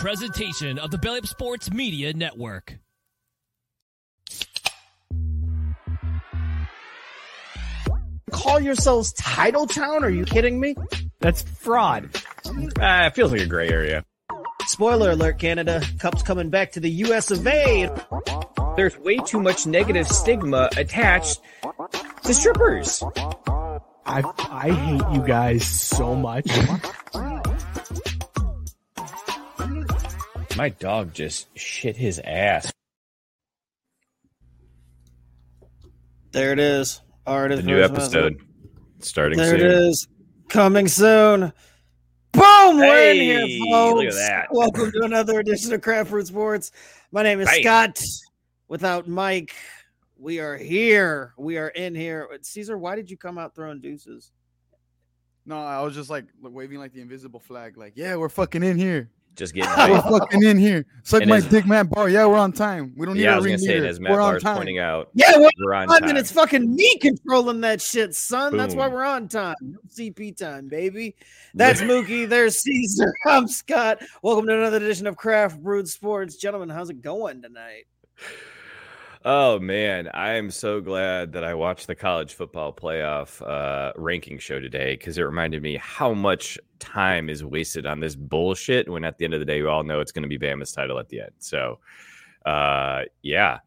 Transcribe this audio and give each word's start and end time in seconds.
presentation 0.00 0.78
of 0.78 0.90
the 0.90 0.96
Belly 0.96 1.18
Up 1.18 1.26
Sports 1.26 1.70
Media 1.70 2.14
Network. 2.14 2.78
Call 8.30 8.60
yourselves 8.60 9.12
Title 9.12 9.66
Town? 9.66 10.02
Are 10.02 10.08
you 10.08 10.24
kidding 10.24 10.58
me? 10.58 10.74
That's 11.18 11.42
fraud. 11.42 12.08
Ah, 12.80 13.06
it 13.06 13.14
feels 13.14 13.30
like 13.30 13.42
a 13.42 13.46
gray 13.46 13.68
area. 13.68 14.06
Spoiler 14.66 15.10
alert, 15.10 15.38
Canada. 15.38 15.82
Cup's 15.98 16.22
coming 16.22 16.48
back 16.48 16.72
to 16.72 16.80
the 16.80 16.90
US 16.90 17.30
of 17.30 17.46
A. 17.46 17.90
There's 18.76 18.96
way 18.96 19.18
too 19.18 19.40
much 19.40 19.66
negative 19.66 20.08
stigma 20.08 20.70
attached 20.78 21.42
to 22.24 22.32
strippers. 22.32 23.02
I 24.06 24.22
I 24.38 24.70
hate 24.70 25.14
you 25.14 25.26
guys 25.26 25.66
so 25.66 26.14
much. 26.14 26.46
My 30.60 30.68
dog 30.68 31.14
just 31.14 31.48
shit 31.56 31.96
his 31.96 32.20
ass. 32.22 32.70
There 36.32 36.52
it 36.52 36.58
is. 36.58 37.00
Art 37.26 37.50
of 37.50 37.60
The 37.60 37.64
new 37.64 37.80
Rose 37.80 37.90
episode 37.90 38.42
starting 38.98 39.38
There 39.38 39.56
soon. 39.58 39.60
it 39.60 39.72
is. 39.72 40.06
Coming 40.50 40.86
soon. 40.86 41.54
Boom! 42.32 42.76
We're 42.76 43.10
in 43.10 43.16
here, 43.16 43.70
folks. 43.70 43.96
look 43.96 44.04
at 44.08 44.12
that. 44.12 44.48
Welcome 44.50 44.92
to 44.92 45.04
another 45.04 45.40
edition 45.40 45.72
of 45.72 45.80
Craft 45.80 46.10
Brewed 46.10 46.26
Sports. 46.26 46.72
My 47.10 47.22
name 47.22 47.40
is 47.40 47.48
Bam. 47.48 47.62
Scott. 47.62 48.04
Without 48.68 49.08
Mike, 49.08 49.54
we 50.18 50.40
are 50.40 50.58
here. 50.58 51.32
We 51.38 51.56
are 51.56 51.68
in 51.68 51.94
here. 51.94 52.28
Cesar, 52.42 52.76
why 52.76 52.96
did 52.96 53.10
you 53.10 53.16
come 53.16 53.38
out 53.38 53.54
throwing 53.54 53.80
deuces? 53.80 54.30
No, 55.46 55.58
I 55.58 55.80
was 55.80 55.94
just 55.94 56.10
like 56.10 56.26
waving 56.38 56.80
like 56.80 56.92
the 56.92 57.00
invisible 57.00 57.40
flag, 57.40 57.78
like, 57.78 57.94
yeah, 57.96 58.16
we're 58.16 58.28
fucking 58.28 58.62
in 58.62 58.76
here. 58.76 59.08
Just 59.36 59.54
getting 59.54 59.70
We're 59.90 60.02
fucking 60.02 60.42
in 60.42 60.58
here. 60.58 60.84
Suck 61.02 61.22
And 61.22 61.30
my 61.30 61.36
as- 61.38 61.46
dick, 61.46 61.64
Matt 61.66 61.88
Barr. 61.88 62.08
Yeah, 62.10 62.26
we're 62.26 62.36
on 62.36 62.52
time. 62.52 62.92
We 62.96 63.06
don't 63.06 63.16
need 63.16 63.22
Yeah, 63.22 63.30
I 63.30 63.34
a 63.34 63.36
was 63.36 63.46
gonna 63.46 63.58
say, 63.58 63.78
and 63.78 63.86
as 63.86 63.98
Matt 64.00 64.12
We're 64.12 64.20
on 64.20 64.32
Barr's 64.32 64.42
time. 64.42 64.56
pointing 64.56 64.78
out, 64.78 65.08
Yeah, 65.14 65.38
we're 65.38 65.48
we're 65.58 65.72
on 65.74 65.88
on, 65.90 66.00
time. 66.00 66.08
and 66.10 66.18
it's 66.18 66.30
fucking 66.32 66.74
me 66.74 66.98
controlling 66.98 67.60
that 67.62 67.80
shit, 67.80 68.14
son. 68.14 68.56
That's 68.56 68.74
why 68.74 68.88
we're 68.88 69.04
on 69.04 69.28
time. 69.28 69.54
No 69.62 69.78
CP 69.88 70.36
time, 70.36 70.68
baby. 70.68 71.16
That's 71.54 71.80
Mookie. 71.80 72.28
There's 72.28 72.58
Cesar. 72.62 73.12
I'm 73.26 73.48
Scott. 73.48 74.02
Welcome 74.22 74.46
to 74.48 74.54
another 74.58 74.76
edition 74.76 75.06
of 75.06 75.16
Craft 75.16 75.62
Brewed 75.62 75.88
Sports. 75.88 76.36
Gentlemen, 76.36 76.68
how's 76.68 76.90
it 76.90 77.00
going 77.00 77.40
tonight? 77.40 77.84
Oh 79.22 79.58
man, 79.58 80.08
I 80.14 80.32
am 80.32 80.50
so 80.50 80.80
glad 80.80 81.32
that 81.32 81.44
I 81.44 81.52
watched 81.52 81.86
the 81.86 81.94
college 81.94 82.32
football 82.32 82.72
playoff 82.72 83.42
uh, 83.46 83.92
ranking 83.96 84.38
show 84.38 84.60
today 84.60 84.96
because 84.96 85.18
it 85.18 85.22
reminded 85.22 85.62
me 85.62 85.76
how 85.76 86.14
much 86.14 86.58
time 86.78 87.28
is 87.28 87.44
wasted 87.44 87.84
on 87.84 88.00
this 88.00 88.16
bullshit. 88.16 88.88
When 88.88 89.04
at 89.04 89.18
the 89.18 89.26
end 89.26 89.34
of 89.34 89.40
the 89.40 89.44
day, 89.46 89.60
we 89.60 89.68
all 89.68 89.82
know 89.82 90.00
it's 90.00 90.12
going 90.12 90.22
to 90.22 90.28
be 90.28 90.38
Bama's 90.38 90.72
title 90.72 90.98
at 90.98 91.10
the 91.10 91.20
end. 91.20 91.32
So, 91.38 91.80
uh, 92.46 93.02
yeah, 93.20 93.58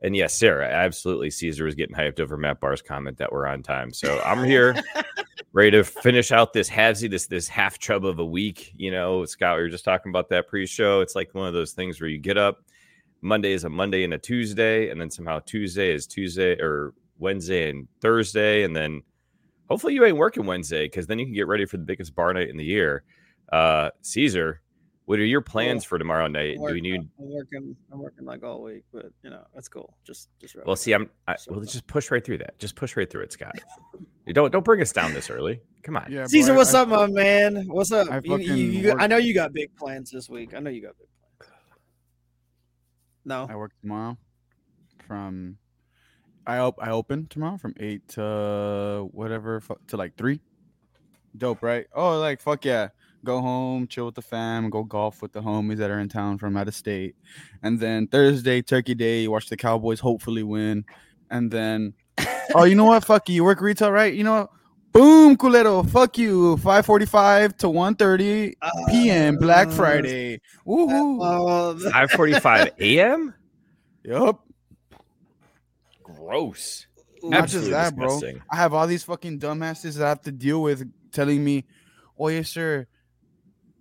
and 0.00 0.16
yes, 0.16 0.38
Sarah, 0.38 0.66
absolutely. 0.66 1.28
Cesar 1.28 1.64
was 1.64 1.74
getting 1.74 1.94
hyped 1.94 2.18
over 2.18 2.38
Matt 2.38 2.60
Barr's 2.60 2.80
comment 2.80 3.18
that 3.18 3.30
we're 3.30 3.46
on 3.46 3.62
time. 3.62 3.92
So 3.92 4.18
I'm 4.24 4.44
here, 4.44 4.82
ready 5.52 5.72
to 5.72 5.84
finish 5.84 6.32
out 6.32 6.54
this 6.54 6.70
halvesy, 6.70 7.10
this 7.10 7.26
this 7.26 7.48
half 7.48 7.78
chub 7.78 8.06
of 8.06 8.18
a 8.18 8.24
week. 8.24 8.72
You 8.78 8.92
know, 8.92 9.26
Scott, 9.26 9.58
we 9.58 9.62
were 9.62 9.68
just 9.68 9.84
talking 9.84 10.08
about 10.08 10.30
that 10.30 10.48
pre-show. 10.48 11.02
It's 11.02 11.14
like 11.14 11.34
one 11.34 11.48
of 11.48 11.52
those 11.52 11.72
things 11.72 12.00
where 12.00 12.08
you 12.08 12.16
get 12.16 12.38
up. 12.38 12.62
Monday 13.22 13.52
is 13.52 13.64
a 13.64 13.68
Monday 13.68 14.04
and 14.04 14.14
a 14.14 14.18
Tuesday, 14.18 14.90
and 14.90 15.00
then 15.00 15.10
somehow 15.10 15.40
Tuesday 15.40 15.92
is 15.92 16.06
Tuesday 16.06 16.52
or 16.60 16.94
Wednesday 17.18 17.70
and 17.70 17.86
Thursday, 18.00 18.62
and 18.62 18.74
then 18.74 19.02
hopefully 19.68 19.94
you 19.94 20.04
ain't 20.04 20.16
working 20.16 20.46
Wednesday 20.46 20.86
because 20.86 21.06
then 21.06 21.18
you 21.18 21.26
can 21.26 21.34
get 21.34 21.46
ready 21.46 21.66
for 21.66 21.76
the 21.76 21.84
biggest 21.84 22.14
bar 22.14 22.32
night 22.32 22.48
in 22.48 22.56
the 22.56 22.64
year. 22.64 23.04
Uh, 23.52 23.90
Cesar, 24.00 24.62
what 25.04 25.18
are 25.18 25.24
your 25.24 25.40
plans 25.40 25.84
for 25.84 25.98
tomorrow 25.98 26.28
night? 26.28 26.56
Do 26.56 26.72
we 26.72 26.80
need? 26.80 27.00
I'm 27.18 27.30
working. 27.30 27.76
I'm 27.92 27.98
working 27.98 28.24
like 28.24 28.42
all 28.44 28.62
week, 28.62 28.84
but 28.92 29.06
you 29.22 29.30
know 29.30 29.44
that's 29.54 29.68
cool. 29.68 29.96
Just, 30.06 30.28
just. 30.40 30.56
Well, 30.64 30.76
see, 30.76 30.92
I'm. 30.92 31.10
I, 31.26 31.36
well, 31.48 31.60
just 31.60 31.86
push 31.86 32.10
right 32.10 32.24
through 32.24 32.38
that. 32.38 32.58
Just 32.58 32.76
push 32.76 32.96
right 32.96 33.10
through 33.10 33.22
it, 33.22 33.32
Scott. 33.32 33.58
You 34.26 34.34
don't 34.34 34.52
don't 34.52 34.64
bring 34.64 34.80
us 34.80 34.92
down 34.92 35.12
this 35.12 35.28
early. 35.28 35.60
Come 35.82 35.96
on. 35.96 36.06
Yeah, 36.08 36.26
Cesar, 36.26 36.52
bro, 36.52 36.54
I- 36.54 36.58
what's 36.58 36.74
I- 36.74 36.82
up, 36.82 36.88
my 36.88 37.06
man? 37.08 37.64
What's 37.66 37.90
up? 37.90 38.08
I 38.12 38.20
You- 38.22 38.36
you- 38.38 38.54
you 38.54 38.92
I 38.96 39.08
know 39.08 39.16
you 39.16 39.34
got 39.34 39.52
big 39.52 39.74
plans 39.74 40.10
this 40.12 40.28
week. 40.28 40.54
I 40.54 40.60
know 40.60 40.70
you 40.70 40.82
got 40.82 40.96
big 40.98 41.08
plans. 41.08 41.19
No. 43.24 43.46
I 43.48 43.56
work 43.56 43.72
tomorrow 43.80 44.16
from 45.06 45.58
I 46.46 46.58
op- 46.58 46.82
I 46.82 46.90
open 46.90 47.26
tomorrow 47.28 47.58
from 47.58 47.74
eight 47.78 48.06
to 48.10 49.08
whatever 49.12 49.60
fu- 49.60 49.78
to 49.88 49.96
like 49.96 50.16
three. 50.16 50.40
Dope, 51.36 51.62
right? 51.62 51.86
Oh, 51.94 52.18
like 52.18 52.40
fuck 52.40 52.64
yeah. 52.64 52.88
Go 53.22 53.40
home, 53.40 53.86
chill 53.86 54.06
with 54.06 54.14
the 54.14 54.22
fam, 54.22 54.70
go 54.70 54.82
golf 54.82 55.20
with 55.20 55.32
the 55.32 55.42
homies 55.42 55.76
that 55.76 55.90
are 55.90 56.00
in 56.00 56.08
town 56.08 56.38
from 56.38 56.56
out 56.56 56.68
of 56.68 56.74
state. 56.74 57.14
And 57.62 57.78
then 57.78 58.06
Thursday, 58.06 58.62
Turkey 58.62 58.94
Day, 58.94 59.22
you 59.22 59.30
watch 59.30 59.48
the 59.48 59.58
Cowboys 59.58 60.00
hopefully 60.00 60.42
win. 60.42 60.86
And 61.30 61.50
then 61.50 61.92
oh, 62.54 62.64
you 62.64 62.74
know 62.74 62.86
what? 62.86 63.04
Fuck 63.04 63.28
you. 63.28 63.34
You 63.36 63.44
work 63.44 63.60
retail, 63.60 63.92
right? 63.92 64.12
You 64.14 64.24
know 64.24 64.40
what? 64.40 64.50
Boom, 64.92 65.36
culero. 65.36 65.88
Fuck 65.88 66.18
you. 66.18 66.56
545 66.56 67.56
to 67.58 67.66
1:30 67.68 68.54
p.m. 68.90 69.36
Black 69.36 69.68
Uh, 69.68 69.70
Friday. 69.70 70.40
Woohoo. 70.66 71.20
Uh, 71.86 71.90
Five 71.90 72.10
forty-five 72.12 72.72
a.m. 72.80 73.34
yup. 74.02 74.40
Gross. 76.02 76.86
Not 77.22 77.42
Absolutely 77.42 77.70
just 77.70 77.96
that, 77.96 77.96
bro. 77.96 78.20
I 78.50 78.56
have 78.56 78.72
all 78.74 78.86
these 78.86 79.04
fucking 79.04 79.38
dumbasses 79.38 79.96
that 79.98 80.06
I 80.06 80.08
have 80.08 80.22
to 80.22 80.32
deal 80.32 80.62
with 80.62 80.90
telling 81.12 81.44
me, 81.44 81.64
oh, 82.18 82.28
yes, 82.28 82.48
sir. 82.48 82.86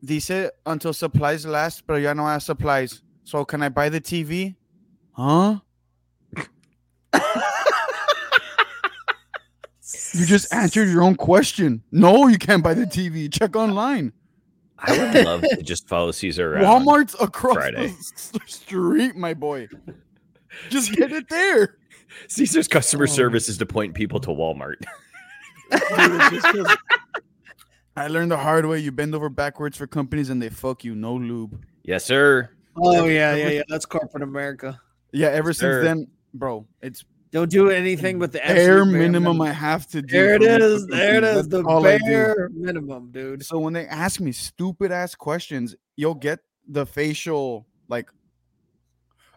Dice 0.04 0.50
until 0.66 0.94
supplies 0.94 1.46
last, 1.46 1.86
pero 1.88 1.98
ya 1.98 2.14
no 2.14 2.26
have 2.26 2.44
supplies. 2.44 3.02
So 3.24 3.44
can 3.46 3.64
I 3.64 3.70
buy 3.70 3.90
the 3.90 4.00
TV? 4.02 4.56
Huh? 5.14 5.60
You 10.14 10.26
just 10.26 10.54
answered 10.54 10.90
your 10.90 11.04
own 11.04 11.16
question. 11.16 11.84
No, 11.92 12.28
you 12.28 12.38
can't 12.38 12.64
buy 12.64 12.74
the 12.74 12.86
TV. 12.86 13.32
Check 13.32 13.56
online. 13.56 14.14
I 14.80 14.98
would 14.98 15.26
love 15.26 15.42
to 15.42 15.62
just 15.62 15.88
follow 15.90 16.12
Cesar 16.12 16.54
around. 16.56 16.64
Walmart's 16.86 17.16
across 17.22 17.56
Friday. 17.56 17.88
the 18.32 18.40
street, 18.48 19.16
my 19.16 19.34
boy. 19.34 19.68
Just 20.70 20.94
get 20.94 21.12
it 21.12 21.28
there. 21.30 21.76
Cesar's 22.28 22.68
customer 22.68 23.04
Oh. 23.04 23.08
service 23.08 23.50
is 23.50 23.58
to 23.58 23.66
point 23.66 23.94
people 23.94 24.20
to 24.22 24.30
Walmart. 24.30 24.76
Dude, 25.72 25.82
it's 25.92 26.32
just 26.32 26.48
'cause 26.56 26.78
I 27.96 28.08
learned 28.08 28.32
the 28.32 28.38
hard 28.38 28.66
way. 28.66 28.80
You 28.80 28.92
bend 28.92 29.14
over 29.14 29.30
backwards 29.30 29.78
for 29.78 29.86
companies 29.86 30.30
and 30.30 30.42
they 30.42 30.50
fuck 30.50 30.84
you. 30.84 30.96
No 30.96 31.14
lube. 31.16 31.62
yes, 31.84 32.06
sir. 32.06 32.50
oh 32.78 33.06
yeah, 33.06 33.36
yeah, 33.36 33.50
yeah. 33.50 33.62
That's 33.68 33.86
corporate 33.86 34.24
America. 34.24 34.80
Yeah, 35.12 35.28
ever 35.28 35.54
Sir. 35.54 35.84
since 35.84 35.86
then, 35.88 36.08
bro, 36.34 36.66
it's 36.82 37.04
Don't 37.32 37.52
do 37.52 37.70
anything 37.70 38.18
but 38.18 38.32
the 38.32 38.40
bare 38.40 38.80
absolute 38.82 38.98
minimum 38.98 39.40
I 39.42 39.52
have 39.52 39.86
to 39.88 40.02
do. 40.02 40.12
There 40.16 40.34
it 40.34 40.42
is. 40.42 40.50
for 40.50 40.60
me 40.60 40.66
is. 40.66 40.82
to 40.82 40.88
There 40.88 41.16
it 41.16 41.24
is. 41.24 41.48
The 41.50 41.58
That's 41.58 41.68
all 41.68 41.86
I 41.86 41.98
do. 42.00 42.04
bare 42.06 42.50
minimum, 42.54 43.12
dude. 43.12 43.46
So 43.46 43.60
when 43.60 43.74
they 43.74 43.86
ask 43.86 44.20
me 44.20 44.32
stupid 44.32 44.92
ass 44.92 45.14
questions, 45.14 45.76
you'll 45.96 46.16
get 46.16 46.40
the 46.68 46.86
facial 46.86 47.68
like. 47.88 48.10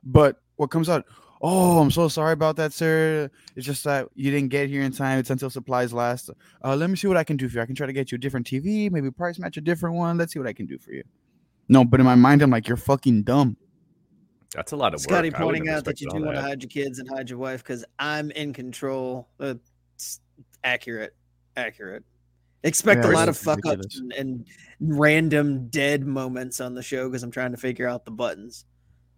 But 0.03 0.41
what 0.57 0.71
comes 0.71 0.89
out? 0.89 1.05
Oh, 1.45 1.81
I'm 1.81 1.91
so 1.91 2.07
sorry 2.09 2.33
about 2.33 2.57
that, 2.57 2.73
sir. 2.73 3.29
It's 3.57 3.67
just 3.67 3.83
that 3.85 4.09
you 4.15 4.31
didn't 4.31 4.51
get 4.51 4.69
here 4.69 4.83
in 4.83 4.93
time. 4.93 5.19
It's 5.19 5.29
until 5.31 5.51
supplies 5.51 5.93
last. 5.93 6.31
Uh, 6.65 6.77
let 6.77 6.89
me 6.89 6.97
see 6.97 7.09
what 7.09 7.17
I 7.17 7.25
can 7.25 7.37
do 7.37 7.49
for 7.49 7.57
you. 7.57 7.63
I 7.63 7.67
can 7.67 7.75
try 7.75 7.87
to 7.87 7.93
get 7.93 8.13
you 8.13 8.17
a 8.17 8.19
different 8.19 8.47
TV, 8.47 8.91
maybe 8.91 9.11
price 9.11 9.39
match 9.39 9.57
a 9.57 9.61
different 9.61 9.97
one. 9.97 10.17
Let's 10.17 10.33
see 10.33 10.39
what 10.39 10.49
I 10.49 10.53
can 10.53 10.67
do 10.67 10.79
for 10.79 10.93
you. 10.93 11.03
No, 11.69 11.85
but 11.85 11.99
in 12.01 12.07
my 12.07 12.15
mind, 12.15 12.43
I'm 12.43 12.51
like, 12.51 12.69
you're 12.69 12.77
fucking 12.77 13.25
dumb. 13.25 13.57
That's 14.55 14.73
a 14.73 14.77
lot 14.77 14.95
of 14.95 15.01
Scotty 15.01 15.31
work. 15.31 15.41
I 15.41 15.45
wouldn't 15.45 15.61
pointing 15.65 15.75
out 15.75 15.85
that 15.87 16.01
you 16.01 16.09
do 16.11 16.23
want 16.23 16.37
to 16.37 16.43
hide 16.43 16.63
your 16.63 16.69
kids 16.69 16.99
and 16.99 17.09
hide 17.09 17.31
your 17.31 17.39
wife 17.39 17.63
because 17.63 17.85
I'm 17.99 18.31
in 18.33 18.53
control. 18.53 19.29
Uh, 19.41 19.55
it's 19.95 20.21
accurate, 20.63 21.15
accurate. 21.57 22.05
Expect 22.65 23.05
Yeah, 23.05 23.11
a 23.11 23.13
lot 23.13 23.29
of 23.29 23.35
it's 23.35 23.43
fuck 23.45 23.65
ups 23.67 23.99
and, 23.99 24.13
and 24.13 24.47
random 24.81 25.69
dead 25.69 26.07
moments 26.07 26.61
on 26.61 26.75
the 26.75 26.83
show 26.83 27.09
because 27.09 27.23
I'm 27.23 27.31
trying 27.31 27.51
to 27.53 27.57
figure 27.57 27.89
out 27.89 28.05
the 28.05 28.11
buttons. 28.13 28.67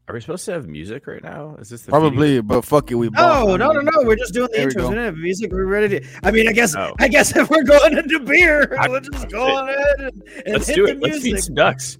Are 0.06 0.14
we 0.14 0.20
supposed 0.20 0.44
to 0.46 0.52
have 0.52 0.66
music 0.66 1.06
right 1.06 1.22
now? 1.22 1.56
Is 1.58 1.70
this 1.70 1.82
the 1.82 1.90
Probably, 1.90 2.40
but 2.42 2.62
fuck 2.64 2.90
it, 2.90 2.94
we. 2.94 3.08
No, 3.08 3.56
no, 3.56 3.72
no, 3.72 3.80
no. 3.80 3.90
We're 4.02 4.16
just 4.16 4.34
doing 4.34 4.48
the 4.52 4.58
There 4.58 4.66
we 4.68 4.72
intros. 4.74 4.76
go. 4.76 4.88
We 4.90 4.94
don't 4.96 5.04
have 5.04 5.16
music. 5.16 5.50
We're 5.50 5.64
ready 5.64 6.00
to. 6.00 6.06
I 6.22 6.30
mean, 6.30 6.46
I 6.46 6.52
guess, 6.52 6.76
Oh. 6.76 6.92
I 6.98 7.08
guess 7.08 7.34
if 7.34 7.48
we're 7.48 7.62
going 7.64 7.96
into 7.96 8.20
beer, 8.20 8.76
I- 8.80 8.86
let's 8.86 9.08
just 9.08 9.30
go 9.30 9.42
on 9.56 9.68
ahead 9.70 10.00
and, 10.00 10.22
and 10.44 10.52
Let's 10.54 10.66
hit 10.66 10.76
do 10.76 10.86
the 10.86 10.92
it. 10.92 11.00
Let's 11.02 11.20
feed 11.22 11.38
some 11.38 11.54
ducks. 11.54 11.96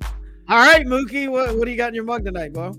All 0.51 0.59
right, 0.59 0.85
Mookie, 0.87 1.31
what, 1.31 1.57
what 1.57 1.65
do 1.65 1.71
you 1.71 1.79
got 1.79 1.89
in 1.89 1.95
your 1.95 2.05
mug 2.05 2.25
tonight, 2.27 2.53
bro? 2.53 2.75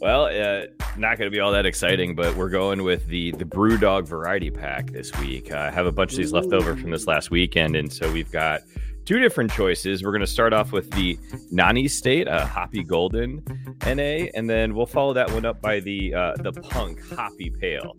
Well, 0.00 0.26
uh, 0.26 0.66
not 0.96 1.18
going 1.18 1.30
to 1.30 1.30
be 1.30 1.40
all 1.40 1.50
that 1.52 1.66
exciting, 1.66 2.14
but 2.14 2.36
we're 2.36 2.50
going 2.50 2.84
with 2.84 3.06
the 3.08 3.32
the 3.32 3.44
Brew 3.44 3.78
Dog 3.78 4.06
Variety 4.06 4.50
Pack 4.50 4.90
this 4.92 5.12
week. 5.18 5.50
Uh, 5.50 5.56
I 5.58 5.70
have 5.70 5.86
a 5.86 5.92
bunch 5.92 6.12
of 6.12 6.18
these 6.18 6.32
left 6.32 6.52
over 6.52 6.76
from 6.76 6.90
this 6.90 7.06
last 7.06 7.30
weekend, 7.30 7.74
and 7.74 7.92
so 7.92 8.10
we've 8.12 8.30
got 8.30 8.60
two 9.04 9.18
different 9.18 9.50
choices. 9.50 10.04
We're 10.04 10.12
going 10.12 10.20
to 10.20 10.26
start 10.26 10.52
off 10.52 10.70
with 10.70 10.90
the 10.92 11.18
Nanny 11.50 11.88
State, 11.88 12.28
uh, 12.28 12.46
Hoppy 12.46 12.84
Golden 12.84 13.42
NA, 13.84 14.28
and 14.34 14.48
then 14.48 14.74
we'll 14.74 14.86
follow 14.86 15.12
that 15.14 15.30
one 15.32 15.44
up 15.44 15.60
by 15.60 15.80
the 15.80 16.14
uh, 16.14 16.34
the 16.36 16.52
Punk 16.52 17.00
Hoppy 17.10 17.50
Pale. 17.50 17.96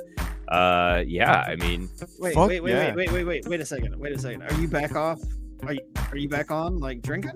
Uh, 0.47 1.03
yeah, 1.05 1.41
I 1.41 1.57
mean, 1.57 1.89
Wait, 2.17 2.33
Fuck 2.33 2.47
wait, 2.47 2.61
wait, 2.61 2.71
yeah. 2.71 2.95
wait, 2.95 3.11
wait, 3.11 3.11
wait, 3.11 3.25
wait, 3.25 3.47
wait 3.47 3.59
a 3.61 3.65
second. 3.65 3.99
Wait 3.99 4.13
a 4.13 4.17
second. 4.19 4.43
Are 4.43 4.53
you 4.53 4.67
back 4.67 4.95
off? 4.95 5.19
Are 5.63 5.73
you 5.73 5.81
are 6.11 6.17
you 6.17 6.29
back 6.29 6.49
on 6.49 6.79
like 6.79 7.01
drinking? 7.01 7.33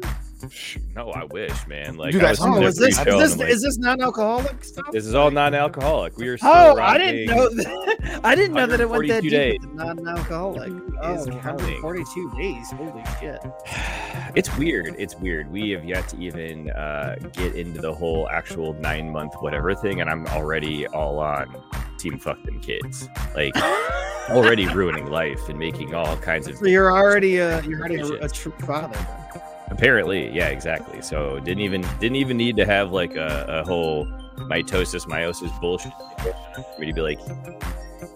No, 0.95 1.11
I 1.11 1.23
wish, 1.25 1.67
man. 1.67 1.97
Like, 1.97 2.11
Dude, 2.11 2.23
I 2.23 2.31
was 2.31 2.39
Oh, 2.41 2.61
is 2.63 2.75
this 2.75 2.97
is 2.99 3.05
this 3.05 3.37
like, 3.37 3.49
is 3.49 3.61
this 3.61 3.77
non-alcoholic 3.77 4.63
stuff? 4.63 4.85
this 4.91 5.05
is 5.05 5.15
all 5.15 5.31
non-alcoholic. 5.31 6.17
We 6.17 6.27
are 6.29 6.37
Oh, 6.43 6.77
I 6.79 6.97
didn't 6.97 7.25
know 7.35 7.49
that. 7.49 8.19
I 8.23 8.35
didn't 8.35 8.53
know 8.53 8.67
that 8.67 8.79
it 8.79 8.89
went 8.89 9.07
that 9.07 9.23
142 9.23 9.59
deep 9.59 9.73
non-alcoholic. 9.73 10.71
Oh, 11.01 11.25
counting. 11.41 11.81
142 11.81 12.31
days. 12.37 12.71
Holy 12.71 13.03
shit. 13.19 13.39
It's 14.35 14.57
weird. 14.57 14.95
It's 14.97 15.15
weird. 15.15 15.51
We 15.51 15.69
have 15.71 15.85
yet 15.85 16.07
to 16.07 16.17
even 16.17 16.71
uh, 16.71 17.17
get 17.33 17.53
into 17.53 17.79
the 17.81 17.93
whole 17.93 18.27
actual 18.29 18.73
nine 18.73 19.11
month 19.11 19.35
whatever 19.41 19.75
thing, 19.75 20.01
and 20.01 20.09
I'm 20.09 20.25
already 20.27 20.87
all 20.87 21.19
on 21.19 21.55
team 21.99 22.17
fuck 22.17 22.41
them 22.43 22.59
kids. 22.59 23.07
Like 23.35 23.53
already 24.29 24.67
ruining 24.67 25.05
life 25.11 25.49
and 25.49 25.59
making 25.59 25.93
all 25.93 26.17
kinds 26.17 26.47
of. 26.47 26.57
So 26.57 26.65
you're 26.65 26.91
already 26.91 27.37
a 27.37 27.61
you're 27.61 27.79
already 27.79 27.97
a, 27.99 28.25
a 28.25 28.29
true 28.29 28.53
father. 28.65 28.97
Then. 28.97 29.41
Apparently, 29.69 30.29
yeah, 30.31 30.47
exactly. 30.47 31.01
So 31.01 31.39
didn't 31.39 31.63
even 31.63 31.81
didn't 31.99 32.17
even 32.17 32.37
need 32.37 32.55
to 32.57 32.65
have 32.65 32.91
like 32.91 33.15
a, 33.15 33.45
a 33.47 33.63
whole 33.63 34.05
mitosis 34.37 35.05
meiosis 35.07 35.59
bullshit 35.61 35.91
for 36.21 36.79
me 36.79 36.87
to 36.87 36.93
be 36.93 37.01
like 37.01 37.19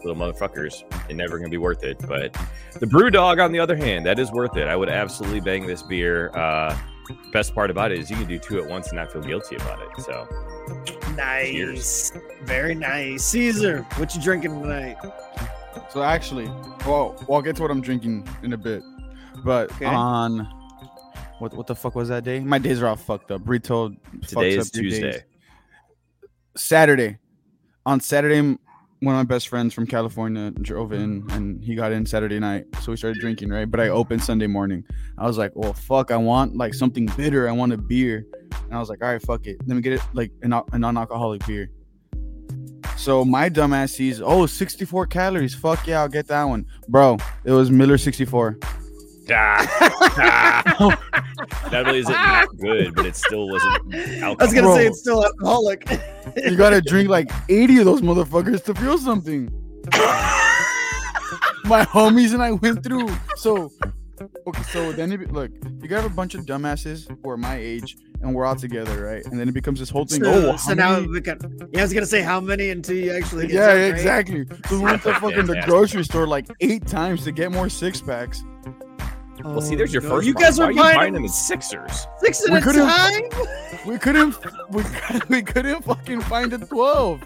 little 0.03 0.15
motherfuckers. 0.15 0.83
They're 1.07 1.15
never 1.15 1.38
gonna 1.38 1.49
be 1.49 1.57
worth 1.57 1.83
it. 1.83 1.97
But 2.07 2.35
the 2.79 2.88
brew 2.88 3.09
dog, 3.09 3.39
on 3.39 3.51
the 3.51 3.59
other 3.59 3.75
hand, 3.75 4.05
that 4.05 4.19
is 4.19 4.31
worth 4.31 4.57
it. 4.57 4.67
I 4.67 4.75
would 4.75 4.89
absolutely 4.89 5.39
bang 5.39 5.65
this 5.65 5.81
beer. 5.83 6.29
Uh, 6.35 6.77
best 7.31 7.55
part 7.55 7.71
about 7.71 7.91
it 7.91 8.00
is 8.00 8.09
you 8.09 8.17
can 8.17 8.27
do 8.27 8.38
two 8.38 8.61
at 8.61 8.69
once 8.69 8.89
and 8.89 8.97
not 8.97 9.11
feel 9.11 9.21
guilty 9.21 9.55
about 9.55 9.81
it. 9.81 10.01
So 10.03 10.27
Nice. 11.15 12.11
Very 12.43 12.75
nice. 12.75 13.23
Cesar, 13.23 13.83
what 13.95 14.13
you 14.13 14.21
drinking 14.21 14.61
tonight? 14.61 14.97
So 15.89 16.03
actually, 16.03 16.45
well, 16.85 17.15
well, 17.27 17.38
I'll 17.38 17.41
get 17.41 17.55
to 17.55 17.61
what 17.61 17.71
I'm 17.71 17.81
drinking 17.81 18.27
in 18.43 18.53
a 18.53 18.57
bit. 18.57 18.83
But 19.43 19.71
Okay. 19.73 19.85
on 19.85 20.47
what 21.39 21.54
what 21.54 21.68
the 21.68 21.75
fuck 21.75 21.95
was 21.95 22.10
that 22.10 22.24
day? 22.24 22.39
My 22.39 22.57
days 22.57 22.81
are 22.81 22.88
all 22.88 22.95
fucked 22.95 23.31
up. 23.31 23.42
Brito 23.44 23.89
today 24.28 24.56
is 24.56 24.68
up 24.68 24.75
your 24.75 24.84
days. 24.84 25.00
Tuesday. 25.00 25.24
Saturday. 26.56 27.18
On 27.86 28.00
Saturday, 28.01 28.42
one 28.42 29.16
of 29.16 29.19
my 29.19 29.24
best 29.24 29.48
friends 29.48 29.74
from 29.74 29.86
California 29.86 30.51
drove 30.51 30.92
in 30.92 31.24
and 31.31 31.63
he 31.63 31.75
got 31.75 31.92
in 31.92 32.06
Saturday 32.06 32.39
night. 32.39 32.66
So 32.81 32.92
we 32.92 32.98
started 32.98 33.19
drinking, 33.22 33.50
right? 33.50 33.69
But 33.69 33.80
I 33.80 33.89
opened 33.89 34.24
Sunday 34.24 34.48
morning. 34.48 34.84
I 35.18 35.28
was 35.28 35.38
like, 35.38 35.51
well, 35.56 35.74
fuck, 35.74 36.12
I 36.12 36.18
want 36.18 36.57
like 36.57 36.74
something 36.74 37.06
bitter. 37.16 37.48
I 37.48 37.51
want 37.51 37.74
a 37.74 37.78
beer. 37.78 38.25
And 38.51 38.74
I 38.74 38.80
was 38.80 38.89
like, 38.89 39.04
all 39.04 39.10
right, 39.10 39.22
fuck 39.22 39.45
it. 39.45 39.57
Let 39.66 39.75
me 39.75 39.81
get 39.81 39.94
it 39.94 40.01
like 40.13 40.31
a 40.42 40.48
non- 40.48 40.66
a 40.72 40.80
non 40.80 40.98
alcoholic 40.98 41.45
beer. 41.45 41.69
So 42.98 43.24
my 43.24 43.50
dumbass 43.50 43.92
sees, 43.92 44.22
oh, 44.22 44.48
64 44.48 45.06
calories. 45.06 45.54
Fuck 45.54 45.86
yeah, 45.86 46.01
I'll 46.01 46.10
get 46.10 46.28
that 46.28 46.44
one. 46.44 46.66
Bro, 46.89 47.18
it 47.45 47.51
was 47.51 47.69
Miller 47.69 47.98
64. 47.98 48.57
Not 51.71 51.88
only 51.88 52.00
is 52.00 52.09
it 52.09 52.13
not 52.13 52.57
good, 52.57 52.95
but 52.95 53.06
it 53.06 53.15
still 53.15 53.47
wasn't 53.50 53.94
I 54.24 54.35
was 54.39 54.53
gonna 54.53 54.68
Bro. 54.68 54.75
say 54.75 54.88
it's 54.88 55.00
still 55.00 55.24
alcoholic. 55.25 55.88
You 56.38 56.56
gotta 56.56 56.81
drink 56.81 57.09
like 57.09 57.31
80 57.50 57.79
of 57.79 57.85
those 57.85 58.01
motherfuckers 58.01 58.63
to 58.65 58.74
feel 58.74 58.97
something. 58.97 59.50
My 61.65 61.83
homies 61.85 62.33
and 62.33 62.41
I 62.41 62.51
went 62.51 62.83
through. 62.83 63.09
So, 63.35 63.71
okay, 64.47 64.63
so 64.71 64.91
then 64.94 65.12
it, 65.12 65.31
look, 65.33 65.51
you 65.81 65.88
got 65.89 66.06
a 66.06 66.09
bunch 66.09 66.33
of 66.33 66.45
dumbasses 66.45 67.09
who 67.21 67.29
are 67.29 67.35
my 67.35 67.57
age, 67.57 67.97
and 68.21 68.33
we're 68.33 68.45
all 68.45 68.56
together, 68.56 69.03
right? 69.03 69.25
And 69.25 69.38
then 69.38 69.50
it 69.50 69.51
becomes 69.53 69.79
this 69.79 69.89
whole 69.89 70.06
thing. 70.06 70.24
so, 70.24 70.51
oh, 70.53 70.56
so 70.56 70.74
now 70.74 70.94
many- 70.94 71.06
it 71.06 71.24
become, 71.25 71.39
yeah, 71.74 71.79
I 71.79 71.83
was 71.83 71.94
gonna 71.94 72.06
say 72.06 72.21
how 72.21 72.39
many 72.39 72.69
until 72.69 72.95
you 72.95 73.12
actually 73.12 73.47
get 73.47 73.56
yeah, 73.56 73.65
drunk, 73.65 73.79
right? 73.79 73.94
exactly. 74.00 74.45
So 74.69 74.77
we 74.77 74.83
went 74.83 75.03
to 75.03 75.13
fucking 75.19 75.45
the 75.45 75.62
grocery 75.65 76.06
store 76.06 76.25
like 76.25 76.47
eight 76.62 76.88
times 76.88 77.25
to 77.25 77.33
get 77.33 77.51
more 77.51 77.68
six 77.68 78.01
packs. 78.01 78.44
Well, 79.44 79.62
see, 79.62 79.75
there's 79.75 79.94
your 79.94 80.04
Oh, 80.06 80.10
first. 80.10 80.28
You 80.28 80.34
guys 80.34 80.60
were 80.60 80.66
are 80.66 80.72
you 80.72 80.78
buying, 80.81 80.98
buying 80.98 81.13
them 81.13 81.24
in 81.24 81.30
Sixers. 81.30 82.07
six 82.19 82.44
at 82.45 82.51
We 82.51 82.57
a 82.57 82.62
couldn't- 82.62 82.88
time. 82.88 83.24
We 83.86 83.98
couldn't, 83.98 84.36
we, 84.72 84.84
we 85.30 85.42
couldn't 85.42 85.84
fucking 85.84 86.22
find 86.22 86.51
a 86.54 86.57
twelve. 86.57 87.22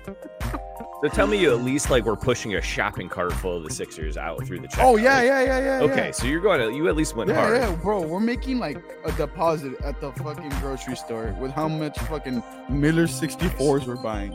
So 1.02 1.08
tell 1.10 1.26
me 1.26 1.38
you 1.40 1.52
at 1.52 1.64
least 1.64 1.90
like 1.90 2.06
we're 2.06 2.16
pushing 2.16 2.54
a 2.56 2.62
shopping 2.62 3.10
cart 3.10 3.34
full 3.34 3.58
of 3.58 3.64
the 3.64 3.72
Sixers 3.74 4.18
out 4.18 4.46
through 4.46 4.60
the 4.60 4.68
checkout. 4.68 4.84
Oh 4.84 4.98
yeah, 4.98 5.16
right? 5.18 5.26
yeah, 5.26 5.42
yeah, 5.42 5.60
yeah. 5.80 5.86
Okay, 5.92 6.06
yeah. 6.08 6.12
so 6.12 6.28
you're 6.28 6.42
going 6.42 6.60
to 6.60 6.76
you 6.76 6.88
at 6.88 6.96
least 6.96 7.16
went 7.16 7.30
Yeah, 7.30 7.36
hard. 7.38 7.58
yeah, 7.58 7.76
bro. 7.78 8.02
We're 8.02 8.20
making 8.20 8.60
like 8.60 8.78
a 9.06 9.12
deposit 9.14 9.74
at 9.84 10.00
the 10.00 10.12
fucking 10.12 10.50
grocery 10.62 10.96
store 10.96 11.36
with 11.40 11.52
how 11.52 11.68
much 11.68 11.98
fucking 12.02 12.44
Miller 12.70 13.08
64s 13.08 13.88
we're 13.88 13.96
buying. 13.96 14.32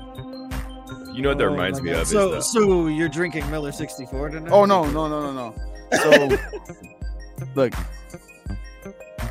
You 1.14 1.22
know 1.22 1.28
what 1.30 1.38
that 1.38 1.44
Oh 1.44 1.52
reminds 1.52 1.78
my 1.80 1.84
me 1.84 1.90
God. 1.92 2.00
of 2.02 2.08
So, 2.08 2.28
is 2.34 2.52
the, 2.52 2.60
so 2.60 2.86
you're 2.88 3.08
drinking 3.08 3.48
Miller 3.50 3.70
64 3.70 4.30
tonight? 4.30 4.50
Oh 4.52 4.64
no, 4.64 4.84
no, 4.90 5.06
no, 5.08 5.20
no, 5.20 5.32
no. 5.32 5.54
So 6.02 6.36
look, 7.54 7.72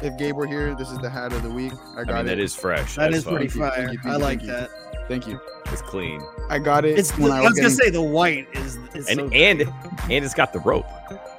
if 0.01 0.17
Gabe 0.17 0.35
were 0.35 0.47
here, 0.47 0.75
this 0.75 0.91
is 0.91 0.97
the 0.99 1.09
hat 1.09 1.33
of 1.33 1.41
the 1.43 1.49
week. 1.49 1.73
I 1.95 2.01
I 2.01 2.03
got 2.03 2.07
mean 2.15 2.19
it. 2.19 2.23
that 2.35 2.39
is 2.39 2.55
fresh. 2.55 2.95
that 2.95 3.11
as 3.11 3.19
is 3.19 3.23
fuck. 3.23 3.33
pretty 3.35 3.47
Thank 3.49 3.55
you, 3.55 3.69
fire. 3.69 3.87
thank 3.87 4.03
you, 4.03 4.11
I 4.11 4.15
like 4.15 4.39
thank 4.39 4.41
you. 4.43 4.47
that. 4.47 4.69
Thank 5.07 5.27
you. 5.27 5.39
It's 5.67 5.81
clean. 5.81 6.21
I 6.49 6.59
got 6.59 6.83
it 6.85 6.97
It's. 6.97 7.15
when 7.17 7.31
I 7.31 7.37
I 7.37 7.41
was, 7.41 7.51
was 7.51 7.59
gonna 7.59 7.69
getting. 7.69 7.85
say 7.85 7.89
the 7.91 8.01
white 8.01 8.47
is. 8.53 8.75
is 8.93 9.07
And 9.07 9.19
so 9.19 9.29
and 9.29 9.61
and 9.61 10.25
it's 10.25 10.33
got 10.33 10.51
the 10.53 10.59
rope. 10.59 10.85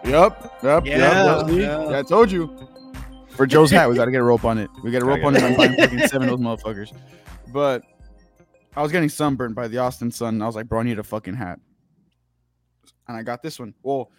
Yep, 0.05 0.53
yep, 0.63 0.87
Yeah, 0.87 1.39
yep. 1.43 1.49
yeah. 1.51 1.91
Yeah, 1.91 1.99
I 1.99 2.03
told 2.03 2.31
you. 2.31 2.57
For 3.31 3.47
Joe's 3.47 3.71
hat, 3.71 3.89
we 3.91 3.97
gotta 3.97 4.11
get 4.11 4.21
a 4.21 4.25
rope 4.25 4.45
on 4.45 4.57
it. 4.57 4.71
We 4.83 4.91
got 4.91 5.03
a 5.03 5.05
rope 5.05 5.23
on 5.25 5.37
it. 5.37 5.43
I'm 5.43 5.55
buying 5.57 5.75
fucking 5.77 5.99
seven 6.09 6.29
of 6.31 6.41
those 6.41 6.47
motherfuckers. 6.63 6.93
But 7.53 7.83
I 8.75 8.83
was 8.83 8.91
getting 8.93 9.09
sunburned 9.11 9.55
by 9.55 9.69
the 9.69 9.79
Austin 9.79 10.11
sun. 10.11 10.35
and 10.35 10.43
I 10.43 10.47
was 10.47 10.57
like, 10.57 10.69
bro, 10.69 10.81
I 10.81 10.85
need 10.85 10.99
a 10.99 11.03
fucking 11.03 11.35
hat. 11.35 11.59
And 13.09 13.17
I 13.17 13.23
got 13.23 13.43
this 13.43 13.59
one. 13.59 13.75
Well, 13.83 14.11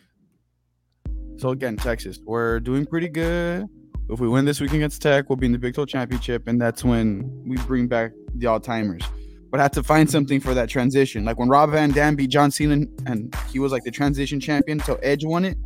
so 1.38 1.50
again, 1.50 1.78
Texas, 1.78 2.20
we're 2.24 2.60
doing 2.60 2.86
pretty 2.86 3.10
good. 3.10 3.68
If 4.10 4.20
we 4.20 4.28
win 4.30 4.46
this 4.46 4.62
week 4.62 4.72
against 4.74 5.02
Tech, 5.02 5.30
we'll 5.30 5.36
be 5.36 5.48
in 5.48 5.52
the 5.52 5.58
Big 5.60 5.74
12 5.74 5.90
championship, 5.90 6.48
and 6.48 6.60
that's 6.62 6.84
when 6.84 7.30
we 7.46 7.58
bring 7.58 7.88
back 7.88 8.12
the 8.36 8.48
all 8.48 8.60
timers. 8.60 9.04
But 9.52 9.60
I 9.60 9.64
had 9.64 9.74
to 9.74 9.84
find 9.84 10.10
something 10.10 10.40
for 10.40 10.54
that 10.54 10.70
transition. 10.70 11.26
Like 11.26 11.38
when 11.40 11.50
Rob 11.50 11.72
Van 11.72 11.92
Dam 11.92 12.16
beat 12.16 12.30
John 12.30 12.52
Cena, 12.52 12.86
and 13.06 13.36
he 13.52 13.60
was 13.60 13.72
like 13.72 13.84
the 13.84 13.92
transition 13.92 14.40
champion, 14.40 14.80
so 14.80 14.96
Edge 15.04 15.26
won 15.26 15.44
it. 15.46 15.58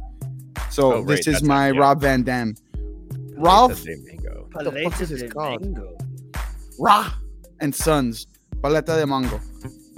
So 0.69 0.93
Oh, 0.93 0.97
right, 0.99 1.07
this 1.07 1.27
is 1.27 1.33
that's 1.35 1.43
my 1.43 1.69
it, 1.69 1.75
yeah. 1.75 1.81
Rob 1.81 2.01
Van 2.01 2.23
Dam. 2.23 2.55
Ralph 3.37 3.83
mango. 3.85 4.47
What 4.51 4.65
the 4.65 4.71
fuck 4.71 5.01
is 5.01 5.09
this 5.09 5.31
called? 5.31 5.61
mango. 5.61 5.97
Rahr 6.79 7.11
and 7.59 7.73
Sons 7.73 8.27
Paleta 8.61 8.97
de 8.99 9.05
Mango, 9.07 9.39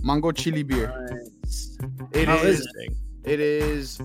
Mango 0.02 0.32
Chili 0.32 0.64
Beer. 0.64 0.88
Nice. 1.44 1.78
It 2.14 2.28
How 2.28 2.38
is. 2.38 2.60
is 2.62 2.68
It 3.26 3.40
is 3.40 4.02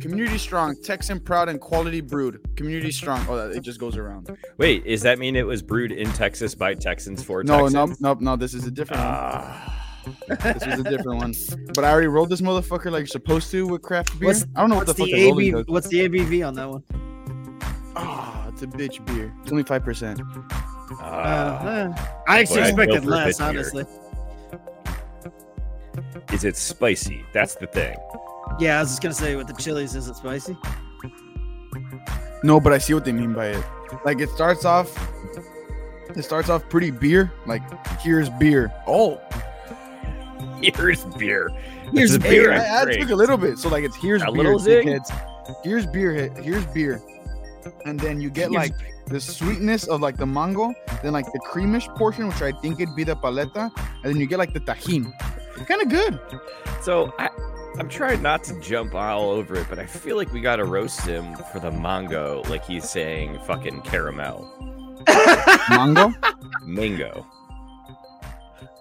community 0.00 0.38
strong, 0.38 0.76
Texan 0.82 1.20
proud, 1.20 1.48
and 1.48 1.60
quality 1.60 2.00
brewed. 2.00 2.40
Community 2.56 2.90
strong. 2.92 3.24
Oh, 3.28 3.36
that- 3.36 3.56
it 3.56 3.60
just 3.60 3.78
goes 3.80 3.96
around. 3.96 4.36
Wait, 4.58 4.84
does 4.84 5.02
that 5.02 5.18
mean 5.18 5.36
it 5.36 5.46
was 5.46 5.62
brewed 5.62 5.92
in 5.92 6.10
Texas 6.12 6.54
by 6.54 6.74
Texans 6.74 7.22
for 7.22 7.42
No, 7.42 7.68
Texans? 7.68 7.74
nope, 7.74 7.98
nope, 8.00 8.20
no. 8.20 8.36
This 8.36 8.54
is 8.54 8.64
a 8.66 8.70
different 8.70 9.02
one. 9.02 9.12
Ah, 9.12 9.72
This 10.28 10.66
was 10.66 10.80
a 10.80 10.84
different 10.84 11.18
one. 11.20 11.34
But 11.74 11.84
I 11.84 11.90
already 11.90 12.06
rolled 12.06 12.30
this 12.30 12.40
motherfucker 12.40 12.92
like 12.92 13.00
you're 13.00 13.06
supposed 13.06 13.50
to 13.50 13.66
with 13.66 13.82
craft 13.82 14.18
beer. 14.20 14.28
What's- 14.28 14.46
I 14.54 14.60
don't 14.60 14.70
know 14.70 14.76
what 14.76 14.86
the 14.86 14.92
the, 14.92 14.98
fuck 15.02 15.10
the 15.10 15.26
rolling 15.26 15.46
ABV? 15.46 15.56
does. 15.56 15.66
What's 15.66 15.88
the 15.88 16.00
ABV 16.08 16.46
on 16.46 16.54
that 16.54 16.68
one? 16.70 16.84
Ah, 17.96 18.48
it's 18.48 18.62
a 18.62 18.66
bitch 18.66 19.04
beer. 19.06 19.32
Twenty 19.46 19.64
five 19.64 19.82
percent. 19.82 20.20
Uh, 20.20 20.94
ah. 21.00 21.66
eh. 21.66 21.92
I 22.28 22.40
actually 22.40 22.56
Boy, 22.56 22.62
I'd 22.62 22.68
expected 22.68 23.04
less, 23.06 23.38
bit 23.38 23.38
beer. 23.38 23.48
honestly. 23.48 23.84
is 26.32 26.44
it 26.44 26.56
spicy? 26.56 27.24
That's 27.32 27.54
the 27.56 27.66
thing. 27.66 27.96
Yeah, 28.58 28.78
I 28.78 28.80
was 28.80 28.90
just 28.90 29.02
gonna 29.02 29.14
say 29.14 29.36
with 29.36 29.46
the 29.46 29.54
chilies, 29.54 29.94
is 29.94 30.08
it 30.08 30.16
spicy? 30.16 30.56
No, 32.42 32.60
but 32.60 32.72
I 32.72 32.78
see 32.78 32.94
what 32.94 33.04
they 33.04 33.12
mean 33.12 33.32
by 33.32 33.48
it. 33.48 33.64
Like 34.04 34.20
it 34.20 34.30
starts 34.30 34.64
off, 34.64 34.88
it 36.14 36.22
starts 36.22 36.48
off 36.48 36.68
pretty 36.68 36.90
beer. 36.90 37.32
Like 37.46 37.62
here's 38.00 38.28
beer. 38.30 38.72
Oh, 38.86 39.20
Here's 40.62 41.04
beer. 41.04 41.50
Here's 41.92 42.12
the 42.12 42.18
beer. 42.18 42.48
beer 42.48 42.52
I, 42.54 42.58
I 42.58 42.82
I 42.82 42.96
took 42.96 43.10
a 43.10 43.14
little 43.14 43.36
bit. 43.36 43.58
So 43.58 43.68
like 43.68 43.84
it's 43.84 43.96
here's 43.96 44.22
A 44.22 44.26
beer. 44.26 44.34
little 44.34 44.58
zing? 44.58 44.86
dickheads. 44.88 45.10
Here's 45.62 45.86
beer. 45.86 46.12
hit- 46.12 46.36
Here's 46.38 46.64
beer. 46.66 47.00
And 47.84 47.98
then 48.00 48.20
you 48.20 48.30
get 48.30 48.50
Here's 48.50 48.54
like 48.70 48.72
the 49.06 49.20
sweetness 49.20 49.86
of 49.86 50.00
like 50.00 50.16
the 50.16 50.26
mango, 50.26 50.72
then 51.02 51.12
like 51.12 51.26
the 51.26 51.40
creamish 51.40 51.86
portion, 51.96 52.26
which 52.28 52.40
I 52.42 52.52
think 52.52 52.80
it'd 52.80 52.96
be 52.96 53.04
the 53.04 53.16
paleta, 53.16 53.70
and 54.02 54.04
then 54.04 54.16
you 54.16 54.26
get 54.26 54.38
like 54.38 54.52
the 54.54 54.60
tajin. 54.60 55.12
Kind 55.66 55.82
of 55.82 55.88
good. 55.90 56.18
So 56.82 57.12
I, 57.18 57.28
I'm 57.78 57.88
trying 57.88 58.22
not 58.22 58.42
to 58.44 58.58
jump 58.60 58.94
all 58.94 59.30
over 59.30 59.56
it, 59.56 59.66
but 59.68 59.78
I 59.78 59.86
feel 59.86 60.16
like 60.16 60.32
we 60.32 60.40
gotta 60.40 60.64
roast 60.64 61.00
him 61.02 61.36
for 61.52 61.60
the 61.60 61.70
mango, 61.70 62.42
like 62.48 62.64
he's 62.64 62.88
saying 62.88 63.38
fucking 63.46 63.82
caramel. 63.82 64.50
Mango, 65.68 66.14
Mango. 66.64 67.26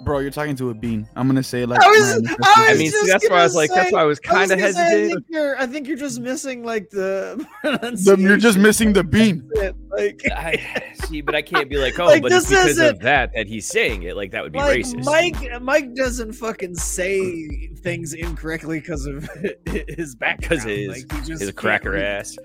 Bro, 0.04 0.20
you're 0.20 0.32
talking 0.32 0.56
to 0.58 0.70
a 0.70 0.74
bean. 0.74 1.08
I'm 1.16 1.28
gonna 1.28 1.44
say 1.44 1.66
like. 1.66 1.82
I 1.82 1.88
was- 1.88 2.22
man, 2.22 2.36
I 2.44 2.68
I 2.72 2.74
mean, 2.76 2.92
see, 2.92 2.98
just 3.08 3.08
that's 3.08 3.30
why 3.30 3.40
I 3.40 3.44
was 3.44 3.54
gonna 3.54 3.62
like, 3.62 3.72
that's 3.72 3.92
why 3.92 4.02
I 4.02 4.04
was 4.06 4.20
kind 4.20 4.52
of 4.52 4.60
gonna 4.60 4.74
say, 4.74 4.80
I 4.82 4.84
hesitant. 4.90 5.12
think 5.14 5.26
you're. 5.30 5.58
I 5.60 5.68
think 5.68 5.88
you're 5.88 5.98
just 5.98 6.20
missing 6.20 6.64
like 6.64 6.90
the. 6.90 7.46
the- 7.64 8.16
you're 8.20 8.38
just 8.38 8.58
missing 8.58 8.94
the 8.94 9.04
bean. 9.04 9.50
Like, 9.90 10.22
I 10.36 10.94
see, 11.06 11.22
but 11.22 11.36
I 11.36 11.42
can't 11.42 11.70
be 11.70 11.78
like, 11.78 11.98
oh, 12.00 12.06
Like, 12.06 12.22
but 12.22 12.32
it's 12.32 12.50
because 12.50 12.78
of 12.78 13.00
that 13.00 13.32
that 13.36 13.48
he's 13.48 13.66
saying 13.68 14.04
it. 14.04 14.16
Like 14.16 14.32
that 14.32 14.44
would 14.44 14.52
be 14.54 14.60
like 14.60 14.82
racist. 14.82 15.04
Mike. 15.06 15.62
Mike 15.62 15.94
doesn't 15.96 16.34
fucking 16.34 16.76
say 16.76 17.68
things 17.78 18.14
incorrectly 18.14 18.80
because 18.80 19.06
of 19.06 19.30
his 19.66 20.16
background. 20.16 20.42
Because 20.42 20.64
his- 20.64 20.88
like, 20.90 21.12
he 21.12 21.18
just 21.28 21.42
He's 21.42 21.50
a 21.50 21.54
cracker 21.54 21.92
read- 21.92 22.04
ass. 22.04 22.38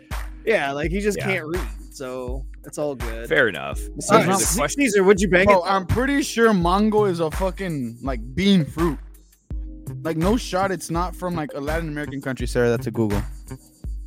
Yeah, 0.45 0.73
like 0.73 0.91
he 0.91 1.01
just 1.01 1.19
Yeah. 1.19 1.27
can't 1.27 1.47
read, 1.47 1.69
so 1.93 2.45
it's 2.65 2.79
all 2.79 2.95
good. 2.95 3.29
Fair 3.29 3.49
enough. 3.49 3.81
All 3.89 4.01
So 4.01 4.17
right, 4.17 4.27
here's 4.27 4.55
the 4.57 4.69
Cesar, 4.69 5.03
would 5.05 5.21
you 5.21 5.29
bang 5.29 5.47
Bro, 5.47 5.63
it? 5.65 5.67
I'm 5.71 5.87
pretty 5.87 6.23
sure 6.23 6.53
mango 6.55 7.05
is 7.05 7.21
a 7.21 7.31
fucking 7.31 7.99
like 8.03 8.21
bean 8.35 8.65
fruit. 8.65 8.99
Like 10.03 10.17
no 10.17 10.37
shot, 10.37 10.71
it's 10.71 10.91
not 10.91 11.17
from 11.17 11.35
like 11.35 11.51
a 11.55 11.61
Latin 11.61 11.89
American 11.89 12.21
country, 12.21 12.47
Sarah. 12.47 12.69
That's 12.69 12.87
a 12.87 12.91
Google. 12.91 13.23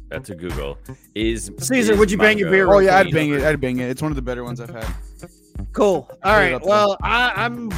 That's 0.10 0.30
a 0.30 0.36
Google. 0.36 0.78
Is 1.16 1.52
Cesar, 1.60 1.94
is 1.94 2.00
would 2.00 2.12
you 2.12 2.18
bang 2.18 2.38
your 2.38 2.50
beer 2.52 2.72
Oh 2.72 2.80
yeah, 2.80 2.98
I'd 2.98 3.04
Clean. 3.12 3.32
bang 3.32 3.40
it. 3.40 3.44
I'd 3.46 3.60
bang 3.60 3.80
it. 3.80 3.90
It's 3.90 4.02
one 4.02 4.12
of 4.12 4.16
the 4.16 4.22
better 4.22 4.44
ones 4.44 4.62
I've 4.62 4.70
had. 4.70 4.88
Cool. 5.74 6.08
All 6.10 6.18
Put 6.22 6.30
right. 6.30 6.54
up. 6.54 6.64
Well, 6.64 6.98
I, 7.02 7.32
I'm 7.36 7.70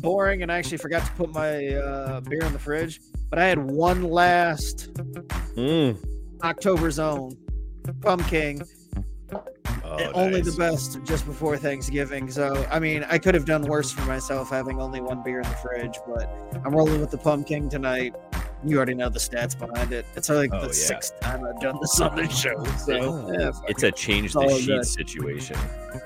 boring 0.00 0.42
and 0.42 0.50
I 0.52 0.58
actually 0.58 0.78
forgot 0.78 1.06
to 1.06 1.12
put 1.12 1.30
my 1.32 1.68
uh, 1.68 2.20
beer 2.20 2.42
in 2.44 2.52
the 2.52 2.58
fridge, 2.58 3.00
but 3.30 3.38
I 3.38 3.46
had 3.46 3.58
one 3.58 4.02
last 4.02 4.92
Mm. 5.54 5.96
October's 6.42 6.98
own 6.98 7.36
pumpkin. 8.00 8.62
Oh, 9.86 9.96
and 9.98 10.14
only 10.14 10.40
the 10.40 10.52
best 10.52 10.98
just 11.04 11.26
before 11.26 11.56
Thanksgiving. 11.58 12.30
So, 12.30 12.66
I 12.70 12.78
mean, 12.80 13.04
I 13.08 13.18
could 13.18 13.34
have 13.34 13.44
done 13.44 13.62
worse 13.62 13.92
for 13.92 14.00
myself 14.02 14.48
having 14.50 14.80
only 14.80 15.00
one 15.00 15.22
beer 15.22 15.40
in 15.40 15.48
the 15.48 15.56
fridge, 15.56 15.98
but 16.06 16.30
I'm 16.64 16.74
rolling 16.74 17.00
with 17.00 17.10
the 17.10 17.18
pumpkin 17.18 17.68
tonight. 17.68 18.14
You 18.64 18.76
already 18.78 18.94
know 18.94 19.10
the 19.10 19.18
stats 19.18 19.58
behind 19.58 19.92
it. 19.92 20.06
It's 20.16 20.30
like 20.30 20.50
Oh, 20.54 20.60
the 20.62 20.66
yeah. 20.68 20.72
sixth 20.72 21.20
time 21.20 21.44
I've 21.44 21.60
done 21.60 21.76
this 21.82 22.00
on 22.00 22.16
the 22.16 22.28
show. 22.30 22.64
So, 22.86 23.30
yeah, 23.38 23.50
It's 23.68 23.82
a 23.82 23.92
change 23.92 24.32
the 24.32 24.48
sheet 24.58 24.84
situation 24.86 25.56
it. 25.94 26.02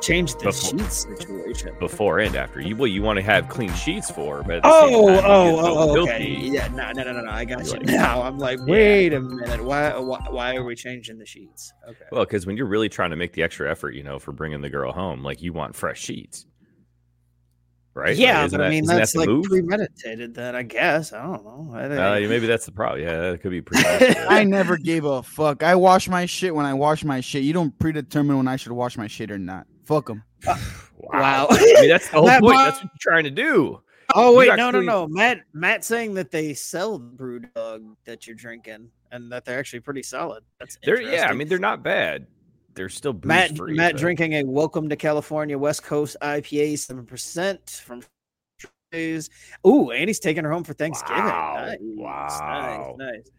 Change 0.00 0.34
the 0.34 0.44
Before- 0.44 0.78
sheets 0.78 1.06
situation. 1.18 1.74
before 1.78 2.18
and 2.20 2.34
after. 2.34 2.60
You 2.60 2.76
what 2.76 2.90
you 2.90 3.02
want 3.02 3.18
to 3.18 3.22
have 3.22 3.48
clean 3.48 3.72
sheets 3.74 4.10
for, 4.10 4.42
but 4.42 4.56
at 4.56 4.62
the 4.62 4.86
same 4.86 4.94
Oh, 4.94 5.06
time, 5.08 5.24
oh, 5.26 5.60
oh, 5.60 6.02
okay. 6.02 6.18
filthy. 6.34 6.48
Yeah, 6.52 6.68
no, 6.68 6.90
no, 6.92 7.02
no, 7.02 7.12
no, 7.12 7.20
no. 7.22 7.30
I 7.30 7.44
got 7.44 7.58
You're 7.58 7.66
you 7.66 7.72
like- 7.80 7.86
now. 7.86 8.22
I'm 8.22 8.38
like, 8.38 8.58
wait 8.66 9.12
a 9.12 9.20
minute. 9.20 9.62
Why, 9.62 9.96
why, 9.98 10.20
why 10.30 10.54
are 10.56 10.64
we 10.64 10.74
changing 10.74 11.18
the 11.18 11.26
sheets? 11.26 11.72
Okay. 11.88 12.04
Well, 12.12 12.24
because 12.24 12.46
when 12.46 12.56
you're 12.56 12.66
really 12.66 12.88
trying 12.88 13.10
to 13.10 13.16
make 13.16 13.32
the 13.32 13.42
extra 13.42 13.70
effort, 13.70 13.94
you 13.94 14.02
know, 14.02 14.18
for 14.18 14.32
bringing 14.32 14.60
the 14.60 14.70
girl 14.70 14.92
home, 14.92 15.22
like 15.22 15.42
you 15.42 15.52
want 15.52 15.74
fresh 15.76 16.00
sheets, 16.00 16.46
right? 17.94 18.16
Yeah, 18.16 18.38
like, 18.38 18.46
isn't 18.46 18.58
but 18.58 18.66
I 18.66 18.70
mean 18.70 18.84
isn't 18.84 18.94
that 18.94 18.98
that's 19.00 19.14
like 19.16 19.28
move? 19.28 19.44
premeditated. 19.46 20.34
Then 20.34 20.54
I 20.56 20.62
guess 20.62 21.12
I 21.12 21.22
don't 21.22 21.44
know. 21.44 21.70
I, 21.74 21.84
Uh, 21.84 22.28
maybe 22.28 22.46
that's 22.46 22.66
the 22.66 22.72
problem. 22.72 23.02
Yeah, 23.02 23.30
that 23.32 23.40
could 23.42 23.50
be. 23.50 23.62
I 24.28 24.44
never 24.44 24.76
gave 24.82 25.04
a 25.04 25.22
fuck. 25.22 25.62
I 25.62 25.74
wash 25.74 26.08
my 26.08 26.26
shit 26.26 26.54
when 26.54 26.66
I 26.66 26.74
wash 26.74 27.04
my 27.04 27.20
shit. 27.20 27.42
You 27.42 27.52
don't 27.52 27.76
predetermine 27.78 28.36
when 28.36 28.48
I 28.48 28.56
should 28.56 28.72
wash 28.72 28.96
my 28.96 29.06
shit 29.06 29.30
or 29.30 29.38
not. 29.38 29.66
Fuck 29.90 30.06
them. 30.06 30.22
Wow. 31.02 31.46
I 31.50 31.56
mean, 31.80 31.88
that's 31.88 32.08
the 32.10 32.18
whole 32.18 32.26
That 32.26 32.40
point. 32.42 32.54
mo- 32.56 32.62
That's 32.64 32.76
what 32.76 32.84
you're 32.84 33.12
trying 33.12 33.24
to 33.24 33.30
do. 33.30 33.80
Oh 34.14 34.36
wait, 34.36 34.46
got 34.48 34.56
no, 34.58 34.70
no, 34.70 34.80
no. 34.80 35.08
Matt, 35.08 35.38
Matt 35.54 35.82
saying 35.82 36.12
that 36.14 36.30
they 36.30 36.52
sell 36.54 36.98
the 36.98 37.04
brew 37.06 37.40
dog 37.40 37.82
that 38.04 38.26
you're 38.26 38.36
drinking, 38.36 38.90
and 39.10 39.32
that 39.32 39.44
they're 39.46 39.58
actually 39.58 39.80
pretty 39.80 40.02
solid. 40.02 40.44
That's 40.60 40.78
They're 40.84 41.00
yeah. 41.00 41.28
I 41.28 41.32
mean, 41.32 41.48
they're 41.48 41.58
not 41.58 41.82
bad. 41.82 42.26
They're 42.74 42.90
still 42.90 43.18
Matt, 43.24 43.56
free. 43.56 43.74
Matt 43.74 43.92
but- 43.94 44.00
drinking 44.00 44.34
a 44.34 44.44
Welcome 44.44 44.88
to 44.90 44.96
California 44.96 45.56
West 45.58 45.82
Coast 45.82 46.16
IPA, 46.22 46.78
seven 46.78 47.06
percent 47.06 47.82
from. 47.84 48.02
Ooh, 49.66 49.90
and 49.90 50.08
he's 50.08 50.20
taking 50.20 50.44
her 50.44 50.50
home 50.52 50.64
for 50.64 50.74
Thanksgiving. 50.74 51.24
Wow, 51.24 51.64
Nice, 51.66 51.78
wow. 51.80 52.96
nice, 52.98 53.12
nice. 53.14 53.30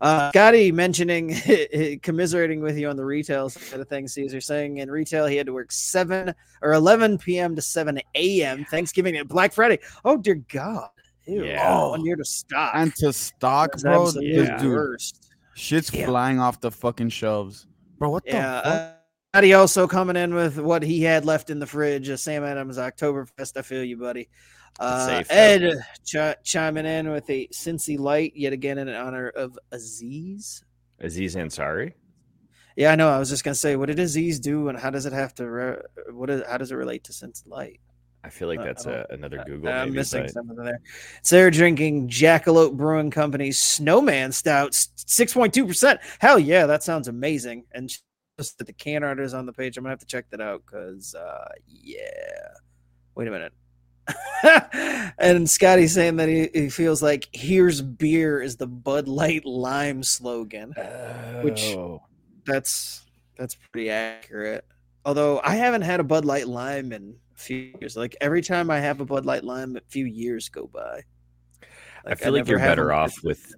Uh, 0.00 0.30
Scotty 0.30 0.70
mentioning 0.70 1.34
commiserating 2.02 2.60
with 2.60 2.78
you 2.78 2.88
on 2.88 2.96
the 2.96 3.04
retail 3.04 3.48
side 3.48 3.80
of 3.80 3.88
things. 3.88 4.12
Cesar 4.12 4.40
saying 4.40 4.78
in 4.78 4.90
retail 4.90 5.26
he 5.26 5.36
had 5.36 5.46
to 5.46 5.52
work 5.52 5.72
seven 5.72 6.32
or 6.62 6.72
eleven 6.74 7.18
p.m. 7.18 7.56
to 7.56 7.62
seven 7.62 8.00
a.m. 8.14 8.64
Thanksgiving 8.66 9.16
and 9.16 9.28
Black 9.28 9.52
Friday. 9.52 9.80
Oh 10.04 10.16
dear 10.16 10.36
God! 10.52 10.90
Ew, 11.26 11.44
Yeah. 11.44 11.96
you're 11.96 12.16
to 12.16 12.24
stock. 12.24 12.72
And 12.74 12.94
to 12.96 13.12
stock, 13.12 13.72
That's 13.72 13.82
bro, 13.82 14.10
Yeah. 14.22 14.56
dude, 14.58 15.00
shit's 15.54 15.92
Yeah. 15.92 16.06
flying 16.06 16.38
off 16.38 16.60
the 16.60 16.70
fucking 16.70 17.08
shelves, 17.10 17.66
bro. 17.98 18.10
What 18.10 18.22
Yeah. 18.26 18.60
the 18.62 18.70
fuck? 18.70 18.72
Uh, 18.80 18.92
Scotty 19.34 19.52
also 19.54 19.86
coming 19.86 20.16
in 20.16 20.32
with 20.32 20.58
what 20.58 20.82
he 20.82 21.02
had 21.02 21.24
left 21.26 21.50
in 21.50 21.58
the 21.58 21.66
fridge. 21.66 22.08
Uh, 22.08 22.16
Sam 22.16 22.44
Adams 22.44 22.78
Oktoberfest. 22.78 23.56
I 23.56 23.62
feel 23.62 23.84
you, 23.84 23.96
buddy. 23.98 24.28
Uh. 24.80 25.22
Ed 25.28 25.72
chi- 26.10 26.36
chiming 26.44 26.86
in 26.86 27.10
with 27.10 27.28
a 27.30 27.48
Cincy 27.48 27.98
Light 27.98 28.32
yet 28.36 28.52
again 28.52 28.78
in 28.78 28.88
honor 28.88 29.28
of 29.28 29.58
Aziz. 29.72 30.62
Aziz 31.00 31.34
Ansari. 31.34 31.92
Yeah, 32.76 32.92
I 32.92 32.94
know. 32.96 33.08
I 33.08 33.18
was 33.18 33.28
just 33.28 33.42
gonna 33.42 33.54
say, 33.56 33.74
what 33.76 33.86
did 33.86 33.98
Aziz 33.98 34.38
do, 34.38 34.68
and 34.68 34.78
how 34.78 34.90
does 34.90 35.04
it 35.04 35.12
have 35.12 35.34
to? 35.36 35.50
Re- 35.50 35.78
what 36.12 36.30
is? 36.30 36.42
How 36.48 36.58
does 36.58 36.70
it 36.70 36.76
relate 36.76 37.02
to 37.04 37.12
Cincy 37.12 37.48
Light? 37.48 37.80
I 38.22 38.30
feel 38.30 38.48
like 38.48 38.60
Uh, 38.60 38.64
that's 38.64 38.86
a, 38.86 39.06
another 39.10 39.42
Google. 39.46 39.68
I'm 39.72 39.92
missing 39.92 40.22
but- 40.24 40.30
something 40.32 40.56
there. 40.56 40.80
So 41.22 41.36
they're 41.36 41.50
drinking 41.50 42.08
Jackalope 42.08 42.76
Brewing 42.76 43.10
Company 43.10 43.50
Snowman 43.52 44.30
Stout, 44.32 44.74
six 44.96 45.32
point 45.34 45.52
two 45.54 45.66
percent. 45.66 46.00
Hell 46.20 46.38
yeah, 46.38 46.66
that 46.66 46.82
sounds 46.84 47.08
amazing. 47.08 47.64
And 47.72 47.92
just 48.38 48.58
that 48.58 48.66
the 48.66 48.72
can 48.72 49.02
art 49.02 49.18
is 49.18 49.34
on 49.34 49.46
the 49.46 49.52
page. 49.52 49.76
I'm 49.76 49.82
gonna 49.82 49.92
have 49.92 49.98
to 50.00 50.06
check 50.06 50.26
that 50.30 50.40
out 50.40 50.62
because, 50.64 51.16
uh, 51.16 51.48
yeah. 51.66 52.04
Wait 53.16 53.26
a 53.26 53.30
minute. 53.32 53.52
and 55.18 55.48
Scotty's 55.48 55.94
saying 55.94 56.16
that 56.16 56.28
he, 56.28 56.48
he 56.54 56.68
feels 56.70 57.02
like 57.02 57.28
"Here's 57.32 57.80
beer" 57.82 58.40
is 58.40 58.56
the 58.56 58.66
Bud 58.66 59.08
Light 59.08 59.44
Lime 59.44 60.02
slogan. 60.02 60.74
Which- 61.42 61.74
Oh. 61.76 62.02
That's 62.46 63.04
that's 63.36 63.54
pretty 63.72 63.90
accurate. 63.90 64.64
Although 65.04 65.40
I 65.44 65.56
haven't 65.56 65.82
had 65.82 66.00
a 66.00 66.04
Bud 66.04 66.24
Light 66.24 66.48
Lime 66.48 66.92
in 66.92 67.14
a 67.36 67.38
few 67.38 67.72
years. 67.80 67.94
Like 67.96 68.16
every 68.22 68.40
time 68.42 68.70
I 68.70 68.80
have 68.80 69.00
a 69.00 69.04
Bud 69.04 69.26
Light 69.26 69.44
Lime, 69.44 69.76
a 69.76 69.80
few 69.88 70.06
years 70.06 70.48
go 70.48 70.66
by. 70.66 71.02
I 72.06 72.14
feel 72.14 72.32
like 72.32 72.48
you're 72.48 72.58
better 72.70 72.92
off 72.92 73.22
with 73.22 73.52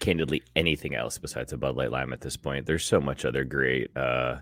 candidly 0.00 0.42
anything 0.54 0.94
else 0.94 1.16
besides 1.16 1.52
a 1.54 1.56
Bud 1.56 1.76
Light 1.76 1.90
Lime 1.90 2.12
at 2.12 2.20
this 2.20 2.36
point. 2.36 2.66
There's 2.66 2.84
so 2.84 3.00
much 3.00 3.24
other 3.24 3.42
great 3.44 3.96
uh, 3.96 4.36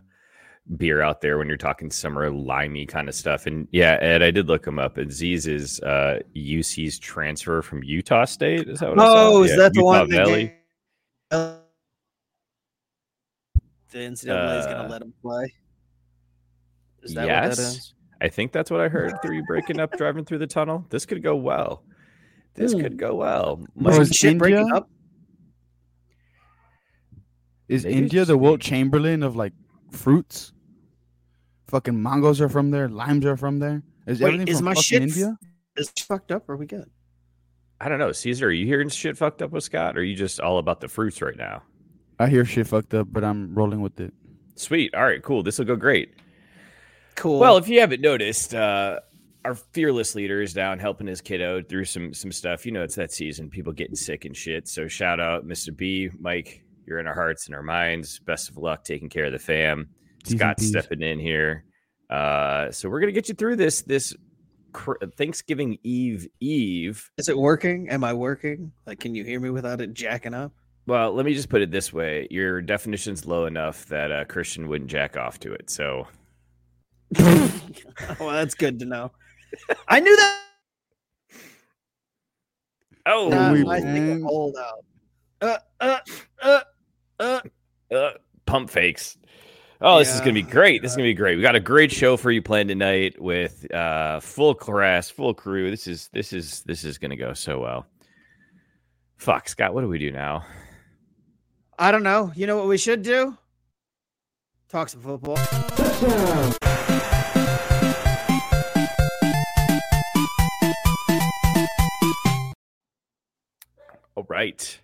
beer 0.76 1.02
out 1.02 1.20
there 1.20 1.36
when 1.38 1.46
you're 1.46 1.56
talking 1.58 1.90
summer 1.90 2.30
limey 2.30 2.86
kind 2.86 3.08
of 3.08 3.14
stuff. 3.14 3.46
And 3.46 3.68
yeah, 3.70 3.98
Ed, 4.00 4.22
I 4.22 4.30
did 4.30 4.48
look 4.48 4.66
him 4.66 4.78
up. 4.78 4.96
And 4.96 5.10
Aziz 5.10 5.46
is 5.46 5.78
uh, 5.80 6.20
UC's 6.34 6.98
transfer 6.98 7.60
from 7.62 7.82
Utah 7.82 8.24
State. 8.24 8.68
Is 8.68 8.80
that 8.80 8.90
what 8.90 8.98
I 8.98 9.04
saw? 9.04 9.28
Oh, 9.28 9.42
is 9.42 9.50
Yeah, 9.50 9.56
that 9.58 9.72
the 9.74 9.80
Utah 9.80 9.86
one? 9.86 10.08
that 10.10 10.16
Valley. 10.26 10.42
gave- 10.44 10.52
the 13.90 13.98
NCAA 13.98 14.12
is 14.14 14.24
going 14.24 14.36
Uh, 14.78 14.82
to 14.84 14.88
let 14.88 15.02
him 15.02 15.14
play. 15.22 15.52
Is 17.02 17.14
that 17.14 17.20
what 17.22 17.26
that 17.28 17.58
yes. 17.58 17.92
I 18.20 18.28
think 18.28 18.50
that's 18.52 18.70
what 18.70 18.80
I 18.80 18.88
heard 18.88 19.12
through 19.22 19.36
you 19.36 19.44
breaking 19.44 19.78
up 19.78 19.96
driving 19.96 20.24
through 20.24 20.38
the 20.38 20.46
tunnel. 20.46 20.86
This 20.90 21.04
could 21.06 21.22
go 21.22 21.36
well. 21.36 21.84
This 22.54 22.72
Hmm. 22.72 22.80
could 22.80 22.96
go 22.96 23.14
well. 23.16 23.56
Bro, 23.76 23.92
Some 23.92 24.02
is 24.02 24.08
Must- 24.08 24.20
shit 24.20 24.38
breaking 24.38 24.60
India- 24.60 24.74
up. 24.74 24.90
Is 27.68 27.84
Maybe 27.84 27.96
India 27.98 28.20
the 28.24 28.32
just 28.34 28.40
Wilt. 28.40 28.60
Chamberlain 28.60 29.22
of 29.22 29.36
like 29.36 29.52
fruits? 29.94 30.52
Fucking 31.68 32.00
mangoes 32.00 32.40
are 32.40 32.48
from 32.48 32.70
there. 32.70 32.88
Limes 32.88 33.24
are 33.24 33.36
from 33.36 33.58
there. 33.58 33.82
Is 34.06 34.20
Wait, 34.20 34.28
everything 34.28 34.48
is 34.48 34.58
from 34.58 34.66
my 34.66 34.74
fucking 34.74 34.82
shit 34.82 35.02
f- 35.02 35.08
India? 35.08 35.38
Is 35.76 35.90
fucked 35.98 36.30
up? 36.30 36.48
Or 36.48 36.54
are 36.54 36.56
we 36.56 36.66
good? 36.66 36.90
I 37.80 37.88
don't 37.88 37.98
know. 37.98 38.12
Cesar, 38.12 38.46
are 38.48 38.52
you 38.52 38.66
hearing 38.66 38.88
shit 38.88 39.16
fucked 39.16 39.42
up 39.42 39.50
with 39.50 39.64
Scott? 39.64 39.96
Or 39.96 40.00
are 40.00 40.04
you 40.04 40.14
just 40.14 40.40
all 40.40 40.58
about 40.58 40.80
the 40.80 40.88
fruits 40.88 41.20
right 41.20 41.36
now? 41.36 41.62
I 42.18 42.28
hear 42.28 42.44
shit 42.44 42.66
fucked 42.66 42.94
up, 42.94 43.08
but 43.10 43.24
I'm 43.24 43.54
rolling 43.54 43.80
with 43.80 43.98
it. 44.00 44.12
Sweet. 44.54 44.94
All 44.94 45.02
right, 45.02 45.22
cool. 45.22 45.42
This 45.42 45.58
will 45.58 45.64
go 45.64 45.76
great. 45.76 46.14
Cool. 47.16 47.40
Well, 47.40 47.56
if 47.56 47.68
you 47.68 47.80
haven't 47.80 48.00
noticed, 48.00 48.54
uh, 48.54 49.00
our 49.44 49.54
fearless 49.54 50.14
leader 50.14 50.40
is 50.40 50.52
down 50.52 50.78
helping 50.78 51.06
his 51.06 51.20
kiddo 51.20 51.62
through 51.62 51.84
some 51.84 52.14
some 52.14 52.32
stuff. 52.32 52.64
You 52.64 52.72
know, 52.72 52.82
it's 52.82 52.94
that 52.94 53.12
season, 53.12 53.50
people 53.50 53.72
getting 53.72 53.96
sick 53.96 54.24
and 54.24 54.36
shit. 54.36 54.68
So 54.68 54.88
shout 54.88 55.20
out, 55.20 55.46
Mr. 55.46 55.76
B, 55.76 56.10
Mike. 56.18 56.63
You're 56.86 56.98
in 56.98 57.06
our 57.06 57.14
hearts 57.14 57.46
and 57.46 57.54
our 57.54 57.62
minds. 57.62 58.18
Best 58.20 58.48
of 58.50 58.56
luck 58.56 58.84
taking 58.84 59.08
care 59.08 59.26
of 59.26 59.32
the 59.32 59.38
fam. 59.38 59.88
T's 60.22 60.32
and 60.32 60.40
Scott 60.40 60.60
stepping 60.60 61.02
in 61.02 61.18
here. 61.18 61.64
Uh, 62.10 62.70
so 62.70 62.88
we're 62.88 63.00
gonna 63.00 63.12
get 63.12 63.28
you 63.28 63.34
through 63.34 63.56
this 63.56 63.82
this 63.82 64.14
cr- 64.72 64.92
Thanksgiving 65.16 65.78
Eve 65.82 66.26
Eve. 66.40 67.10
is 67.18 67.28
it 67.28 67.36
working? 67.38 67.88
Am 67.90 68.04
I 68.04 68.12
working? 68.12 68.72
Like, 68.86 69.00
can 69.00 69.14
you 69.14 69.24
hear 69.24 69.40
me 69.40 69.50
without 69.50 69.80
it 69.80 69.94
jacking 69.94 70.34
up? 70.34 70.52
Well, 70.86 71.12
let 71.14 71.24
me 71.24 71.32
just 71.34 71.48
put 71.48 71.62
it 71.62 71.70
this 71.70 71.92
way: 71.92 72.28
your 72.30 72.60
definition's 72.60 73.24
low 73.26 73.46
enough 73.46 73.86
that 73.86 74.12
uh, 74.12 74.24
Christian 74.26 74.68
wouldn't 74.68 74.90
jack 74.90 75.16
off 75.16 75.40
to 75.40 75.52
it. 75.54 75.70
So 75.70 76.06
well, 77.18 78.30
that's 78.30 78.54
good 78.54 78.78
to 78.80 78.84
know. 78.84 79.10
I 79.88 80.00
knew 80.00 80.14
that. 80.16 80.40
oh, 83.06 83.28
Nah, 83.28 83.52
we- 83.52 83.66
I 83.68 83.80
think 83.80 83.94
man. 84.06 84.22
hold 84.22 84.56
out. 84.58 84.84
Uh, 85.40 85.58
uh, 85.80 85.98
uh, 86.42 86.60
uh. 87.20 87.40
uh, 87.94 88.10
pump 88.46 88.70
fakes. 88.70 89.16
Oh, 89.80 89.98
this 89.98 90.14
is 90.14 90.20
gonna 90.20 90.32
be 90.32 90.42
great. 90.42 90.82
This 90.82 90.92
is 90.92 90.96
gonna 90.96 91.08
be 91.08 91.14
great. 91.14 91.36
We 91.36 91.42
got 91.42 91.56
a 91.56 91.60
great 91.60 91.92
show 91.92 92.16
for 92.16 92.30
you 92.30 92.40
planned 92.40 92.68
tonight 92.68 93.20
with 93.20 93.70
uh 93.74 94.20
full 94.20 94.54
class, 94.54 95.10
full 95.10 95.34
crew. 95.34 95.70
This 95.70 95.86
is 95.86 96.08
this 96.12 96.32
is 96.32 96.62
this 96.62 96.84
is 96.84 96.96
gonna 96.96 97.16
go 97.16 97.34
so 97.34 97.58
well. 97.58 97.86
Fuck, 99.16 99.48
Scott, 99.48 99.74
what 99.74 99.82
do 99.82 99.88
we 99.88 99.98
do 99.98 100.10
now? 100.10 100.44
I 101.78 101.90
don't 101.90 102.02
know. 102.02 102.32
You 102.34 102.46
know 102.46 102.56
what 102.56 102.68
we 102.68 102.78
should 102.78 103.02
do? 103.02 103.36
Talk 104.68 104.88
some 104.88 105.02
football. 105.02 105.38
All 114.16 114.26
right. 114.28 114.80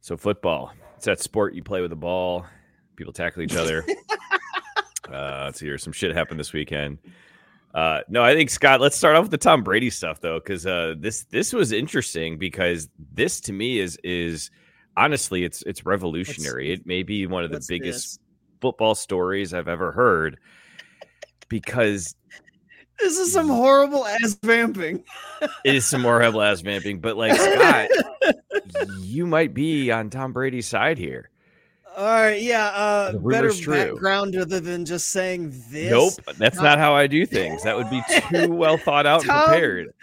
So 0.00 0.16
football. 0.16 0.72
It's 1.04 1.20
that 1.20 1.22
sport 1.22 1.52
you 1.52 1.62
play 1.62 1.82
with 1.82 1.92
a 1.92 1.96
ball. 1.96 2.46
People 2.96 3.12
tackle 3.12 3.42
each 3.42 3.56
other. 3.56 3.84
uh, 5.12 5.42
let's 5.44 5.60
hear. 5.60 5.76
Some 5.76 5.92
shit 5.92 6.16
happened 6.16 6.40
this 6.40 6.54
weekend. 6.54 6.96
Uh, 7.74 8.00
no, 8.08 8.24
I 8.24 8.32
think 8.32 8.48
Scott. 8.48 8.80
Let's 8.80 8.96
start 8.96 9.14
off 9.14 9.24
with 9.24 9.30
the 9.30 9.36
Tom 9.36 9.62
Brady 9.62 9.90
stuff 9.90 10.22
though, 10.22 10.38
because 10.38 10.64
uh, 10.64 10.94
this 10.98 11.24
this 11.24 11.52
was 11.52 11.72
interesting 11.72 12.38
because 12.38 12.88
this 13.12 13.38
to 13.42 13.52
me 13.52 13.80
is 13.80 13.98
is 14.02 14.50
honestly 14.96 15.44
it's 15.44 15.60
it's 15.64 15.84
revolutionary. 15.84 16.72
it 16.72 16.86
may 16.86 17.02
be 17.02 17.26
one 17.26 17.44
of 17.44 17.50
the 17.50 17.62
biggest 17.68 18.14
this? 18.14 18.18
football 18.62 18.94
stories 18.94 19.52
I've 19.52 19.68
ever 19.68 19.92
heard 19.92 20.38
because 21.50 22.16
This 22.98 23.18
is 23.18 23.30
some 23.30 23.48
horrible 23.48 24.06
ass 24.06 24.38
vamping. 24.42 25.04
it 25.66 25.74
is 25.74 25.84
some 25.84 26.04
heavy 26.04 26.38
ass 26.38 26.62
vamping. 26.62 27.00
But 27.00 27.18
like 27.18 27.34
Scott, 27.38 27.90
you 29.00 29.26
might 29.26 29.54
be 29.54 29.90
on 29.90 30.10
Tom 30.10 30.32
Brady's 30.32 30.66
side 30.66 30.98
here. 30.98 31.30
All 31.96 32.06
right, 32.06 32.42
yeah. 32.42 32.66
Uh, 32.66 33.18
better 33.18 33.52
true. 33.52 33.92
background 33.92 34.36
other 34.36 34.58
than 34.58 34.84
just 34.84 35.10
saying 35.10 35.50
this. 35.70 35.90
Nope, 35.90 36.14
that's 36.38 36.60
not 36.60 36.78
how 36.78 36.94
I 36.94 37.06
do 37.06 37.24
things. 37.24 37.62
That 37.62 37.76
would 37.76 37.88
be 37.88 38.02
too 38.30 38.52
well 38.52 38.76
thought 38.76 39.06
out 39.06 39.20
and 39.20 39.30
Tom- 39.30 39.44
prepared. 39.44 39.94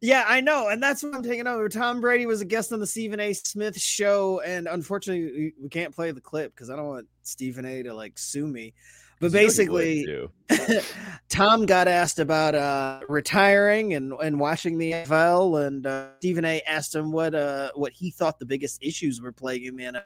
Yeah, 0.00 0.24
I 0.26 0.40
know, 0.40 0.68
and 0.68 0.82
that's 0.82 1.02
what 1.02 1.14
I'm 1.14 1.22
taking 1.22 1.46
over. 1.46 1.68
Tom 1.68 2.00
Brady 2.00 2.26
was 2.26 2.40
a 2.40 2.44
guest 2.44 2.72
on 2.72 2.80
the 2.80 2.86
Stephen 2.86 3.18
A. 3.18 3.32
Smith 3.32 3.80
show, 3.80 4.40
and 4.40 4.66
unfortunately, 4.68 5.54
we 5.60 5.68
can't 5.68 5.94
play 5.94 6.10
the 6.10 6.20
clip 6.20 6.54
because 6.54 6.68
I 6.68 6.76
don't 6.76 6.86
want 6.88 7.06
Stephen 7.22 7.64
A. 7.64 7.82
to 7.84 7.94
like 7.94 8.18
sue 8.18 8.46
me. 8.46 8.74
But 9.20 9.32
You 9.32 9.40
know 9.40 9.52
he 9.52 9.68
would, 9.68 10.28
basically. 10.48 10.82
Tom 11.28 11.66
got 11.66 11.88
asked 11.88 12.18
about 12.18 12.54
uh, 12.54 13.00
retiring 13.08 13.94
and, 13.94 14.12
and 14.22 14.38
watching 14.38 14.78
the 14.78 14.92
NFL, 14.92 15.66
and 15.66 15.86
uh, 15.86 16.08
Stephen 16.18 16.44
A. 16.44 16.60
asked 16.62 16.94
him 16.94 17.12
what 17.12 17.34
uh, 17.34 17.70
what 17.74 17.92
he 17.92 18.10
thought 18.10 18.38
the 18.38 18.46
biggest 18.46 18.82
issues 18.82 19.20
were 19.20 19.32
plaguing 19.32 19.76
the 19.76 19.84
NFL. 19.84 20.02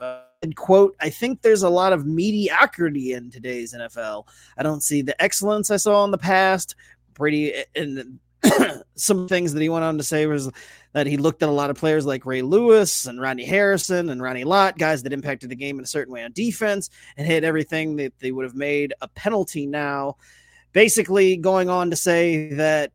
Uh, 0.00 0.22
and 0.42 0.56
quote, 0.56 0.96
I 1.00 1.10
think 1.10 1.42
there's 1.42 1.62
a 1.62 1.68
lot 1.68 1.92
of 1.92 2.06
mediocrity 2.06 3.12
in 3.12 3.30
today's 3.30 3.74
NFL. 3.74 4.26
I 4.56 4.62
don't 4.62 4.82
see 4.82 5.02
the 5.02 5.20
excellence 5.22 5.70
I 5.70 5.76
saw 5.76 6.04
in 6.04 6.10
the 6.10 6.18
past. 6.18 6.74
Pretty 7.14 7.52
and 7.74 8.18
some 8.96 9.28
things 9.28 9.52
that 9.52 9.60
he 9.60 9.68
went 9.68 9.84
on 9.84 9.98
to 9.98 10.04
say 10.04 10.26
was 10.26 10.50
that 10.92 11.06
he 11.06 11.16
looked 11.16 11.42
at 11.42 11.48
a 11.48 11.52
lot 11.52 11.70
of 11.70 11.76
players 11.76 12.06
like 12.06 12.26
Ray 12.26 12.42
Lewis 12.42 13.06
and 13.06 13.20
Rodney 13.20 13.44
Harrison 13.44 14.08
and 14.10 14.22
Ronnie 14.22 14.44
Lott, 14.44 14.78
guys 14.78 15.02
that 15.02 15.12
impacted 15.12 15.50
the 15.50 15.56
game 15.56 15.78
in 15.78 15.84
a 15.84 15.88
certain 15.88 16.12
way 16.12 16.24
on 16.24 16.32
defense 16.32 16.90
and 17.16 17.26
hit 17.26 17.44
everything 17.44 17.96
that 17.96 18.18
they 18.18 18.32
would 18.32 18.44
have 18.44 18.54
made 18.54 18.94
a 19.00 19.08
penalty 19.08 19.66
now. 19.66 20.16
Basically, 20.72 21.36
going 21.36 21.68
on 21.68 21.90
to 21.90 21.96
say 21.96 22.52
that 22.54 22.92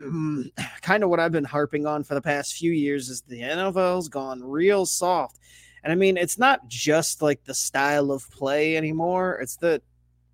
mm, 0.00 0.50
kind 0.82 1.02
of 1.02 1.10
what 1.10 1.20
I've 1.20 1.32
been 1.32 1.44
harping 1.44 1.86
on 1.86 2.04
for 2.04 2.14
the 2.14 2.22
past 2.22 2.54
few 2.54 2.72
years 2.72 3.08
is 3.08 3.22
the 3.22 3.40
NFL's 3.40 4.08
gone 4.08 4.42
real 4.42 4.86
soft. 4.86 5.38
And 5.82 5.92
I 5.92 5.96
mean, 5.96 6.16
it's 6.16 6.38
not 6.38 6.66
just 6.66 7.20
like 7.20 7.44
the 7.44 7.54
style 7.54 8.10
of 8.10 8.28
play 8.30 8.76
anymore. 8.76 9.38
It's 9.40 9.56
the 9.56 9.82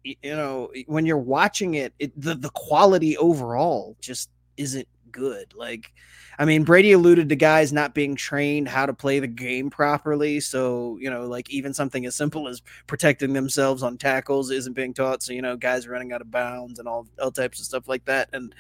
you 0.05 0.17
know, 0.25 0.71
when 0.87 1.07
you're 1.07 1.19
watching 1.19 1.75
it, 1.75 1.93
it 1.99 2.19
the, 2.21 2.35
the 2.35 2.51
quality 2.51 3.17
overall 3.17 3.97
just 4.01 4.31
isn't 4.57 4.89
good. 5.11 5.53
Like, 5.55 5.93
I 6.39 6.45
mean, 6.45 6.65
Brady 6.65 6.93
alluded 6.93 7.29
to 7.29 7.37
guys 7.37 7.73
not 7.73 7.95
being 7.95 8.17
trained 8.17 8.69
how 8.69 8.87
to 8.87 8.95
play 8.95 9.21
the 9.21 9.27
game 9.27 9.71
properly. 9.71 10.41
So, 10.41 10.97
you 11.01 11.11
know, 11.11 11.27
like 11.27 11.51
even 11.51 11.75
something 11.75 12.07
as 12.07 12.17
simple 12.17 12.49
as 12.49 12.63
protecting 12.87 13.33
themselves 13.33 13.83
on 13.83 13.99
tackles 13.99 14.51
isn't 14.51 14.75
being 14.75 14.95
taught. 14.95 15.23
So, 15.23 15.33
you 15.33 15.43
know, 15.43 15.57
guys 15.57 15.87
are 15.87 15.91
running 15.91 16.13
out 16.13 16.23
of 16.23 16.31
bounds 16.31 16.79
and 16.79 16.89
all, 16.89 17.07
all 17.21 17.31
types 17.31 17.61
of 17.61 17.67
stuff 17.67 17.89
like 17.89 18.05
that. 18.07 18.31
And 18.33 18.55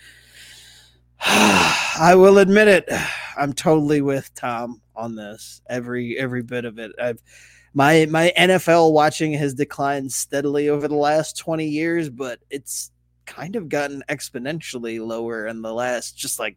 I 1.21 2.15
will 2.17 2.39
admit 2.39 2.69
it, 2.69 2.89
I'm 3.37 3.53
totally 3.53 4.03
with 4.03 4.35
Tom 4.35 4.83
on 4.95 5.15
this. 5.15 5.63
Every 5.69 6.19
every 6.19 6.43
bit 6.43 6.65
of 6.65 6.79
it. 6.79 6.93
I've 7.01 7.23
my 7.75 8.07
my 8.07 8.33
NFL 8.37 8.93
watching 8.93 9.33
has 9.35 9.55
declined 9.55 10.13
steadily 10.13 10.69
over 10.69 10.89
the 10.89 10.97
last 10.97 11.39
20 11.39 11.67
years, 11.67 12.09
but 12.09 12.41
it's 12.51 12.91
kind 13.27 13.55
of 13.55 13.69
gotten 13.69 14.03
exponentially 14.09 15.05
lower 15.05 15.47
in 15.47 15.63
the 15.63 15.73
last 15.73 16.17
just 16.17 16.39
like 16.39 16.57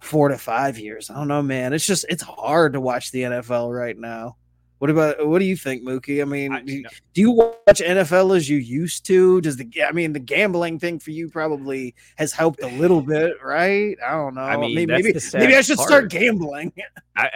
four 0.00 0.28
to 0.28 0.38
five 0.38 0.78
years. 0.78 1.10
I 1.10 1.14
don't 1.14 1.28
know, 1.28 1.42
man. 1.42 1.72
It's 1.72 1.86
just 1.86 2.04
it's 2.08 2.22
hard 2.22 2.72
to 2.72 2.80
watch 2.80 3.12
the 3.12 3.22
NFL 3.22 3.74
right 3.74 3.96
now. 3.96 4.36
What 4.82 4.90
about 4.90 5.28
what 5.28 5.38
do 5.38 5.44
you 5.44 5.56
think, 5.56 5.84
Mookie? 5.84 6.20
I 6.20 6.24
mean, 6.24 6.52
I- 6.52 6.62
do, 6.62 6.72
you, 6.72 6.84
do 7.14 7.20
you 7.20 7.30
watch 7.30 7.80
NFL 7.80 8.36
as 8.36 8.50
you 8.50 8.58
used 8.58 9.06
to? 9.06 9.40
Does 9.40 9.56
the 9.56 9.70
I 9.88 9.92
mean 9.92 10.12
the 10.12 10.18
gambling 10.18 10.80
thing 10.80 10.98
for 10.98 11.12
you 11.12 11.30
probably 11.30 11.94
has 12.16 12.32
helped 12.32 12.64
a 12.64 12.66
little 12.66 13.00
bit, 13.00 13.34
right? 13.44 13.96
I 14.04 14.10
don't 14.10 14.34
know. 14.34 14.40
I 14.40 14.56
mean, 14.56 14.74
maybe 14.74 14.92
maybe, 14.92 15.14
maybe 15.34 15.54
I 15.54 15.60
should 15.60 15.76
part. 15.76 15.88
start 15.88 16.10
gambling. 16.10 16.72
I, 17.16 17.30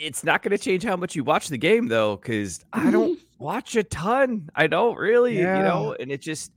it's 0.00 0.24
not 0.24 0.42
going 0.42 0.52
to 0.52 0.58
change 0.58 0.82
how 0.82 0.96
much 0.96 1.14
you 1.14 1.24
watch 1.24 1.48
the 1.48 1.58
game 1.58 1.88
though, 1.88 2.16
because 2.16 2.64
I 2.72 2.90
don't 2.90 3.18
watch 3.38 3.76
a 3.76 3.82
ton. 3.82 4.48
I 4.54 4.66
don't 4.66 4.96
really, 4.96 5.38
Yeah. 5.38 5.58
you 5.58 5.62
know, 5.64 5.96
and 5.98 6.10
it 6.10 6.20
just. 6.20 6.52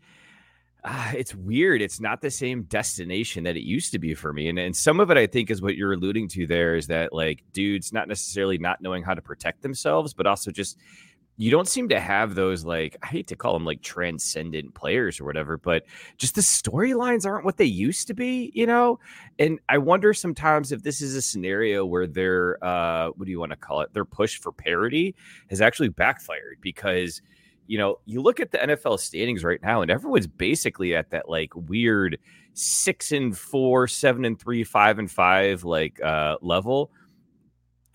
Uh, 0.86 1.14
it's 1.16 1.34
weird. 1.34 1.82
It's 1.82 2.02
not 2.02 2.20
the 2.20 2.30
same 2.30 2.64
destination 2.64 3.46
that 3.46 3.56
it 3.56 3.64
used 3.64 3.94
to 3.94 4.00
be 4.00 4.14
for 4.14 4.34
me. 4.34 4.50
And, 4.50 4.60
and 4.60 4.76
some 4.76 5.00
of 5.00 5.10
it, 5.12 5.18
I 5.18 5.28
think, 5.28 5.50
is 5.50 5.62
what 5.62 5.78
you're 5.78 5.94
alluding 5.94 6.28
to 6.30 6.46
there 6.46 6.76
is 6.76 6.88
that, 6.88 7.14
like, 7.14 7.42
dudes 7.54 7.94
not 7.94 8.10
necessarily 8.10 8.58
not 8.58 8.82
knowing 8.82 9.02
how 9.02 9.14
to 9.14 9.22
protect 9.22 9.62
themselves, 9.62 10.14
but 10.14 10.28
also 10.28 10.52
just 10.52 10.78
you 11.38 11.50
don't 11.50 11.68
seem 11.68 11.90
to 11.90 12.00
have 12.00 12.36
those, 12.36 12.64
like, 12.64 12.96
I 13.02 13.08
hate 13.08 13.28
to 13.28 13.36
call 13.36 13.54
them 13.54 13.66
like 13.66 13.82
transcendent 13.82 14.76
players 14.76 15.20
or 15.20 15.26
whatever, 15.26 15.58
but 15.58 15.84
just 16.18 16.36
the 16.36 16.42
storylines 16.42 17.26
aren't 17.26 17.44
what 17.44 17.58
they 17.58 17.66
used 17.66 18.08
to 18.08 18.14
be, 18.14 18.52
you 18.54 18.68
know? 18.68 19.00
And 19.40 19.60
I 19.68 19.80
wonder 19.80 20.14
sometimes 20.14 20.72
if 20.72 20.84
this 20.84 21.02
is 21.02 21.16
a 21.16 21.22
scenario 21.22 21.86
where 21.86 22.06
their, 22.06 22.64
uh, 22.64 23.10
what 23.16 23.26
do 23.26 23.32
you 23.32 23.40
want 23.40 23.52
to 23.52 23.58
call 23.58 23.82
it? 23.82 23.94
Their 23.94 24.06
push 24.06 24.38
for 24.40 24.52
parity 24.52 25.16
has 25.50 25.60
actually 25.60 25.90
backfired 25.90 26.60
because 26.62 27.22
you 27.68 27.78
know, 27.78 28.00
you 28.06 28.22
look 28.22 28.40
at 28.40 28.52
the 28.52 28.58
NFL 28.58 29.00
standings 29.00 29.44
right 29.44 29.62
now, 29.62 29.82
and 29.82 29.90
everyone's 29.90 30.28
basically 30.28 30.96
at 30.96 31.10
that 31.12 31.30
like 31.30 31.52
weird 31.56 32.20
six 32.54 33.12
and 33.12 33.38
four, 33.38 33.88
seven 33.88 34.26
and 34.26 34.40
three, 34.40 34.64
five 34.64 35.00
and 35.00 35.10
five 35.10 35.64
like 35.64 36.02
uh 36.04 36.36
level. 36.42 36.92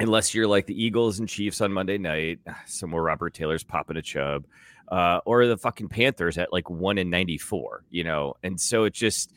Unless 0.00 0.32
you're 0.34 0.46
like 0.46 0.66
the 0.66 0.80
Eagles 0.80 1.18
and 1.18 1.28
Chiefs 1.28 1.61
on 1.61 1.72
Monday 1.72 1.98
night, 1.98 2.40
somewhere 2.66 3.02
Robert 3.02 3.34
Taylor's 3.34 3.64
popping 3.64 3.96
a 3.96 4.02
chub, 4.02 4.46
uh, 4.88 5.20
or 5.24 5.46
the 5.46 5.56
fucking 5.56 5.88
Panthers 5.88 6.38
at 6.38 6.52
like 6.52 6.70
one 6.70 6.98
in 6.98 7.11
ninety 7.11 7.38
four, 7.38 7.84
you 7.90 8.04
know, 8.04 8.34
and 8.42 8.61
so 8.61 8.84
it 8.84 8.94
just 8.94 9.32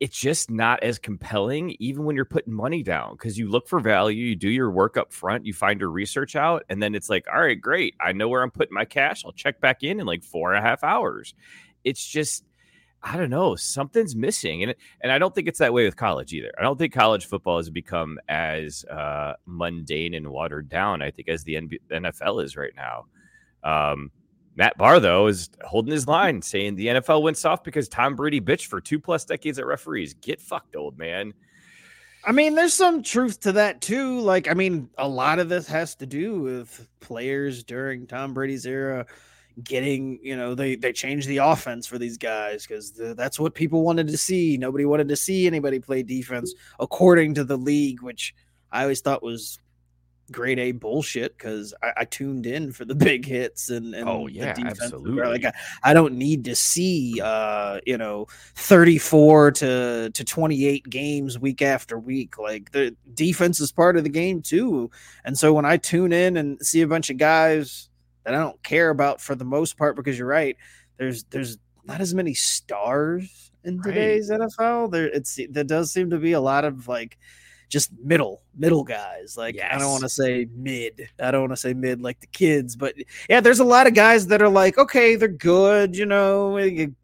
it's 0.00 0.18
just 0.18 0.48
not 0.48 0.82
as 0.82 0.98
compelling 0.98 1.74
even 1.80 2.04
when 2.04 2.14
you're 2.14 2.24
putting 2.24 2.52
money 2.52 2.84
down 2.84 3.12
because 3.12 3.36
you 3.36 3.48
look 3.48 3.66
for 3.66 3.80
value 3.80 4.26
you 4.26 4.36
do 4.36 4.48
your 4.48 4.70
work 4.70 4.96
up 4.96 5.12
front 5.12 5.44
you 5.44 5.52
find 5.52 5.80
your 5.80 5.90
research 5.90 6.36
out 6.36 6.62
and 6.68 6.80
then 6.80 6.94
it's 6.94 7.10
like 7.10 7.26
all 7.32 7.40
right 7.40 7.60
great 7.60 7.96
i 8.00 8.12
know 8.12 8.28
where 8.28 8.42
i'm 8.42 8.50
putting 8.52 8.74
my 8.74 8.84
cash 8.84 9.24
i'll 9.24 9.32
check 9.32 9.60
back 9.60 9.82
in 9.82 9.98
in 9.98 10.06
like 10.06 10.22
four 10.22 10.52
and 10.52 10.64
a 10.64 10.68
half 10.68 10.84
hours. 10.84 11.34
It's 11.84 12.04
just 12.04 12.44
i 13.02 13.16
don't 13.16 13.30
know 13.30 13.54
something's 13.54 14.16
missing 14.16 14.62
and 14.62 14.74
and 15.00 15.12
i 15.12 15.18
don't 15.18 15.34
think 15.34 15.48
it's 15.48 15.58
that 15.58 15.72
way 15.72 15.84
with 15.84 15.96
college 15.96 16.32
either 16.32 16.50
i 16.58 16.62
don't 16.62 16.78
think 16.78 16.92
college 16.92 17.26
football 17.26 17.56
has 17.56 17.70
become 17.70 18.18
as 18.28 18.84
uh, 18.86 19.34
mundane 19.46 20.14
and 20.14 20.28
watered 20.28 20.68
down 20.68 21.02
i 21.02 21.10
think 21.10 21.28
as 21.28 21.44
the 21.44 21.54
nfl 21.90 22.42
is 22.42 22.56
right 22.56 22.74
now 22.76 23.04
um, 23.64 24.10
Matt 24.58 24.76
Barr, 24.76 24.98
though, 24.98 25.28
is 25.28 25.50
holding 25.64 25.92
his 25.92 26.08
line, 26.08 26.42
saying 26.42 26.74
the 26.74 26.88
NFL 26.88 27.22
went 27.22 27.36
soft 27.36 27.62
because 27.62 27.88
Tom 27.88 28.16
Brady 28.16 28.40
bitched 28.40 28.66
for 28.66 28.80
two 28.80 28.98
plus 28.98 29.24
decades 29.24 29.56
at 29.60 29.66
referees. 29.66 30.14
Get 30.14 30.40
fucked, 30.40 30.74
old 30.74 30.98
man. 30.98 31.32
I 32.24 32.32
mean, 32.32 32.56
there's 32.56 32.74
some 32.74 33.04
truth 33.04 33.38
to 33.40 33.52
that 33.52 33.80
too. 33.80 34.18
Like, 34.18 34.50
I 34.50 34.54
mean, 34.54 34.90
a 34.98 35.06
lot 35.06 35.38
of 35.38 35.48
this 35.48 35.68
has 35.68 35.94
to 35.96 36.06
do 36.06 36.40
with 36.40 36.88
players 36.98 37.62
during 37.62 38.08
Tom 38.08 38.34
Brady's 38.34 38.66
era 38.66 39.06
getting, 39.64 40.18
you 40.22 40.36
know, 40.36 40.54
they 40.54 40.76
they 40.76 40.92
changed 40.92 41.28
the 41.28 41.38
offense 41.38 41.86
for 41.86 41.98
these 41.98 42.16
guys 42.18 42.66
because 42.66 42.92
that's 43.16 43.38
what 43.40 43.54
people 43.54 43.82
wanted 43.84 44.08
to 44.08 44.16
see. 44.16 44.56
Nobody 44.56 44.84
wanted 44.84 45.08
to 45.08 45.16
see 45.16 45.46
anybody 45.46 45.78
play 45.80 46.02
defense 46.02 46.54
according 46.80 47.34
to 47.34 47.44
the 47.44 47.56
league, 47.56 48.02
which 48.02 48.34
I 48.70 48.82
always 48.82 49.00
thought 49.00 49.22
was 49.22 49.58
grade 50.30 50.58
A 50.58 50.72
bullshit 50.72 51.38
because 51.38 51.72
I, 51.82 51.92
I 51.98 52.04
tuned 52.04 52.44
in 52.44 52.70
for 52.70 52.84
the 52.84 52.94
big 53.08 53.24
hits 53.24 53.70
and, 53.70 53.94
and 53.94 54.06
Oh, 54.06 54.26
the 54.28 54.34
yeah, 54.34 54.52
defense. 54.52 54.82
absolutely. 54.82 55.22
Like 55.26 55.44
I, 55.46 55.52
I 55.82 55.94
don't 55.94 56.14
need 56.16 56.44
to 56.44 56.54
see 56.54 57.18
uh, 57.22 57.80
you 57.86 57.96
know, 57.96 58.26
34 58.56 59.52
to 59.52 60.10
to 60.12 60.24
28 60.24 60.88
games 60.90 61.38
week 61.38 61.62
after 61.62 61.98
week. 61.98 62.38
Like 62.38 62.70
the 62.72 62.94
defense 63.14 63.58
is 63.58 63.72
part 63.72 63.96
of 63.96 64.04
the 64.04 64.10
game 64.10 64.42
too. 64.42 64.90
And 65.24 65.36
so 65.36 65.52
when 65.54 65.64
I 65.64 65.78
tune 65.78 66.12
in 66.12 66.36
and 66.36 66.60
see 66.60 66.82
a 66.82 66.86
bunch 66.86 67.08
of 67.10 67.16
guys 67.16 67.87
that 68.28 68.34
I 68.34 68.42
don't 68.44 68.62
care 68.62 68.90
about 68.90 69.22
for 69.22 69.34
the 69.34 69.44
most 69.44 69.78
part, 69.78 69.96
because 69.96 70.18
you're 70.18 70.28
right, 70.28 70.54
there's 70.98 71.24
there's 71.24 71.56
not 71.84 72.00
as 72.02 72.12
many 72.14 72.34
stars 72.34 73.50
in 73.64 73.78
Right. 73.78 73.86
today's 73.94 74.30
NFL. 74.30 74.90
There 74.92 75.06
it's 75.06 75.38
there 75.48 75.64
does 75.64 75.90
seem 75.90 76.10
to 76.10 76.18
be 76.18 76.32
a 76.32 76.40
lot 76.40 76.66
of 76.66 76.86
like 76.88 77.16
just 77.70 77.90
middle 78.02 78.40
middle 78.56 78.82
guys 78.82 79.36
like 79.36 79.58
i 79.60 79.76
don't 79.78 79.90
want 79.90 80.02
to 80.02 80.08
say 80.08 80.46
mid 80.56 81.06
i 81.20 81.30
don't 81.30 81.42
want 81.42 81.52
to 81.52 81.56
say 81.56 81.74
mid 81.74 82.00
like 82.00 82.18
the 82.18 82.26
kids 82.28 82.74
but 82.76 82.94
yeah 83.28 83.40
there's 83.40 83.60
a 83.60 83.64
lot 83.64 83.86
of 83.86 83.92
guys 83.92 84.26
that 84.26 84.40
are 84.40 84.48
like 84.48 84.78
okay 84.78 85.16
they're 85.16 85.28
good 85.28 85.94
you 85.94 86.06
know 86.06 86.56
eh, 86.56 86.64
you, 86.64 86.94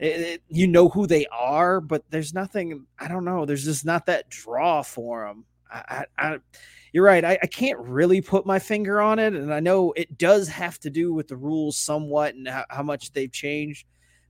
it- 0.00 0.42
you 0.48 0.66
know 0.66 0.88
who 0.88 1.06
they 1.06 1.24
are 1.30 1.80
but 1.80 2.02
there's 2.10 2.34
nothing 2.34 2.84
i 2.98 3.06
don't 3.06 3.24
know 3.24 3.46
there's 3.46 3.64
just 3.64 3.84
not 3.84 4.04
that 4.06 4.28
draw 4.28 4.82
for 4.82 5.24
them 5.24 5.44
I, 5.70 6.04
I, 6.18 6.32
I 6.34 6.38
you're 6.92 7.04
right. 7.04 7.24
I, 7.24 7.38
I 7.42 7.46
can't 7.46 7.78
really 7.78 8.20
put 8.20 8.44
my 8.44 8.58
finger 8.58 9.00
on 9.00 9.18
it, 9.18 9.34
and 9.34 9.52
I 9.52 9.60
know 9.60 9.92
it 9.92 10.18
does 10.18 10.48
have 10.48 10.78
to 10.80 10.90
do 10.90 11.14
with 11.14 11.28
the 11.28 11.36
rules 11.36 11.78
somewhat 11.78 12.34
and 12.34 12.46
how, 12.46 12.64
how 12.68 12.82
much 12.82 13.12
they've 13.12 13.32
changed. 13.32 13.86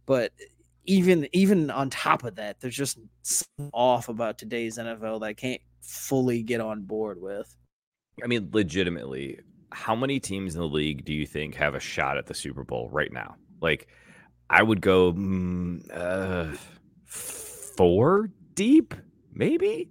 But 0.06 0.32
even 0.84 1.28
even 1.32 1.70
on 1.70 1.90
top 1.90 2.24
of 2.24 2.36
that, 2.36 2.60
there's 2.60 2.76
just 2.76 2.98
something 3.22 3.70
off 3.72 4.08
about 4.08 4.38
today's 4.38 4.78
NFL 4.78 5.20
that 5.20 5.26
I 5.26 5.32
can't 5.32 5.60
fully 5.80 6.42
get 6.42 6.60
on 6.60 6.82
board 6.82 7.20
with. 7.20 7.54
I 8.22 8.26
mean, 8.26 8.48
legitimately, 8.52 9.40
how 9.72 9.96
many 9.96 10.20
teams 10.20 10.54
in 10.54 10.60
the 10.60 10.68
league 10.68 11.04
do 11.04 11.12
you 11.12 11.26
think 11.26 11.54
have 11.56 11.74
a 11.74 11.80
shot 11.80 12.16
at 12.16 12.26
the 12.26 12.34
Super 12.34 12.62
Bowl 12.62 12.88
right 12.92 13.12
now? 13.12 13.36
Like, 13.60 13.88
I 14.50 14.62
would 14.62 14.80
go 14.80 15.12
mm, 15.12 15.82
uh, 15.92 16.56
four 17.06 18.30
deep, 18.54 18.94
maybe. 19.32 19.90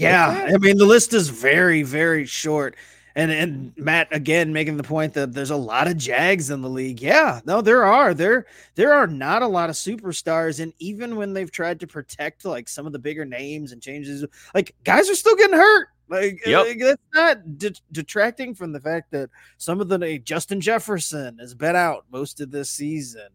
Yeah, 0.00 0.48
I 0.54 0.58
mean 0.58 0.76
the 0.78 0.86
list 0.86 1.12
is 1.12 1.28
very 1.28 1.82
very 1.82 2.26
short. 2.26 2.76
And 3.16 3.30
and 3.32 3.72
Matt 3.76 4.08
again 4.12 4.52
making 4.52 4.76
the 4.76 4.84
point 4.84 5.14
that 5.14 5.32
there's 5.34 5.50
a 5.50 5.56
lot 5.56 5.88
of 5.88 5.96
Jags 5.96 6.48
in 6.50 6.62
the 6.62 6.68
league. 6.68 7.02
Yeah, 7.02 7.40
no, 7.44 7.60
there 7.60 7.84
are. 7.84 8.14
There 8.14 8.46
there 8.76 8.92
are 8.92 9.08
not 9.08 9.42
a 9.42 9.48
lot 9.48 9.68
of 9.68 9.74
superstars, 9.76 10.60
and 10.60 10.72
even 10.78 11.16
when 11.16 11.32
they've 11.32 11.50
tried 11.50 11.80
to 11.80 11.86
protect 11.88 12.44
like 12.44 12.68
some 12.68 12.86
of 12.86 12.92
the 12.92 13.00
bigger 13.00 13.24
names 13.24 13.72
and 13.72 13.82
changes, 13.82 14.24
like 14.54 14.74
guys 14.84 15.10
are 15.10 15.16
still 15.16 15.34
getting 15.36 15.56
hurt. 15.56 15.88
Like, 16.08 16.40
uh, 16.46 16.50
Yep. 16.50 16.66
like, 16.66 16.78
that's 16.80 17.02
not 17.14 17.58
de- 17.58 17.80
detracting 17.92 18.54
from 18.54 18.72
the 18.72 18.80
fact 18.80 19.10
that 19.12 19.30
some 19.58 19.80
of 19.80 19.88
the 19.88 20.18
Justin 20.20 20.60
Jefferson 20.60 21.38
has 21.38 21.54
been 21.54 21.76
out 21.76 22.04
most 22.10 22.40
of 22.40 22.50
this 22.50 22.68
season. 22.70 23.28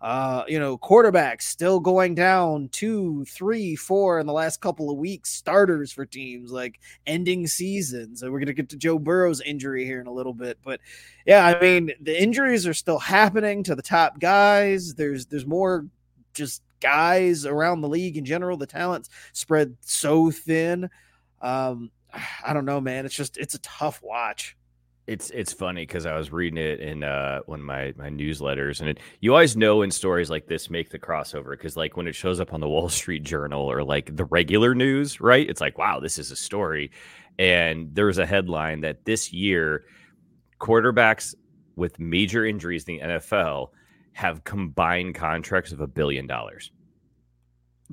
Uh, 0.00 0.44
you 0.46 0.60
know, 0.60 0.78
quarterbacks 0.78 1.42
still 1.42 1.80
going 1.80 2.14
down 2.14 2.68
two, 2.70 3.24
three, 3.24 3.74
four 3.74 4.20
in 4.20 4.26
the 4.26 4.32
last 4.32 4.60
couple 4.60 4.90
of 4.90 4.96
weeks. 4.96 5.30
Starters 5.30 5.90
for 5.90 6.06
teams 6.06 6.52
like 6.52 6.78
ending 7.06 7.48
seasons. 7.48 8.22
And 8.22 8.32
we're 8.32 8.38
gonna 8.38 8.52
get 8.52 8.68
to 8.68 8.76
Joe 8.76 8.98
Burrow's 8.98 9.40
injury 9.40 9.84
here 9.84 10.00
in 10.00 10.06
a 10.06 10.12
little 10.12 10.34
bit, 10.34 10.58
but 10.62 10.80
yeah, 11.26 11.44
I 11.46 11.60
mean 11.60 11.90
the 12.00 12.20
injuries 12.20 12.66
are 12.66 12.74
still 12.74 12.98
happening 12.98 13.64
to 13.64 13.74
the 13.74 13.82
top 13.82 14.20
guys. 14.20 14.94
There's 14.94 15.26
there's 15.26 15.46
more 15.46 15.86
just 16.32 16.62
guys 16.80 17.44
around 17.44 17.80
the 17.80 17.88
league 17.88 18.16
in 18.16 18.24
general. 18.24 18.56
The 18.56 18.66
talent's 18.66 19.08
spread 19.32 19.76
so 19.80 20.30
thin. 20.30 20.90
Um, 21.40 21.90
I 22.44 22.52
don't 22.52 22.64
know, 22.64 22.80
man. 22.80 23.04
It's 23.04 23.16
just 23.16 23.36
it's 23.36 23.54
a 23.54 23.60
tough 23.60 24.00
watch. 24.02 24.56
It's 25.08 25.30
it's 25.30 25.54
funny 25.54 25.82
because 25.82 26.04
I 26.04 26.14
was 26.18 26.30
reading 26.30 26.58
it 26.58 26.80
in 26.80 27.02
uh, 27.02 27.40
one 27.46 27.60
of 27.60 27.64
my 27.64 27.94
my 27.96 28.10
newsletters, 28.10 28.80
and 28.80 28.90
it, 28.90 28.98
you 29.20 29.32
always 29.32 29.56
know 29.56 29.78
when 29.78 29.90
stories 29.90 30.28
like 30.28 30.46
this 30.46 30.68
make 30.68 30.90
the 30.90 30.98
crossover 30.98 31.52
because 31.52 31.78
like 31.78 31.96
when 31.96 32.06
it 32.06 32.14
shows 32.14 32.40
up 32.40 32.52
on 32.52 32.60
the 32.60 32.68
Wall 32.68 32.88
Street 33.00 33.24
Journal 33.24 33.62
or 33.62 33.82
like 33.82 34.14
the 34.14 34.26
regular 34.26 34.74
news, 34.74 35.18
right? 35.18 35.48
It's 35.48 35.62
like 35.62 35.78
wow, 35.78 35.98
this 35.98 36.18
is 36.18 36.30
a 36.30 36.36
story, 36.36 36.90
and 37.38 37.94
there's 37.94 38.18
a 38.18 38.26
headline 38.26 38.82
that 38.82 39.06
this 39.06 39.32
year 39.32 39.86
quarterbacks 40.60 41.34
with 41.74 41.98
major 41.98 42.44
injuries 42.44 42.84
in 42.84 42.98
the 42.98 43.02
NFL 43.02 43.68
have 44.12 44.44
combined 44.44 45.14
contracts 45.14 45.72
of 45.72 45.80
a 45.80 45.86
billion 45.86 46.26
dollars. 46.26 46.70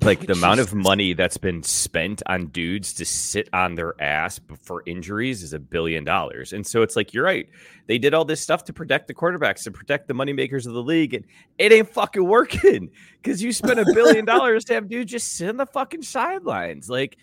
Like 0.02 0.26
the 0.26 0.34
amount 0.34 0.60
of 0.60 0.74
money 0.74 1.14
that's 1.14 1.38
been 1.38 1.62
spent 1.62 2.22
on 2.26 2.48
dudes 2.48 2.92
to 2.94 3.06
sit 3.06 3.48
on 3.54 3.76
their 3.76 3.94
ass 4.00 4.38
for 4.62 4.82
injuries 4.84 5.42
is 5.42 5.54
a 5.54 5.58
billion 5.58 6.04
dollars. 6.04 6.52
And 6.52 6.66
so 6.66 6.82
it's 6.82 6.96
like, 6.96 7.14
you're 7.14 7.24
right. 7.24 7.48
They 7.86 7.96
did 7.96 8.12
all 8.12 8.26
this 8.26 8.40
stuff 8.40 8.62
to 8.64 8.74
protect 8.74 9.08
the 9.08 9.14
quarterbacks, 9.14 9.64
to 9.64 9.70
protect 9.70 10.06
the 10.06 10.14
moneymakers 10.14 10.66
of 10.66 10.74
the 10.74 10.82
league, 10.82 11.14
and 11.14 11.24
it 11.56 11.72
ain't 11.72 11.88
fucking 11.88 12.24
working 12.24 12.90
because 13.22 13.42
you 13.42 13.52
spent 13.52 13.80
a 13.80 13.86
billion 13.94 14.24
dollars 14.26 14.66
to 14.66 14.74
have 14.74 14.88
dudes 14.88 15.10
just 15.10 15.32
sit 15.32 15.48
on 15.48 15.56
the 15.56 15.66
fucking 15.66 16.02
sidelines. 16.02 16.90
Like, 16.90 17.16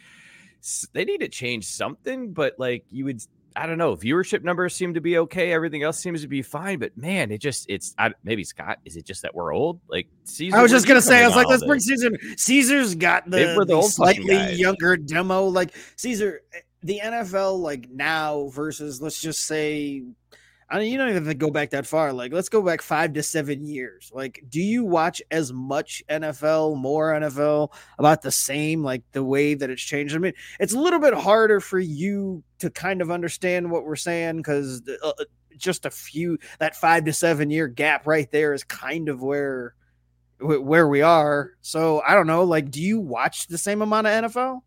they 0.94 1.06
need 1.06 1.20
to 1.20 1.30
change 1.30 1.66
something, 1.66 2.34
but 2.34 2.56
like, 2.58 2.86
you 2.90 3.06
would, 3.06 3.22
I 3.56 3.68
don't 3.68 3.78
know, 3.78 3.96
viewership 3.96 4.44
numbers 4.44 4.76
seem 4.76 4.94
to 4.94 5.02
be 5.02 5.18
okay. 5.20 5.52
Everything 5.52 5.84
else 5.84 6.00
seems 6.00 6.22
to 6.22 6.28
be 6.28 6.42
fine, 6.42 6.80
but 6.80 6.98
man, 6.98 7.32
it 7.32 7.40
just, 7.40 7.66
it's, 7.70 7.94
I, 7.98 8.12
maybe 8.24 8.44
Scott, 8.44 8.80
is 8.86 8.98
it 8.98 9.06
just 9.06 9.22
that 9.22 9.34
we're 9.34 9.54
old? 9.54 9.80
Like, 9.88 10.08
Cesar, 10.24 10.56
I 10.56 10.62
was 10.62 10.72
just 10.72 10.88
gonna 10.88 11.02
say, 11.02 11.24
I 11.24 11.28
was 11.28 11.36
like, 11.36 11.48
let's 11.48 11.66
bring? 11.66 11.80
Cesar. 11.80 12.12
Cesar's 12.38 12.96
got 12.96 13.30
the, 13.30 13.56
the 13.58 13.66
the 13.66 13.82
slightly 13.84 14.54
younger 14.54 14.98
demo. 14.98 15.46
Like 15.46 15.74
Cesar, 15.96 16.42
eh, 16.54 16.60
the 16.82 17.02
NFL, 17.04 17.60
like 17.60 17.90
now 17.90 18.48
versus 18.48 19.02
let's 19.02 19.22
just 19.22 19.46
say, 19.46 20.04
I 20.74 20.80
mean, 20.80 20.92
you 20.92 20.98
don't 20.98 21.10
even 21.10 21.24
have 21.24 21.32
to 21.32 21.38
go 21.38 21.52
back 21.52 21.70
that 21.70 21.86
far. 21.86 22.12
Like, 22.12 22.34
let's 22.34 22.50
go 22.50 22.60
back 22.64 22.82
five 22.82 23.14
to 23.14 23.22
seven 23.22 23.64
years. 23.64 24.12
Like, 24.12 24.44
do 24.50 24.60
you 24.60 24.84
watch 24.84 25.22
as 25.30 25.54
much 25.54 26.02
NFL, 26.10 26.78
more 26.78 27.14
NFL, 27.14 27.72
about 28.00 28.24
the 28.24 28.32
same, 28.32 28.84
like 28.84 29.04
the 29.12 29.24
way 29.24 29.54
that 29.54 29.70
it's 29.70 29.84
changed? 29.84 30.16
I 30.16 30.18
mean, 30.18 30.34
it's 30.60 30.74
a 30.74 30.80
little 30.80 31.00
bit 31.00 31.14
harder 31.14 31.60
for 31.60 31.78
you 31.78 32.44
to 32.58 32.72
kind 32.72 33.04
of 33.04 33.12
understand 33.12 33.70
what 33.70 33.86
we're 33.86 33.96
saying 33.96 34.38
because 34.38 34.82
uh, 35.04 35.12
just 35.58 35.86
a 35.86 35.92
few 35.92 36.40
that 36.58 36.76
five 36.76 37.06
to 37.06 37.14
seven 37.14 37.52
year 37.52 37.68
gap 37.68 38.08
right 38.08 38.32
there 38.32 38.56
is 38.56 38.64
kind 38.64 39.10
of 39.10 39.22
where 39.22 39.76
where 40.40 40.88
we 40.88 41.04
are. 41.04 41.52
So 41.62 42.02
I 42.02 42.16
don't 42.16 42.26
know. 42.26 42.46
Like, 42.46 42.72
do 42.72 42.82
you 42.82 43.00
watch 43.00 43.46
the 43.46 43.60
same 43.60 43.84
amount 43.84 44.08
of 44.08 44.24
NFL? 44.24 44.62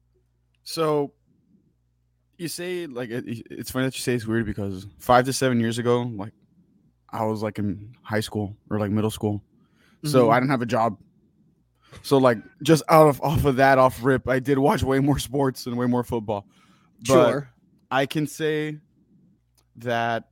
So 0.63 1.13
you 2.39 2.49
say 2.49 2.87
like 2.87 3.11
it, 3.11 3.25
it's 3.51 3.71
funny 3.71 3.87
that 3.87 3.95
you 3.97 4.01
say 4.03 4.15
it's 4.15 4.27
weird 4.27 4.47
because 4.47 4.87
five 4.99 5.25
to 5.27 5.33
seven 5.33 5.61
years 5.61 5.79
ago, 5.79 6.03
like 6.03 6.33
I 7.11 7.25
was 7.25 7.43
like 7.43 7.59
in 7.59 7.95
high 8.03 8.21
school 8.21 8.57
or 8.71 8.79
like 8.79 8.91
middle 8.91 9.11
school, 9.11 9.43
so 10.05 10.27
Mhm. 10.29 10.33
I 10.33 10.41
didn't 10.41 10.51
have 10.51 10.63
a 10.63 10.67
job. 10.67 10.99
So 12.03 12.19
like 12.19 12.39
just 12.63 12.83
out 12.89 13.09
of 13.09 13.21
off 13.23 13.45
of 13.45 13.57
that 13.57 13.79
off 13.79 14.03
rip, 14.05 14.29
I 14.29 14.39
did 14.39 14.59
watch 14.59 14.83
way 14.83 14.99
more 15.01 15.19
sports 15.19 15.67
and 15.67 15.77
way 15.79 15.87
more 15.87 16.05
football. 16.05 16.47
But 17.01 17.07
Sure. 17.07 17.51
I 17.91 18.07
can 18.07 18.27
say 18.27 18.79
that 19.77 20.29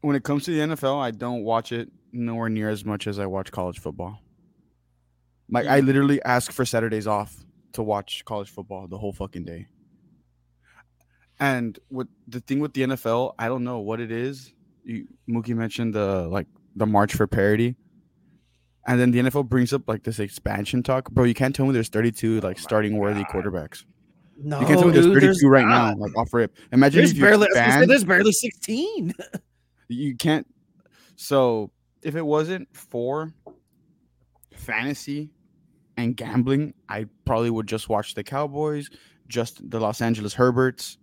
when 0.00 0.16
it 0.16 0.22
comes 0.24 0.44
to 0.44 0.50
the 0.52 0.60
NFL, 0.60 0.98
I 1.00 1.10
don't 1.10 1.42
watch 1.42 1.72
it 1.72 1.90
nowhere 2.12 2.48
near 2.48 2.68
as 2.70 2.84
much 2.84 3.06
as 3.06 3.18
I 3.18 3.26
watch 3.26 3.50
college 3.52 3.78
football. 3.78 4.20
Like 5.50 5.66
I 5.66 5.80
literally 5.80 6.22
ask 6.22 6.52
for 6.52 6.64
Saturdays 6.64 7.06
off 7.06 7.44
to 7.72 7.82
watch 7.82 8.24
college 8.24 8.50
football 8.50 8.86
the 8.86 8.98
whole 8.98 9.12
fucking 9.12 9.44
day. 9.44 9.66
And 11.40 11.78
what 11.88 12.08
the 12.26 12.40
thing 12.40 12.60
with 12.60 12.74
the 12.74 12.82
NFL, 12.82 13.34
I 13.38 13.48
don't 13.48 13.64
know 13.64 13.78
what 13.78 14.00
it 14.00 14.10
is. 14.10 14.52
You, 14.84 15.06
Mookie 15.28 15.54
mentioned 15.54 15.94
the 15.94 16.28
like 16.28 16.46
the 16.74 16.86
March 16.86 17.14
for 17.14 17.26
Parity, 17.26 17.76
and 18.86 18.98
then 18.98 19.10
the 19.10 19.20
NFL 19.20 19.48
brings 19.48 19.72
up 19.72 19.82
like 19.86 20.02
this 20.02 20.18
expansion 20.18 20.82
talk, 20.82 21.10
bro. 21.10 21.24
You 21.24 21.34
can't 21.34 21.54
tell 21.54 21.66
me 21.66 21.72
there's 21.72 21.88
32 21.88 22.40
like 22.40 22.58
starting 22.58 22.96
worthy 22.96 23.22
quarterbacks. 23.24 23.84
No, 24.40 24.60
You 24.60 24.66
can't 24.66 24.78
tell 24.78 24.88
me 24.88 24.94
there's 24.94 25.06
dude, 25.06 25.20
32 25.20 25.48
right 25.48 25.66
not. 25.66 25.96
now, 25.96 26.04
like 26.04 26.16
off 26.16 26.32
rip. 26.32 26.56
Imagine 26.72 26.98
There's 27.00 27.10
if 27.10 27.16
you 27.18 27.24
barely, 27.24 27.46
I 27.46 27.48
was 27.48 27.54
gonna 27.54 27.54
say, 27.54 27.66
expand, 27.66 27.90
there's 27.90 28.04
barely 28.04 28.32
16. 28.32 29.14
you 29.88 30.16
can't. 30.16 30.46
So 31.16 31.70
if 32.02 32.14
it 32.14 32.24
wasn't 32.24 32.68
for 32.72 33.32
fantasy 34.54 35.32
and 35.96 36.16
gambling, 36.16 36.74
I 36.88 37.06
probably 37.24 37.50
would 37.50 37.66
just 37.66 37.88
watch 37.88 38.14
the 38.14 38.22
Cowboys, 38.22 38.88
just 39.26 39.68
the 39.68 39.80
Los 39.80 40.00
Angeles 40.00 40.34
Herberts, 40.34 40.98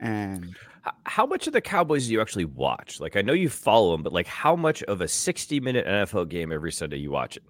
and 0.00 0.56
How 1.04 1.26
much 1.26 1.46
of 1.46 1.52
the 1.52 1.60
Cowboys 1.60 2.06
do 2.06 2.12
you 2.12 2.20
actually 2.20 2.46
watch? 2.46 3.00
Like, 3.00 3.16
I 3.16 3.22
know 3.22 3.32
you 3.34 3.48
follow 3.48 3.92
them, 3.92 4.02
but 4.02 4.12
like, 4.12 4.26
how 4.26 4.56
much 4.56 4.82
of 4.84 5.00
a 5.00 5.08
sixty-minute 5.08 5.86
NFL 5.86 6.28
game 6.28 6.52
every 6.52 6.72
Sunday 6.72 6.96
you 6.96 7.10
watch 7.10 7.36
it? 7.36 7.42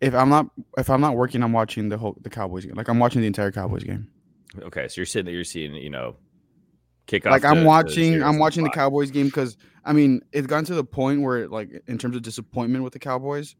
if 0.00 0.14
I'm 0.14 0.28
not 0.28 0.46
if 0.78 0.88
I'm 0.88 1.00
not 1.00 1.16
working, 1.16 1.42
I'm 1.42 1.52
watching 1.52 1.88
the 1.88 1.98
whole 1.98 2.16
the 2.20 2.30
Cowboys 2.30 2.64
game. 2.64 2.74
Like 2.74 2.88
I'm 2.88 2.98
watching 2.98 3.20
the 3.20 3.26
entire 3.26 3.52
Cowboys 3.52 3.84
game. 3.84 4.08
Okay, 4.58 4.88
so 4.88 4.94
you're 4.96 5.06
sitting 5.06 5.26
there, 5.26 5.34
you're 5.34 5.44
seeing, 5.44 5.74
you 5.74 5.90
know, 5.90 6.16
kickoff. 7.06 7.30
like 7.30 7.44
I'm 7.44 7.64
watching 7.64 8.22
I'm 8.22 8.38
watching 8.38 8.64
the. 8.64 8.70
Cowboys 8.70 9.10
game 9.10 9.26
because 9.26 9.56
I 9.84 9.92
mean 9.92 10.22
it's 10.32 10.46
gotten 10.46 10.64
to 10.66 10.74
the 10.74 10.84
point 10.84 11.22
where 11.22 11.48
like 11.48 11.70
in 11.86 11.98
terms 11.98 12.16
of 12.16 12.22
disappointment 12.22 12.82
with 12.82 12.92
the 12.92 12.98
Cowboys 12.98 13.56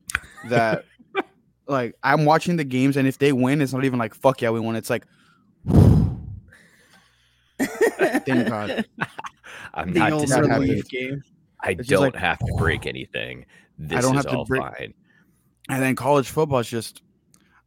that 0.49 0.85
like 1.69 1.95
I'm 2.03 2.25
watching 2.25 2.57
the 2.57 2.65
games 2.65 2.97
and 2.97 3.07
if 3.07 3.19
they 3.19 3.33
win, 3.33 3.61
it's 3.61 3.73
not 3.73 3.85
even 3.85 3.99
like 3.99 4.15
fuck 4.15 4.41
yeah 4.41 4.51
we 4.51 4.61
won. 4.61 4.77
It's 4.77 4.91
like 4.91 5.07
thank 8.27 8.49
God. 8.49 8.85
I'm 9.75 9.93
the 9.93 10.01
not 10.01 10.21
disappointed. 10.21 10.89
game. 10.89 11.23
I 11.63 11.71
It's 11.73 11.89
don't 11.89 12.03
like- 12.03 12.17
have 12.17 12.39
to 12.39 12.55
break 12.59 12.87
anything. 12.87 13.47
This 13.79 14.03
don't 14.05 14.17
is 14.17 14.25
have 14.25 14.33
to 14.33 14.39
all 14.39 14.45
break- 14.45 14.63
fine. 14.63 14.95
And 15.69 15.83
then 15.83 15.95
college 15.97 16.29
football 16.29 16.59
is 16.61 16.69
just 16.69 17.03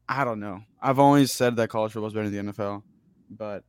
I 0.09 0.23
don't 0.25 0.39
know. 0.39 0.61
I've 0.81 0.99
always 0.99 1.31
said 1.31 1.55
that 1.55 1.69
college 1.69 1.93
football 1.93 2.07
is 2.07 2.13
better 2.13 2.29
than 2.29 2.47
the 2.47 2.51
NFL, 2.53 2.83
but 3.29 3.63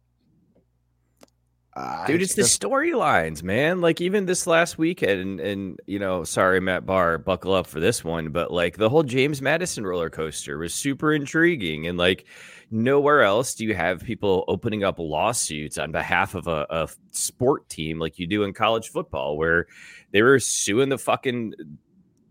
uh, 1.77 2.07
Dude, 2.07 2.23
it's 2.23 2.35
the 2.35 2.43
storylines, 2.43 3.43
man. 3.43 3.81
Like 3.81 4.01
even 4.01 4.27
this 4.27 4.47
last 4.47 4.79
weekend, 4.79 5.21
and, 5.21 5.41
and 5.41 5.81
you 5.87 5.99
know, 5.99 6.23
sorry, 6.23 6.61
Matt 6.61 6.87
Barr, 6.87 7.19
buckle 7.19 7.53
up 7.53 7.67
for 7.67 7.81
this 7.81 8.05
one, 8.05 8.31
but 8.31 8.53
like 8.53 8.77
the 8.77 8.89
whole 8.89 9.03
James 9.03 9.43
Madison 9.43 9.85
roller 9.85 10.09
coaster 10.11 10.57
was 10.59 10.73
super 10.73 11.13
intriguing, 11.13 11.87
and 11.89 11.99
like 11.99 12.27
nowhere 12.71 13.23
else 13.23 13.55
do 13.55 13.65
you 13.65 13.75
have 13.75 14.03
people 14.03 14.45
opening 14.49 14.85
up 14.85 14.99
lawsuits 14.99 15.79
on 15.79 15.93
behalf 15.93 16.35
of 16.35 16.47
a, 16.47 16.67
a 16.71 16.89
sport 17.11 17.69
team 17.69 17.99
like 17.99 18.19
you 18.19 18.27
do 18.27 18.43
in 18.43 18.53
college 18.53 18.91
football, 18.91 19.37
where 19.37 19.67
they 20.13 20.23
were 20.23 20.39
suing 20.39 20.89
the 20.89 20.99
fucking 20.99 21.55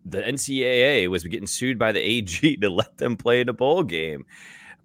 the 0.05 0.21
NCAA 0.21 1.07
was 1.07 1.23
getting 1.23 1.47
sued 1.47 1.79
by 1.79 1.91
the 1.91 1.99
AG 1.99 2.57
to 2.61 2.69
let 2.69 2.97
them 2.97 3.15
play 3.15 3.41
in 3.41 3.49
a 3.49 3.53
bowl 3.53 3.83
game. 3.83 4.25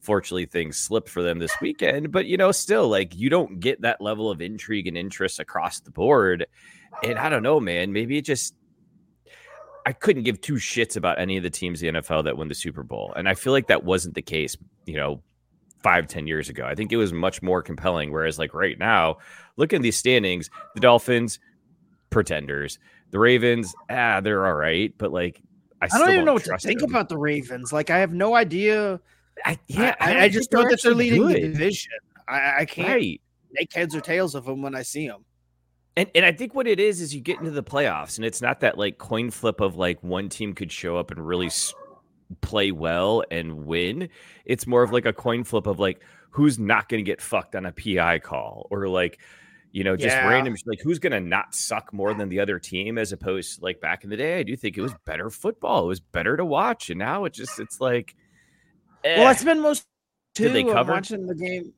Fortunately, 0.00 0.46
things 0.46 0.76
slipped 0.76 1.08
for 1.08 1.22
them 1.22 1.40
this 1.40 1.54
weekend, 1.60 2.12
but 2.12 2.26
you 2.26 2.36
know, 2.36 2.52
still 2.52 2.88
like 2.88 3.16
you 3.16 3.28
don't 3.28 3.58
get 3.58 3.80
that 3.82 4.00
level 4.00 4.30
of 4.30 4.40
intrigue 4.40 4.86
and 4.86 4.96
interest 4.96 5.40
across 5.40 5.80
the 5.80 5.90
board. 5.90 6.46
And 7.02 7.18
I 7.18 7.28
don't 7.28 7.42
know, 7.42 7.58
man, 7.58 7.92
maybe 7.92 8.16
it 8.16 8.24
just 8.24 8.54
I 9.84 9.92
couldn't 9.92 10.24
give 10.24 10.40
two 10.40 10.54
shits 10.54 10.96
about 10.96 11.18
any 11.18 11.36
of 11.36 11.42
the 11.42 11.50
teams 11.50 11.82
in 11.82 11.94
the 11.94 12.02
NFL 12.02 12.24
that 12.24 12.36
win 12.36 12.48
the 12.48 12.54
Super 12.54 12.82
Bowl. 12.82 13.12
And 13.16 13.28
I 13.28 13.34
feel 13.34 13.54
like 13.54 13.68
that 13.68 13.84
wasn't 13.84 14.14
the 14.14 14.22
case, 14.22 14.56
you 14.84 14.96
know, 14.96 15.22
five, 15.82 16.06
ten 16.08 16.26
years 16.26 16.48
ago. 16.48 16.64
I 16.64 16.74
think 16.74 16.92
it 16.92 16.96
was 16.96 17.12
much 17.12 17.42
more 17.42 17.62
compelling. 17.62 18.12
Whereas, 18.12 18.38
like 18.38 18.54
right 18.54 18.78
now, 18.78 19.18
look 19.56 19.72
at 19.72 19.82
these 19.82 19.96
standings, 19.96 20.50
the 20.74 20.80
Dolphins, 20.80 21.38
pretenders, 22.10 22.78
the 23.10 23.18
Ravens, 23.18 23.74
ah, 23.90 24.20
they're 24.20 24.46
all 24.46 24.54
right, 24.54 24.92
but 24.98 25.12
like 25.12 25.40
I, 25.80 25.88
I 25.92 25.98
don't 25.98 26.10
even 26.12 26.24
know 26.24 26.34
what 26.34 26.44
to 26.44 26.58
think 26.58 26.80
them. 26.80 26.90
about 26.90 27.08
the 27.08 27.18
Ravens. 27.18 27.72
Like, 27.72 27.90
I 27.90 27.98
have 27.98 28.12
no 28.12 28.34
idea. 28.34 29.00
I, 29.44 29.58
yeah, 29.68 29.94
I, 30.00 30.12
don't 30.12 30.22
I 30.22 30.28
just 30.28 30.50
think 30.50 30.64
know 30.64 30.70
that 30.70 30.82
they're 30.82 30.94
leading 30.94 31.26
the 31.28 31.40
division. 31.40 31.92
I, 32.26 32.60
I 32.60 32.64
can't 32.64 32.88
Right. 32.88 33.20
make 33.52 33.72
heads 33.72 33.94
or 33.94 34.00
tails 34.00 34.34
of 34.34 34.44
them 34.44 34.60
when 34.62 34.74
I 34.74 34.82
see 34.82 35.06
them. 35.06 35.24
And 35.96 36.10
and 36.14 36.24
I 36.24 36.32
think 36.32 36.54
what 36.54 36.66
it 36.66 36.78
is 36.78 37.00
is 37.00 37.14
you 37.14 37.20
get 37.20 37.38
into 37.38 37.50
the 37.50 37.62
playoffs, 37.62 38.18
and 38.18 38.24
it's 38.24 38.42
not 38.42 38.60
that 38.60 38.78
like 38.78 38.98
coin 38.98 39.30
flip 39.30 39.60
of 39.60 39.76
like 39.76 40.02
one 40.02 40.28
team 40.28 40.52
could 40.54 40.70
show 40.70 40.96
up 40.96 41.10
and 41.10 41.24
really 41.26 41.50
play 42.40 42.70
well 42.72 43.22
and 43.30 43.64
win. 43.66 44.08
It's 44.44 44.66
more 44.66 44.82
of 44.82 44.92
like 44.92 45.06
a 45.06 45.12
coin 45.12 45.44
flip 45.44 45.66
of 45.66 45.78
like 45.78 46.00
who's 46.30 46.58
not 46.58 46.88
going 46.88 47.02
to 47.02 47.08
get 47.10 47.20
fucked 47.20 47.54
on 47.56 47.66
a 47.66 47.72
PI 47.72 48.18
call 48.20 48.66
or 48.70 48.88
like 48.88 49.18
you 49.72 49.84
know 49.84 49.96
just 49.96 50.14
Yeah. 50.16 50.28
random 50.28 50.54
like 50.66 50.80
who's 50.82 50.98
going 50.98 51.12
to 51.12 51.20
not 51.20 51.54
suck 51.54 51.92
more 51.92 52.14
than 52.14 52.28
the 52.28 52.40
other 52.40 52.58
team 52.58 52.98
as 52.98 53.12
opposed 53.12 53.58
to 53.58 53.64
like 53.64 53.80
back 53.80 54.04
in 54.04 54.10
the 54.10 54.16
day. 54.16 54.38
I 54.38 54.42
do 54.42 54.56
think 54.56 54.76
it 54.78 54.82
was 54.82 54.94
better 55.04 55.30
football. 55.30 55.84
It 55.84 55.88
was 55.88 56.00
better 56.00 56.36
to 56.36 56.44
watch, 56.44 56.90
and 56.90 56.98
now 56.98 57.24
it 57.24 57.32
just 57.32 57.58
it's 57.58 57.80
like. 57.80 58.14
Well, 59.04 59.28
eh. 59.28 59.30
it's 59.30 59.44
been 59.44 59.60
most 59.60 59.84
two. 60.34 60.44
Did 60.44 60.54
they 60.54 60.60
I'm 60.62 60.74
cover? 60.74 60.92
watching 60.92 61.26
the 61.26 61.34
game. 61.34 61.72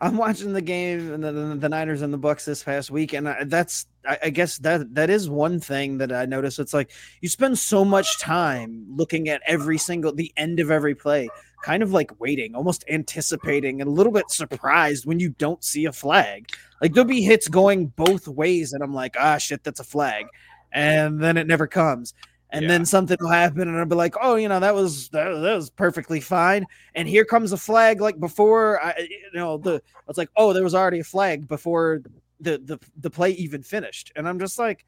I'm 0.00 0.16
watching 0.16 0.52
the 0.52 0.62
game 0.62 1.12
and 1.12 1.22
the, 1.22 1.32
the, 1.32 1.54
the 1.56 1.68
Niners 1.68 2.02
and 2.02 2.12
the 2.12 2.18
Bucks 2.18 2.44
this 2.44 2.62
past 2.62 2.90
week, 2.90 3.12
and 3.12 3.28
I, 3.28 3.44
that's 3.44 3.86
I, 4.06 4.18
I 4.24 4.30
guess 4.30 4.58
that 4.58 4.94
that 4.94 5.10
is 5.10 5.28
one 5.28 5.60
thing 5.60 5.98
that 5.98 6.12
I 6.12 6.24
notice. 6.24 6.58
It's 6.58 6.74
like 6.74 6.90
you 7.20 7.28
spend 7.28 7.58
so 7.58 7.84
much 7.84 8.18
time 8.18 8.86
looking 8.88 9.28
at 9.28 9.42
every 9.46 9.78
single 9.78 10.14
the 10.14 10.32
end 10.36 10.60
of 10.60 10.70
every 10.70 10.94
play, 10.94 11.28
kind 11.62 11.82
of 11.82 11.92
like 11.92 12.18
waiting, 12.20 12.54
almost 12.54 12.84
anticipating, 12.88 13.80
and 13.80 13.88
a 13.88 13.92
little 13.92 14.12
bit 14.12 14.30
surprised 14.30 15.06
when 15.06 15.20
you 15.20 15.30
don't 15.30 15.62
see 15.62 15.84
a 15.84 15.92
flag. 15.92 16.50
Like 16.80 16.94
there'll 16.94 17.08
be 17.08 17.22
hits 17.22 17.48
going 17.48 17.88
both 17.88 18.26
ways, 18.28 18.72
and 18.72 18.82
I'm 18.82 18.94
like, 18.94 19.16
ah, 19.18 19.38
shit, 19.38 19.64
that's 19.64 19.80
a 19.80 19.84
flag, 19.84 20.26
and 20.72 21.20
then 21.20 21.36
it 21.36 21.46
never 21.46 21.66
comes. 21.66 22.14
And 22.52 22.64
Yeah. 22.64 22.68
then 22.68 22.84
something 22.84 23.16
will 23.20 23.30
happen, 23.30 23.68
and 23.68 23.78
I'll 23.78 23.86
be 23.86 23.94
like, 23.96 24.14
"Oh, 24.20 24.36
you 24.36 24.48
know, 24.48 24.60
that 24.60 24.74
was 24.74 25.08
that, 25.10 25.24
that 25.30 25.54
was 25.56 25.70
perfectly 25.70 26.20
fine." 26.20 26.66
And 26.94 27.08
here 27.08 27.24
comes 27.24 27.52
a 27.52 27.56
flag, 27.56 28.00
like 28.00 28.20
before, 28.20 28.80
I, 28.84 28.94
you 28.98 29.30
know, 29.34 29.58
the 29.58 29.82
it's 30.08 30.18
like, 30.18 30.30
"Oh, 30.36 30.52
there 30.52 30.62
was 30.64 30.74
already 30.74 31.00
a 31.00 31.04
flag 31.04 31.48
before 31.48 32.02
the 32.40 32.58
the 32.58 32.78
the 32.96 33.10
play 33.10 33.30
even 33.32 33.62
finished," 33.62 34.12
and 34.16 34.28
I'm 34.28 34.38
just 34.38 34.58
like, 34.58 34.84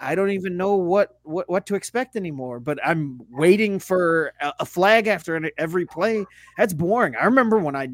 I- 0.00 0.14
don't 0.14 0.30
even 0.30 0.56
know 0.56 0.76
what 0.76 1.18
what 1.24 1.48
what 1.48 1.66
to 1.66 1.74
expect 1.74 2.16
anymore. 2.16 2.60
But 2.60 2.78
I'm 2.84 3.20
waiting 3.30 3.78
for 3.78 4.32
a, 4.40 4.52
a 4.60 4.66
flag 4.66 5.06
after 5.06 5.50
every 5.58 5.86
play. 5.86 6.28
That's 6.56 6.72
boring. 6.72 7.16
I 7.16 7.24
remember 7.26 7.58
when 7.58 7.76
I 7.76 7.88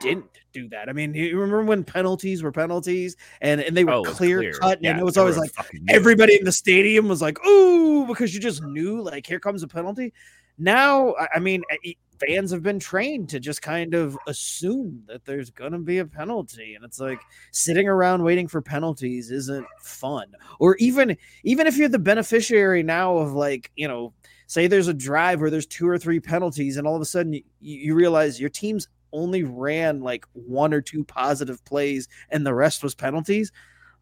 didn't 0.00 0.26
do 0.52 0.68
that. 0.68 0.88
I 0.88 0.92
mean, 0.92 1.14
you 1.14 1.38
remember 1.38 1.64
when 1.64 1.84
penalties 1.84 2.42
were 2.42 2.52
penalties 2.52 3.16
and 3.40 3.60
and 3.60 3.76
they 3.76 3.84
were 3.84 3.92
Oh, 3.92 4.00
was 4.02 4.14
clear, 4.16 4.52
cut, 4.52 4.82
Yeah, 4.82 4.90
and 4.92 5.00
it 5.00 5.04
was 5.04 5.16
always 5.16 5.36
like 5.36 5.50
everybody 5.88 6.36
in 6.36 6.44
the 6.44 6.52
stadium 6.52 7.08
was 7.08 7.22
like, 7.22 7.44
"Ooh," 7.46 8.06
because 8.06 8.34
you 8.34 8.40
just 8.40 8.62
knew, 8.62 9.00
like, 9.02 9.26
here 9.26 9.40
comes 9.40 9.62
a 9.62 9.68
penalty. 9.68 10.12
Now, 10.58 11.14
I- 11.34 11.40
mean, 11.40 11.62
eh, 11.84 11.92
fans 12.24 12.52
have 12.52 12.62
been 12.62 12.78
trained 12.78 13.28
to 13.30 13.40
just 13.40 13.60
kind 13.60 13.92
of 13.94 14.16
assume 14.28 15.02
that 15.08 15.24
there's 15.24 15.50
gonna 15.50 15.80
be 15.80 15.98
a 15.98 16.06
penalty, 16.06 16.74
and 16.74 16.84
it's 16.84 17.00
like 17.00 17.18
sitting 17.50 17.88
around 17.88 18.22
waiting 18.22 18.46
for 18.46 18.62
penalties 18.62 19.30
isn't 19.30 19.66
fun. 19.80 20.26
Or 20.60 20.76
even 20.76 21.16
even 21.42 21.66
if 21.66 21.76
you're 21.76 21.88
the 21.88 21.98
beneficiary 21.98 22.82
now 22.82 23.16
of 23.18 23.32
like, 23.32 23.70
you 23.74 23.88
know, 23.88 24.12
say 24.46 24.66
there's 24.68 24.88
a 24.88 24.94
drive 24.94 25.40
where 25.40 25.50
there's 25.50 25.66
two 25.66 25.88
or 25.88 25.98
three 25.98 26.20
penalties, 26.20 26.76
and 26.76 26.86
all 26.86 26.94
of 26.94 27.02
a 27.02 27.06
sudden 27.06 27.32
you, 27.32 27.42
you 27.60 27.94
realize 27.94 28.40
your 28.40 28.50
team's 28.50 28.88
only 29.14 29.44
ran 29.44 30.00
like 30.02 30.26
one 30.32 30.74
or 30.74 30.80
two 30.82 31.04
positive 31.04 31.64
plays, 31.64 32.08
and 32.30 32.46
the 32.46 32.52
rest 32.54 32.82
was 32.82 32.94
penalties 32.94 33.52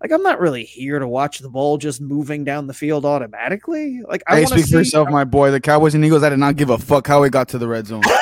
like 0.03 0.11
I'm 0.11 0.23
not 0.23 0.41
really 0.41 0.65
here 0.65 0.99
to 0.99 1.07
watch 1.07 1.39
the 1.39 1.49
ball 1.49 1.79
just 1.79 2.01
moving 2.01 2.43
down 2.43 2.67
the 2.67 2.75
field 2.75 3.05
automatically. 3.07 4.03
Like 4.03 4.23
I 4.27 4.41
Hey, 4.41 4.47
speak 4.47 4.65
see 4.65 4.73
for 4.73 4.79
yourself, 4.79 5.09
my 5.09 5.23
boy. 5.25 5.53
The 5.53 5.61
Cowboys 5.61 5.95
and 5.95 6.05
Eagles. 6.05 6.25
I 6.25 6.29
did 6.29 6.41
not 6.41 6.57
give 6.57 6.71
a 6.71 6.79
fuck 6.79 7.07
how 7.07 7.23
it 7.23 7.31
got 7.31 7.49
to 7.51 7.59
the 7.59 7.69
red 7.69 7.87
zone. 7.87 8.03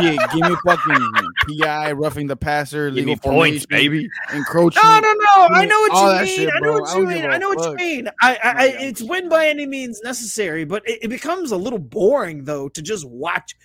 Shit, 0.00 0.18
give 0.32 0.48
me 0.48 0.56
fucking 0.64 1.10
PI, 1.58 1.92
roughing 1.92 2.26
the 2.26 2.36
passer, 2.36 2.88
Give 2.88 2.96
legal 2.96 3.14
me 3.14 3.16
points, 3.16 3.66
formation, 3.66 3.92
baby. 3.92 4.08
encroachment. 4.32 4.84
No, 4.84 5.00
no, 5.00 5.12
no. 5.12 5.54
I 5.54 5.66
know 5.66 5.80
what 5.80 6.20
you 6.20 6.26
mean. 6.26 6.38
shit, 6.38 6.54
I 6.54 6.60
know 6.60 6.72
what 6.72 6.96
you 6.96 7.02
don't 7.02 7.08
mean. 7.08 7.24
I 7.24 7.28
a 7.28 7.30
I 7.32 7.38
know 7.38 7.48
what 7.50 7.70
you 7.70 7.76
mean. 7.76 8.08
I, 8.22 8.38
I, 8.42 8.52
I 8.52 8.66
it's 8.80 9.02
win 9.02 9.28
by 9.28 9.48
any 9.48 9.66
means 9.66 10.00
necessary, 10.02 10.64
but 10.64 10.88
it, 10.88 11.00
it 11.02 11.08
becomes 11.08 11.50
a 11.50 11.56
little 11.56 11.78
boring 11.78 12.44
though 12.44 12.68
to 12.70 12.80
just 12.80 13.06
watch 13.06 13.56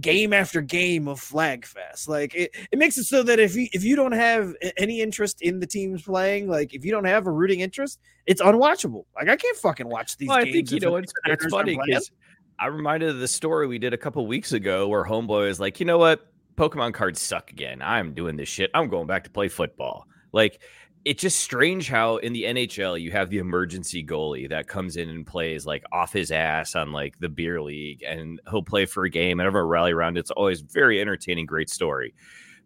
game 0.00 0.32
after 0.32 0.60
game 0.60 1.08
of 1.08 1.20
flag 1.20 1.66
fest. 1.66 2.08
Like 2.08 2.34
it, 2.34 2.50
it 2.70 2.78
makes 2.78 2.98
it 2.98 3.04
so 3.04 3.22
that 3.24 3.38
if 3.38 3.54
you 3.56 3.68
if 3.72 3.84
you 3.84 3.96
don't 3.96 4.12
have 4.12 4.54
any 4.76 5.00
interest 5.00 5.42
in 5.42 5.60
the 5.60 5.66
teams 5.66 6.02
playing, 6.02 6.48
like 6.48 6.74
if 6.74 6.84
you 6.84 6.90
don't 6.90 7.04
have 7.04 7.26
a 7.26 7.32
rooting 7.32 7.60
interest, 7.60 8.00
it's 8.26 8.40
unwatchable. 8.40 9.04
Like 9.16 9.28
I 9.28 9.36
can't 9.36 9.56
fucking 9.56 9.88
watch 9.88 10.16
these 10.16 10.28
Well, 10.28 10.38
I 10.38 10.44
games. 10.44 10.70
think 10.70 10.82
you 10.82 10.88
know 10.88 10.96
it's, 10.96 11.12
it's 11.26 11.46
funny 11.46 11.78
because 11.84 12.10
I 12.58 12.66
reminded 12.66 13.10
of 13.10 13.18
the 13.18 13.28
story 13.28 13.66
we 13.66 13.78
did 13.78 13.94
a 13.94 13.98
couple 13.98 14.26
weeks 14.26 14.52
ago 14.52 14.88
where 14.88 15.04
Homeboy 15.04 15.48
is 15.48 15.60
like, 15.60 15.78
you 15.78 15.86
know 15.86 15.98
what, 15.98 16.26
Pokemon 16.56 16.92
cards 16.92 17.20
suck 17.20 17.50
again. 17.50 17.80
I'm 17.80 18.14
doing 18.14 18.36
this 18.36 18.48
shit. 18.48 18.70
I'm 18.74 18.88
going 18.88 19.06
back 19.06 19.24
to 19.24 19.30
play 19.30 19.48
football. 19.48 20.06
Like 20.32 20.60
it's 21.04 21.22
just 21.22 21.40
strange 21.40 21.88
how 21.88 22.16
in 22.18 22.32
the 22.32 22.44
NHL 22.44 23.00
you 23.00 23.10
have 23.12 23.30
the 23.30 23.38
emergency 23.38 24.04
goalie 24.04 24.48
that 24.48 24.66
comes 24.66 24.96
in 24.96 25.08
and 25.08 25.26
plays 25.26 25.66
like 25.66 25.84
off 25.92 26.12
his 26.12 26.30
ass 26.30 26.74
on 26.74 26.92
like 26.92 27.18
the 27.18 27.28
beer 27.28 27.60
league, 27.62 28.02
and 28.02 28.40
he'll 28.50 28.62
play 28.62 28.86
for 28.86 29.04
a 29.04 29.10
game 29.10 29.40
and 29.40 29.46
everyone 29.46 29.68
rally 29.68 29.92
around. 29.92 30.18
It's 30.18 30.30
always 30.30 30.60
very 30.60 31.00
entertaining, 31.00 31.46
great 31.46 31.70
story. 31.70 32.14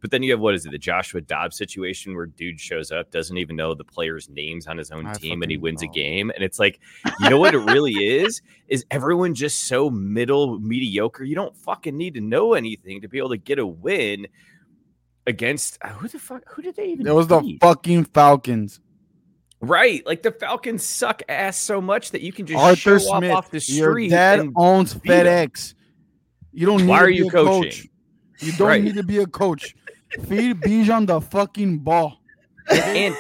But 0.02 0.10
then 0.10 0.24
you 0.24 0.32
have 0.32 0.40
what 0.40 0.54
is 0.54 0.66
it, 0.66 0.72
the 0.72 0.78
Joshua 0.78 1.20
Dobbs 1.20 1.56
situation 1.56 2.16
where 2.16 2.26
dude 2.26 2.58
shows 2.58 2.90
up, 2.90 3.12
doesn't 3.12 3.38
even 3.38 3.54
know 3.54 3.72
the 3.72 3.84
players' 3.84 4.28
names 4.28 4.66
on 4.66 4.76
his 4.76 4.90
own 4.90 5.06
I 5.06 5.12
team, 5.12 5.42
and 5.42 5.50
he 5.50 5.56
wins 5.56 5.82
a 5.82 5.86
oh. 5.86 5.92
game. 5.92 6.30
And 6.34 6.42
it's 6.42 6.58
like, 6.58 6.80
you 7.20 7.30
know 7.30 7.38
what 7.38 7.54
it 7.54 7.58
really 7.58 7.92
is? 7.92 8.42
Is 8.66 8.84
everyone 8.90 9.32
just 9.32 9.60
so 9.60 9.88
middle 9.88 10.58
mediocre? 10.58 11.22
You 11.22 11.36
don't 11.36 11.56
fucking 11.56 11.96
need 11.96 12.14
to 12.14 12.20
know 12.20 12.54
anything 12.54 13.00
to 13.00 13.08
be 13.08 13.18
able 13.18 13.28
to 13.28 13.36
get 13.36 13.60
a 13.60 13.66
win 13.66 14.26
against 15.26 15.78
uh, 15.82 15.88
who 15.90 16.08
the 16.08 16.18
fuck? 16.18 16.42
Who 16.52 16.62
did 16.62 16.76
they 16.76 16.86
even? 16.88 17.06
It 17.06 17.14
was 17.14 17.26
the 17.28 17.58
fucking 17.60 18.04
Falcons. 18.06 18.80
right. 19.60 20.04
Like 20.06 20.22
the 20.22 20.32
Falcons 20.32 20.84
suck 20.84 21.22
ass 21.28 21.56
so 21.56 21.80
much 21.80 22.10
that 22.12 22.22
you 22.22 22.32
can 22.32 22.46
just 22.46 22.58
Arthur 22.62 22.98
show 22.98 23.18
Smith. 23.18 23.32
off 23.32 23.50
the 23.50 23.62
Your 23.68 23.92
street. 23.92 24.10
dad 24.10 24.48
owns 24.56 24.94
beat. 24.94 25.10
FedEx. 25.12 25.74
You 26.52 26.66
don't 26.66 26.82
need 26.82 26.88
Why 26.88 26.98
to 26.98 27.04
are 27.04 27.08
be 27.08 27.16
you 27.16 27.28
a 27.28 27.30
coaching? 27.30 27.62
coach. 27.62 27.88
You 28.40 28.52
don't 28.52 28.68
Right. 28.68 28.82
need 28.82 28.94
to 28.96 29.02
be 29.04 29.18
a 29.18 29.26
coach. 29.26 29.74
Feed 30.26 30.60
Bijan 30.60 31.06
the 31.06 31.20
fucking 31.20 31.78
ball. 31.78 32.20
and 32.68 33.14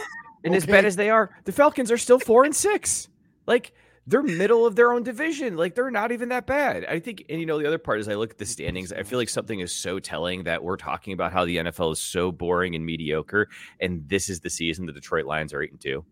and 0.44 0.54
as 0.54 0.66
bad 0.66 0.84
as 0.84 0.96
they 0.96 1.08
are, 1.08 1.30
the 1.44 1.52
Falcons 1.52 1.90
are 1.90 1.96
still 1.98 2.18
four 2.18 2.44
and 2.44 2.54
six. 2.54 3.08
Like 3.46 3.72
they're 4.06 4.22
middle 4.22 4.66
of 4.66 4.76
their 4.76 4.92
own 4.92 5.02
division. 5.02 5.56
Like 5.56 5.74
they're 5.74 5.90
not 5.90 6.12
even 6.12 6.30
that 6.30 6.46
bad. 6.46 6.84
I 6.86 6.98
think, 6.98 7.24
and 7.28 7.40
you 7.40 7.46
know, 7.46 7.58
the 7.58 7.66
other 7.66 7.78
part 7.78 8.00
is 8.00 8.08
I 8.08 8.14
look 8.14 8.30
at 8.30 8.38
the 8.38 8.44
mm-hmm. 8.44 8.52
standings. 8.52 8.92
I 8.92 9.02
feel 9.02 9.18
like 9.18 9.28
something 9.28 9.60
is 9.60 9.74
so 9.74 9.98
telling 9.98 10.44
that 10.44 10.62
we're 10.62 10.76
talking 10.76 11.12
about 11.12 11.32
how 11.32 11.44
the 11.44 11.58
NFL 11.58 11.92
is 11.92 12.00
so 12.00 12.32
boring 12.32 12.74
and 12.74 12.84
mediocre, 12.84 13.48
and 13.80 14.08
this 14.08 14.28
is 14.28 14.40
the 14.40 14.50
season 14.50 14.86
the 14.86 14.92
Detroit 14.92 15.26
Lions 15.26 15.52
are 15.52 15.62
eight 15.62 15.70
and 15.70 15.80
two. 15.80 16.04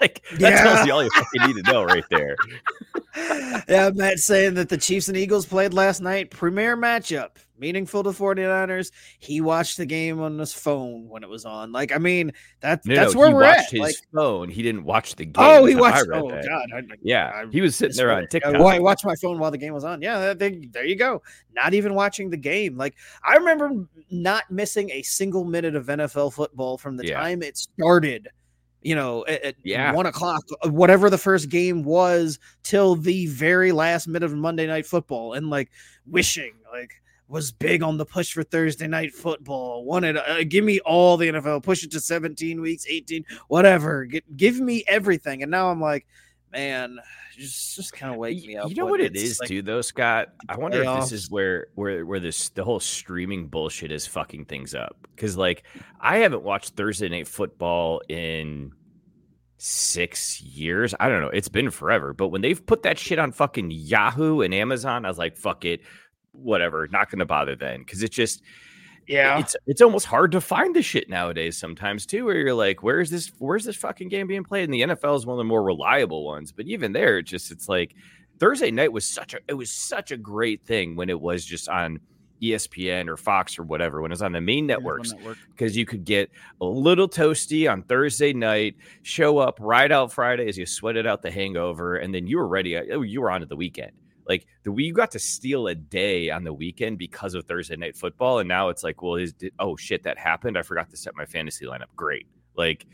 Like 0.00 0.22
that 0.38 0.40
Yeah. 0.52 0.62
tells 0.62 0.86
you 0.86 0.92
all 0.92 1.04
you 1.04 1.10
fucking 1.10 1.42
need 1.54 1.64
to 1.64 1.72
know 1.72 1.84
right 1.84 2.04
there. 2.10 2.36
yeah, 3.68 3.90
Matt 3.94 4.18
saying 4.18 4.54
that 4.54 4.68
the 4.68 4.78
Chiefs 4.78 5.08
and 5.08 5.16
Eagles 5.16 5.46
played 5.46 5.74
last 5.74 6.00
night. 6.00 6.30
Premier 6.30 6.76
matchup, 6.76 7.30
meaningful 7.58 8.02
to 8.04 8.10
49ers. 8.10 8.92
He 9.18 9.40
watched 9.40 9.76
the 9.76 9.86
game 9.86 10.20
on 10.20 10.38
his 10.38 10.52
phone 10.54 11.08
when 11.08 11.22
it 11.22 11.28
was 11.28 11.44
on. 11.44 11.72
Like, 11.72 11.92
I 11.92 11.98
mean, 11.98 12.32
that, 12.60 12.84
No, 12.86 12.94
that's 12.94 13.14
no, 13.14 13.18
where 13.20 13.28
he 13.28 13.34
we're 13.34 13.40
watched 13.42 13.60
at. 13.66 13.70
his 13.72 13.80
Like, 13.80 13.94
phone. 14.14 14.48
He 14.48 14.62
didn't 14.62 14.84
watch 14.84 15.16
the 15.16 15.24
game. 15.26 15.34
oh, 15.44 15.64
he 15.66 15.74
I 15.74 15.80
watched. 15.80 16.06
Oh, 16.12 16.30
that. 16.30 16.46
God. 16.46 16.68
I, 16.74 16.82
Yeah, 17.02 17.30
I 17.34 17.44
he 17.50 17.60
was 17.60 17.74
sitting 17.76 17.96
there 17.96 18.12
on. 18.12 18.26
TikTok. 18.28 18.54
Uh, 18.54 18.62
why 18.62 18.78
watch 18.78 19.04
my 19.04 19.16
phone 19.16 19.38
while 19.38 19.50
the 19.50 19.58
game 19.58 19.74
was 19.74 19.84
on? 19.84 20.00
Yeah, 20.02 20.32
they, 20.34 20.66
there 20.70 20.84
you 20.86 20.96
go. 20.96 21.22
Not 21.52 21.74
even 21.74 21.94
watching 21.94 22.30
the 22.30 22.36
game. 22.36 22.76
Like 22.76 22.94
I 23.24 23.34
remember 23.36 23.86
not 24.10 24.50
missing 24.50 24.90
a 24.90 25.02
single 25.02 25.44
minute 25.44 25.74
of 25.74 25.86
NFL 25.86 26.32
football 26.32 26.78
from 26.78 26.96
the 26.96 27.06
Yeah. 27.06 27.20
time 27.20 27.42
it 27.42 27.56
started. 27.58 28.28
You 28.82 28.94
know, 28.94 29.26
at, 29.26 29.42
at 29.42 29.54
Yeah. 29.62 29.92
one 29.92 30.06
o'clock, 30.06 30.42
uh, 30.64 30.68
whatever 30.70 31.10
the 31.10 31.18
first 31.18 31.48
game 31.50 31.82
was, 31.84 32.38
till 32.62 32.96
the 32.96 33.26
very 33.26 33.72
last 33.72 34.08
minute 34.08 34.24
of 34.24 34.34
Monday 34.34 34.66
Night 34.66 34.86
Football, 34.86 35.34
and 35.34 35.50
like 35.50 35.70
wishing, 36.06 36.52
like 36.72 36.92
was 37.28 37.52
big 37.52 37.80
on 37.82 37.96
the 37.96 38.04
push 38.04 38.32
for 38.32 38.42
Thursday 38.42 38.88
Night 38.88 39.14
Football. 39.14 39.84
Wanted, 39.84 40.16
uh, 40.16 40.42
give 40.44 40.64
me 40.64 40.80
all 40.80 41.16
the 41.16 41.28
NFL, 41.28 41.62
push 41.62 41.84
it 41.84 41.90
to 41.92 42.00
seventeen 42.00 42.60
weeks, 42.60 42.86
eighteen, 42.88 43.24
whatever. 43.48 44.04
Get, 44.04 44.36
give 44.36 44.58
me 44.60 44.82
everything. 44.88 45.42
And 45.42 45.50
now 45.50 45.70
I'm 45.70 45.80
like, 45.80 46.06
man, 46.52 46.98
just 47.36 47.76
just 47.76 47.92
kind 47.92 48.12
of 48.12 48.18
wake 48.18 48.44
me 48.46 48.56
up. 48.56 48.68
You 48.68 48.76
know 48.76 48.86
what 48.86 49.00
it's, 49.00 49.20
is 49.20 49.40
like, 49.40 49.48
too, 49.48 49.62
though, 49.62 49.80
Scott. 49.80 50.28
I 50.48 50.56
wonder 50.56 50.82
if 50.82 51.00
this 51.00 51.12
is 51.12 51.30
where 51.30 51.68
where 51.74 52.04
where 52.04 52.20
this 52.20 52.50
the 52.50 52.64
whole 52.64 52.80
streaming 52.80 53.48
bullshit 53.48 53.92
is 53.92 54.06
fucking 54.06 54.46
things 54.46 54.74
up. 54.74 54.96
Because 55.14 55.36
like 55.36 55.64
I 56.00 56.18
haven't 56.18 56.42
watched 56.42 56.76
Thursday 56.76 57.08
Night 57.08 57.28
Football 57.28 58.02
in 58.08 58.72
six 59.58 60.40
years. 60.40 60.94
I 60.98 61.08
don't 61.08 61.20
know. 61.20 61.28
It's 61.28 61.48
been 61.48 61.70
forever. 61.70 62.12
But 62.12 62.28
when 62.28 62.40
they've 62.40 62.64
put 62.64 62.82
that 62.82 62.98
shit 62.98 63.18
on 63.18 63.32
fucking 63.32 63.70
Yahoo 63.70 64.40
and 64.40 64.54
Amazon, 64.54 65.04
I 65.04 65.08
was 65.08 65.18
like, 65.18 65.36
fuck 65.36 65.64
it, 65.64 65.82
whatever. 66.32 66.88
Not 66.88 67.10
gonna 67.10 67.26
bother 67.26 67.56
then. 67.56 67.80
Because 67.80 68.02
it 68.02 68.10
just 68.10 68.42
Yeah, 69.06 69.38
it's 69.40 69.56
it's 69.66 69.80
almost 69.82 70.06
hard 70.06 70.32
to 70.32 70.40
find 70.40 70.74
the 70.74 70.82
shit 70.82 71.08
nowadays 71.08 71.56
sometimes 71.56 72.06
too 72.06 72.24
where 72.26 72.36
you're 72.36 72.54
like 72.54 72.82
where's 72.82 73.10
this 73.10 73.32
where's 73.38 73.64
this 73.64 73.76
fucking 73.76 74.08
game 74.08 74.26
being 74.26 74.44
played 74.44 74.64
and 74.64 74.74
the 74.74 74.82
NFL 74.82 75.16
is 75.16 75.26
one 75.26 75.34
of 75.34 75.38
the 75.38 75.44
more 75.44 75.62
reliable 75.64 76.24
ones 76.24 76.52
but 76.52 76.66
even 76.66 76.92
there 76.92 77.18
it 77.18 77.24
just 77.24 77.50
it's 77.50 77.68
like 77.68 77.94
Thursday 78.38 78.70
night 78.70 78.92
was 78.92 79.06
such 79.06 79.34
a 79.34 79.38
it 79.48 79.54
was 79.54 79.70
such 79.70 80.12
a 80.12 80.16
great 80.16 80.64
thing 80.64 80.94
when 80.96 81.10
it 81.10 81.20
was 81.20 81.44
just 81.44 81.68
on 81.68 81.98
ESPN 82.42 83.08
or 83.08 83.16
Fox 83.18 83.58
or 83.58 83.64
whatever 83.64 84.00
when 84.00 84.10
it 84.10 84.14
was 84.14 84.22
on 84.22 84.32
the 84.32 84.40
main 84.40 84.66
networks 84.66 85.12
Network. 85.12 85.36
because 85.50 85.76
you 85.76 85.84
could 85.84 86.04
get 86.04 86.30
a 86.60 86.64
little 86.64 87.06
toasty 87.08 87.70
on 87.70 87.82
Thursday 87.82 88.32
night, 88.32 88.76
show 89.02 89.36
up, 89.38 89.58
right 89.60 89.92
out 89.92 90.10
Friday 90.10 90.48
as 90.48 90.56
you 90.56 90.64
sweated 90.64 91.06
out 91.06 91.20
the 91.20 91.30
hangover, 91.30 91.96
and 91.96 92.14
then 92.14 92.26
you 92.26 92.38
were 92.38 92.48
ready. 92.48 92.78
uh, 92.78 93.00
You 93.00 93.20
were 93.20 93.30
on 93.30 93.40
to 93.40 93.46
the 93.46 93.56
weekend. 93.56 93.92
Like 94.30 94.46
the 94.62 94.72
you 94.72 94.92
got 94.92 95.10
to 95.10 95.18
steal 95.18 95.66
a 95.66 95.74
day 95.74 96.30
on 96.30 96.44
the 96.44 96.52
weekend 96.52 96.98
because 96.98 97.34
of 97.34 97.46
Thursday 97.46 97.74
night 97.74 97.96
football, 97.96 98.38
and 98.38 98.48
now 98.48 98.68
it's 98.68 98.84
like, 98.84 99.02
well, 99.02 99.16
is 99.16 99.34
oh 99.58 99.74
shit 99.74 100.04
that 100.04 100.18
happened? 100.18 100.56
I 100.56 100.62
forgot 100.62 100.88
to 100.90 100.96
set 100.96 101.16
my 101.16 101.26
fantasy 101.26 101.66
lineup. 101.66 101.88
Great, 101.96 102.28
like 102.54 102.86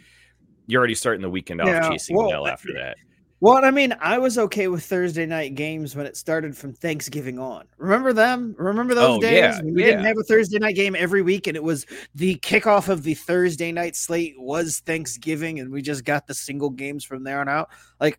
you're 0.67 0.79
already 0.79 0.95
starting 0.95 1.21
the 1.21 1.29
weekend 1.29 1.61
off 1.61 1.69
Yeah, 1.69 1.91
chasing 1.91 2.17
well, 2.17 2.31
Bell 2.31 2.47
after 2.47 2.73
that. 2.73 2.97
Well, 3.41 3.63
I 3.63 3.71
mean, 3.71 3.95
I 4.01 4.17
was 4.17 4.39
okay 4.39 4.69
with 4.69 4.83
Thursday 4.85 5.27
night 5.27 5.55
games 5.55 5.95
when 5.95 6.07
it 6.07 6.17
started 6.17 6.57
from 6.57 6.73
Thanksgiving 6.73 7.39
on. 7.39 7.67
Remember 7.77 8.15
them? 8.15 8.55
Remember 8.57 8.95
those 8.95 9.19
Oh, 9.19 9.21
days 9.21 9.59
yeah, 9.59 9.61
we 9.63 9.83
didn't 9.83 10.07
have 10.07 10.17
a 10.17 10.23
Thursday 10.23 10.59
night 10.59 10.75
game 10.75 10.97
every 10.97 11.21
week, 11.21 11.47
and 11.49 11.55
it 11.55 11.63
was 11.63 11.85
the 12.15 12.37
kickoff 12.37 12.89
of 12.89 13.03
the 13.03 13.13
Thursday 13.13 13.73
night 13.73 13.95
slate 13.95 14.37
was 14.39 14.81
Thanksgiving, 14.87 15.61
and 15.61 15.71
we 15.71 15.83
just 15.83 16.03
got 16.03 16.27
the 16.27 16.33
single 16.33 16.71
games 16.71 17.05
from 17.05 17.25
there 17.25 17.41
on 17.41 17.49
out. 17.51 17.69
Like, 18.01 18.19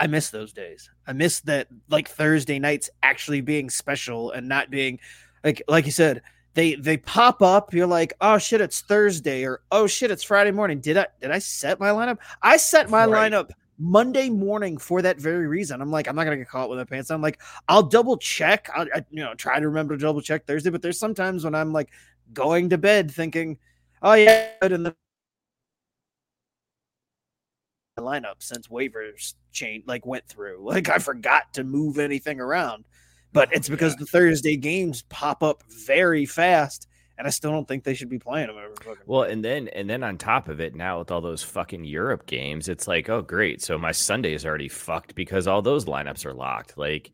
I 0.00 0.08
miss 0.08 0.30
those 0.30 0.52
days. 0.52 0.90
I 1.10 1.12
miss 1.12 1.40
that, 1.40 1.66
like 1.88 2.08
Thursday 2.08 2.60
nights 2.60 2.88
actually 3.02 3.40
being 3.40 3.68
special 3.68 4.30
and 4.30 4.48
not 4.48 4.70
being 4.70 5.00
like, 5.42 5.60
like 5.66 5.84
you 5.84 5.92
said. 5.92 6.22
They 6.54 6.74
they 6.74 6.96
pop 6.96 7.42
up. 7.42 7.72
You're 7.72 7.86
like, 7.86 8.12
oh 8.20 8.38
shit, 8.38 8.60
it's 8.60 8.80
Thursday, 8.80 9.44
or 9.44 9.60
oh 9.70 9.86
shit, 9.86 10.10
it's 10.10 10.24
Friday 10.24 10.50
morning. 10.50 10.80
Did 10.80 10.96
I 10.96 11.06
did 11.20 11.30
I 11.30 11.38
set 11.38 11.78
my 11.78 11.90
lineup? 11.90 12.18
I 12.42 12.56
set 12.56 12.90
my 12.90 13.06
Right. 13.06 13.30
lineup 13.30 13.50
Monday 13.78 14.28
morning 14.28 14.76
for 14.76 15.00
that 15.00 15.18
very 15.20 15.46
reason. 15.46 15.80
I'm 15.80 15.92
like, 15.92 16.08
I'm 16.08 16.16
not 16.16 16.24
gonna 16.24 16.36
get 16.36 16.48
caught 16.48 16.68
with 16.68 16.78
my 16.78 16.84
pants. 16.84 17.10
I'm 17.12 17.22
like, 17.22 17.40
I'll 17.68 17.84
double 17.84 18.16
check. 18.16 18.68
I'll, 18.74 18.86
I, 18.92 19.04
you 19.10 19.22
know, 19.22 19.34
try 19.34 19.60
to 19.60 19.68
remember 19.68 19.96
to 19.96 20.02
double 20.02 20.20
check 20.20 20.44
Thursday. 20.44 20.70
But 20.70 20.82
there's 20.82 20.98
sometimes 20.98 21.44
when 21.44 21.54
I'm 21.54 21.72
like 21.72 21.90
going 22.32 22.68
to 22.70 22.78
bed 22.78 23.10
thinking, 23.12 23.56
oh 24.02 24.14
yeah, 24.14 24.48
and 24.60 24.86
the 24.86 24.96
lineup 28.00 28.36
since 28.38 28.68
waivers 28.68 29.34
change 29.52 29.84
like 29.86 30.06
went 30.06 30.26
through. 30.26 30.58
Like 30.70 30.88
I 30.88 30.98
forgot 30.98 31.52
to 31.54 31.64
move 31.64 31.98
anything 31.98 32.40
around. 32.40 32.84
But 33.32 33.48
oh, 33.48 33.56
it's 33.56 33.68
because 33.68 33.96
the 33.96 34.06
Thursday 34.06 34.56
games 34.56 35.02
pop 35.08 35.42
up 35.42 35.62
very 35.86 36.26
fast, 36.26 36.88
and 37.16 37.26
I 37.26 37.30
still 37.30 37.50
don't 37.50 37.66
think 37.66 37.84
they 37.84 37.94
should 37.94 38.08
be 38.08 38.18
playing 38.18 38.48
them 38.48 38.56
every 38.56 38.74
fucking. 38.76 39.02
Well, 39.06 39.22
and 39.22 39.44
then 39.44 39.68
and 39.68 39.88
then 39.88 40.02
on 40.02 40.18
top 40.18 40.48
of 40.48 40.60
it, 40.60 40.74
now 40.74 40.98
with 40.98 41.10
all 41.10 41.20
those 41.20 41.42
fucking 41.42 41.84
Europe 41.84 42.26
games, 42.26 42.68
it's 42.68 42.88
like, 42.88 43.08
oh 43.08 43.22
great, 43.22 43.62
so 43.62 43.78
my 43.78 43.92
Sunday 43.92 44.34
is 44.34 44.44
already 44.44 44.68
fucked 44.68 45.14
because 45.14 45.46
all 45.46 45.62
those 45.62 45.84
lineups 45.84 46.24
are 46.24 46.34
locked. 46.34 46.76
Like, 46.76 47.12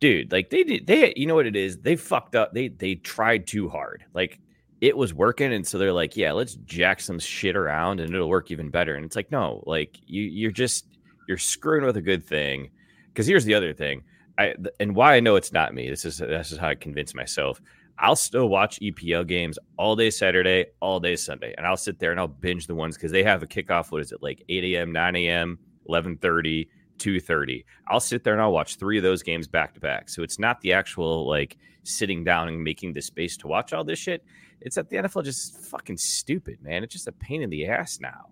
dude, 0.00 0.32
like 0.32 0.50
they 0.50 0.64
did 0.64 0.86
they 0.86 1.12
you 1.16 1.26
know 1.26 1.34
what 1.34 1.46
it 1.46 1.56
is? 1.56 1.78
They 1.78 1.96
fucked 1.96 2.34
up. 2.34 2.52
They 2.52 2.68
they 2.68 2.96
tried 2.96 3.46
too 3.46 3.68
hard. 3.68 4.04
Like 4.14 4.40
it 4.80 4.96
was 4.96 5.12
working, 5.12 5.52
and 5.52 5.66
so 5.66 5.78
they're 5.78 5.92
like, 5.92 6.16
yeah, 6.16 6.32
let's 6.32 6.54
jack 6.54 7.00
some 7.00 7.18
shit 7.18 7.56
around 7.56 8.00
and 8.00 8.14
it'll 8.14 8.28
work 8.28 8.50
even 8.50 8.70
better. 8.70 8.94
And 8.94 9.04
it's 9.04 9.16
like, 9.16 9.30
no, 9.30 9.62
like 9.66 9.98
you 10.06 10.22
you're 10.22 10.50
just 10.50 10.86
you're 11.28 11.38
screwing 11.38 11.84
with 11.84 11.96
a 11.96 12.02
good 12.02 12.26
thing. 12.26 12.70
Because 13.08 13.26
here's 13.26 13.44
the 13.44 13.54
other 13.54 13.74
thing. 13.74 14.02
I 14.38 14.54
and 14.78 14.94
why 14.94 15.16
I 15.16 15.20
know 15.20 15.36
it's 15.36 15.52
not 15.52 15.74
me. 15.74 15.90
This 15.90 16.04
is 16.04 16.18
this 16.18 16.52
is 16.52 16.58
how 16.58 16.68
I 16.68 16.74
convince 16.74 17.14
myself. 17.14 17.60
I'll 17.98 18.16
still 18.16 18.48
watch 18.48 18.80
EPL 18.80 19.26
games 19.26 19.58
all 19.76 19.94
day 19.94 20.08
Saturday, 20.08 20.66
all 20.80 21.00
day 21.00 21.16
Sunday, 21.16 21.54
and 21.58 21.66
I'll 21.66 21.76
sit 21.76 21.98
there 21.98 22.12
and 22.12 22.18
I'll 22.18 22.28
binge 22.28 22.66
the 22.66 22.74
ones 22.74 22.96
because 22.96 23.12
they 23.12 23.22
have 23.22 23.42
a 23.42 23.46
kickoff. 23.46 23.92
What 23.92 24.00
is 24.00 24.12
it 24.12 24.22
like 24.22 24.42
8 24.48 24.64
a.m., 24.64 24.92
9 24.92 25.16
a.m., 25.16 25.58
11:30, 25.86 26.68
2:30? 27.00 27.64
I'll 27.88 28.00
sit 28.00 28.22
there 28.22 28.32
and 28.32 28.42
I'll 28.42 28.52
watch 28.52 28.76
three 28.76 28.96
of 28.96 29.02
those 29.02 29.22
games 29.22 29.48
back 29.48 29.74
to 29.74 29.80
back. 29.80 30.08
So 30.08 30.22
it's 30.22 30.38
not 30.38 30.60
the 30.60 30.72
actual 30.72 31.26
like 31.26 31.56
sitting 31.82 32.22
down 32.22 32.48
and 32.48 32.62
making 32.62 32.92
the 32.92 33.02
space 33.02 33.36
to 33.38 33.48
watch 33.48 33.72
all 33.72 33.84
this 33.84 33.98
shit. 33.98 34.24
It's 34.60 34.76
that 34.76 34.90
the 34.90 34.98
NFL 34.98 35.24
just 35.24 35.56
fucking 35.64 35.96
stupid, 35.96 36.62
man. 36.62 36.84
It's 36.84 36.92
just 36.92 37.08
a 37.08 37.12
pain 37.12 37.42
in 37.42 37.50
the 37.50 37.66
ass 37.66 37.98
now. 38.00 38.28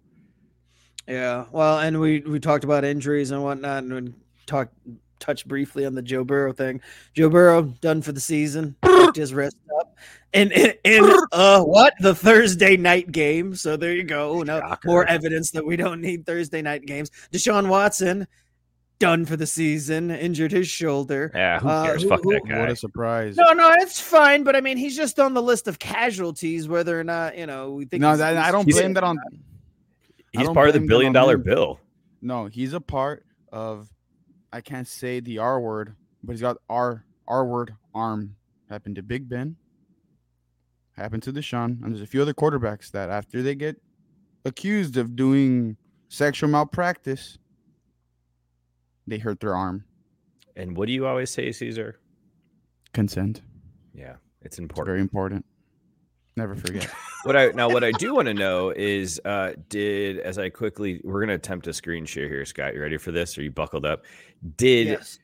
Yeah, 1.06 1.46
well, 1.50 1.78
and 1.78 1.98
we 2.00 2.20
we 2.20 2.38
talked 2.38 2.64
about 2.64 2.84
injuries 2.84 3.30
and 3.30 3.42
whatnot, 3.42 3.84
and 3.84 3.92
we 3.94 4.14
talked 4.46 4.74
touched 5.18 5.48
briefly 5.48 5.84
on 5.84 5.94
the 5.94 6.02
Joe 6.02 6.24
Burrow 6.24 6.52
thing. 6.52 6.80
Joe 7.14 7.28
Burrow 7.28 7.62
done 7.62 8.02
for 8.02 8.12
the 8.12 8.20
season, 8.20 8.76
his 9.14 9.34
wrist 9.34 9.56
up, 9.80 9.96
and 10.32 10.52
in, 10.52 10.74
in 10.84 11.16
uh 11.32 11.62
what 11.62 11.94
the 12.00 12.14
Thursday 12.14 12.76
night 12.76 13.10
game. 13.10 13.54
So 13.54 13.76
there 13.76 13.94
you 13.94 14.04
go. 14.04 14.42
No 14.42 14.76
more 14.84 15.06
evidence 15.06 15.50
that 15.52 15.64
we 15.64 15.76
don't 15.76 16.00
need 16.00 16.26
Thursday 16.26 16.62
night 16.62 16.86
games. 16.86 17.10
Deshaun 17.32 17.68
Watson 17.68 18.26
done 18.98 19.24
for 19.24 19.36
the 19.36 19.46
season, 19.46 20.10
injured 20.10 20.50
his 20.52 20.68
shoulder. 20.68 21.30
Yeah, 21.34 21.60
who 21.60 21.68
Uh, 21.68 21.84
cares? 21.86 22.02
who- 22.02 22.08
Fuck 22.08 22.24
who- 22.24 22.32
that 22.32 22.46
guy. 22.46 22.58
What 22.60 22.70
a 22.70 22.76
surprise! 22.76 23.36
No, 23.36 23.52
no, 23.52 23.72
it's 23.78 24.00
fine, 24.00 24.42
but 24.44 24.56
I 24.56 24.60
mean, 24.60 24.76
he's 24.76 24.96
just 24.96 25.18
on 25.20 25.34
the 25.34 25.42
list 25.42 25.68
of 25.68 25.78
casualties, 25.78 26.68
whether 26.68 26.98
or 26.98 27.04
not 27.04 27.36
you 27.38 27.46
know 27.46 27.72
we 27.72 27.84
think. 27.84 28.00
no, 28.00 28.08
he's- 28.08 28.18
that, 28.18 28.36
I 28.36 28.50
don't 28.50 28.68
blame 28.68 28.94
that 28.94 29.04
on. 29.04 29.18
He's 30.32 30.48
part 30.50 30.68
of 30.68 30.74
the 30.74 30.80
blame 30.80 30.80
that 30.80 30.82
on 30.82 30.86
billion 30.88 31.12
dollar 31.12 31.34
him. 31.34 31.42
bill. 31.42 31.80
No, 32.20 32.46
he's 32.46 32.72
a 32.72 32.80
part 32.80 33.24
of. 33.52 33.88
I 34.52 34.60
can't 34.62 34.88
say 34.88 35.20
the 35.20 35.38
R 35.38 35.60
word, 35.60 35.94
but 36.24 36.32
he's 36.32 36.40
got 36.40 36.56
R 36.68 37.04
R 37.26 37.44
word 37.46 37.74
arm. 37.94 38.34
Happened 38.70 38.96
to 38.96 39.02
Big 39.02 39.28
Ben. 39.28 39.56
Happened 40.92 41.22
to 41.22 41.32
Deshaun, 41.32 41.82
and 41.82 41.92
there's 41.92 42.02
a 42.02 42.06
few 42.06 42.20
other 42.20 42.34
quarterbacks 42.34 42.90
that 42.90 43.08
after 43.08 43.40
they 43.42 43.54
get 43.54 43.80
accused 44.44 44.96
of 44.96 45.14
doing 45.14 45.76
sexual 46.08 46.48
malpractice, 46.50 47.38
they 49.08 49.18
hurt 49.18 49.40
their 49.40 49.54
arm. 49.56 49.84
And 50.56 50.76
what 50.76 50.86
do 50.86 50.92
you 50.92 51.06
always 51.06 51.30
say, 51.30 51.50
Cesar? 51.52 51.98
Consent. 52.92 53.42
Yeah, 53.94 54.16
it's 54.42 54.54
It's 54.54 54.58
important. 54.58 54.86
very 54.86 55.00
important. 55.00 55.44
Never 56.36 56.54
forget. 56.54 56.88
What 57.24 57.36
I 57.36 57.48
now 57.48 57.68
what 57.68 57.82
I 57.82 57.90
do 57.90 58.14
want 58.14 58.26
to 58.28 58.32
know 58.32 58.70
is 58.70 59.20
uh 59.24 59.54
did 59.68 60.20
as 60.20 60.38
I 60.38 60.50
quickly 60.50 61.00
we're 61.02 61.18
gonna 61.20 61.34
attempt 61.34 61.66
a 61.66 61.72
screen 61.72 62.06
share 62.06 62.28
here, 62.28 62.44
Scott. 62.44 62.74
You 62.74 62.80
ready 62.80 62.96
for 62.96 63.10
this? 63.10 63.36
Are 63.36 63.42
you 63.42 63.50
buckled 63.50 63.84
up? 63.84 64.04
Did 64.56 64.86
Yes. 64.86 65.18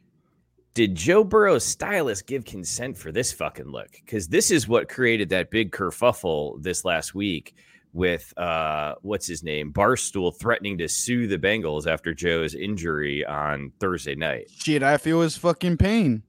did 0.74 0.96
Joe 0.96 1.22
Burrow's 1.22 1.64
stylist 1.64 2.26
give 2.26 2.44
consent 2.44 2.98
for 2.98 3.12
this 3.12 3.32
fucking 3.32 3.68
look? 3.68 3.92
Because 3.92 4.26
this 4.26 4.50
is 4.50 4.66
what 4.66 4.88
created 4.88 5.28
that 5.28 5.52
big 5.52 5.70
kerfuffle 5.70 6.60
this 6.60 6.84
last 6.84 7.14
week 7.14 7.54
with 7.94 8.36
uh 8.36 8.96
what's 9.00 9.26
his 9.26 9.42
name? 9.42 9.72
Barstool 9.72 10.36
threatening 10.38 10.76
to 10.78 10.88
sue 10.88 11.26
the 11.26 11.38
Bengals 11.38 11.86
after 11.86 12.12
Joe's 12.12 12.54
injury 12.54 13.24
on 13.24 13.72
Thursday 13.80 14.16
night. 14.16 14.50
Shit, 14.50 14.82
I 14.82 14.98
feel 14.98 15.22
his 15.22 15.38
fucking 15.38 15.78
pain. 15.78 16.24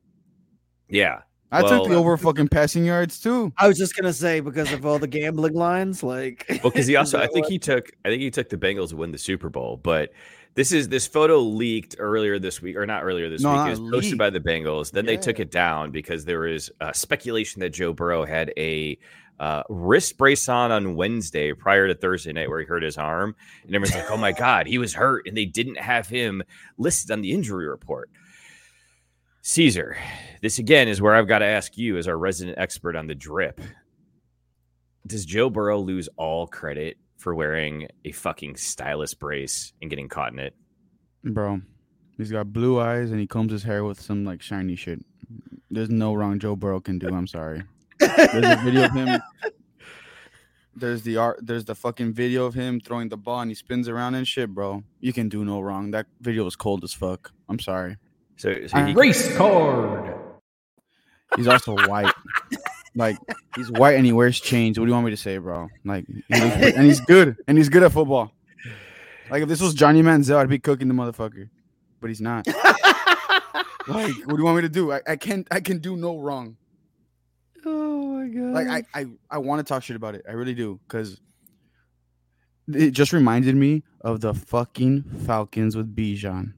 Yeah. 0.88 1.22
I 1.52 1.62
took 1.62 1.88
the 1.88 1.96
over 1.96 2.18
fucking 2.18 2.50
passing 2.50 2.86
yards 2.86 3.20
too. 3.20 3.54
I 3.58 3.68
was 3.68 3.78
just 3.78 3.96
gonna 3.96 4.14
say 4.14 4.40
because 4.40 4.72
of 4.72 4.86
all 4.86 5.00
the 5.00 5.08
gambling 5.08 5.54
lines, 5.54 6.04
like 6.04 6.46
Well, 6.64 6.72
because 6.72 6.88
he 6.88 6.96
also, 6.96 7.20
I 7.20 7.28
think 7.28 7.48
he 7.48 7.60
took, 7.60 7.92
I 8.04 8.10
think 8.10 8.22
he 8.22 8.30
took 8.30 8.50
the 8.50 8.58
Bengals 8.58 8.90
to 8.90 8.98
win 8.98 9.12
the 9.12 9.18
Super 9.18 9.50
Bowl. 9.50 9.78
But 9.78 10.12
this 10.56 10.72
is 10.72 10.90
this 10.90 11.08
photo 11.08 11.40
leaked 11.40 11.96
earlier 12.00 12.40
this 12.40 12.62
week, 12.62 12.76
or 12.76 12.86
not 12.86 13.04
earlier 13.04 13.30
this 13.30 13.42
No, 13.42 13.52
week. 13.52 13.68
It 13.68 13.80
was 13.82 13.92
posted 13.92 14.18
by 14.18 14.30
the 14.30 14.40
Bengals. 14.40 14.92
Then 14.92 15.06
they 15.06 15.18
took 15.18 15.40
it 15.40 15.52
down 15.52 15.92
because 15.92 16.26
there 16.26 16.40
was 16.40 16.70
uh, 16.82 16.92
speculation 16.94 17.60
that 17.62 17.70
Joe 17.70 17.94
Burrow 17.94 18.26
had 18.26 18.52
a 18.58 18.98
uh, 19.40 19.64
wrist 19.70 20.18
brace 20.18 20.48
on 20.48 20.72
on 20.72 20.96
Wednesday 20.96 21.54
prior 21.54 21.88
to 21.88 21.96
Thursday 21.96 22.34
night 22.34 22.50
where 22.50 22.60
he 22.60 22.66
hurt 22.66 22.84
his 22.84 22.98
arm, 22.98 23.36
and 23.64 23.76
everyone's 23.76 23.96
like, 23.96 24.12
"Oh 24.12 24.18
my 24.18 24.32
god, 24.34 24.68
he 24.68 24.78
was 24.78 24.94
hurt," 24.94 25.28
and 25.28 25.36
they 25.36 25.46
didn't 25.46 25.78
have 25.78 26.08
him 26.08 26.42
listed 26.78 27.12
on 27.12 27.22
the 27.22 27.32
injury 27.32 27.68
report. 27.68 28.10
Cesar, 29.42 29.98
this 30.42 30.58
again 30.58 30.88
is 30.88 31.02
where 31.02 31.16
I've 31.16 31.28
got 31.28 31.40
to 31.40 31.46
ask 31.46 31.78
you, 31.78 31.98
as 31.98 32.08
our 32.08 32.18
resident 32.18 32.58
expert 32.58 32.96
on 32.96 33.08
the 33.08 33.16
drip 33.16 33.62
does 35.08 35.26
Joe 35.26 35.50
Burrow 35.50 35.80
lose 35.80 36.10
all 36.18 36.48
credit 36.48 36.98
for 37.18 37.36
wearing 37.36 37.88
a 38.06 38.12
fucking 38.12 38.56
stylus 38.56 39.14
brace 39.14 39.74
and 39.82 39.90
getting 39.90 40.10
caught 40.10 40.34
in 40.34 40.40
it? 40.40 40.56
Bro, 41.24 41.62
he's 42.18 42.32
got 42.32 42.52
blue 42.52 42.80
eyes 42.80 43.12
and 43.12 43.20
he 43.20 43.28
combs 43.28 43.52
his 43.52 43.64
hair 43.64 43.84
with 43.84 44.02
some 44.02 44.26
like 44.26 44.42
shiny 44.42 44.76
shit. 44.76 45.04
There's 45.70 45.90
no 45.90 46.14
wrong 46.14 46.40
Joe 46.40 46.56
Burrow 46.56 46.80
can 46.80 47.00
do. 47.00 47.14
I'm 47.14 47.28
sorry. 47.28 47.64
There's 48.00 48.34
a 48.34 48.62
video 48.64 48.86
of 48.86 48.92
him. 48.92 49.22
there's 50.76 51.04
the 51.04 51.18
art 51.18 51.40
there's 51.42 51.64
the 51.66 51.76
fucking 51.76 52.14
video 52.14 52.46
of 52.46 52.54
him 52.54 52.82
throwing 52.82 53.08
the 53.08 53.16
ball 53.18 53.40
and 53.40 53.50
he 53.50 53.56
spins 53.56 53.88
around 53.88 54.16
and 54.16 54.28
shit, 54.28 54.50
bro. 54.54 54.84
You 55.00 55.14
can 55.14 55.30
do 55.30 55.46
no 55.46 55.62
wrong. 55.62 55.92
That 55.92 56.08
video 56.20 56.44
was 56.44 56.56
cold 56.56 56.84
as 56.84 56.94
fuck. 56.94 57.32
I'm 57.48 57.60
sorry. 57.60 57.98
So, 58.38 58.68
so 58.68 58.86
he, 58.86 58.94
Race 58.94 59.36
card. 59.38 60.16
He's 61.38 61.48
also 61.48 61.76
white. 61.88 62.14
Like 62.96 63.18
he's 63.56 63.72
white 63.72 63.96
and 63.96 64.06
he 64.06 64.12
wears 64.12 64.40
chains. 64.40 64.78
What 64.80 64.86
do 64.86 64.90
you 64.90 64.94
want 64.94 65.06
me 65.06 65.12
to 65.12 65.18
say, 65.18 65.38
bro? 65.38 65.70
Like, 65.84 66.06
he 66.08 66.40
looks- 66.40 66.76
and 66.76 66.86
he's 66.86 67.00
good 67.02 67.38
and 67.48 67.58
he's 67.58 67.70
good 67.70 67.84
at 67.84 67.92
football. 67.92 68.32
Like 69.30 69.44
if 69.44 69.50
this 69.50 69.62
was 69.62 69.74
Johnny 69.74 70.02
Manziel, 70.02 70.36
I'd 70.38 70.50
be 70.50 70.60
cooking 70.60 70.88
the 70.88 70.94
motherfucker, 70.94 71.50
but 72.02 72.08
he's 72.10 72.22
not. 72.22 72.48
Like, 73.88 74.16
what 74.26 74.30
do 74.32 74.38
you 74.40 74.44
want 74.46 74.56
me 74.56 74.62
to 74.64 74.70
do? 74.70 74.92
I, 74.92 75.02
I 75.08 75.16
can't. 75.16 75.48
I 75.52 75.60
can 75.60 75.78
do 75.78 75.96
no 75.96 76.18
wrong. 76.18 76.58
Oh 77.66 78.08
my 78.08 78.28
god! 78.28 78.54
Like 78.54 78.68
I 78.68 79.00
I, 79.00 79.06
I 79.32 79.38
want 79.38 79.60
to 79.60 79.64
talk 79.64 79.84
shit 79.84 79.96
about 79.96 80.16
it. 80.16 80.26
I 80.28 80.34
really 80.34 80.54
do 80.54 80.80
because 80.88 81.20
it 82.68 82.92
just 82.92 83.14
reminded 83.14 83.56
me 83.56 83.84
of 84.02 84.22
the 84.22 84.34
fucking 84.34 85.04
Falcons 85.26 85.76
with 85.76 85.96
Bijan. 85.96 86.54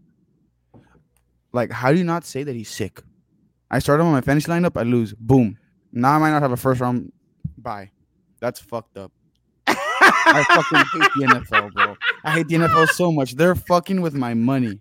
Like, 1.53 1.71
how 1.71 1.91
do 1.91 1.97
you 1.97 2.03
not 2.03 2.25
say 2.25 2.43
that 2.43 2.55
he's 2.55 2.69
sick? 2.69 3.01
I 3.69 3.79
start 3.79 3.99
him 3.99 4.07
on 4.07 4.13
my 4.13 4.21
fantasy 4.21 4.49
lineup, 4.49 4.77
I 4.77 4.83
lose. 4.83 5.13
Boom. 5.13 5.57
Now 5.91 6.15
I 6.15 6.17
might 6.19 6.31
not 6.31 6.41
have 6.41 6.51
a 6.51 6.57
first 6.57 6.79
round. 6.79 7.11
Bye. 7.57 7.91
That's 8.39 8.59
fucked 8.59 8.97
up. 8.97 9.11
I 9.67 10.43
fucking 10.49 11.01
hate 11.01 11.11
the 11.15 11.25
NFL, 11.35 11.73
bro. 11.73 11.97
I 12.23 12.31
hate 12.31 12.47
the 12.47 12.55
NFL 12.55 12.89
so 12.89 13.11
much. 13.11 13.33
They're 13.33 13.55
fucking 13.55 14.01
with 14.01 14.13
my 14.13 14.33
money. 14.33 14.79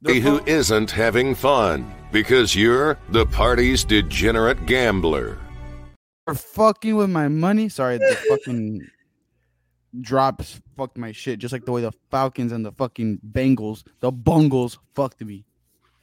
They're 0.00 0.20
who 0.20 0.38
fu- 0.38 0.44
isn't 0.46 0.90
having 0.90 1.34
fun 1.34 1.92
because 2.12 2.54
you're 2.54 2.98
the 3.10 3.26
party's 3.26 3.84
degenerate 3.84 4.64
gambler. 4.66 5.38
They're 6.26 6.34
fucking 6.34 6.94
with 6.94 7.10
my 7.10 7.28
money. 7.28 7.68
Sorry, 7.68 7.98
the 7.98 8.16
fucking 8.28 8.86
drops 10.00 10.60
fucked 10.76 10.98
my 10.98 11.12
shit. 11.12 11.38
Just 11.38 11.52
like 11.52 11.64
the 11.64 11.72
way 11.72 11.80
the 11.80 11.92
Falcons 12.10 12.52
and 12.52 12.64
the 12.64 12.72
fucking 12.72 13.20
Bengals, 13.32 13.82
the 14.00 14.12
Bungles 14.12 14.78
fucked 14.94 15.22
me. 15.22 15.44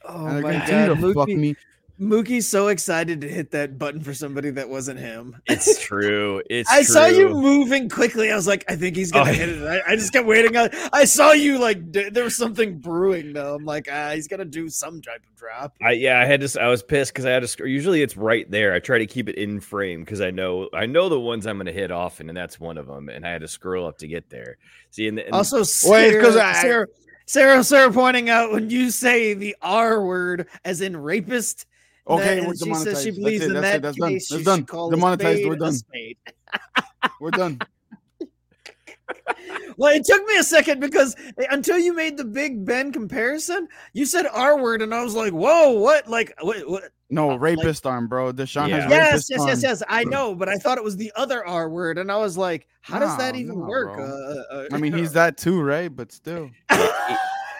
oh 0.04 0.26
and 0.26 0.42
my 0.42 0.52
god! 0.66 1.00
to 1.00 1.14
fuck 1.14 1.28
me. 1.28 1.54
Mookie's 1.98 2.46
so 2.46 2.68
excited 2.68 3.22
to 3.22 3.28
hit 3.28 3.52
that 3.52 3.78
button 3.78 4.02
for 4.02 4.12
somebody 4.12 4.50
that 4.50 4.68
wasn't 4.68 5.00
him. 5.00 5.36
it's 5.46 5.80
true. 5.82 6.42
It's 6.50 6.70
I 6.70 6.82
saw 6.82 7.06
you 7.06 7.30
moving 7.30 7.88
quickly. 7.88 8.30
I 8.30 8.36
was 8.36 8.46
like, 8.46 8.64
I 8.68 8.76
think 8.76 8.96
he's 8.96 9.10
gonna 9.10 9.30
Oh. 9.30 9.32
hit 9.32 9.48
it. 9.48 9.66
I, 9.66 9.92
I 9.92 9.96
just 9.96 10.12
kept 10.12 10.26
waiting. 10.26 10.56
I, 10.58 10.68
I 10.92 11.04
saw 11.06 11.32
you 11.32 11.58
like 11.58 11.90
d- 11.92 12.10
there 12.10 12.24
was 12.24 12.36
something 12.36 12.78
brewing 12.78 13.32
though. 13.32 13.54
I'm 13.54 13.64
like, 13.64 13.88
ah, 13.90 14.10
he's 14.14 14.28
gonna 14.28 14.44
do 14.44 14.68
some 14.68 15.00
type 15.00 15.22
of 15.26 15.36
drop. 15.36 15.74
I 15.82 15.92
yeah, 15.92 16.20
I 16.20 16.26
had 16.26 16.42
to. 16.42 16.62
I 16.62 16.68
was 16.68 16.82
pissed 16.82 17.14
because 17.14 17.24
I 17.24 17.30
had 17.30 17.40
to. 17.40 17.48
sc- 17.48 17.60
Usually, 17.60 18.02
it's 18.02 18.16
right 18.16 18.50
there. 18.50 18.74
I 18.74 18.78
try 18.78 18.98
to 18.98 19.06
keep 19.06 19.28
it 19.30 19.36
in 19.36 19.58
frame 19.60 20.00
because 20.00 20.20
I 20.20 20.30
know 20.30 20.68
I 20.74 20.84
know 20.84 21.08
the 21.08 21.18
ones 21.18 21.46
I'm 21.46 21.56
going 21.56 21.64
to 21.66 21.72
hit 21.72 21.90
often, 21.90 22.28
and 22.28 22.36
that's 22.36 22.60
one 22.60 22.76
of 22.76 22.86
them. 22.86 23.08
And 23.08 23.26
I 23.26 23.30
had 23.30 23.40
to 23.40 23.48
scroll 23.48 23.86
up 23.86 23.96
to 23.98 24.06
get 24.06 24.28
there. 24.28 24.58
See, 24.90 25.08
and, 25.08 25.18
and 25.18 25.32
Also, 25.32 25.60
Wait, 25.60 25.66
Sarah, 25.66 26.22
'cause 26.22 26.36
I- 26.36 26.52
Sarah, 26.60 26.86
Sarah, 27.24 27.64
Sarah 27.64 27.90
pointing 27.92 28.28
out 28.28 28.52
when 28.52 28.68
you 28.68 28.90
say 28.90 29.32
the 29.32 29.56
R 29.62 30.04
word 30.04 30.46
as 30.64 30.82
in 30.82 30.94
rapist. 30.96 31.64
Okay, 32.08 32.36
that- 32.36 32.44
we're 32.44 32.50
and 32.50 32.58
she 32.58 32.64
demonetized. 32.64 32.96
says 32.96 33.02
she 33.04 33.10
That's 33.10 33.18
believes 33.18 33.44
it, 33.44 33.46
in 33.48 33.52
that's 33.54 33.64
that 33.64 33.76
it, 33.76 33.82
that's 33.82 33.96
done, 33.98 34.12
that's 34.12 34.44
done. 34.44 34.64
call 34.64 34.90
Demonetized, 34.90 35.44
we're 35.48 35.56
done. 35.56 35.72
spade. 35.72 36.16
We're 37.20 37.30
done. 37.30 37.58
Well, 39.76 39.94
it 39.94 40.04
took 40.04 40.24
me 40.26 40.38
a 40.38 40.42
second 40.42 40.80
because 40.80 41.14
until 41.50 41.78
you 41.78 41.94
made 41.94 42.16
the 42.16 42.24
Big 42.24 42.64
Ben 42.64 42.92
comparison, 42.92 43.68
you 43.92 44.06
said 44.06 44.26
R 44.32 44.60
word, 44.60 44.80
and 44.82 44.94
I 44.94 45.02
was 45.02 45.14
like, 45.14 45.32
"Whoa, 45.32 45.72
what? 45.72 46.08
Like, 46.08 46.32
what? 46.40 46.68
what? 46.68 46.84
No, 47.10 47.30
Uh, 47.30 47.32
like- 47.32 47.40
rapist 47.40 47.86
arm, 47.86 48.08
bro. 48.08 48.32
Deshaun 48.32 48.68
Yeah. 48.68 48.80
has 48.82 48.90
Yes, 48.90 49.10
rapist 49.12 49.30
yes, 49.30 49.40
arm. 49.40 49.48
yes, 49.48 49.62
yes. 49.62 49.82
I 49.88 50.04
know, 50.04 50.34
but 50.34 50.48
I 50.48 50.56
thought 50.56 50.78
it 50.78 50.84
was 50.84 50.96
the 50.96 51.12
other 51.14 51.46
R 51.46 51.68
word, 51.68 51.98
and 51.98 52.10
I 52.10 52.16
was 52.16 52.38
like, 52.38 52.66
"How 52.80 52.98
does 52.98 53.16
that 53.18 53.36
even 53.36 53.58
no, 53.60 53.66
work?" 53.66 53.98
Uh, 53.98 54.02
uh, 54.54 54.64
I 54.72 54.78
mean, 54.78 54.92
he's 54.94 55.12
that 55.12 55.36
too, 55.36 55.60
right? 55.60 55.94
But 55.94 56.10
still. 56.10 56.50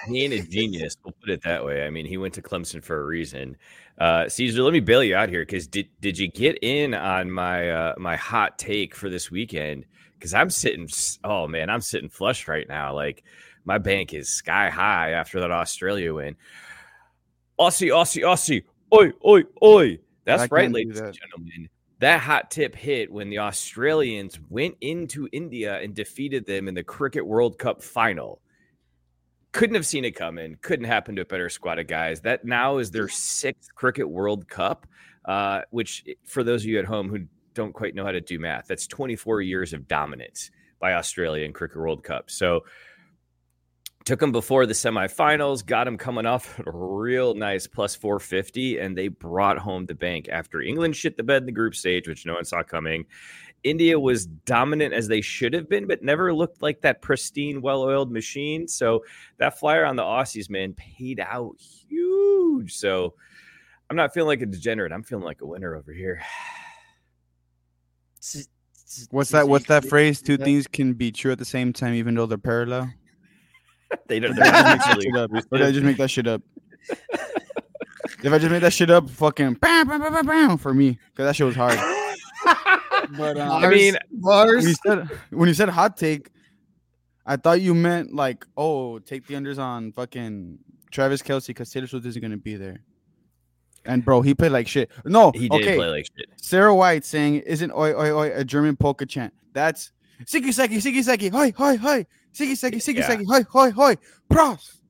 he 0.09 0.22
ain't 0.24 0.32
a 0.32 0.40
genius. 0.42 0.97
We'll 1.05 1.14
put 1.20 1.30
it 1.30 1.42
that 1.44 1.64
way. 1.64 1.84
I 1.84 1.90
mean, 1.90 2.07
he 2.07 2.16
went 2.16 2.32
to 2.34 2.42
Clemson 2.42 2.82
for 2.82 3.01
a 3.01 3.05
reason. 3.05 3.57
Uh, 3.99 4.28
Cesar, 4.28 4.62
let 4.62 4.72
me 4.72 4.80
bail 4.80 5.03
you 5.03 5.16
out 5.16 5.28
here 5.30 5.42
because 5.42 5.66
did 5.66 5.88
did 6.01 6.18
you 6.18 6.28
get 6.28 6.59
in 6.62 6.92
on 6.94 7.30
my 7.30 7.70
uh, 7.70 7.94
my 7.99 8.16
hot 8.16 8.59
take 8.59 8.94
for 8.94 9.09
this 9.09 9.30
weekend? 9.30 9.86
Because 10.14 10.34
I'm 10.34 10.51
sitting. 10.51 10.84
s- 10.84 11.18
Oh 11.24 11.47
man, 11.47 11.70
I'm 11.70 11.80
sitting 11.80 12.11
flush 12.11 12.47
right 12.47 12.68
now. 12.68 12.94
Like 12.94 13.24
my 13.64 13.78
bank 13.78 14.12
is 14.12 14.28
sky 14.28 14.68
high 14.68 15.12
after 15.12 15.40
that 15.40 15.51
Australia 15.51 16.12
win. 16.12 16.36
Aussie, 17.59 17.88
Aussie, 17.88 18.22
Aussie. 18.22 18.64
Oi, 18.94 19.12
oi, 19.26 19.42
oi. 19.62 19.99
That's 20.24 20.42
I 20.42 20.49
right, 20.51 20.70
ladies 20.70 21.01
and 21.01 21.14
gentlemen. 21.14 21.68
That 22.01 22.20
hot 22.20 22.51
tip 22.51 22.74
hit 22.76 23.11
when 23.11 23.30
the 23.30 23.38
Australians 23.38 24.38
went 24.51 24.76
into 24.82 25.28
India 25.32 25.80
and 25.80 25.94
defeated 25.94 26.44
them 26.44 26.68
in 26.68 26.74
the 26.74 26.82
Cricket 26.84 27.26
World 27.26 27.59
Cup 27.59 27.82
final 27.82 28.40
couldn't 29.57 29.74
have 29.74 29.86
seen 29.86 30.04
it 30.04 30.12
coming. 30.12 30.59
Couldn't 30.61 30.84
happen 30.84 31.16
to 31.16 31.22
a 31.22 31.24
better 31.24 31.48
squad 31.48 31.78
of 31.78 31.86
guys. 31.86 32.20
That 32.20 32.44
now 32.44 32.76
is 32.76 32.90
their 32.90 33.09
sixth 33.09 33.74
Cricket 33.74 34.07
World 34.07 34.46
Cup, 34.50 34.86
uh, 35.24 35.62
which, 35.70 36.04
for 36.26 36.44
those 36.44 36.62
of 36.62 36.68
you 36.68 36.78
at 36.78 36.84
home 36.84 37.09
who 37.09 37.26
don't 37.54 37.72
quite 37.72 37.94
know 37.94 38.04
how 38.04 38.12
to 38.12 38.20
do 38.20 38.38
math, 38.38 38.66
that's 38.68 38.86
24 38.86 39.40
years 39.40 39.72
of 39.72 39.88
dominance 39.88 40.50
by 40.78 40.92
Australia 40.92 41.46
in 41.46 41.54
Cricket 41.54 41.78
World 41.78 42.04
Cup. 42.04 42.30
So 42.30 42.64
took 44.04 44.20
them 44.20 44.30
before 44.30 44.66
the 44.66 44.74
semifinals, 44.74 45.64
got 45.64 45.84
them 45.84 45.96
coming 45.96 46.26
off 46.26 46.59
a 46.59 46.70
real 46.70 47.34
nice 47.34 47.66
plus 47.66 47.96
450, 47.96 48.78
and 48.78 48.96
they 48.96 49.09
brought 49.09 49.57
home 49.57 49.86
the 49.86 49.94
bank 49.94 50.28
after 50.30 50.61
England 50.61 50.96
shit 50.96 51.16
the 51.16 51.22
bed 51.22 51.42
in 51.42 51.46
the 51.46 51.52
group 51.52 51.74
stage, 51.74 52.07
which 52.07 52.26
no 52.26 52.34
one 52.34 52.44
saw 52.44 52.62
coming. 52.62 53.07
India 53.62 53.98
was 53.98 54.26
dominant 54.26 54.94
as 54.94 55.09
they 55.09 55.20
should 55.20 55.52
have 55.52 55.68
been, 55.68 55.86
but 55.86 56.02
never 56.02 56.32
looked 56.32 56.62
like 56.62 56.80
that 56.82 57.02
pristine, 57.02 57.61
well 57.61 57.82
oiled 57.82 58.12
machine. 58.12 58.68
So 58.68 59.04
that 59.38 59.59
flyer 59.59 59.84
on 59.84 59.96
the 59.96 60.02
Aussies, 60.02 60.48
man, 60.48 60.72
paid 60.74 61.20
out 61.20 61.57
huge. 61.59 62.74
So 62.74 63.14
I'm 63.90 63.96
not 63.96 64.14
feeling 64.14 64.28
like 64.28 64.42
a 64.42 64.46
degenerate. 64.46 64.92
I'm 64.92 65.02
feeling 65.02 65.24
like 65.24 65.40
a 65.40 65.46
winner 65.46 65.74
over 65.74 65.92
here. 65.92 66.22
What's 69.11 69.30
that? 69.30 69.48
What's 69.48 69.66
that 69.66 69.84
phrase? 69.84 70.22
Two 70.22 70.36
things 70.36 70.66
can 70.66 70.92
be 70.94 71.12
true 71.12 71.32
at 71.32 71.38
the 71.38 71.44
same 71.44 71.72
time, 71.72 71.94
even 71.94 72.14
though 72.14 72.26
they're 72.26 72.38
parallel. 72.38 72.92
they 74.09 74.20
don't. 74.20 74.32
Or 74.32 74.34
did 74.34 74.46
I 74.46 74.76
just 74.76 74.86
make 74.86 74.86
that 74.86 74.94
They're 74.94 75.02
shit 75.02 75.16
up? 75.16 75.30
Or 75.52 75.59
did 75.59 75.66
I 75.66 75.72
just 75.72 75.84
make 75.84 75.96
that 75.96 76.11
shit 76.11 76.26
up? 76.26 76.42
if 78.22 78.32
I 78.32 78.38
just 78.38 78.50
made 78.50 78.62
that 78.62 78.72
shit 78.72 78.90
up, 78.90 79.11
fucking 79.11 79.54
bam, 79.54 79.88
bam, 79.88 80.00
bam, 80.00 80.12
bam, 80.12 80.26
bam, 80.26 80.59
for 80.59 80.72
me, 80.74 80.98
because 81.12 81.26
that 81.26 81.36
shit 81.36 81.46
was 81.46 81.57
hard. 81.57 81.78
But 83.16 83.38
um, 83.38 83.64
I 83.64 83.68
mean, 83.68 83.96
bars. 84.12 84.57
when 84.57 84.68
you 84.68 84.74
said 84.84 85.11
when 85.30 85.48
you 85.48 85.54
said 85.54 85.68
hot 85.68 85.96
take, 85.96 86.30
I 87.24 87.36
thought 87.36 87.61
you 87.61 87.74
meant 87.74 88.14
like, 88.14 88.46
oh, 88.57 88.98
take 88.98 89.26
the 89.26 89.34
unders 89.34 89.59
on 89.59 89.92
fucking 89.92 90.59
Travis 90.90 91.22
Kelce 91.22 91.48
because 91.48 91.70
Taylor 91.70 91.86
Swift 91.86 92.07
isn't 92.07 92.22
gonna 92.22 92.36
be 92.36 92.57
there. 92.57 92.82
And 93.84 94.04
bro, 94.04 94.22
he 94.22 94.34
played 94.34 94.52
like 94.52 94.68
shit. 94.68 94.90
No, 95.04 95.30
he 95.32 95.48
did 95.48 95.62
okay. 95.62 95.76
play 95.76 95.88
like 95.88 96.07
shit. 96.16 96.28
Sarah 96.36 96.74
White 96.74 97.04
saying, 97.04 97.36
"Isn't 97.46 97.70
oi 97.72 97.92
oi 97.92 98.11
oi 98.11 98.32
a 98.34 98.44
German 98.44 98.76
polka 98.76 99.07
chant?" 99.07 99.32
That's 99.52 99.92
Siki 100.24 100.52
Seki 100.52 100.76
Siki 100.76 101.02
Seki 101.02 101.28
Hoi 101.28 101.52
Hoi 101.52 101.76
Hoi 101.76 102.07
Siki 102.32 102.57
Seki 102.57 102.78
Siki 102.78 102.98
Yeah. 102.98 103.07
Seki 103.07 103.24
Hoi 103.24 103.42
Hoi 103.42 103.70
Hoi 103.70 103.96
Pros. 104.28 104.80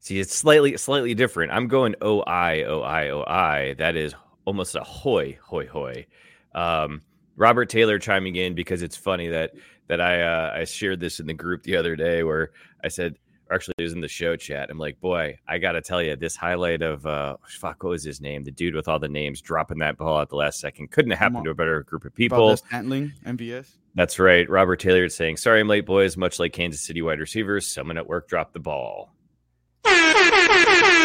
See, 0.00 0.20
it's 0.20 0.34
slightly 0.34 0.76
slightly 0.76 1.14
different. 1.14 1.52
I'm 1.52 1.68
going 1.68 1.94
O 2.00 2.20
I 2.22 2.62
O 2.62 2.80
I 2.80 3.10
O 3.10 3.24
I. 3.26 3.74
That 3.74 3.96
is 3.96 4.14
almost 4.44 4.74
a 4.74 4.80
hoy 4.80 5.38
hoy 5.42 5.66
hoy. 5.66 6.06
Um, 6.54 7.02
Robert 7.38 7.68
Taylor 7.68 7.98
chiming 7.98 8.36
in 8.36 8.54
because 8.54 8.82
it's 8.82 8.96
funny 8.96 9.28
that 9.28 9.52
that 9.86 10.00
I 10.00 10.20
uh, 10.20 10.52
I 10.56 10.64
shared 10.64 11.00
this 11.00 11.20
in 11.20 11.26
the 11.26 11.34
group 11.34 11.62
the 11.62 11.76
other 11.76 11.96
day 11.96 12.22
where 12.22 12.50
I 12.84 12.88
said, 12.88 13.16
actually 13.50 13.74
it 13.78 13.82
was 13.82 13.92
in 13.92 14.00
the 14.00 14.08
show 14.08 14.36
chat. 14.36 14.70
I'm 14.70 14.78
like, 14.78 15.00
boy, 15.00 15.38
I 15.46 15.58
gotta 15.58 15.80
tell 15.80 16.02
you, 16.02 16.16
this 16.16 16.36
highlight 16.36 16.82
of 16.82 17.06
uh, 17.06 17.36
fuck, 17.48 17.82
what 17.82 17.90
was 17.90 18.04
his 18.04 18.20
name? 18.20 18.44
The 18.44 18.50
dude 18.50 18.74
with 18.74 18.88
all 18.88 18.98
the 18.98 19.08
names 19.08 19.40
dropping 19.40 19.78
that 19.78 19.96
ball 19.96 20.20
at 20.20 20.28
the 20.28 20.36
last 20.36 20.60
second 20.60 20.90
couldn't 20.90 21.12
have 21.12 21.20
happened 21.20 21.44
to 21.44 21.50
a 21.50 21.54
better 21.54 21.82
group 21.84 22.04
of 22.04 22.14
people. 22.14 22.38
Valdez 22.38 22.60
Scantling, 22.66 23.12
MVS. 23.24 23.70
That's 23.94 24.18
right. 24.18 24.48
Robert 24.48 24.80
Taylor 24.80 25.04
is 25.04 25.16
saying, 25.16 25.38
sorry, 25.38 25.60
I'm 25.60 25.68
late, 25.68 25.86
boys. 25.86 26.16
Much 26.16 26.38
like 26.38 26.52
Kansas 26.52 26.80
City 26.80 27.02
wide 27.02 27.20
receivers, 27.20 27.66
someone 27.66 27.96
at 27.96 28.06
work 28.06 28.28
dropped 28.28 28.52
the 28.52 28.60
ball. 28.60 29.10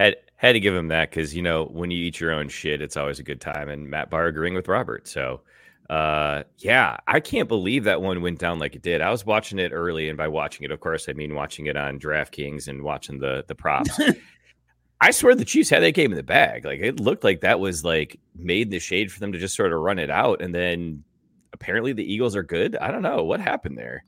Had 0.00 0.16
had 0.36 0.52
to 0.52 0.60
give 0.60 0.74
him 0.74 0.88
that 0.88 1.10
because 1.10 1.36
you 1.36 1.42
know 1.42 1.66
when 1.66 1.90
you 1.90 2.02
eat 2.02 2.18
your 2.20 2.32
own 2.32 2.48
shit, 2.48 2.80
it's 2.80 2.96
always 2.96 3.18
a 3.18 3.22
good 3.22 3.38
time. 3.38 3.68
And 3.68 3.90
Matt 3.90 4.08
Barr 4.08 4.28
agreeing 4.28 4.54
with 4.54 4.66
Robert. 4.66 5.06
So 5.06 5.42
uh 5.90 6.44
yeah, 6.56 6.96
I 7.06 7.20
can't 7.20 7.48
believe 7.48 7.84
that 7.84 8.00
one 8.00 8.22
went 8.22 8.38
down 8.38 8.58
like 8.58 8.74
it 8.74 8.80
did. 8.80 9.02
I 9.02 9.10
was 9.10 9.26
watching 9.26 9.58
it 9.58 9.72
early, 9.72 10.08
and 10.08 10.16
by 10.16 10.28
watching 10.28 10.64
it, 10.64 10.70
of 10.70 10.80
course, 10.80 11.06
I 11.08 11.12
mean 11.12 11.34
watching 11.34 11.66
it 11.66 11.76
on 11.76 11.98
DraftKings 11.98 12.66
and 12.66 12.82
watching 12.82 13.18
the 13.18 13.44
the 13.46 13.54
props. 13.54 14.00
I 15.02 15.10
swear 15.10 15.34
the 15.34 15.44
Chiefs 15.44 15.68
had 15.68 15.82
that 15.82 15.92
game 15.92 16.12
in 16.12 16.16
the 16.16 16.22
bag. 16.22 16.64
Like 16.64 16.80
it 16.80 16.98
looked 16.98 17.24
like 17.24 17.42
that 17.42 17.60
was 17.60 17.84
like 17.84 18.18
made 18.34 18.68
in 18.68 18.70
the 18.70 18.78
shade 18.78 19.12
for 19.12 19.20
them 19.20 19.32
to 19.32 19.38
just 19.38 19.54
sort 19.54 19.72
of 19.72 19.80
run 19.80 19.98
it 19.98 20.10
out. 20.10 20.40
And 20.40 20.54
then 20.54 21.04
apparently 21.52 21.92
the 21.92 22.10
Eagles 22.10 22.36
are 22.36 22.42
good. 22.42 22.76
I 22.76 22.90
don't 22.90 23.02
know 23.02 23.22
what 23.22 23.40
happened 23.40 23.76
there. 23.76 24.04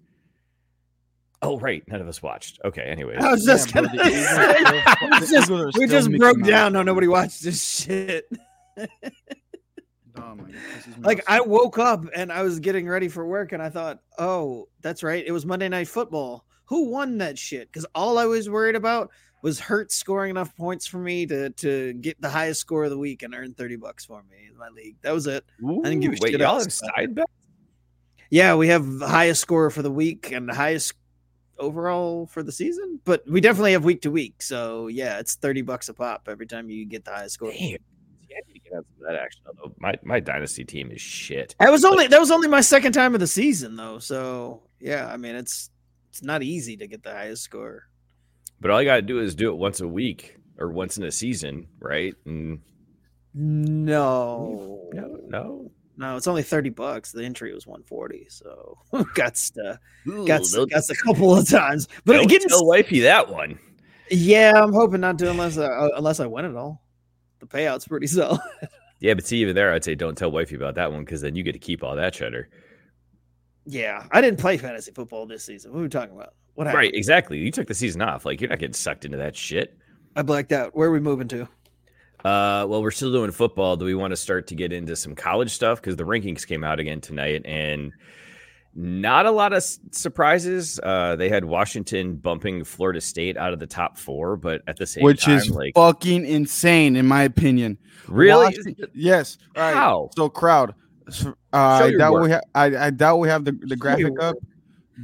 Oh, 1.43 1.59
right. 1.59 1.83
None 1.89 2.01
of 2.01 2.07
us 2.07 2.23
watched. 2.23 2.61
Okay. 2.65 2.83
Anyways. 2.83 3.19
I 3.21 3.33
was 3.33 3.45
just 3.45 3.75
Yeah, 3.75 3.83
gonna 3.83 3.89
the 3.97 5.27
say, 5.27 5.41
Eagles 5.43 5.75
we 5.77 5.87
just, 5.87 6.09
we 6.09 6.19
just 6.19 6.19
broke 6.19 6.41
down 6.43 6.75
how 6.75 6.83
bro. 6.83 6.83
nobody 6.85 7.09
watched 7.09 7.43
this 7.43 7.63
shit. 7.63 8.27
Oh 8.79 10.35
my 10.37 10.45
god. 10.45 10.53
this 10.53 10.99
Like. 10.99 11.25
I 11.27 11.41
woke 11.41 11.79
up 11.79 12.05
and 12.15 12.31
I 12.33 12.43
was 12.43 12.61
getting 12.61 12.87
ready 12.89 13.09
for 13.09 13.27
work 13.27 13.53
and 13.53 13.63
I 13.63 13.71
thought, 13.71 14.01
"Oh, 14.19 14.69
that's 14.83 15.03
right. 15.03 15.25
It 15.27 15.33
was 15.33 15.45
Monday 15.47 15.69
Night 15.69 15.89
Football. 15.89 16.45
Who 16.67 16.91
won 16.91 17.19
that 17.19 17.39
shit?" 17.39 17.73
Cuz 17.73 17.87
all 17.95 18.19
I 18.19 18.27
was 18.27 18.49
worried 18.49 18.77
about 18.77 19.11
was 19.43 19.59
Hurt 19.59 19.91
scoring 19.91 20.31
enough 20.31 20.55
points 20.55 20.87
for 20.87 20.99
me 20.99 21.27
to 21.27 21.51
to 21.51 21.95
get 21.95 22.21
the 22.21 22.29
highest 22.31 22.61
score 22.61 22.85
of 22.85 22.91
the 22.91 22.99
week 22.99 23.23
and 23.23 23.35
earn 23.35 23.55
30 23.55 23.77
bucks 23.77 24.05
for 24.05 24.23
me 24.31 24.47
in 24.49 24.57
my 24.57 24.69
league. 24.69 24.97
That 25.03 25.13
was 25.13 25.27
it. 25.27 25.45
didn't 25.61 26.01
give 26.01 26.13
a 26.13 26.17
Wait, 26.21 26.31
shit 26.33 26.41
y'all 26.41 26.55
else 26.57 26.65
have 26.65 26.73
side 26.73 27.15
bets? 27.15 27.33
Yeah, 28.31 28.55
we 28.55 28.69
have 28.69 28.87
the 28.99 29.09
highest 29.09 29.41
score 29.41 29.71
for 29.71 29.83
the 29.83 29.91
week 29.91 30.31
and 30.31 30.49
the 30.49 30.55
highest 30.55 30.95
overall 31.63 32.27
for 32.27 32.43
the 32.43 32.53
season, 32.53 33.01
but 33.05 33.23
we 33.29 33.41
definitely 33.41 33.73
have 33.73 33.85
week 33.85 34.03
to 34.03 34.11
week. 34.11 34.43
So, 34.43 34.89
yeah, 34.89 35.19
it's 35.19 35.37
30 35.37 35.63
bucks 35.63 35.89
a 35.89 35.95
pop 35.95 36.29
every 36.29 36.47
time 36.47 36.69
you 36.69 36.85
get 36.85 37.05
the 37.05 37.13
highest 37.13 37.35
score. 37.35 37.51
Damn. 37.51 37.59
See, 37.59 37.79
I 38.37 38.41
need 38.47 38.55
to 38.55 38.61
get 38.61 38.73
out 38.75 38.79
of 38.79 38.85
that 39.07 39.17
action. 39.17 39.43
Although 39.47 39.75
my, 39.79 39.95
my 40.03 40.21
dynasty 40.21 40.65
team 40.65 40.91
is 40.91 41.01
shit. 41.01 41.55
That 41.61 41.71
was 41.71 41.85
only 41.85 42.07
that 42.09 42.21
was 42.21 42.31
only 42.31 42.49
my 42.49 42.61
second 42.61 42.93
time 42.93 43.15
of 43.15 43.21
the 43.21 43.27
season 43.27 43.77
though. 43.77 43.99
So, 43.99 44.63
yeah, 44.81 45.07
I 45.07 45.17
mean, 45.17 45.35
it's 45.37 45.71
it's 46.11 46.23
not 46.23 46.43
easy 46.43 46.77
to 46.77 46.87
get 46.87 47.03
the 47.03 47.13
highest 47.13 47.43
score. 47.43 47.85
But 48.61 48.71
all 48.71 48.81
you 48.83 48.87
got 48.89 48.97
to 48.97 49.03
do 49.03 49.19
is 49.21 49.35
do 49.35 49.51
it 49.51 49.57
once 49.57 49.81
a 49.81 49.89
week 49.89 50.37
or 50.59 50.71
once 50.71 50.99
in 50.99 51.05
a 51.05 51.11
season, 51.11 51.67
right? 51.79 52.15
And 52.27 52.61
No. 53.35 54.89
no, 54.93 55.19
no. 55.29 55.71
No, 55.97 56.17
it's 56.17 56.27
only 56.27 56.43
30 56.43 56.71
bucks. 56.71 57.13
The 57.13 57.25
entry 57.25 57.53
was 57.53 57.67
140. 57.67 58.27
So 58.29 58.79
got 59.15 59.35
to 59.35 59.79
got 60.27 60.43
got 60.71 60.91
a 60.91 60.95
couple 61.05 61.37
of 61.37 61.49
times. 61.49 61.89
But 62.05 62.15
don't 62.15 62.29
getting 62.29 62.49
tell 62.49 62.67
wifey 62.67 63.01
that 63.01 63.29
one. 63.29 63.59
yeah, 64.11 64.53
I'm 64.55 64.73
hoping 64.73 65.01
not 65.01 65.19
to 65.19 65.31
unless 65.31 65.59
I, 65.59 65.67
uh, 65.67 65.91
unless 65.97 66.21
I 66.21 66.27
win 66.27 66.45
it 66.45 66.57
all. 66.57 66.83
The 67.41 67.47
payout's 67.47 67.87
pretty 67.87 68.07
solid. 68.09 68.41
Yeah, 69.01 69.15
but 69.15 69.27
see, 69.27 69.39
even 69.39 69.55
there, 69.55 69.73
I'd 69.73 69.85
say 69.85 69.95
don't 69.95 70.17
tell 70.17 70.31
wifey 70.31 70.55
about 70.55 70.77
that 70.77 70.93
one 70.93 71.05
because 71.05 71.21
then 71.21 71.35
you 71.35 71.43
get 71.43 71.53
to 71.53 71.59
keep 71.59 71.83
all 71.83 71.97
that 71.97 72.15
cheddar. 72.15 72.49
Yeah, 73.65 74.07
I 74.11 74.21
didn't 74.21 74.41
play 74.41 74.57
fantasy 74.57 74.93
football 74.93 75.27
this 75.27 75.45
season. 75.45 75.73
What 75.73 75.81
are 75.81 75.83
we 75.83 75.89
talking 75.89 76.15
about? 76.15 76.35
What 76.55 76.67
happened? 76.67 76.81
Right, 76.81 76.95
exactly. 76.95 77.39
You 77.39 77.51
took 77.51 77.67
the 77.69 77.75
season 77.75 78.03
off. 78.03 78.25
Like 78.25 78.41
you're 78.41 78.51
not 78.51 78.59
getting 78.59 78.75
sucked 78.75 79.05
into 79.05 79.19
that 79.19 79.37
shit. 79.37 79.77
I 80.17 80.23
blacked 80.23 80.53
out. 80.53 80.75
Where 80.75 80.89
are 80.89 80.93
we 80.93 81.01
moving 81.01 81.29
to? 81.29 81.49
Uh, 82.25 82.67
well, 82.69 82.83
we're 82.83 82.91
still 82.93 83.11
doing 83.13 83.31
football. 83.31 83.77
Do 83.77 83.85
we 83.85 83.95
want 83.95 84.13
to 84.13 84.17
start 84.17 84.47
to 84.49 84.55
get 84.55 84.73
into 84.73 84.95
some 84.97 85.15
college 85.15 85.51
stuff? 85.51 85.81
Because 85.81 85.97
the 85.97 86.05
rankings 86.05 86.47
came 86.47 86.63
out 86.63 86.79
again 86.79 87.01
tonight, 87.01 87.43
and 87.45 87.93
not 88.75 89.27
a 89.27 89.31
lot 89.31 89.53
of 89.53 89.57
s- 89.59 89.81
surprises. 89.91 90.79
Uh, 90.83 91.17
they 91.17 91.29
had 91.29 91.45
Washington 91.45 92.15
bumping 92.15 92.63
Florida 92.65 93.01
State 93.01 93.37
out 93.37 93.53
of 93.53 93.59
the 93.59 93.67
top 93.67 93.99
four, 93.99 94.37
but 94.37 94.63
at 94.69 94.77
the 94.77 94.87
same 94.87 95.03
which 95.05 95.25
time, 95.25 95.37
is 95.39 95.51
like 95.51 95.75
fucking 95.75 96.25
insane 96.25 96.95
in 96.97 97.07
my 97.07 97.25
opinion. 97.25 97.77
really, 98.09 98.45
Washington- 98.47 98.89
yes. 98.95 99.37
All 99.57 99.63
right. 99.63 99.75
how? 99.75 100.11
So 100.17 100.29
crowd. 100.29 100.75
So, 101.11 101.25
Show 101.25 101.35
Uh, 101.53 101.57
I 101.85 101.91
doubt 101.99 102.13
work. 102.13 102.23
we 102.23 102.31
have. 102.31 102.43
I, 102.55 102.87
I 102.87 102.91
doubt 102.91 103.17
we 103.19 103.29
have 103.29 103.45
the, 103.45 103.53
the 103.53 103.75
graphic 103.77 104.07
your 104.07 104.23
up. 104.23 104.37
oh 104.41 104.47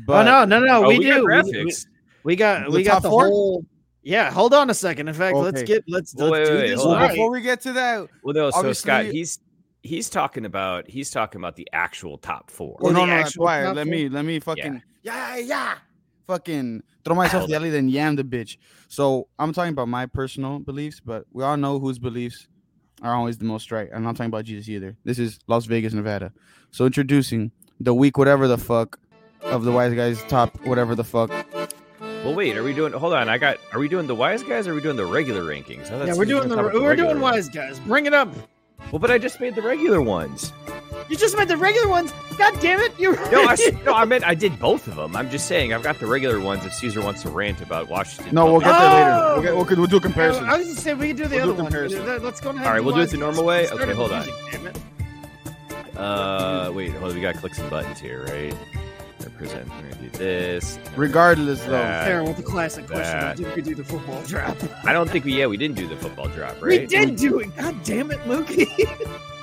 But 0.07 0.23
no, 0.23 0.45
no, 0.45 0.65
no, 0.65 0.85
Oh, 0.85 0.89
we, 0.89 1.01
we 1.01 1.07
got 1.07 1.17
do. 1.17 1.25
We- 1.27 1.33
graphics. 1.33 1.87
We, 2.23 2.33
we 2.33 2.37
got 2.37 2.65
The 2.67 2.77
we 2.77 2.83
got 2.85 3.03
the 3.03 3.11
four? 3.11 3.27
whole. 3.27 3.65
Yeah, 4.09 4.31
hold 4.31 4.55
on 4.55 4.71
a 4.71 4.75
second. 4.75 5.09
In 5.09 5.15
fact, 5.15 5.37
let's 5.37 5.63
get 5.65 5.85
let's, 5.87 6.15
let's 6.15 6.33
wait, 6.33 6.47
do 6.47 6.55
wait, 6.55 6.69
this 6.69 6.81
hold. 6.81 6.93
Well, 6.93 7.01
right. 7.03 7.11
before 7.11 7.31
we 7.31 7.43
get 7.43 7.61
to 7.61 7.75
that, 7.75 8.09
Well, 8.23 8.35
no. 8.35 8.51
So 8.51 8.73
Scott, 8.73 9.05
he's 9.05 9.39
he's 9.83 10.09
talking 10.09 10.47
about 10.47 10.89
he's 10.89 11.11
talking 11.11 11.39
about 11.39 11.57
the 11.57 11.69
actual 11.75 12.17
top 12.17 12.51
four. 12.51 12.79
Well, 12.81 12.93
oh, 12.93 12.95
no, 12.95 13.01
the 13.01 13.07
no, 13.07 13.17
that's 13.19 13.37
why. 13.37 13.71
Let 13.71 13.85
four? 13.85 13.85
me 13.85 14.09
let 14.09 14.25
me 14.25 14.41
fucking 14.41 14.83
yeah, 15.03 15.37
yeah, 15.37 15.45
yeah. 15.45 15.75
fucking 16.27 16.83
throw 17.05 17.17
myself 17.17 17.43
Hold 17.43 17.51
the 17.51 17.57
alley 17.57 17.69
then 17.69 17.91
yam 17.91 18.17
the 18.17 18.25
bitch. 18.25 18.57
So 18.89 19.29
I'm 19.39 19.53
talking 19.53 19.75
about 19.75 19.89
my 19.89 20.07
personal 20.07 20.59
beliefs, 20.59 21.01
but 21.05 21.27
we 21.35 21.45
all 21.45 21.59
know 21.59 21.79
whose 21.79 21.99
beliefs 21.99 22.49
are 23.03 23.15
always 23.15 23.37
the 23.37 23.45
most 23.45 23.71
right. 23.71 23.91
I'm 23.95 24.05
not 24.05 24.17
talking 24.17 24.29
about 24.29 24.47
Jesus 24.47 24.71
either. 24.71 24.97
This 25.05 25.19
is 25.19 25.39
Las 25.49 25.67
Vegas, 25.67 25.93
Nevada. 25.93 26.33
So 26.71 26.87
introducing 26.87 27.53
the 27.79 27.93
week, 27.93 28.17
whatever 28.17 28.49
the 28.49 28.57
fuck, 28.57 28.99
of 29.43 29.65
the 29.65 29.73
wise 29.73 29.95
guys 29.95 30.23
top, 30.29 30.59
whatever 30.67 30.95
the 30.95 31.05
fuck. 31.05 31.31
Well, 32.25 32.35
wait. 32.35 32.57
Are 32.57 32.63
we 32.65 32.75
doing? 32.75 32.93
Hold 32.93 33.15
on. 33.15 33.29
I 33.29 33.39
got. 33.39 33.59
Are 33.73 33.79
we 33.79 33.89
doing 33.89 34.07
the 34.07 34.15
wise 34.15 34.43
guys? 34.43 34.67
or 34.67 34.73
Are 34.73 34.75
we 34.75 34.81
doing 34.81 34.97
the 34.97 35.07
regular 35.07 35.43
rankings? 35.43 35.91
I 35.91 36.05
Yeah, 36.07 36.15
we're 36.15 36.25
doing 36.25 36.49
gonna 36.49 36.57
the 36.57 36.63
we're 36.69 36.73
doing 36.73 36.85
regular 36.87 37.11
ones. 37.19 37.23
wise 37.23 37.49
guys. 37.49 37.79
Bring 37.81 38.07
it 38.07 38.15
up. 38.15 38.29
Well, 38.93 38.99
but 39.01 39.11
I 39.11 39.19
just 39.19 39.41
made 39.41 39.55
the 39.55 39.63
regular 39.63 40.01
ones. 40.01 40.53
You 41.09 41.17
just 41.17 41.37
made 41.37 41.49
the 41.49 41.57
regular 41.57 41.89
ones. 41.89 42.13
God 42.37 42.59
damn 42.61 42.81
it! 42.81 42.93
You 42.99 43.13
No, 43.31 43.45
I 43.45 43.53
s- 43.59 43.73
no, 43.85 43.93
I 43.95 44.05
meant 44.05 44.25
I 44.25 44.35
did 44.35 44.59
both 44.59 44.87
of 44.87 44.97
them. 44.97 45.17
I'm 45.17 45.31
just 45.31 45.47
saying 45.47 45.73
I've 45.73 45.83
got 45.83 45.99
the 45.99 46.07
regular 46.07 46.39
ones. 46.41 46.65
If 46.65 46.73
Cesar 46.75 47.01
wants 47.03 47.23
to 47.23 47.31
rant 47.31 47.61
about 47.61 47.89
Washington, 47.89 48.35
No, 48.35 48.47
we'll 48.47 48.61
get 48.61 48.67
there 48.79 48.91
later. 48.91 49.11
Oh! 49.11 49.33
We'll, 49.35 49.43
get, 49.43 49.57
we'll, 49.57 49.79
we'll 49.79 49.87
do 49.87 49.97
a 49.97 50.01
comparison. 50.01 50.45
I 50.45 50.59
was 50.59 50.69
just 50.69 50.81
saying 50.83 50.99
we 50.99 51.09
can 51.09 51.17
do 51.17 51.27
the 51.27 51.37
We'll 51.37 51.47
do 51.47 51.53
other 51.53 51.63
one. 51.65 51.73
comparison. 51.73 52.23
Let's 52.23 52.41
go 52.41 52.51
ahead. 52.51 52.67
All 52.67 52.73
right, 52.73 52.85
we'll 52.85 52.95
do 52.95 53.01
it 53.03 53.11
the 53.11 53.17
normal 53.17 53.45
way? 53.45 53.69
Okay, 53.71 53.93
hold 53.93 54.13
on. 54.13 54.25
music, 54.27 54.35
damn 54.53 54.67
it. 54.69 54.79
Uh, 55.97 56.71
wait, 56.75 56.93
hold 56.93 57.11
on. 57.11 57.15
We 57.17 57.21
got 57.23 57.35
to 57.35 57.41
click 57.41 57.55
some 57.55 57.69
buttons 57.69 57.99
here, 58.01 58.25
right? 58.27 58.55
Represent. 59.41 59.69
We're 59.69 59.83
gonna 59.83 59.95
do 60.03 60.09
this. 60.19 60.79
Regardless, 60.97 61.63
though. 61.63 61.71
That. 61.73 62.07
Fair 62.07 62.25
with 62.25 62.37
the 62.37 62.43
classic 62.43 62.87
question. 62.87 63.05
that. 63.21 63.37
Did 63.37 63.55
we 63.55 63.63
do 63.63 63.75
the 63.77 63.85
football 63.85 64.21
drop? 64.23 64.57
I 64.85 64.93
don't 64.93 65.09
think 65.09 65.25
we. 65.25 65.39
Yeah, 65.39 65.47
we 65.47 65.57
didn't 65.57 65.77
do 65.77 65.87
the 65.87 65.97
football 65.97 66.27
drop, 66.29 66.61
right? 66.61 66.81
We 66.81 66.87
did 66.87 67.15
do 67.17 67.39
it. 67.39 67.55
God 67.57 67.77
damn 67.85 68.11
it, 68.11 68.19
Mookie. 68.21 68.67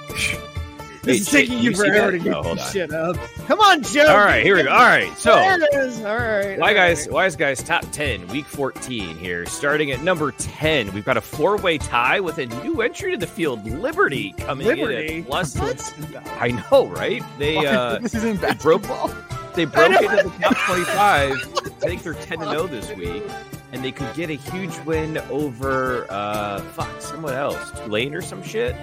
Wait, 0.10 0.38
This 1.04 1.22
is 1.22 1.30
taking 1.30 1.60
you 1.60 1.70
you 1.70 1.76
see 1.76 1.88
forever 1.88 2.12
to 2.14 2.18
get 2.18 2.32
No, 2.32 2.56
this 2.56 2.72
shit 2.72 2.92
up. 2.92 3.16
Come 3.46 3.60
on, 3.60 3.84
Joe. 3.84 4.08
All 4.08 4.18
right, 4.18 4.44
here 4.44 4.56
we 4.56 4.64
go. 4.64 4.72
All 4.72 4.80
right, 4.80 5.16
so 5.18 5.36
there 5.36 5.62
it 5.62 5.74
is. 5.76 6.00
All 6.04 6.16
right. 6.18 6.58
Why 6.58 6.70
all 6.70 6.74
guys, 6.74 7.06
right. 7.06 7.12
wise 7.14 7.36
guys, 7.36 7.62
top 7.62 7.84
ten, 7.92 8.28
week 8.30 8.46
fourteen 8.46 9.16
here. 9.16 9.46
Starting 9.46 9.92
at 9.92 10.02
number 10.02 10.32
ten, 10.32 10.92
we've 10.94 11.06
got 11.06 11.16
a 11.16 11.22
four-way 11.22 11.78
tie 11.78 12.20
with 12.20 12.40
a 12.40 12.48
new 12.64 12.82
entry 12.82 13.12
to 13.12 13.18
the 13.18 13.28
field, 13.28 13.64
Liberty, 13.66 14.34
coming 14.40 14.66
Liberty? 14.66 15.18
in 15.18 15.20
at 15.22 15.28
plus. 15.28 15.56
What? 15.56 15.94
I 16.42 16.66
know, 16.72 16.88
right? 16.88 17.24
They 17.38 17.56
uh, 17.66 18.00
this 18.00 18.16
isn't 18.16 18.42
they 18.42 18.54
broke 18.56 18.82
basketball. 18.82 19.35
They 19.56 19.66
broke 19.66 20.02
into 20.02 20.08
the 20.30 20.34
top 20.42 20.58
twenty-five. 20.58 21.32
I 21.32 21.88
think 21.88 22.04
they're 22.04 22.14
ten 22.14 22.40
to 22.40 22.50
zero 22.50 22.68
this 22.68 22.92
week, 22.96 23.24
and 23.72 23.84
they 23.84 23.92
could 23.92 24.14
get 24.16 24.30
a 24.30 24.34
huge 24.36 24.78
win 24.80 25.18
over 25.30 26.06
uh, 26.10 26.60
fuck 26.62 27.02
someone 27.02 27.34
else, 27.34 27.72
Tulane 27.82 28.14
or 28.16 28.22
some 28.22 28.44
shit. 28.44 28.76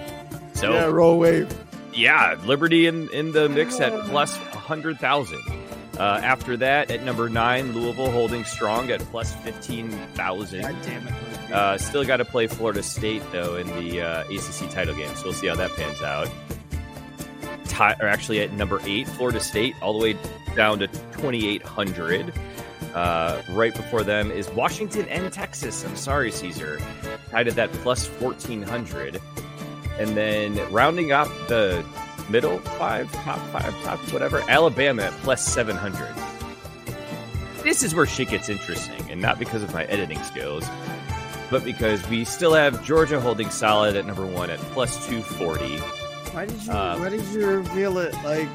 So 0.55 0.73
Yeah, 0.73 0.85
roll 0.87 1.19
wave. 1.19 1.53
yeah, 1.95 2.37
Liberty 2.45 2.87
in, 2.87 3.09
in 3.11 3.33
the 3.33 3.49
mix 3.49 3.81
at 3.81 3.93
plus 4.09 4.37
100,000. 4.39 5.39
Uh, 5.99 6.03
after 6.23 6.57
that, 6.57 6.91
at 6.91 7.03
number 7.03 7.29
nine, 7.29 7.73
Louisville 7.73 8.11
holding 8.11 8.45
strong 8.45 8.91
at 8.91 9.01
plus 9.01 9.35
15,000. 9.37 10.63
God 10.63 10.77
damn 10.83 11.07
it. 11.07 11.15
Uh, 11.53 11.77
still 11.79 12.05
got 12.05 12.17
to 12.17 12.25
play 12.25 12.47
Florida 12.47 12.83
State, 12.83 13.23
though, 13.31 13.57
in 13.57 13.67
the 13.79 14.01
uh, 14.01 14.23
ACC 14.25 14.71
title 14.71 14.95
game. 14.95 15.15
So 15.17 15.25
we'll 15.25 15.33
see 15.35 15.49
how 15.49 15.57
that 15.57 15.71
pans 15.77 16.01
out. 16.01 16.29
Ti- 17.69 18.01
or 18.03 18.09
actually, 18.09 18.41
at 18.41 18.53
number 18.53 18.81
eight, 18.85 19.07
Florida 19.09 19.41
State, 19.41 19.75
all 19.83 19.93
the 19.93 19.99
way 20.03 20.17
down 20.55 20.79
to 20.81 20.87
2,800. 20.87 22.33
Uh, 22.95 23.41
right 23.51 23.75
before 23.75 24.03
them 24.03 24.31
is 24.31 24.51
Washington 24.51 25.07
and 25.09 25.33
Texas. 25.33 25.85
I'm 25.85 25.97
sorry, 25.97 26.31
Cesar. 26.31 26.79
Tied 27.31 27.49
at 27.49 27.55
that 27.57 27.73
plus 27.73 28.07
1,400. 28.07 29.21
And 29.99 30.17
then 30.17 30.59
rounding 30.71 31.13
up 31.13 31.29
the 31.49 31.85
middle 32.29 32.59
five, 32.59 33.11
top 33.13 33.39
five, 33.49 33.75
top 33.83 33.99
whatever, 34.13 34.43
Alabama 34.49 35.05
at 35.05 35.13
plus 35.23 35.45
700. 35.45 36.09
This 37.63 37.83
is 37.83 37.95
where 37.95 38.07
shit 38.07 38.29
gets 38.29 38.49
interesting, 38.49 39.11
and 39.11 39.21
not 39.21 39.39
because 39.39 39.63
of 39.63 39.73
my 39.73 39.85
editing 39.85 40.21
skills, 40.25 40.65
but 41.51 41.63
because 41.65 42.07
we 42.09 42.25
still 42.25 42.55
have 42.55 42.85
Georgia 42.85 43.21
holding 43.21 43.51
solid 43.51 43.95
at 43.95 44.05
number 44.05 44.27
one 44.27 44.51
at 44.51 44.59
plus 44.59 45.07
240. 45.07 45.79
Why 45.79 46.47
did 46.47 46.63
you? 46.63 46.73
uh, 46.73 46.97
why 46.99 47.09
did 47.11 47.25
you 47.27 47.47
reveal 47.47 47.99
it 47.99 48.15
like? 48.25 48.49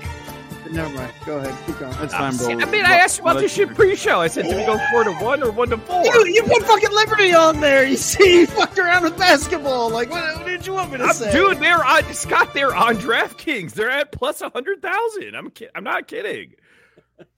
Never 0.71 0.89
mind. 0.89 1.13
Go 1.25 1.37
ahead. 1.37 1.55
Keep 1.65 1.79
going. 1.79 1.91
That's 1.93 2.13
fine, 2.13 2.35
bro. 2.37 2.49
I 2.49 2.71
mean, 2.71 2.85
I 2.85 2.93
asked 2.97 3.17
you 3.17 3.23
about 3.23 3.39
this 3.39 3.53
shit 3.53 3.73
pre-show. 3.75 4.19
I 4.19 4.27
said, 4.27 4.45
do 4.45 4.55
we 4.55 4.65
go 4.65 4.77
four 4.91 5.03
to 5.03 5.11
one 5.13 5.43
or 5.43 5.51
one 5.51 5.69
to 5.69 5.77
four? 5.77 6.03
You, 6.05 6.25
you 6.27 6.43
put 6.43 6.63
fucking 6.63 6.91
Liberty 6.91 7.33
on 7.33 7.59
there. 7.61 7.85
You 7.85 7.97
see, 7.97 8.39
you 8.41 8.47
fucked 8.47 8.77
around 8.77 9.03
with 9.03 9.17
basketball. 9.17 9.89
Like, 9.89 10.09
what, 10.09 10.37
what 10.37 10.45
did 10.45 10.65
you 10.67 10.73
want 10.73 10.91
me 10.91 10.97
to 10.99 11.05
I'm, 11.05 11.13
say? 11.13 11.31
dude, 11.31 11.57
they're 11.59 11.83
on 11.83 12.03
Scott. 12.13 12.53
They're 12.53 12.75
on 12.75 12.95
DraftKings. 12.95 13.73
They're 13.73 13.91
at 13.91 14.11
plus 14.11 14.41
a 14.41 14.49
hundred 14.49 14.81
thousand. 14.81 15.35
I'm 15.35 15.49
ki- 15.51 15.69
I'm 15.75 15.83
not 15.83 16.07
kidding. 16.07 16.53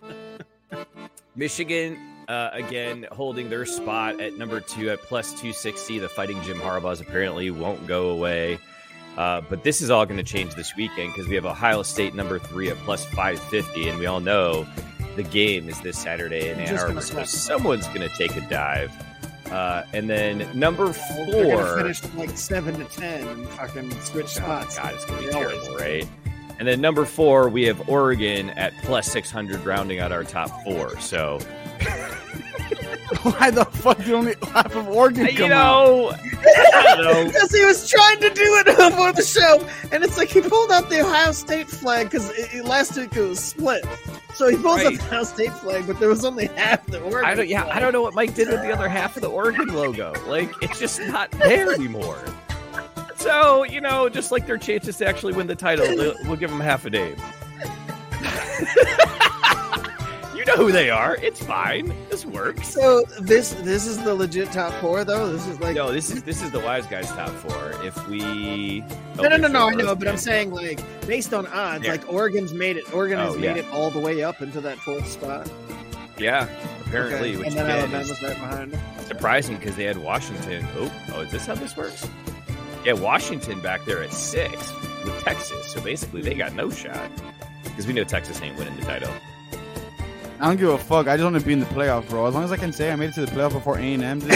Michigan 1.36 1.98
uh, 2.28 2.50
again 2.54 3.08
holding 3.12 3.50
their 3.50 3.66
spot 3.66 4.20
at 4.20 4.38
number 4.38 4.60
two 4.60 4.90
at 4.90 5.00
plus 5.00 5.40
two 5.40 5.54
sixty. 5.54 6.00
The 6.00 6.10
Fighting 6.10 6.42
Jim 6.44 6.60
Harbaugh's 6.60 7.02
apparently 7.02 7.50
won't 7.52 7.88
go 7.88 8.10
away. 8.10 8.60
Uh, 9.18 9.42
but 9.50 9.64
this 9.64 9.82
is 9.82 9.90
all 9.90 10.06
going 10.06 10.18
to 10.18 10.24
change 10.24 10.56
this 10.56 10.76
weekend 10.76 11.12
because 11.14 11.28
we 11.28 11.36
have 11.36 11.46
Ohio 11.46 11.84
State 11.84 12.16
number 12.16 12.40
three 12.40 12.70
at 12.70 12.78
plus 12.80 13.06
five 13.06 13.40
fifty, 13.40 13.90
and 13.90 14.00
we 14.00 14.06
all 14.06 14.20
know 14.22 14.66
the 15.16 15.24
game 15.24 15.68
is 15.68 15.80
this 15.82 15.98
Saturday 15.98 16.50
in 16.50 16.60
Ann 16.60 16.78
Arbor, 16.78 17.02
so 17.02 17.24
someone's 17.24 17.86
going 17.88 18.08
to 18.08 18.16
take 18.18 18.36
a 18.38 18.42
dive. 18.50 18.92
Uh, 19.52 19.84
and 19.94 20.08
then 20.10 20.48
number 20.58 20.90
They're 20.90 21.26
gonna 21.48 21.58
four. 21.66 21.78
finish 21.78 22.04
like 22.14 22.38
seven 22.38 22.76
to 22.78 22.86
ten 22.86 23.28
and 23.28 23.50
fucking 23.50 23.90
switch 24.02 24.26
Oh, 24.26 24.44
spots. 24.44 24.78
God, 24.78 24.94
it's 24.94 25.06
gonna 25.06 25.22
be 25.22 25.26
They 25.28 25.34
always 25.34 25.58
terrible, 25.64 25.76
right? 25.78 26.08
And 26.60 26.68
then 26.68 26.80
number 26.82 27.04
four, 27.04 27.50
we 27.50 27.64
have 27.64 27.90
Oregon 27.90 28.52
at 28.52 28.74
plus 28.84 29.12
six 29.12 29.32
hundred, 29.32 29.66
rounding 29.66 30.00
out 30.00 30.12
our 30.12 30.24
top 30.24 30.50
four. 30.64 31.00
So 31.00 31.40
Why 33.24 33.50
the 33.50 33.66
fuck 33.66 33.98
did 33.98 34.12
only 34.12 34.36
half 34.54 34.76
of 34.76 34.88
Oregon 34.88 35.28
You 35.32 35.46
out? 35.46 35.50
know, 35.50 36.12
I 36.12 36.96
don't 36.96 37.04
know. 37.04 37.26
Because 37.26 37.52
he 37.52 37.66
was 37.66 37.90
trying 37.90 38.20
to 38.20 38.30
do 38.30 38.44
it 38.44 38.66
before 38.78 39.12
the 39.14 39.24
show, 39.24 39.66
and 39.92 40.04
it's 40.04 40.18
like 40.18 40.30
he 40.30 40.42
pulled 40.42 40.72
out 40.72 40.90
the 40.90 41.02
Ohio 41.02 41.32
State 41.32 41.68
flag 41.68 42.10
because 42.12 42.32
last 42.64 42.96
week 42.98 43.16
it 43.16 43.22
was 43.22 43.40
split. 43.40 43.84
So 44.36 44.48
he 44.48 44.56
pulls 44.58 44.78
Right. 44.84 44.88
out 44.88 44.94
the 44.94 45.06
Ohio 45.08 45.24
State 45.24 45.52
flag, 45.54 45.88
but 45.88 46.00
there 46.00 46.08
was 46.10 46.24
only 46.24 46.48
half 46.48 46.86
the 46.86 47.02
Oregon. 47.02 47.26
I 47.26 47.34
don't. 47.36 47.48
Yeah, 47.50 47.64
flag. 47.64 47.78
I 47.78 47.80
don't 47.80 47.94
know 47.94 48.02
what 48.04 48.14
Mike 48.14 48.36
did 48.36 48.48
with 48.48 48.62
the 48.62 48.72
other 48.72 48.88
half 48.88 49.16
of 49.16 49.22
the 49.24 49.30
Oregon 49.30 49.68
logo. 49.74 50.14
Like, 50.28 50.52
it's 50.62 50.80
just 50.80 51.02
not 51.02 51.32
there 51.32 51.74
anymore. 51.74 52.24
So 53.16 53.64
you 53.64 53.82
know, 53.82 54.08
just 54.08 54.32
like 54.32 54.46
their 54.46 54.58
chances 54.58 54.98
to 54.98 55.08
actually 55.08 55.34
win 55.34 55.48
the 55.48 55.56
title, 55.56 55.88
they'll- 55.88 56.16
we'll 56.26 56.38
give 56.38 56.52
them 56.52 56.60
half 56.60 56.86
a 56.86 56.90
name. 56.92 57.16
you 60.40 60.46
know 60.46 60.56
who 60.56 60.72
they 60.72 60.90
are. 60.90 61.16
It's 61.18 61.44
fine. 61.44 61.94
This 62.10 62.26
works. 62.26 62.70
So 62.70 63.04
this 63.22 63.52
this 63.62 63.86
is 63.86 64.02
the 64.04 64.16
legit 64.16 64.52
top 64.52 64.74
four 64.82 65.04
though. 65.04 65.32
This 65.32 65.46
is 65.48 65.60
like 65.60 65.76
No, 65.76 65.92
this 65.92 66.10
is 66.12 66.24
this 66.24 66.42
is 66.42 66.50
the 66.52 66.60
wise 66.60 66.88
guys 66.88 67.08
top 67.10 67.30
four. 67.30 67.74
If 67.86 68.08
we 68.08 68.82
no 69.18 69.24
no 69.28 69.38
no 69.38 69.48
no. 69.50 69.68
I 69.70 69.74
know, 69.76 69.96
but 69.96 70.08
I'm 70.08 70.18
saying 70.18 70.52
like 70.52 70.80
based 71.06 71.34
on 71.34 71.46
odds, 71.48 71.84
Yeah. 71.86 71.92
like 71.92 72.12
Oregon's 72.12 72.54
made 72.54 72.78
it. 72.78 72.92
Oregon 72.94 73.20
has 73.20 73.36
Oh, 73.36 73.38
made 73.38 73.58
yeah. 73.58 73.64
it 73.64 73.66
all 73.72 73.92
the 73.92 74.00
way 74.00 74.24
up 74.24 74.42
into 74.42 74.62
that 74.62 74.78
fourth 74.80 75.08
spot. 75.08 75.50
yeah, 76.18 76.48
apparently, 76.86 77.30
Okay, 77.32 77.38
which 77.38 77.48
and 77.48 77.58
then 77.58 77.70
Alabama's 77.70 78.22
right 78.24 78.34
behind. 78.36 78.72
them. 78.74 78.82
surprising 79.06 79.58
because 79.58 79.76
they 79.76 79.84
had 79.84 79.98
Washington. 79.98 80.66
Oh, 80.78 80.92
oh, 81.16 81.22
is 81.22 81.32
this 81.32 81.46
how 81.46 81.56
this 81.56 81.76
works? 81.76 82.08
Yeah, 82.86 82.94
Washington 82.94 83.60
back 83.62 83.84
there 83.86 84.02
at 84.04 84.14
six 84.14 84.56
with 85.04 85.20
Texas. 85.24 85.66
So 85.68 85.82
basically, 85.82 86.22
they 86.22 86.34
got 86.34 86.54
no 86.54 86.70
shot 86.70 87.10
because 87.64 87.86
we 87.88 87.94
know 87.94 88.04
Texas 88.06 88.42
ain't 88.42 88.58
winning 88.58 88.76
the 88.78 88.84
title. 88.86 89.12
I 90.42 90.48
don't 90.48 90.58
give 90.58 90.70
a 90.70 90.78
fuck. 90.78 91.08
I 91.08 91.18
just 91.18 91.24
want 91.30 91.38
to 91.40 91.46
be 91.46 91.52
in 91.54 91.60
the 91.60 91.66
playoff, 91.68 92.08
bro. 92.10 92.26
As 92.26 92.34
long 92.34 92.44
as 92.46 92.52
I 92.52 92.58
can 92.58 92.72
say 92.72 92.92
I 92.92 92.96
made 92.96 93.10
it 93.10 93.16
to 93.16 93.26
the 93.26 93.32
playoff 93.32 93.52
before 93.52 93.78
A 93.78 93.82
and 93.82 94.04
M. 94.04 94.20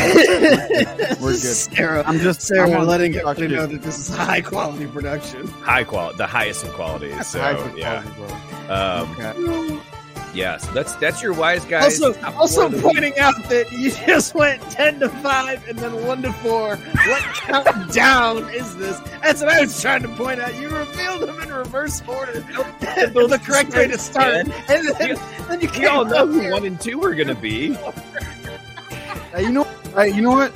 We're 1.21 1.31
good. 1.31 1.37
Sarah, 1.37 2.03
I'm 2.05 2.19
just 2.19 2.41
Sarah, 2.41 2.69
I'm 2.71 2.85
letting 2.87 3.13
TikTok 3.13 3.37
everybody 3.37 3.55
know 3.55 3.67
that 3.67 3.81
this 3.83 3.97
is 4.09 4.13
high 4.15 4.41
quality 4.41 4.85
production. 4.87 5.47
High 5.47 5.83
quality, 5.85 6.17
the 6.17 6.27
highest 6.27 6.65
in 6.65 6.71
quality. 6.71 7.11
So 7.23 7.39
High 7.39 7.51
yeah, 7.77 8.01
quality, 8.03 8.35
bro. 8.67 8.75
um, 8.75 9.11
Okay. 9.17 9.79
Yeah. 10.33 10.57
So 10.57 10.71
that's 10.73 10.95
that's 10.95 11.21
your 11.21 11.33
wise 11.33 11.63
guy. 11.65 11.81
Also, 11.83 12.13
top 12.13 12.37
also 12.37 12.55
four 12.61 12.65
of 12.65 12.71
the 12.71 12.77
week. 12.77 12.85
pointing 12.95 13.19
out 13.19 13.35
that 13.49 13.71
you 13.71 13.91
just 13.91 14.33
went 14.35 14.61
ten 14.71 14.99
to 14.99 15.09
five 15.09 15.67
and 15.67 15.77
then 15.79 16.05
one 16.05 16.21
to 16.23 16.33
four. 16.33 16.75
What 16.77 17.21
countdown 17.35 18.49
is 18.53 18.75
this? 18.77 18.99
That's 19.21 19.41
what 19.41 19.49
I 19.53 19.61
was 19.61 19.81
trying 19.81 20.01
to 20.03 20.09
point 20.09 20.39
out. 20.39 20.55
You 20.55 20.69
revealed 20.69 21.21
them 21.21 21.39
in 21.41 21.49
reverse 21.53 22.01
order. 22.07 22.39
the 22.39 23.41
correct 23.43 23.73
way 23.73 23.87
to 23.87 23.97
start, 23.97 24.33
and 24.35 24.51
then, 24.67 25.17
then 25.47 25.61
you 25.61 25.69
We 25.79 25.85
all 25.87 26.03
came 26.05 26.13
know 26.13 26.27
who 26.27 26.39
here. 26.41 26.51
one 26.51 26.65
and 26.65 26.79
two 26.79 27.01
are 27.03 27.15
gonna 27.15 27.35
be. 27.35 27.73
Hey, 29.33 29.43
you 29.43 29.51
know, 29.51 29.63
hey, 29.95 30.09
you 30.13 30.21
know 30.21 30.31
what? 30.31 30.53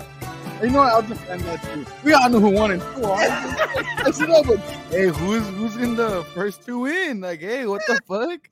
You 0.61 0.69
know 0.71 0.79
what? 0.79 0.91
I'll 0.93 1.01
defend 1.03 1.41
that 1.41 1.63
too. 1.63 1.85
We 2.03 2.13
all 2.13 2.29
know 2.29 2.39
who 2.39 2.49
won 2.49 2.71
and 2.71 2.81
two. 2.81 3.03
are. 3.05 3.15
I 3.17 4.11
said, 4.11 4.29
no, 4.29 4.43
but 4.43 4.59
hey, 4.89 5.07
who's 5.07 5.47
who's 5.49 5.75
in 5.77 5.95
the 5.95 6.23
first 6.33 6.65
two 6.65 6.85
in? 6.87 7.21
Like, 7.21 7.39
hey, 7.41 7.65
what 7.67 7.81
the 7.87 7.99
fuck? 8.07 8.49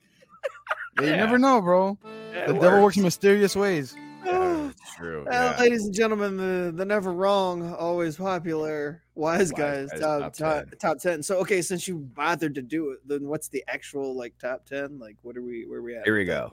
Yeah, 0.98 1.02
you 1.04 1.10
Yeah. 1.10 1.16
never 1.16 1.38
know, 1.38 1.60
bro. 1.60 1.98
Yeah, 2.32 2.46
The 2.46 2.56
it 2.56 2.60
devil 2.60 2.82
works 2.82 2.96
in 2.96 3.02
mysterious 3.02 3.54
ways. 3.56 3.94
Yeah, 4.24 4.70
true. 4.96 5.24
Well, 5.28 5.52
yeah. 5.52 5.60
ladies 5.60 5.84
and 5.84 5.94
gentlemen, 5.94 6.36
the, 6.36 6.72
the 6.74 6.84
never 6.84 7.12
wrong, 7.12 7.72
always 7.74 8.16
popular, 8.16 9.02
wise 9.14 9.38
Wise 9.38 9.52
guys, 9.52 9.90
Guys 9.90 10.00
top, 10.00 10.20
top 10.20 10.34
top, 10.34 10.64
10. 10.70 10.78
top 10.78 10.98
ten. 10.98 11.22
So, 11.22 11.36
okay, 11.38 11.62
since 11.62 11.86
you 11.86 11.98
bothered 11.98 12.54
to 12.56 12.62
do 12.62 12.90
it, 12.90 12.98
then 13.06 13.24
what's 13.26 13.48
the 13.48 13.62
actual 13.68 14.14
like 14.16 14.36
top 14.38 14.64
ten? 14.66 14.98
Like, 14.98 15.16
what 15.22 15.36
are 15.36 15.42
we? 15.42 15.64
Where 15.66 15.78
are 15.78 15.82
we 15.82 15.96
at? 15.96 16.04
Here 16.04 16.16
we 16.16 16.24
go. 16.24 16.52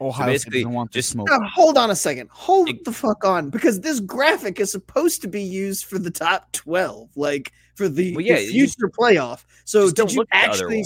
Ohio 0.00 0.24
State 0.26 0.32
basically, 0.32 0.60
doesn't 0.62 0.72
want 0.74 0.90
to 0.92 0.98
just- 0.98 1.10
smoke. 1.10 1.28
Now, 1.30 1.38
hold 1.54 1.78
on 1.78 1.90
a 1.92 1.96
second. 1.96 2.28
Hold 2.32 2.68
It- 2.68 2.84
the 2.84 2.92
fuck 2.92 3.24
on, 3.24 3.50
because 3.50 3.80
this 3.80 4.00
graphic 4.00 4.58
is 4.58 4.72
supposed 4.72 5.22
to 5.22 5.28
be 5.28 5.42
used 5.42 5.84
for 5.84 5.98
the 5.98 6.10
top 6.10 6.50
twelve, 6.52 7.08
like 7.16 7.52
for 7.76 7.88
the, 7.88 8.14
Well, 8.16 8.24
yeah, 8.24 8.36
the 8.36 8.46
you 8.46 8.66
future 8.66 8.88
playoff. 8.88 9.44
So, 9.64 9.86
did 9.86 9.94
don't 9.96 10.12
you 10.12 10.18
look 10.18 10.28
at 10.32 10.46
the 10.46 10.64
other 10.64 10.64
actually? 10.74 10.84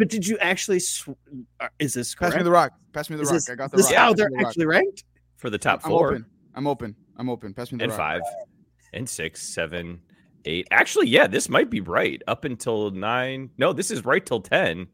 Ones. 0.00 0.06
But 0.06 0.08
did 0.08 0.26
you 0.26 0.38
actually? 0.38 0.80
Sw- 0.80 1.08
uh, 1.60 1.68
is 1.78 1.94
this 1.94 2.14
Pass 2.14 2.34
me 2.34 2.42
the 2.42 2.50
rock. 2.50 2.72
Pass 2.92 3.08
me 3.10 3.16
the 3.16 3.22
is 3.22 3.28
rock. 3.28 3.34
this, 3.36 3.50
I 3.50 3.54
got 3.54 3.70
the 3.70 3.76
this 3.78 3.86
rock. 3.86 3.94
how 3.96 4.14
they're 4.14 4.28
the 4.30 4.36
rock. 4.36 4.46
actually 4.46 4.66
ranked? 4.66 5.04
for 5.36 5.48
the 5.50 5.58
top 5.58 5.80
I'm 5.84 5.90
four 5.90 6.08
open. 6.10 6.26
I'm 6.54 6.66
open. 6.66 6.94
I'm 7.16 7.28
open. 7.30 7.54
Pass 7.54 7.72
me 7.72 7.78
the 7.78 7.84
rock. 7.88 7.90
and 7.92 7.98
rock. 7.98 7.98
five 7.98 8.22
and 8.92 9.08
six, 9.08 9.40
seven, 9.42 10.00
eight. 10.44 10.66
Actually, 10.70 11.08
yeah, 11.08 11.26
this 11.26 11.48
might 11.48 11.70
be 11.70 11.80
right 11.80 12.20
up 12.26 12.44
until 12.44 12.90
nine. 12.90 13.50
No, 13.56 13.72
this 13.72 13.90
is 13.90 14.04
right 14.04 14.24
till 14.24 14.40
10. 14.40 14.86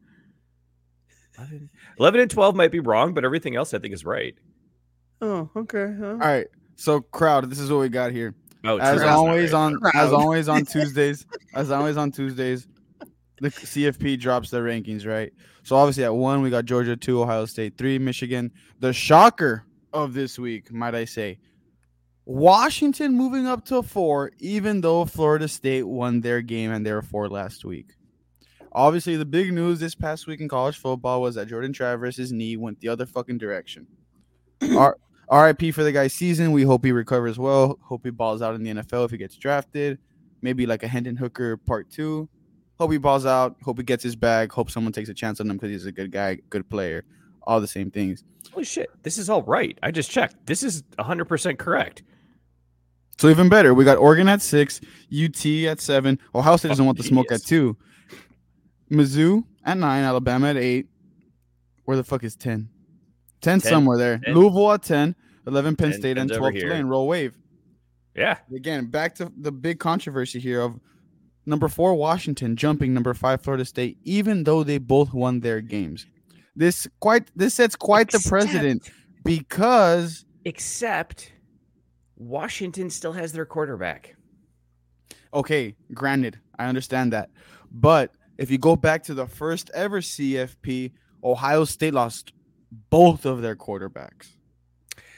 11, 1.37 1.69
11 1.99 2.19
and 2.21 2.31
12 2.31 2.55
might 2.55 2.71
be 2.71 2.79
wrong, 2.79 3.13
but 3.13 3.23
everything 3.23 3.55
else 3.55 3.73
I 3.73 3.79
think 3.79 3.93
is 3.93 4.03
right. 4.05 4.33
Oh, 5.21 5.49
okay. 5.55 5.93
huh? 5.99 6.05
All 6.11 6.15
right. 6.17 6.47
So 6.75 7.01
crowd, 7.01 7.49
this 7.49 7.59
is 7.59 7.71
what 7.71 7.79
we 7.79 7.89
got 7.89 8.11
here. 8.11 8.35
Oh, 8.63 8.77
As 8.77 8.99
true. 8.99 9.07
always 9.07 9.53
on 9.53 9.77
as 9.93 10.11
always 10.11 10.49
on 10.49 10.65
Tuesdays, 10.71 11.25
as 11.53 11.71
always 11.71 11.95
on 11.97 12.11
Tuesdays, 12.11 12.67
the 13.41 13.49
CFP 13.49 14.19
drops 14.19 14.49
their 14.49 14.63
rankings, 14.63 15.05
right? 15.05 15.31
So 15.63 15.75
obviously 15.75 16.03
at 16.03 16.15
one 16.15 16.41
we 16.41 16.49
got 16.49 16.65
Georgia, 16.65 16.95
two 16.95 17.21
Ohio 17.21 17.45
State, 17.45 17.77
three 17.77 17.99
Michigan. 17.99 18.51
The 18.79 18.93
shocker 18.93 19.65
of 19.93 20.13
this 20.13 20.39
week, 20.39 20.71
might 20.71 20.95
I 20.95 21.05
say, 21.05 21.39
Washington 22.25 23.15
moving 23.15 23.47
up 23.47 23.63
to 23.65 23.81
four, 23.81 24.31
even 24.39 24.81
though 24.81 25.05
Florida 25.05 25.47
State 25.47 25.83
won 25.83 26.19
their 26.19 26.41
game 26.41 26.71
and 26.71 26.85
they 26.85 26.91
were 26.91 27.01
four 27.01 27.29
last 27.29 27.63
week. 27.63 27.93
Obviously, 28.73 29.15
the 29.15 29.25
big 29.25 29.53
news 29.53 29.79
this 29.79 29.95
past 29.95 30.27
week 30.27 30.41
in 30.41 30.49
college 30.49 30.77
football 30.77 31.21
was 31.21 31.35
that 31.35 31.47
Jordan 31.47 31.73
Travis's 31.73 32.31
knee 32.31 32.57
went 32.57 32.79
the 32.79 32.89
other 32.89 33.05
fucking 33.05 33.37
direction. 33.37 33.87
R- 34.75 34.97
RIP 35.31 35.73
for 35.73 35.83
the 35.83 35.91
guy's 35.91 36.13
season. 36.13 36.51
We 36.51 36.63
hope 36.63 36.85
he 36.85 36.91
recovers 36.91 37.39
well. 37.39 37.79
Hope 37.81 38.01
he 38.03 38.11
balls 38.11 38.41
out 38.41 38.55
in 38.55 38.63
the 38.63 38.71
NFL 38.71 39.05
if 39.05 39.11
he 39.11 39.17
gets 39.17 39.35
drafted. 39.35 39.97
Maybe 40.41 40.65
like 40.65 40.83
a 40.83 40.87
Hendon 40.87 41.15
Hooker 41.15 41.57
part 41.57 41.89
two. 41.89 42.29
Hope 42.79 42.91
he 42.91 42.97
balls 42.97 43.25
out. 43.25 43.55
Hope 43.63 43.77
he 43.77 43.83
gets 43.83 44.03
his 44.03 44.15
bag. 44.15 44.51
Hope 44.51 44.69
someone 44.69 44.93
takes 44.93 45.09
a 45.09 45.13
chance 45.13 45.39
on 45.39 45.49
him 45.49 45.57
because 45.57 45.71
he's 45.71 45.85
a 45.85 45.91
good 45.91 46.11
guy, 46.11 46.35
good 46.49 46.69
player. 46.69 47.03
All 47.43 47.59
the 47.59 47.67
same 47.67 47.89
things. 47.89 48.23
Holy 48.51 48.63
shit. 48.65 48.89
This 49.03 49.17
is 49.17 49.29
all 49.29 49.41
right. 49.43 49.77
I 49.81 49.91
just 49.91 50.11
checked. 50.11 50.35
This 50.45 50.63
is 50.63 50.83
100% 50.99 51.57
correct. 51.57 52.03
So 53.19 53.29
even 53.29 53.49
better, 53.49 53.73
we 53.73 53.83
got 53.83 53.97
Oregon 53.97 54.29
at 54.29 54.41
six, 54.43 54.79
UT 55.11 55.43
at 55.65 55.79
seven. 55.81 56.19
Ohio 56.35 56.55
State 56.57 56.69
doesn't 56.69 56.83
Oh, 56.83 56.85
want 56.85 56.97
the 56.99 57.03
smoke 57.03 57.31
at 57.31 57.43
two. 57.43 57.75
Mizzou 58.91 59.43
at 59.65 59.77
nine, 59.77 60.03
Alabama 60.03 60.49
at 60.49 60.57
eight. 60.57 60.87
Where 61.85 61.97
the 61.97 62.03
fuck 62.03 62.23
is 62.23 62.35
10? 62.35 62.69
10, 63.41 63.59
10, 63.61 63.69
somewhere 63.71 63.97
there. 63.97 64.19
10. 64.19 64.35
Louisville 64.35 64.71
at 64.73 64.83
10, 64.83 65.15
11 65.47 65.75
Penn 65.77 65.91
10, 65.91 65.99
State, 65.99 66.17
and 66.17 66.29
12. 66.31 66.53
Tulane. 66.55 66.85
Roll 66.85 67.07
wave. 67.07 67.37
Yeah. 68.15 68.37
Again, 68.53 68.87
back 68.87 69.15
to 69.15 69.31
the 69.37 69.51
big 69.51 69.79
controversy 69.79 70.39
here 70.39 70.61
of 70.61 70.79
number 71.47 71.67
four, 71.67 71.95
Washington 71.95 72.55
jumping 72.55 72.93
number 72.93 73.13
five, 73.13 73.41
Florida 73.41 73.65
State, 73.65 73.97
even 74.03 74.43
though 74.43 74.63
they 74.63 74.77
both 74.77 75.13
won 75.13 75.39
their 75.39 75.61
games. 75.61 76.05
This 76.55 76.87
quite 76.99 77.31
this 77.35 77.55
sets 77.55 77.75
quite 77.75 78.11
the 78.11 78.23
precedent 78.27 78.89
because 79.23 80.25
Except 80.45 81.31
Washington 82.15 82.89
still 82.89 83.13
has 83.13 83.31
their 83.31 83.45
quarterback. 83.45 84.15
okay, 85.33 85.75
granted, 85.93 86.39
I 86.57 86.65
understand 86.65 87.13
that. 87.13 87.29
But 87.71 88.11
if 88.37 88.49
you 88.49 88.57
go 88.57 88.75
back 88.75 89.03
to 89.03 89.13
the 89.13 89.27
first 89.27 89.69
ever 89.73 90.01
CFP, 90.01 90.91
Ohio 91.23 91.65
State 91.65 91.93
lost 91.93 92.33
both 92.89 93.25
of 93.25 93.41
their 93.41 93.55
quarterbacks. 93.55 94.31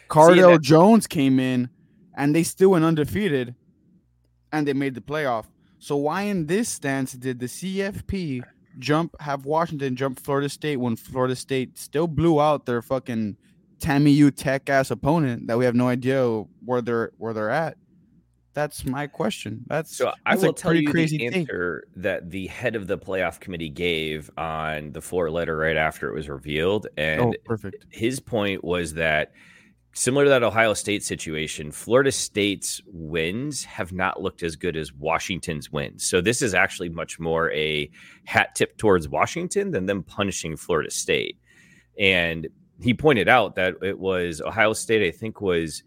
Cardale 0.09 0.59
Jones 0.59 1.07
came 1.07 1.39
in 1.39 1.69
and 2.17 2.35
they 2.35 2.43
still 2.43 2.71
went 2.71 2.85
undefeated 2.85 3.55
and 4.51 4.67
they 4.67 4.73
made 4.73 4.95
the 4.95 5.01
playoff. 5.01 5.45
So 5.79 5.95
why 5.95 6.23
in 6.23 6.45
this 6.45 6.69
stance 6.69 7.13
did 7.13 7.39
the 7.39 7.45
CFP 7.47 8.43
jump 8.79 9.15
have 9.21 9.45
Washington 9.45 9.95
jump 9.95 10.19
Florida 10.19 10.49
State 10.49 10.77
when 10.77 10.95
Florida 10.95 11.35
State 11.35 11.77
still 11.77 12.07
blew 12.07 12.39
out 12.41 12.65
their 12.65 12.81
fucking 12.81 13.37
Tammy 13.79 14.11
U 14.11 14.29
Tech 14.31 14.69
ass 14.69 14.91
opponent 14.91 15.47
that 15.47 15.57
we 15.57 15.65
have 15.65 15.75
no 15.75 15.87
idea 15.87 16.43
where 16.65 16.81
they're 16.81 17.11
where 17.17 17.33
they're 17.33 17.49
at? 17.49 17.77
That's 18.53 18.83
my 18.83 19.07
question. 19.07 19.63
That's 19.67 19.95
So 19.95 20.09
I 20.25 20.31
that's 20.31 20.43
a 20.43 20.47
will 20.47 20.53
tell 20.53 20.71
pretty 20.71 20.85
you 20.85 20.91
crazy 20.91 21.17
the 21.17 21.29
thing. 21.29 21.41
answer 21.41 21.85
that 21.95 22.29
the 22.29 22.47
head 22.47 22.75
of 22.75 22.87
the 22.87 22.97
playoff 22.97 23.39
committee 23.39 23.69
gave 23.69 24.29
on 24.37 24.91
the 24.91 25.01
floor 25.01 25.29
letter 25.31 25.55
right 25.55 25.77
after 25.77 26.09
it 26.09 26.13
was 26.13 26.27
revealed. 26.27 26.87
And 26.97 27.21
Oh, 27.21 27.33
perfect. 27.45 27.85
his 27.89 28.19
point 28.19 28.63
was 28.63 28.95
that 28.95 29.31
similar 29.99 30.23
to 30.23 30.29
that 30.29 30.43
Ohio 30.43 30.73
State 30.73 31.03
situation, 31.03 31.73
Florida 31.73 32.11
State's 32.11 32.81
wins 32.87 33.65
have 33.65 33.91
not 33.91 34.21
looked 34.21 34.43
as 34.43 34.55
good 34.55 34.77
as 34.77 34.93
Washington's 34.93 35.73
wins. 35.73 36.05
So 36.05 36.21
this 36.21 36.41
is 36.41 36.53
actually 36.53 36.87
much 36.87 37.19
more 37.19 37.51
a 37.51 37.91
hat 38.23 38.55
tip 38.55 38.77
towards 38.77 39.09
Washington 39.09 39.71
than 39.71 39.87
them 39.87 40.03
punishing 40.03 40.55
Florida 40.55 40.89
State. 40.89 41.37
And 41.99 42.47
he 42.81 42.93
pointed 42.93 43.27
out 43.27 43.55
that 43.55 43.75
it 43.81 43.99
was 43.99 44.39
Ohio 44.39 44.71
State, 44.71 45.05
I 45.05 45.11
think 45.11 45.41
was 45.41 45.83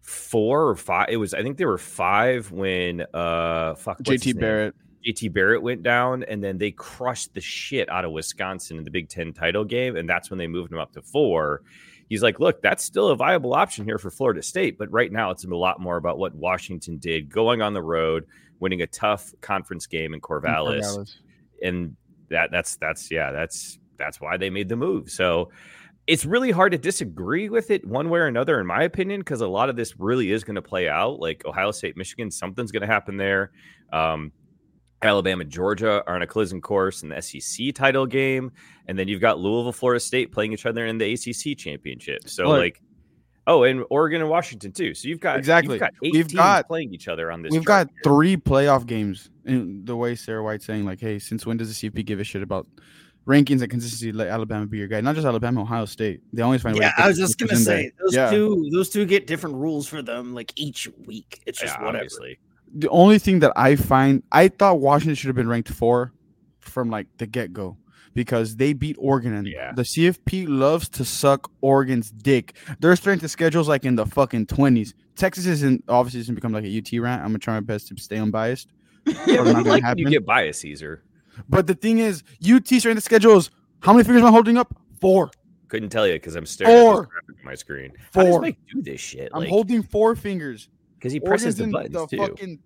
four 0.00 0.68
or 0.68 0.74
five. 0.74 1.08
It 1.10 1.18
was, 1.18 1.34
I 1.34 1.42
think 1.42 1.58
they 1.58 1.66
were 1.66 1.76
five 1.76 2.50
when 2.50 3.02
uh 3.12 3.74
fuck 3.74 4.02
JT? 4.02 4.40
Barrett. 4.40 4.74
JT 5.06 5.32
Barrett 5.34 5.62
went 5.62 5.82
down, 5.82 6.22
and 6.22 6.42
then 6.42 6.56
they 6.56 6.70
crushed 6.70 7.34
the 7.34 7.40
shit 7.40 7.90
out 7.90 8.04
of 8.06 8.12
Wisconsin 8.12 8.78
in 8.78 8.84
the 8.84 8.90
Big 8.90 9.10
Ten 9.10 9.34
title 9.34 9.64
game, 9.64 9.96
and 9.96 10.08
that's 10.08 10.30
when 10.30 10.38
they 10.38 10.46
moved 10.46 10.72
him 10.72 10.78
up 10.78 10.92
to 10.92 11.02
four. 11.02 11.62
He's 12.12 12.22
like, 12.22 12.38
look, 12.38 12.60
that's 12.60 12.84
still 12.84 13.08
a 13.08 13.16
viable 13.16 13.54
option 13.54 13.86
here 13.86 13.96
for 13.96 14.10
Florida 14.10 14.42
State, 14.42 14.76
but 14.76 14.92
right 14.92 15.10
now 15.10 15.30
it's 15.30 15.46
a 15.46 15.48
lot 15.48 15.80
more 15.80 15.96
about 15.96 16.18
what 16.18 16.34
Washington 16.34 16.98
did, 16.98 17.30
going 17.30 17.62
on 17.62 17.72
the 17.72 17.80
road, 17.80 18.26
winning 18.60 18.82
a 18.82 18.86
tough 18.86 19.32
conference 19.40 19.86
game 19.86 20.12
in 20.12 20.20
Corvallis, 20.20 20.82
Corvallis. 20.82 21.14
and 21.62 21.96
that 22.28 22.50
that's 22.50 22.76
that's 22.76 23.10
yeah, 23.10 23.32
that's 23.32 23.78
that's 23.96 24.20
why 24.20 24.36
they 24.36 24.50
made 24.50 24.68
the 24.68 24.76
move. 24.76 25.08
So 25.08 25.52
it's 26.06 26.26
really 26.26 26.50
hard 26.50 26.72
to 26.72 26.78
disagree 26.78 27.48
with 27.48 27.70
it 27.70 27.82
one 27.86 28.10
way 28.10 28.20
or 28.20 28.26
another, 28.26 28.60
in 28.60 28.66
my 28.66 28.82
opinion, 28.82 29.20
because 29.20 29.40
a 29.40 29.46
lot 29.46 29.70
of 29.70 29.76
this 29.76 29.98
really 29.98 30.32
is 30.32 30.44
going 30.44 30.56
to 30.56 30.62
play 30.62 30.90
out. 30.90 31.18
Like 31.18 31.46
Ohio 31.46 31.70
State, 31.70 31.96
Michigan, 31.96 32.30
something's 32.30 32.72
going 32.72 32.82
to 32.82 32.86
happen 32.86 33.16
there. 33.16 33.52
Um, 33.90 34.32
Alabama, 35.02 35.44
Georgia 35.44 36.02
are 36.06 36.14
on 36.16 36.22
a 36.22 36.26
collision 36.26 36.60
course 36.60 37.02
in 37.02 37.08
the 37.08 37.20
SEC 37.20 37.74
title 37.74 38.06
game, 38.06 38.52
and 38.86 38.98
then 38.98 39.08
you've 39.08 39.20
got 39.20 39.38
Louisville, 39.38 39.72
Florida 39.72 40.00
State 40.00 40.32
playing 40.32 40.52
each 40.52 40.66
other 40.66 40.86
in 40.86 40.98
the 40.98 41.12
ACC 41.12 41.56
championship. 41.58 42.28
So 42.28 42.44
Look. 42.48 42.58
like, 42.58 42.82
oh, 43.46 43.64
and 43.64 43.84
Oregon 43.90 44.20
and 44.20 44.30
Washington 44.30 44.72
too. 44.72 44.94
So 44.94 45.08
you've 45.08 45.20
got 45.20 45.38
Exactly. 45.38 45.74
You've 45.74 45.80
got 45.80 45.92
8 46.02 46.12
We've 46.12 46.28
teams 46.28 46.34
got- 46.34 46.66
playing 46.68 46.94
each 46.94 47.08
other 47.08 47.30
on 47.32 47.42
this. 47.42 47.50
We've 47.52 47.64
got 47.64 47.88
here. 47.88 48.00
three 48.04 48.36
playoff 48.36 48.86
games. 48.86 49.28
In 49.44 49.84
the 49.84 49.96
way 49.96 50.14
Sarah 50.14 50.42
White's 50.44 50.64
saying, 50.64 50.84
like, 50.84 51.00
hey, 51.00 51.18
since 51.18 51.44
when 51.44 51.56
does 51.56 51.68
the 51.80 51.90
CFP 51.90 52.04
give 52.06 52.20
a 52.20 52.24
shit 52.24 52.42
about 52.42 52.68
rankings 53.26 53.60
and 53.60 53.68
consistency? 53.68 54.12
Let 54.12 54.28
Alabama 54.28 54.66
be 54.66 54.78
your 54.78 54.86
guy. 54.86 55.00
Not 55.00 55.16
just 55.16 55.26
Alabama, 55.26 55.62
Ohio 55.62 55.84
State. 55.84 56.20
They 56.32 56.42
always 56.42 56.62
find 56.62 56.76
a 56.76 56.78
way. 56.78 56.84
Yeah, 56.84 56.92
to 56.92 57.02
I 57.02 57.08
was 57.08 57.18
just 57.18 57.38
gonna 57.38 57.54
in 57.58 57.64
there. 57.64 57.78
say 57.82 57.90
those 58.00 58.14
Yeah. 58.14 58.30
two 58.30 58.68
those 58.72 58.88
two 58.88 59.04
get 59.04 59.26
different 59.26 59.56
rules 59.56 59.88
for 59.88 60.00
them 60.00 60.32
like 60.32 60.52
each 60.54 60.88
week. 61.06 61.42
It's 61.44 61.58
just 61.60 61.74
Yeah, 61.74 61.80
whatever. 61.84 62.04
obviously. 62.04 62.38
The 62.74 62.88
only 62.88 63.18
thing 63.18 63.40
that 63.40 63.52
I 63.56 63.76
find, 63.76 64.22
I 64.32 64.48
thought 64.48 64.80
Washington 64.80 65.14
should 65.14 65.28
have 65.28 65.36
been 65.36 65.48
ranked 65.48 65.68
four 65.68 66.12
from 66.60 66.88
like 66.90 67.06
the 67.18 67.26
get 67.26 67.52
go 67.52 67.76
because 68.14 68.56
they 68.56 68.72
beat 68.72 68.96
Oregon 68.98 69.34
and 69.34 69.46
Yeah. 69.46 69.72
the 69.74 69.82
CFP 69.84 70.46
loves 70.48 70.88
to 70.90 71.04
suck 71.04 71.50
Oregon's 71.60 72.10
dick. 72.10 72.56
Their 72.80 72.94
strength 72.96 73.22
of 73.24 73.30
schedules 73.30 73.68
like 73.68 73.84
in 73.84 73.96
the 73.96 74.06
fucking 74.06 74.46
twenties. 74.46 74.94
Texas 75.16 75.46
isn't 75.46 75.84
obviously 75.88 76.20
doesn't 76.20 76.34
become 76.34 76.52
like 76.52 76.64
a 76.64 76.78
UT 76.78 76.98
rant. 76.98 77.20
I'm 77.22 77.28
gonna 77.28 77.38
try 77.38 77.54
my 77.54 77.60
best 77.60 77.88
to 77.88 77.96
stay 77.98 78.16
unbiased. 78.18 78.68
Yeah, 79.06 79.14
but 79.26 79.44
not 79.44 79.48
I 79.48 79.52
gonna 79.52 79.68
like 79.68 79.82
when 79.84 79.98
you 79.98 80.08
get 80.10 80.24
bias, 80.24 80.58
Cesar. 80.58 81.02
But 81.48 81.66
the 81.66 81.74
thing 81.74 81.98
is, 81.98 82.22
UT 82.46 82.66
strength 82.66 82.98
of 82.98 83.02
schedule 83.02 83.36
is 83.36 83.50
how 83.80 83.92
many 83.92 84.04
fingers 84.04 84.22
am 84.22 84.28
I 84.28 84.30
holding 84.30 84.56
up? 84.56 84.74
Four. 85.00 85.30
Couldn't 85.68 85.88
tell 85.88 86.06
you 86.06 86.12
because 86.14 86.36
I'm 86.36 86.44
staring 86.46 86.74
at 86.74 86.80
Four. 86.80 86.98
on 86.98 87.08
my 87.44 87.54
screen. 87.54 87.92
Four. 88.12 88.22
How 88.24 88.30
does. 88.30 88.40
Mike 88.42 88.58
do 88.72 88.82
this 88.82 89.00
shit? 89.00 89.30
I'm 89.34 89.40
Like, 89.40 89.48
holding 89.48 89.82
four 89.82 90.14
fingers. 90.14 90.68
Because 91.02 91.12
he 91.12 91.18
presses 91.18 91.56
the 91.56 91.64
in 91.64 91.72
buttons 91.72 91.92
the 91.94 92.06
too. 92.06 92.16
fucking 92.16 92.60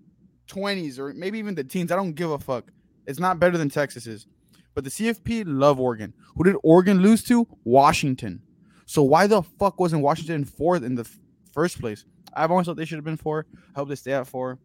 twenties 0.47 0.99
or 0.99 1.15
maybe 1.15 1.39
even 1.39 1.55
the 1.55 1.65
teens. 1.65 1.91
I 1.91 1.97
don't 1.97 2.13
give 2.13 2.31
a 2.31 2.39
fuck. 2.39 2.71
It's 3.07 3.19
not 3.19 3.41
better 3.41 3.57
than 3.57 3.71
Texas 3.71 4.07
is. 4.07 4.27
But 4.75 4.85
the 4.85 4.91
CFP 4.91 5.45
love 5.47 5.81
Oregon. 5.81 6.13
Who 6.37 6.45
did 6.45 6.57
Oregon 6.63 7.01
lose 7.01 7.23
to? 7.25 7.49
Washington. 7.65 8.43
So 8.85 9.03
why 9.03 9.27
the 9.27 9.43
fuck 9.43 9.81
wasn't 9.81 10.03
Washington 10.03 10.45
fourth 10.45 10.83
in 10.83 10.97
the 10.97 11.03
f- 11.03 11.19
first 11.55 11.81
place? 11.81 12.05
I've 12.35 12.51
always 12.51 12.67
thought 12.67 12.77
they 12.77 12.85
should 12.85 12.99
have 12.99 13.05
been 13.05 13.17
four. 13.17 13.47
I 13.75 13.79
hope 13.79 13.89
they 13.89 13.95
stay 13.95 14.13
at 14.13 14.27
four. 14.27 14.59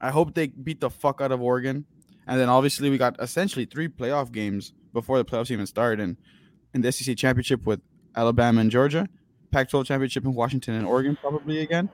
I 0.00 0.10
hope 0.10 0.34
they 0.34 0.46
beat 0.46 0.80
the 0.80 0.88
fuck 0.88 1.20
out 1.20 1.30
of 1.30 1.42
Oregon. 1.42 1.84
And 2.26 2.40
then 2.40 2.48
obviously 2.48 2.88
we 2.88 2.96
got 2.96 3.20
essentially 3.20 3.66
three 3.66 3.88
playoff 3.88 4.32
games 4.32 4.72
before 4.94 5.18
the 5.18 5.24
playoffs 5.26 5.50
even 5.50 5.66
started. 5.66 6.02
And 6.02 6.16
in 6.72 6.80
the 6.80 6.90
SEC 6.90 7.14
championship 7.18 7.66
with 7.66 7.80
Alabama 8.16 8.62
and 8.62 8.70
Georgia, 8.70 9.08
Pac-12 9.50 9.84
championship 9.84 10.24
in 10.24 10.32
Washington 10.32 10.74
and 10.74 10.86
Oregon 10.86 11.18
probably 11.20 11.58
again. 11.60 11.90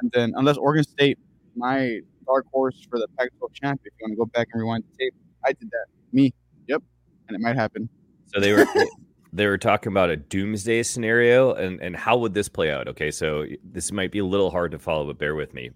And 0.00 0.10
then 0.12 0.32
unless 0.36 0.56
Oregon 0.56 0.84
State, 0.84 1.18
my 1.54 2.00
dark 2.26 2.46
horse 2.52 2.86
for 2.88 2.98
the 2.98 3.08
Pac-12 3.18 3.52
champ, 3.54 3.80
if 3.84 3.92
you 3.98 4.04
want 4.04 4.12
to 4.12 4.16
go 4.16 4.26
back 4.26 4.48
and 4.52 4.60
rewind 4.60 4.84
the 4.90 5.04
tape, 5.04 5.14
I 5.44 5.52
did 5.52 5.70
that. 5.70 5.86
Me. 6.12 6.32
Yep. 6.68 6.82
And 7.28 7.36
it 7.36 7.40
might 7.40 7.56
happen. 7.56 7.88
So 8.26 8.40
they 8.40 8.52
were 8.52 8.66
they 9.32 9.46
were 9.46 9.58
talking 9.58 9.92
about 9.92 10.10
a 10.10 10.16
doomsday 10.16 10.82
scenario 10.82 11.52
and 11.54 11.80
and 11.80 11.96
how 11.96 12.16
would 12.18 12.34
this 12.34 12.48
play 12.48 12.70
out? 12.70 12.88
Okay, 12.88 13.10
so 13.10 13.46
this 13.64 13.92
might 13.92 14.12
be 14.12 14.18
a 14.18 14.24
little 14.24 14.50
hard 14.50 14.72
to 14.72 14.78
follow, 14.78 15.06
but 15.06 15.18
bear 15.18 15.34
with 15.34 15.54
me. 15.54 15.70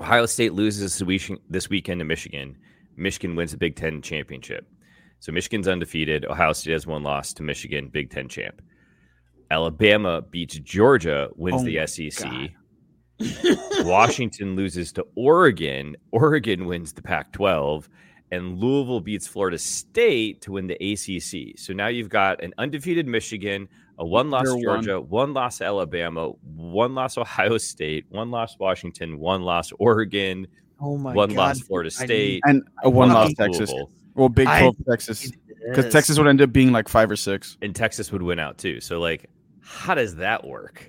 Ohio 0.00 0.26
State 0.26 0.52
loses 0.52 1.00
this 1.48 1.68
weekend 1.70 2.00
to 2.00 2.04
Michigan. 2.04 2.56
Michigan 2.96 3.36
wins 3.36 3.52
the 3.52 3.56
Big 3.56 3.76
Ten 3.76 4.02
championship. 4.02 4.66
So 5.20 5.30
Michigan's 5.30 5.68
undefeated. 5.68 6.24
Ohio 6.24 6.52
State 6.52 6.72
has 6.72 6.86
one 6.86 7.04
loss 7.04 7.32
to 7.34 7.44
Michigan, 7.44 7.88
Big 7.88 8.10
Ten 8.10 8.28
champ. 8.28 8.60
Alabama 9.52 10.22
beats 10.22 10.58
Georgia, 10.60 11.28
wins 11.36 11.60
Oh 11.60 11.64
the 11.64 11.86
SEC. 11.86 12.50
Washington 13.84 14.56
loses 14.56 14.92
to 14.92 15.04
Oregon. 15.14 15.94
Oregon 16.10 16.64
wins 16.66 16.92
the 16.94 17.02
Pac 17.02 17.32
12. 17.32 17.88
And 18.30 18.58
Louisville 18.58 19.00
beats 19.00 19.26
Florida 19.26 19.58
State 19.58 20.40
to 20.40 20.52
win 20.52 20.66
the 20.66 20.74
ACC. 20.76 21.58
So 21.58 21.74
now 21.74 21.88
you've 21.88 22.08
got 22.08 22.42
an 22.42 22.54
undefeated 22.56 23.06
Michigan, 23.06 23.68
a 23.98 24.06
one 24.06 24.30
loss 24.30 24.44
They're 24.44 24.54
one. 24.54 24.62
Georgia, 24.62 25.00
one 25.02 25.34
loss 25.34 25.60
Alabama, 25.60 26.30
one 26.56 26.94
loss 26.94 27.18
Ohio 27.18 27.58
State, 27.58 28.06
one 28.08 28.30
loss 28.30 28.58
Washington, 28.58 29.18
one 29.18 29.42
loss 29.42 29.70
Oregon, 29.78 30.46
Oh 30.80 30.96
my 30.96 31.12
one 31.12 31.28
god. 31.28 31.36
loss 31.36 31.60
Florida 31.60 31.90
I 32.00 32.04
State, 32.04 32.40
And 32.46 32.62
a 32.82 32.88
one 32.88 33.10
Fucking 33.10 33.22
loss 33.22 33.34
Texas. 33.34 33.68
Louisville. 33.70 33.90
Well, 34.14 34.28
Big 34.30 34.46
I- 34.48 34.60
12 34.60 34.76
Texas. 34.88 35.30
Because 35.68 35.92
Texas 35.92 36.18
would 36.18 36.26
end 36.26 36.40
up 36.40 36.52
being 36.52 36.72
like 36.72 36.88
five 36.88 37.08
or 37.08 37.14
six. 37.16 37.56
and 37.62 37.72
Texas 37.72 38.10
would 38.10 38.22
win 38.22 38.40
out 38.40 38.58
too. 38.58 38.80
So, 38.80 38.98
like, 38.98 39.26
how 39.62 39.94
does 39.94 40.16
that 40.16 40.44
work? 40.46 40.88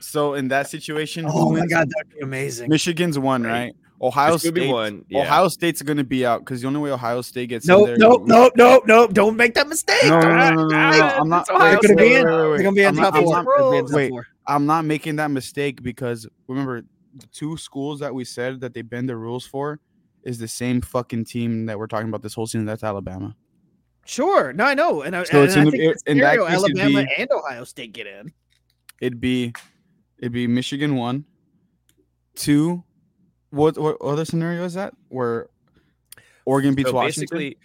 So 0.00 0.34
in 0.34 0.48
that 0.48 0.68
situation, 0.70 1.26
Oh 1.28 1.50
my 1.52 1.66
god, 1.66 1.88
that'd 1.90 2.12
be 2.14 2.20
amazing. 2.20 2.68
Michigan's 2.70 3.18
one, 3.18 3.42
Right. 3.42 3.50
right? 3.52 3.76
Ohio 4.00 4.34
This 4.34 4.42
could 4.44 4.54
be 4.54 4.60
State. 4.62 4.72
one. 4.72 5.04
Yeah. 5.08 5.22
Ohio 5.22 5.48
State's 5.48 5.82
going 5.82 5.96
to 5.96 6.04
be 6.04 6.24
out 6.24 6.38
because 6.40 6.60
the 6.62 6.68
only 6.68 6.78
way 6.78 6.92
Ohio 6.92 7.20
State 7.20 7.48
gets 7.48 7.68
in 7.68 7.72
Nope, 7.74 7.86
there. 7.88 7.96
nope, 7.98 8.22
nope, 8.26 8.52
nope, 8.56 8.84
nope. 8.86 9.12
Don't 9.12 9.36
make 9.36 9.54
that 9.54 9.66
mistake. 9.68 10.04
No, 10.04 10.20
no, 10.20 10.28
no, 10.28 10.38
no, 10.38 10.54
no, 10.54 10.54
no, 10.54 10.68
no, 10.68 10.76
Ah, 11.02 11.18
I'm 11.18 11.28
not. 11.28 11.50
Ohio 11.50 11.78
They're 11.82 11.96
gonna 11.96 11.96
be 11.96 12.14
in. 12.14 12.24
Wait, 12.24 12.32
wait, 12.32 12.50
wait, 12.50 12.56
They're 12.56 12.62
gonna 12.64 12.74
be 12.76 12.82
in 12.84 12.94
top 12.94 13.14
not- 13.14 13.14
I'm 13.16 13.24
four. 13.24 13.32
not- 13.34 13.44
They're 13.44 13.58
gonna 13.58 13.70
be 13.72 13.78
in 13.78 13.86
top 13.86 13.94
Wait. 13.96 14.12
I'm 14.46 14.66
not 14.66 14.84
making 14.84 15.16
that 15.16 15.30
mistake 15.32 15.82
because 15.82 16.28
remember 16.46 16.82
the 17.16 17.26
two 17.32 17.56
schools 17.56 17.98
that 17.98 18.14
we 18.14 18.24
said 18.24 18.60
that 18.60 18.72
they 18.72 18.82
bend 18.82 19.08
the 19.08 19.16
rules 19.16 19.44
for 19.44 19.80
is 20.22 20.38
the 20.38 20.46
same 20.48 20.80
fucking 20.80 21.24
team 21.24 21.66
that 21.66 21.76
we're 21.76 21.88
talking 21.88 22.08
about 22.08 22.22
this 22.22 22.34
whole 22.34 22.46
season. 22.46 22.66
That's 22.66 22.84
Alabama. 22.84 23.34
Sure. 24.08 24.54
No, 24.54 24.64
I 24.64 24.72
know. 24.74 25.02
And, 25.02 25.14
I- 25.14 25.24
So 25.24 25.38
and 25.42 25.44
it's 25.48 25.56
I 25.56 25.58
in 25.60 25.64
the- 25.66 25.70
think 25.70 25.82
it- 25.84 26.02
the 26.06 26.10
in 26.12 26.18
that 26.18 26.32
scenario, 26.32 26.46
case, 26.46 26.54
Alabama 26.56 27.04
be- 27.04 27.14
and 27.18 27.30
Ohio 27.30 27.64
State 27.64 27.92
get 27.92 28.06
in. 28.06 28.32
It'd 29.02 29.20
be, 29.20 29.52
it'd 30.18 30.32
be 30.32 30.46
Michigan 30.46 30.96
one, 30.96 31.24
two. 32.34 32.82
What 33.50 33.78
what 33.78 34.00
other 34.02 34.24
scenario 34.24 34.64
is 34.64 34.74
that 34.74 34.92
where 35.08 35.48
Oregon 36.44 36.74
beats 36.74 36.90
so 36.90 36.94
Washington? 36.94 37.38
basically, 37.38 37.58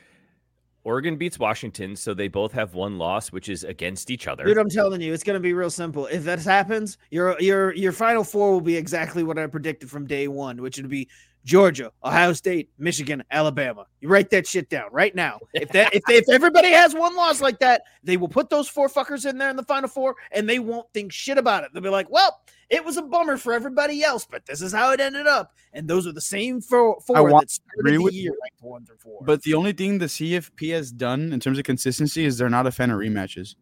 Oregon 0.86 1.18
beats 1.18 1.40
Washington, 1.40 1.96
so 1.96 2.14
they 2.14 2.28
both 2.30 2.52
have 2.54 2.74
one 2.74 2.98
loss, 2.98 3.32
which 3.32 3.50
is 3.50 3.64
against 3.64 4.10
each 4.12 4.28
other. 4.28 4.46
Dude, 4.46 4.58
I'm 4.58 4.70
telling 4.70 5.02
you, 5.02 5.14
it's 5.14 5.24
gonna 5.24 5.40
be 5.42 5.54
real 5.54 5.70
simple. 5.70 6.06
If 6.08 6.24
that 6.26 6.40
happens, 6.44 6.98
your 7.10 7.36
your 7.42 7.74
your 7.74 7.92
final 7.92 8.24
four 8.24 8.52
will 8.52 8.62
be 8.62 8.78
exactly 8.78 9.24
what 9.24 9.38
I 9.40 9.48
predicted 9.48 9.90
from 9.90 10.06
day 10.08 10.28
one, 10.30 10.62
which 10.62 10.78
would 10.78 10.90
be 10.90 11.10
Georgia, 11.46 11.92
Ohio 12.04 12.32
State, 12.34 12.70
Michigan, 12.78 13.24
Alabama. 13.30 13.86
You 14.00 14.08
write 14.08 14.30
that 14.30 14.48
shit 14.48 14.70
down 14.70 14.86
right 14.92 15.14
now. 15.14 15.40
If 15.54 15.70
that 15.74 15.94
if 15.94 16.04
if 16.10 16.30
everybody 16.30 16.70
has 16.70 16.94
one 16.94 17.16
loss 17.16 17.42
like 17.42 17.60
that, 17.60 17.84
they 18.04 18.16
will 18.18 18.30
put 18.30 18.50
those 18.50 18.70
four 18.70 18.88
fuckers 18.88 19.30
in 19.30 19.38
there 19.38 19.50
in 19.50 19.56
the 19.58 19.64
final 19.64 19.90
four, 19.90 20.16
and 20.32 20.48
they 20.48 20.60
won't 20.60 20.88
think 20.94 21.12
shit 21.12 21.38
about 21.38 21.64
it. 21.66 21.72
They'll 21.74 21.84
be 21.84 21.90
like, 21.90 22.10
"Well, 22.10 22.40
it 22.70 22.86
was 22.86 22.96
a 22.96 23.02
bummer 23.02 23.36
for 23.38 23.52
everybody 23.54 24.04
else, 24.04 24.26
but 24.30 24.46
this 24.46 24.62
is 24.62 24.72
how 24.72 24.92
it 24.94 25.02
ended 25.02 25.28
up." 25.28 25.52
And 25.74 25.88
those 25.88 26.08
are 26.08 26.14
the 26.14 26.22
same 26.22 26.62
four, 26.62 27.00
four 27.06 27.24
want 27.30 27.42
that 27.48 27.52
started 27.52 27.80
agree 27.80 27.98
the 27.98 28.04
with 28.04 28.14
year 28.14 28.32
like 28.42 28.54
one 28.62 28.86
through 28.86 28.98
four. 29.00 29.20
But 29.26 29.42
the 29.44 29.54
only 29.56 29.74
thing 29.74 29.98
the 29.98 30.06
CFP 30.06 30.72
has 30.74 30.92
done 30.94 31.34
in 31.34 31.40
terms 31.42 31.58
of 31.58 31.66
consistency 31.66 32.24
is 32.26 32.38
they're 32.38 32.50
not 32.50 32.68
a 32.68 32.72
fan 32.72 32.90
of 32.90 33.00
rematches. 33.00 33.56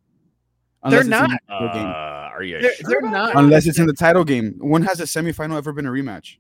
They're 0.88 1.00
it's 1.00 1.06
in 1.06 1.10
not. 1.12 1.30
the 1.48 1.54
Uh, 1.54 1.74
game. 1.74 1.86
are 1.86 2.44
you 2.44 2.60
They're- 2.62 2.74
sure 2.76 3.02
they're 3.02 3.10
not. 3.12 3.36
Unless 3.36 3.66
it's 3.68 3.78
in 3.80 3.86
the 3.88 3.94
title 3.94 4.24
game. 4.24 4.56
When 4.60 4.84
has 4.84 5.00
a 5.00 5.04
semifinal 5.04 5.58
ever 5.58 5.74
been 5.74 5.86
a 5.86 5.92
rematch? 5.92 6.38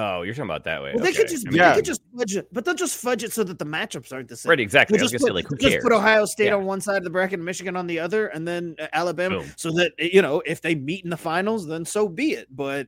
Oh, 0.00 0.22
you're 0.22 0.32
talking 0.34 0.44
about 0.48 0.62
that 0.64 0.80
way. 0.82 0.92
Well, 0.94 1.02
they 1.02 1.12
could 1.12 1.28
just 1.28 1.46
I 1.46 1.50
mean, 1.50 1.58
Yeah. 1.58 1.70
they 1.70 1.76
could 1.76 1.84
just 1.84 2.02
fudge 2.16 2.36
it, 2.36 2.48
but 2.52 2.64
they'll 2.64 2.74
just 2.74 2.96
fudge 2.96 3.24
it 3.24 3.32
so 3.32 3.42
that 3.44 3.58
the 3.58 3.66
matchups 3.66 4.12
aren't 4.12 4.28
the 4.28 4.36
same. 4.36 4.50
right, 4.50 4.60
exactly. 4.60 4.96
They'll 4.96 5.08
just 5.08 5.22
put, 5.22 5.28
say, 5.28 5.32
like, 5.32 5.46
just 5.58 5.80
put 5.82 5.92
Ohio 5.92 6.24
State 6.24 6.46
Yeah. 6.46 6.54
on 6.54 6.64
one 6.66 6.80
side 6.80 6.98
of 6.98 7.04
the 7.04 7.10
bracket 7.10 7.38
and 7.40 7.44
Michigan 7.44 7.74
on 7.76 7.86
the 7.86 7.98
other, 7.98 8.28
and 8.28 8.46
then 8.46 8.76
uh, 8.78 8.86
Alabama, 8.92 9.40
Boom. 9.40 9.52
so 9.56 9.70
that 9.72 9.92
you 9.98 10.22
know 10.22 10.40
if 10.46 10.60
they 10.60 10.74
meet 10.74 11.02
in 11.04 11.10
the 11.10 11.16
finals, 11.16 11.66
then 11.66 11.84
so 11.84 12.08
be 12.08 12.32
it. 12.32 12.46
But 12.54 12.86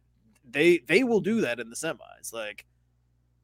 they 0.48 0.78
they 0.86 1.02
will 1.02 1.20
do 1.20 1.40
that 1.40 1.58
in 1.58 1.68
the 1.70 1.76
semis. 1.76 2.32
Like 2.32 2.64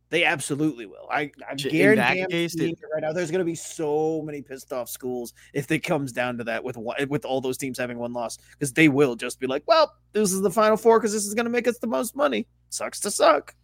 they 0.08 0.24
absolutely 0.24 0.86
will. 0.86 1.08
I, 1.10 1.18
I 1.18 1.22
In 1.22 1.30
that 1.56 1.58
guarantee 1.70 2.26
case, 2.30 2.54
it 2.54 2.60
it- 2.70 2.78
right 2.92 3.02
now. 3.02 3.12
There's 3.12 3.30
going 3.30 3.40
to 3.40 3.44
be 3.44 3.54
so 3.56 4.22
many 4.22 4.40
pissed 4.42 4.72
off 4.72 4.88
schools 4.88 5.32
if 5.52 5.70
it 5.70 5.80
comes 5.80 6.12
down 6.12 6.38
to 6.38 6.44
that 6.44 6.62
with 6.62 6.76
one, 6.76 6.96
with 7.08 7.24
all 7.24 7.40
those 7.40 7.58
teams 7.58 7.78
having 7.78 7.98
one 7.98 8.12
loss 8.12 8.38
because 8.52 8.72
they 8.72 8.88
will 8.88 9.16
just 9.16 9.40
be 9.40 9.46
like, 9.46 9.64
well, 9.66 9.92
this 10.12 10.32
is 10.32 10.40
the 10.42 10.50
final 10.50 10.76
four 10.76 10.98
because 11.00 11.12
this 11.12 11.26
is 11.26 11.34
going 11.34 11.46
to 11.46 11.50
make 11.50 11.66
us 11.66 11.78
the 11.78 11.86
most 11.88 12.14
money. 12.14 12.46
Sucks 12.70 13.00
to 13.00 13.10
suck. 13.10 13.54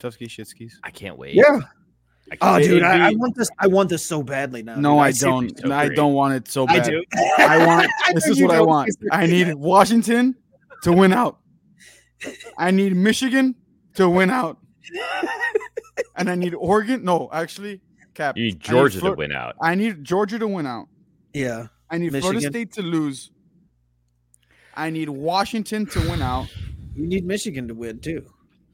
Tufsky 0.00 0.26
shitskis. 0.28 0.72
I 0.82 0.90
can't 0.90 1.16
wait. 1.18 1.34
Yeah. 1.34 1.60
Oh, 2.40 2.58
dude, 2.60 2.82
I, 2.84 3.08
I 3.08 3.10
want 3.12 3.34
this. 3.36 3.50
I 3.58 3.66
want 3.66 3.88
this 3.88 4.06
so 4.06 4.22
badly 4.22 4.62
now. 4.62 4.76
No, 4.76 4.94
dude. 4.94 5.00
I 5.02 5.10
seriously 5.10 5.48
don't. 5.48 5.68
so 5.68 5.72
I 5.74 5.88
don't 5.88 6.14
want 6.14 6.34
it 6.34 6.48
so 6.48 6.64
I 6.68 6.78
bad. 6.78 6.84
do. 6.86 7.04
I 7.38 7.66
want 7.66 7.90
this 8.14 8.26
know 8.26 8.32
is 8.32 8.42
what 8.42 8.50
I 8.52 8.60
want. 8.60 8.88
I 9.10 9.26
need 9.26 9.52
Washington 9.54 10.36
to 10.84 10.92
win 10.92 11.12
out. 11.12 11.38
I 12.58 12.70
need 12.70 12.94
Michigan 12.94 13.56
to 13.94 14.08
win 14.08 14.30
out. 14.30 14.58
And 16.16 16.30
I 16.30 16.34
need 16.34 16.54
Oregon. 16.54 17.04
No, 17.04 17.28
actually, 17.32 17.80
Cap. 18.14 18.36
You 18.36 18.44
need 18.44 18.52
I 18.52 18.54
need 18.54 18.60
Georgia 18.60 19.00
to 19.00 19.12
win 19.12 19.32
out. 19.32 19.56
I 19.62 19.74
need 19.74 20.04
Georgia 20.04 20.38
to 20.38 20.48
win 20.48 20.66
out. 20.66 20.88
Yeah. 21.32 21.66
I 21.90 21.98
need 21.98 22.16
Florida 22.16 22.40
State 22.40 22.72
to 22.74 22.82
lose. 22.82 23.30
I 24.74 24.90
need 24.90 25.08
Washington 25.08 25.86
to 25.86 26.00
win 26.08 26.22
out. 26.22 26.48
You 26.94 27.06
need 27.06 27.24
Michigan 27.24 27.68
to 27.68 27.74
win 27.74 28.00
too. 28.00 28.26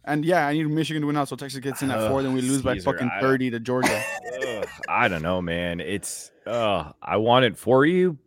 And 0.05 0.24
yeah, 0.24 0.47
I 0.47 0.53
need 0.53 0.68
Michigan 0.68 1.01
to 1.01 1.07
win 1.07 1.16
out, 1.16 1.29
so 1.29 1.37
Texas 1.37 1.59
gets 1.61 1.83
in 1.83 1.91
at 1.91 2.09
four. 2.09 2.22
Then 2.22 2.33
we 2.33 2.41
lose 2.41 2.62
by 2.62 2.79
fucking 2.79 3.11
thirty 3.20 3.51
to 3.51 3.59
Georgia. 3.59 4.03
Ugh, 4.47 4.68
I 4.89 5.09
don't 5.09 5.22
know, 5.22 5.43
man. 5.43 5.81
It's 5.81 6.31
uh, 6.47 6.93
I 7.03 7.16
want 7.16 7.45
it 7.45 7.57
for 7.57 7.85
you, 7.85 8.18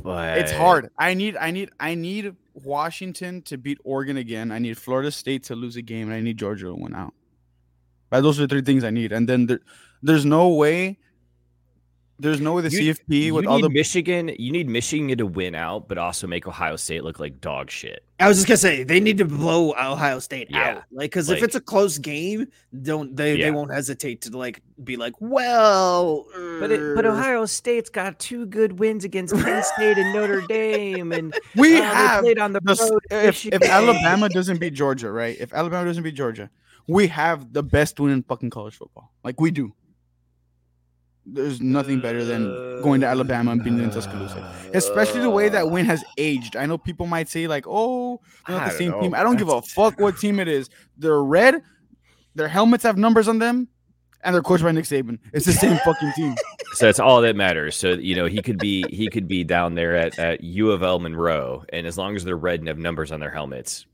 but 0.00 0.38
It's 0.38 0.50
hard. 0.50 0.90
I 0.98 1.14
need, 1.14 1.36
I 1.36 1.52
need, 1.52 1.70
I 1.78 1.94
need 1.94 2.34
Washington 2.54 3.42
to 3.42 3.56
beat 3.56 3.78
Oregon 3.84 4.16
again. 4.16 4.50
I 4.50 4.58
need 4.58 4.76
Florida 4.78 5.12
State 5.12 5.44
to 5.44 5.54
lose 5.54 5.76
a 5.76 5.82
game, 5.82 6.08
and 6.08 6.14
I 6.14 6.20
need 6.20 6.38
Georgia 6.38 6.66
to 6.66 6.74
win 6.74 6.94
out. 6.94 7.14
But 8.10 8.22
those 8.22 8.38
are 8.38 8.42
the 8.46 8.48
three 8.48 8.62
things 8.62 8.84
I 8.84 8.90
need. 8.90 9.12
And 9.12 9.28
then 9.28 9.46
there, 9.46 9.60
there's 10.02 10.24
no 10.24 10.48
way. 10.48 10.98
There's 12.20 12.40
no 12.40 12.54
way 12.54 12.62
the 12.62 12.70
You- 12.70 12.94
CFP 12.94 13.26
You 13.26 13.34
with 13.34 13.46
all 13.46 13.60
the 13.60 13.70
Michigan. 13.70 14.32
You 14.40 14.50
need 14.50 14.68
Michigan 14.68 15.16
to 15.16 15.24
win 15.24 15.54
out, 15.54 15.86
but 15.86 15.98
also 15.98 16.26
make 16.26 16.48
Ohio 16.48 16.74
State 16.74 17.04
look 17.04 17.20
like 17.20 17.40
dog 17.40 17.70
shit. 17.70 18.02
I 18.18 18.26
was 18.26 18.38
just 18.38 18.48
gonna 18.48 18.56
say 18.56 18.82
they 18.82 18.98
need 18.98 19.18
to 19.18 19.24
blow 19.24 19.72
Ohio 19.74 20.18
State 20.18 20.48
Yeah, 20.50 20.78
out, 20.78 20.82
like 20.90 21.12
because 21.12 21.30
if 21.30 21.44
it's 21.44 21.54
a 21.54 21.60
close 21.60 21.96
game, 21.98 22.48
don't 22.82 23.14
they? 23.14 23.36
Yeah. 23.36 23.44
They 23.44 23.50
won't 23.52 23.72
hesitate 23.72 24.22
to 24.22 24.36
like 24.36 24.60
be 24.82 24.96
like, 24.96 25.14
well, 25.20 26.26
But 26.58 26.72
it, 26.72 26.96
but 26.96 27.06
er, 27.06 27.10
Ohio 27.12 27.46
State's 27.46 27.88
got 27.88 28.18
two 28.18 28.46
good 28.46 28.80
wins 28.80 29.04
against 29.04 29.36
Penn 29.36 29.62
State 29.76 29.98
and 29.98 30.12
Notre 30.12 30.40
Dame, 30.48 31.12
and 31.12 31.32
we 31.54 31.78
uh, 31.78 31.82
have 31.82 32.22
played 32.24 32.40
on 32.40 32.52
the 32.52 32.60
the 32.60 32.74
road. 32.90 33.02
if, 33.12 33.46
if 33.46 33.62
Alabama 33.62 34.28
doesn't 34.28 34.58
beat 34.58 34.74
Georgia, 34.74 35.12
right? 35.12 35.36
If 35.38 35.54
Alabama 35.54 35.84
doesn't 35.84 36.02
beat 36.02 36.16
Georgia, 36.16 36.50
we 36.88 37.06
have 37.08 37.52
the 37.52 37.62
best 37.62 38.00
win 38.00 38.10
in 38.10 38.22
fucking 38.22 38.50
college 38.50 38.74
football. 38.74 39.12
Like 39.22 39.40
we 39.40 39.50
do. 39.50 39.72
There's 41.30 41.60
nothing 41.60 42.00
better 42.00 42.24
than 42.24 42.46
going 42.82 43.02
to 43.02 43.06
Alabama 43.06 43.50
and 43.50 43.62
beating 43.62 43.80
in 43.80 43.90
Tuscaloosa. 43.90 44.50
Especially 44.72 45.20
the 45.20 45.28
way 45.28 45.50
that 45.50 45.70
win 45.70 45.84
has 45.84 46.02
aged. 46.16 46.56
I 46.56 46.64
know 46.64 46.78
people 46.78 47.06
might 47.06 47.28
say, 47.28 47.46
like, 47.46 47.66
oh, 47.68 48.22
they're 48.46 48.56
not 48.56 48.70
the 48.70 48.78
same 48.78 48.92
know. 48.92 49.00
team. 49.02 49.14
I 49.14 49.22
don't 49.22 49.36
give 49.36 49.50
a 49.50 49.60
fuck 49.60 50.00
what 50.00 50.16
team 50.16 50.40
it 50.40 50.48
is. 50.48 50.70
They're 50.96 51.22
red, 51.22 51.62
their 52.34 52.48
helmets 52.48 52.82
have 52.84 52.96
numbers 52.96 53.28
on 53.28 53.40
them, 53.40 53.68
and 54.22 54.34
they're 54.34 54.42
coached 54.42 54.64
by 54.64 54.72
Nick 54.72 54.86
Saban. 54.86 55.18
It's 55.34 55.44
the 55.44 55.52
same 55.52 55.76
fucking 55.78 56.12
team. 56.16 56.34
So 56.74 56.84
that's 56.84 57.00
all 57.00 57.22
that 57.22 57.34
matters. 57.34 57.74
So 57.76 57.94
you 57.94 58.14
know 58.14 58.26
he 58.26 58.42
could 58.42 58.58
be 58.58 58.84
he 58.90 59.08
could 59.08 59.26
be 59.26 59.42
down 59.42 59.74
there 59.74 59.96
at, 59.96 60.18
at 60.18 60.44
U 60.44 60.70
of 60.70 60.82
L 60.82 60.98
Monroe, 60.98 61.64
and 61.70 61.86
as 61.86 61.96
long 61.96 62.14
as 62.14 62.24
they're 62.24 62.36
red 62.36 62.60
and 62.60 62.68
have 62.68 62.76
numbers 62.76 63.10
on 63.10 63.20
their 63.20 63.30
helmets. 63.30 63.86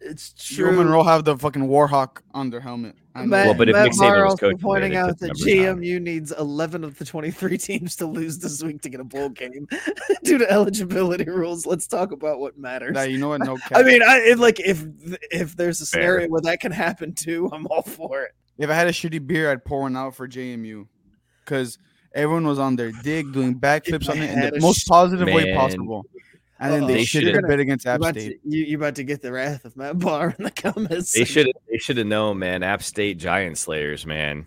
It's 0.00 0.32
Joe 0.32 0.64
true. 0.68 0.76
Monroe 0.76 1.02
have 1.02 1.24
the 1.24 1.36
fucking 1.36 1.62
Warhawk 1.68 2.18
on 2.32 2.48
their 2.50 2.60
helmet. 2.60 2.96
I 3.14 3.20
know. 3.22 3.26
Matt, 3.26 3.46
Well, 3.46 3.54
but 3.54 3.68
if 3.68 3.72
Matt 3.74 3.84
Nick 3.84 3.92
Saban 3.94 4.22
was 4.22 4.30
also 4.32 4.36
coaching 4.46 4.58
pointing 4.58 4.90
they 4.92 4.96
out 4.96 5.18
that 5.18 5.26
numbers 5.26 5.42
on. 5.42 5.80
JMU 5.82 6.00
needs 6.00 6.32
11 6.32 6.84
of 6.84 6.96
the 6.96 7.04
23 7.04 7.58
teams 7.58 7.96
to 7.96 8.06
lose 8.06 8.38
this 8.38 8.62
week 8.62 8.80
to 8.82 8.88
get 8.88 9.00
a 9.00 9.04
bowl 9.04 9.28
game 9.28 9.66
due 10.24 10.38
to 10.38 10.50
eligibility 10.50 11.24
rules. 11.24 11.66
Let's 11.66 11.86
talk 11.86 12.12
about 12.12 12.40
what 12.40 12.56
matters. 12.56 12.94
Nah, 12.94 13.02
you 13.02 13.18
know 13.18 13.28
what? 13.28 13.40
No 13.44 13.56
cap. 13.68 13.72
I 13.74 13.82
mean, 13.82 14.02
I 14.02 14.18
it, 14.18 14.38
like 14.38 14.58
if 14.60 14.84
if 15.30 15.56
there's 15.56 15.80
a 15.82 15.86
Fair. 15.86 16.02
scenario 16.02 16.28
where 16.28 16.40
that 16.42 16.60
can 16.60 16.72
happen 16.72 17.12
too, 17.12 17.50
I'm 17.52 17.66
all 17.66 17.82
for 17.82 18.22
it. 18.22 18.32
If 18.58 18.70
I 18.70 18.74
had 18.74 18.86
a 18.86 18.92
shitty 18.92 19.26
beer, 19.26 19.50
I'd 19.50 19.64
pour 19.64 19.80
one 19.82 19.96
out 19.96 20.14
for 20.14 20.28
JMU, 20.28 20.86
because 21.44 21.78
everyone 22.14 22.46
was 22.46 22.58
on 22.58 22.76
their 22.76 22.92
dig 23.02 23.32
doing 23.32 23.58
backflips 23.58 24.08
on 24.08 24.18
it 24.18 24.30
in 24.30 24.38
had 24.38 24.52
the 24.54 24.58
a 24.58 24.60
most 24.60 24.80
sh- 24.82 24.88
positive 24.88 25.26
way 25.28 25.44
Man. 25.46 25.56
possible, 25.56 26.06
and 26.60 26.72
then 26.72 26.82
Uh-oh. 26.84 26.86
they, 26.88 26.94
They 26.94 27.04
should 27.04 27.24
have 27.24 27.34
should've- 27.36 27.48
bet 27.48 27.58
against 27.60 27.84
You 27.86 27.90
App 27.92 28.02
State. 28.04 28.42
to, 28.42 28.48
you, 28.56 28.64
you 28.66 28.76
about 28.76 28.94
to 28.96 29.02
get 29.04 29.22
the 29.22 29.32
wrath 29.32 29.64
of 29.64 29.76
Matt 29.76 29.98
Barr 29.98 30.34
in 30.38 30.44
the 30.44 30.50
comments. 30.50 31.12
They 31.12 31.24
should 31.24 31.50
they 31.70 31.78
should 31.78 31.96
have 31.96 32.06
known, 32.06 32.38
man. 32.38 32.62
App 32.62 32.82
State 32.82 33.18
Giant 33.18 33.58
Slayers, 33.58 34.06
man. 34.06 34.46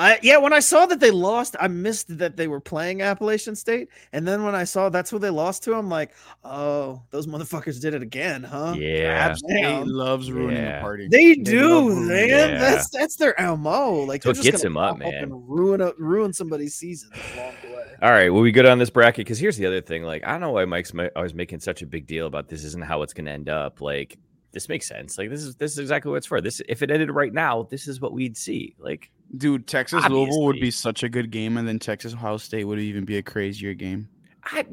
I 0.00 0.18
yeah, 0.22 0.38
when 0.38 0.52
I 0.54 0.60
saw 0.60 0.86
that 0.86 0.98
they 0.98 1.10
lost, 1.10 1.56
I 1.60 1.68
missed 1.68 2.16
that 2.18 2.36
they 2.36 2.48
were 2.48 2.58
playing 2.58 3.02
Appalachian 3.02 3.54
State, 3.54 3.88
and 4.14 4.26
then 4.26 4.42
when 4.44 4.54
I 4.54 4.64
saw 4.64 4.88
that's 4.88 5.10
who 5.10 5.18
they 5.18 5.28
lost 5.28 5.62
to, 5.64 5.74
I'm 5.74 5.90
like, 5.90 6.12
oh, 6.42 7.02
those 7.10 7.26
motherfuckers 7.26 7.80
did 7.80 7.92
it 7.92 8.00
again, 8.02 8.42
huh? 8.42 8.74
Yeah, 8.78 9.28
App 9.28 9.36
State 9.36 9.86
loves 9.86 10.32
ruining 10.32 10.56
Yeah. 10.56 10.76
the 10.76 10.80
party. 10.80 11.08
They 11.10 11.34
love 11.34 11.44
do, 11.44 12.00
man. 12.08 12.28
Yeah. 12.28 12.58
That's 12.58 12.88
that's 12.88 13.16
their 13.16 13.34
mo. 13.56 14.00
Like 14.04 14.22
So 14.22 14.30
it 14.30 14.34
just 14.34 14.44
gets 14.44 14.62
gonna 14.62 14.66
him 14.72 14.76
up, 14.78 14.90
pop 14.92 14.98
man. 15.00 15.22
and 15.24 15.48
ruin 15.48 15.82
a, 15.82 15.92
ruin 15.98 16.32
somebody's 16.32 16.74
season 16.74 17.10
along 17.34 17.52
the 17.62 17.68
way. 17.68 17.84
All 18.02 18.10
right, 18.10 18.30
well, 18.32 18.40
we 18.40 18.52
good 18.52 18.64
on 18.64 18.78
this 18.78 18.88
bracket 18.88 19.26
because 19.26 19.38
here's 19.38 19.58
the 19.58 19.66
other 19.66 19.82
thing. 19.82 20.02
Like, 20.04 20.26
I 20.26 20.30
don't 20.32 20.40
know 20.40 20.52
why 20.52 20.64
Mike's 20.64 20.94
ma- 20.94 21.08
always 21.14 21.34
making 21.34 21.60
such 21.60 21.82
a 21.82 21.86
big 21.86 22.06
deal 22.06 22.26
about 22.26 22.48
this. 22.48 22.64
Isn't 22.64 22.82
how 22.82 23.02
it's 23.02 23.12
going 23.12 23.26
to 23.26 23.32
end 23.32 23.50
up. 23.50 23.82
Like, 23.82 24.16
this 24.52 24.68
makes 24.68 24.86
sense. 24.86 25.18
Like, 25.18 25.30
this 25.30 25.42
is 25.42 25.56
this 25.56 25.72
is 25.72 25.78
exactly 25.78 26.10
what 26.10 26.18
it's 26.18 26.26
for. 26.26 26.40
This 26.40 26.60
if 26.68 26.82
it 26.82 26.90
ended 26.90 27.10
right 27.10 27.32
now, 27.32 27.64
this 27.70 27.86
is 27.88 28.00
what 28.00 28.12
we'd 28.12 28.36
see. 28.36 28.74
Like, 28.78 29.10
Dude, 29.36 29.66
Texas 29.66 30.06
Louisville 30.08 30.42
would 30.42 30.60
be 30.60 30.70
such 30.70 31.02
a 31.02 31.08
good 31.08 31.30
game, 31.30 31.56
and 31.56 31.66
then 31.66 31.78
Texas 31.78 32.14
Ohio 32.14 32.36
State 32.36 32.64
would 32.64 32.80
even 32.80 33.04
be 33.04 33.16
a 33.16 33.22
crazier 33.22 33.74
game. 33.74 34.08
I 34.44 34.66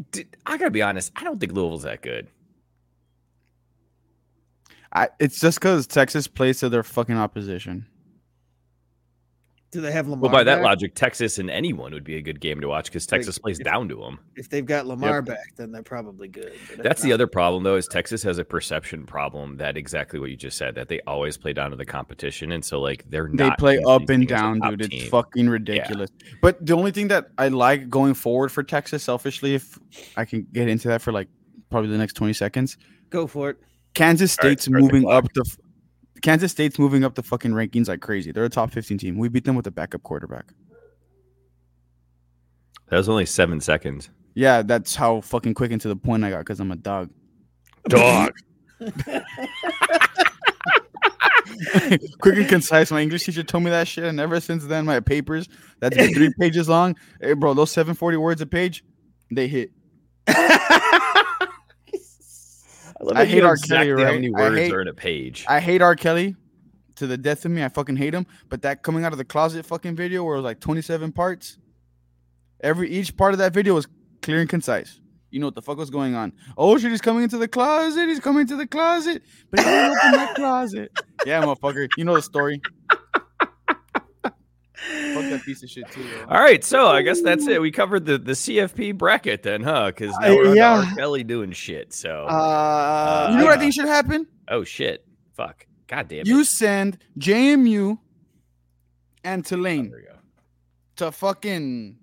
I 0.46 0.58
gotta 0.58 0.72
be 0.72 0.82
honest. 0.82 1.12
I 1.16 1.24
don't 1.24 1.40
think 1.40 1.52
Louisville's 1.52 1.84
that 1.84 2.02
good. 2.02 2.28
I, 4.94 5.10
it's 5.20 5.40
just 5.40 5.60
because 5.60 5.86
Texas 5.86 6.28
plays 6.28 6.60
to 6.60 6.70
their 6.70 6.84
fucking 6.84 7.18
opposition. 7.18 7.86
Do 9.70 9.82
they 9.82 9.91
have 9.91 10.07
Lamar? 10.07 10.22
Well, 10.22 10.32
by 10.32 10.43
that 10.45 10.57
back? 10.57 10.63
logic, 10.63 10.95
Texas 10.95 11.39
and 11.39 11.49
anyone 11.49 11.91
would 11.93 12.05
be 12.05 12.15
a 12.15 12.22
good 12.22 12.39
game 12.39 12.61
to 12.61 12.70
watch 12.70 12.86
because 12.86 13.05
Texas 13.05 13.38
plays 13.38 13.59
if- 13.59 13.65
down 13.65 13.89
to 13.89 13.95
them. 13.97 14.18
if 14.38 14.47
they've 14.49 14.65
got 14.65 14.88
Lamar 14.88 15.22
back, 15.22 15.55
then 15.57 15.74
they're 15.74 15.84
probably 15.84 16.30
good. 16.30 16.53
That's 16.78 17.01
the 17.01 17.09
not- 17.09 17.15
other 17.15 17.28
problem, 17.28 17.63
though, 17.63 17.76
is 17.76 17.86
Texas 17.86 18.24
has 18.24 18.38
a 18.38 18.45
perception 18.45 19.05
problem 19.05 19.57
that 19.57 19.76
exactly 19.76 20.20
what 20.22 20.30
you 20.30 20.38
just 20.38 20.57
said 20.57 20.76
that 20.76 20.88
they 20.88 21.01
always 21.01 21.36
play 21.36 21.51
down 21.51 21.72
to 21.72 21.76
the 21.78 21.86
competition, 21.86 22.53
and 22.53 22.63
so 22.63 22.80
like 22.80 23.03
they're 23.09 23.28
not. 23.28 23.57
They 23.57 23.59
play 23.59 23.78
up 23.86 24.09
and 24.09 24.09
seen 24.09 24.22
as 24.24 24.26
a 24.26 24.28
down, 24.36 24.59
top 24.61 24.70
dude. 24.72 24.82
It's 24.82 24.89
team. 24.89 25.09
fucking 25.11 25.49
ridiculous. 25.49 26.11
But 26.41 26.65
the 26.65 26.74
only 26.74 26.91
thing 26.91 27.09
that 27.09 27.28
I 27.38 27.49
like 27.49 27.89
going 27.89 28.13
forward 28.13 28.53
for 28.53 28.63
Texas, 28.63 29.03
selfishly, 29.03 29.53
if 29.55 29.78
I 30.15 30.24
can 30.24 30.47
get 30.53 30.70
into 30.70 30.88
that 30.88 31.01
for 31.01 31.11
like 31.11 31.28
probably 31.70 31.89
the 31.89 31.97
next 31.97 32.13
20 32.13 32.32
seconds, 32.32 32.78
Go 33.09 33.28
for 33.28 33.49
it. 33.49 33.57
Kansas 33.93 34.32
State's 34.32 34.63
start 34.63 34.76
the 34.76 34.82
moving 34.82 35.01
clock. 35.03 35.26
up 35.26 35.34
the 35.34 35.43
f- 35.45 35.57
Kansas 36.22 36.51
State's 36.51 36.80
moving 36.80 37.03
up 37.03 37.15
the 37.15 37.24
fucking 37.24 37.51
rankings 37.51 37.88
like 37.88 38.01
crazy. 38.01 38.32
They're 38.32 38.45
a 38.45 38.49
top 38.49 38.72
15 38.72 38.97
team. 38.97 39.18
We 39.18 39.30
beat 39.30 39.45
them 39.45 39.55
with 39.55 39.68
a 39.68 39.72
backup 39.72 40.03
quarterback. 40.03 40.53
That 42.89 42.97
was 42.97 43.09
only 43.09 43.26
seven 43.26 43.59
seconds. 43.59 44.09
Yeah, 44.34 44.61
that's 44.61 44.95
how 44.95 45.22
fucking 45.22 45.55
quick 45.55 45.72
and 45.72 45.82
to 45.82 45.88
the 45.88 45.95
point 45.95 46.24
I 46.24 46.30
got 46.30 46.39
because 46.39 46.59
I'm 46.59 46.72
a 46.72 46.76
dog. 46.76 47.09
Dog. 47.89 48.32
quick 52.20 52.38
and 52.38 52.47
concise. 52.47 52.91
My 52.91 53.01
English 53.01 53.24
teacher 53.24 53.43
told 53.43 53.63
me 53.63 53.70
that 53.70 53.88
shit, 53.88 54.03
and 54.03 54.20
ever 54.20 54.39
since 54.39 54.65
then, 54.65 54.86
my 54.86 54.99
papers 54.99 55.47
that's 55.80 55.95
been 55.95 56.13
three 56.13 56.32
pages 56.39 56.70
long. 56.70 56.95
Hey, 57.22 57.34
bro, 57.34 57.53
those 57.53 57.72
740 57.72 58.18
words 58.18 58.41
a 58.41 58.45
page, 58.45 58.84
they 59.32 59.47
hit. 59.47 59.72
Love 63.04 63.18
I 63.18 63.26
hate 63.26 63.43
R. 63.43 63.56
Kelly, 63.56 63.89
exactly 63.89 64.04
How 64.04 64.10
right? 64.12 64.16
many 64.22 64.28
I 64.36 64.39
words 64.39 64.56
hate- 64.58 64.74
are 64.74 64.82
in 64.82 64.88
a 64.88 64.93
page? 64.93 65.45
I 65.48 65.60
hate 65.60 65.82
R. 65.82 65.95
Kelly 65.95 66.36
to 66.95 67.08
the 67.08 67.18
death 67.18 67.45
of 67.45 67.52
me. 67.52 67.64
I 67.64 67.70
fucking 67.70 67.95
hate 67.98 68.14
him. 68.14 68.26
But 68.50 68.62
that 68.64 68.82
coming 68.84 69.06
out 69.06 69.12
of 69.12 69.18
the 69.18 69.26
closet 69.26 69.66
fucking 69.66 69.95
video 69.95 70.24
where 70.24 70.36
it 70.36 70.38
was 70.39 70.45
like 70.45 70.60
27 70.60 71.12
parts, 71.12 71.58
every 72.62 72.89
each 72.89 73.16
part 73.16 73.34
of 73.34 73.38
that 73.39 73.54
video 73.54 73.74
was 73.76 73.88
clear 74.22 74.39
and 74.39 74.50
concise. 74.50 75.00
You 75.30 75.39
know 75.41 75.48
what 75.48 75.56
the 75.56 75.62
fuck 75.62 75.78
was 75.78 75.89
going 75.89 76.16
on? 76.16 76.32
Oh 76.58 76.78
shit, 76.78 76.89
he's 76.89 77.02
coming 77.02 77.24
into 77.24 77.38
the 77.38 77.48
closet. 77.50 78.08
He's 78.08 78.20
coming 78.22 78.48
to 78.48 78.56
the 78.56 78.66
closet, 78.66 79.22
but 79.52 79.60
he 79.60 79.66
didn't 79.66 79.91
open 79.98 80.12
that 80.14 80.36
closet. 80.36 80.91
Yeah, 81.26 81.43
motherfucker. 81.43 81.89
You 81.98 82.06
know 82.06 82.16
the 82.16 82.22
story. 82.22 82.62
Fuck 85.14 85.30
that 85.32 85.42
piece 85.44 85.64
of 85.64 85.70
shit 85.70 85.90
too. 85.92 86.04
Bro. 86.04 86.26
All 86.36 86.40
right, 86.42 86.64
so 86.64 86.88
I 86.88 87.02
guess 87.02 87.22
that's 87.22 87.48
it. 87.48 87.60
We 87.60 87.72
covered 87.72 88.06
the, 88.06 88.18
the 88.20 88.34
CFP 88.34 88.96
bracket 88.98 89.42
then, 89.44 89.64
huh? 89.64 89.88
Because 89.88 90.16
now 90.20 90.28
Uh, 90.28 90.36
we're 90.36 90.42
on 90.50 90.52
to 90.52 90.56
yeah. 90.56 90.86
R. 90.92 90.96
Kelly 90.96 91.24
doing 91.24 91.52
shit. 91.52 91.94
So, 91.94 92.26
Uh, 92.26 93.30
You 93.32 93.38
know 93.40 93.46
what 93.46 93.58
I 93.58 93.60
think 93.60 93.74
should 93.74 93.86
happen? 93.88 94.28
oh 94.50 94.64
shit, 94.64 95.06
fuck, 95.36 95.66
god 95.88 96.08
damn 96.10 96.20
it. 96.22 96.28
You 96.28 96.44
send 96.44 97.00
JMU 97.20 97.98
and 99.24 99.44
Tulane 99.46 99.90
There 99.90 100.00
we 100.00 100.06
go. 100.06 100.20
to 100.98 101.12
fucking 101.12 101.98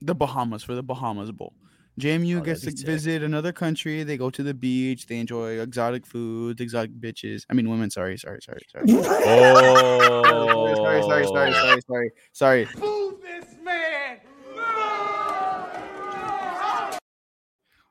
the 0.00 0.14
Bahamas 0.14 0.62
for 0.64 0.74
the 0.74 0.82
Bahamas 0.82 1.30
Bowl. 1.32 1.52
JMU 1.98 2.38
Oh, 2.38 2.40
gets 2.42 2.60
to 2.62 2.70
sick. 2.76 2.86
visit 2.86 3.22
another 3.22 3.52
country. 3.52 4.02
They 4.04 4.16
go 4.16 4.30
to 4.30 4.42
the 4.42 4.54
beach. 4.54 5.06
They 5.06 5.18
enjoy 5.18 5.58
exotic 5.60 6.06
foods, 6.06 6.60
exotic 6.60 6.92
bitches. 7.00 7.44
I 7.50 7.54
mean, 7.54 7.68
women. 7.68 7.90
Sorry, 7.90 8.16
sorry, 8.18 8.40
sorry, 8.42 8.60
sorry. 8.70 8.84
Oh, 8.88 10.74
sorry, 10.76 11.02
sorry, 11.02 11.26
sorry, 11.26 11.52
sorry, 11.52 11.80
sorry, 11.82 12.10
sorry. 12.32 12.64
Food, 12.66 13.16
this 13.22 13.46
man. 13.64 14.18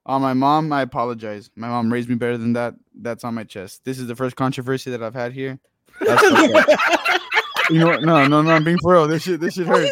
On 0.06 0.22
my 0.22 0.34
mom, 0.34 0.72
I 0.72 0.82
apologize. 0.84 1.50
My 1.56 1.68
mom 1.68 1.92
raised 1.92 2.08
me 2.08 2.16
better 2.16 2.38
than 2.38 2.54
that. 2.54 2.76
That's 2.96 3.24
on 3.26 3.34
my 3.36 3.44
chest. 3.44 3.84
This 3.84 4.00
is 4.00 4.08
the 4.08 4.16
first 4.16 4.36
controversy 4.38 4.90
that 4.92 5.04
I've 5.04 5.14
had 5.16 5.34
here. 5.34 5.60
That's 6.00 6.22
you 7.70 7.80
know 7.80 7.88
what? 7.88 8.04
No, 8.04 8.26
no, 8.26 8.42
no. 8.42 8.52
I'm 8.52 8.64
being 8.64 8.78
for 8.82 8.94
real. 8.94 9.08
This 9.08 9.24
shit, 9.24 9.42
this 9.42 9.56
shit 9.56 9.68
hurts. 9.68 9.92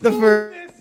the 0.00 0.10
first. 0.12 0.58
It's 0.58 0.72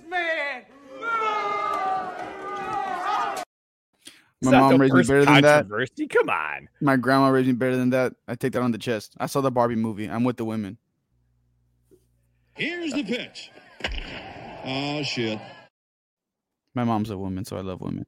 My 4.43 4.51
mom 4.59 4.81
raised 4.81 4.93
me 4.93 5.03
better 5.03 5.25
than 5.25 5.41
that. 5.41 5.61
controversy. 5.67 6.07
Come 6.07 6.29
on. 6.29 6.67
My 6.81 6.95
grandma 6.95 7.27
raised 7.29 7.47
me 7.47 7.53
better 7.53 7.75
than 7.77 7.91
that. 7.91 8.13
I 8.27 8.35
take 8.35 8.53
that 8.53 8.61
on 8.61 8.71
the 8.71 8.77
chest. 8.77 9.15
I 9.19 9.27
saw 9.27 9.41
the 9.41 9.51
Barbie 9.51 9.75
movie. 9.75 10.09
I'm 10.09 10.23
with 10.23 10.37
the 10.37 10.45
women. 10.45 10.77
Here's 12.55 12.91
the 12.93 13.03
pitch. 13.03 13.51
Oh 14.65 15.03
shit. 15.03 15.39
My 16.73 16.83
mom's 16.83 17.09
a 17.09 17.17
woman, 17.17 17.45
so 17.45 17.57
I 17.57 17.61
love 17.61 17.81
women. 17.81 18.05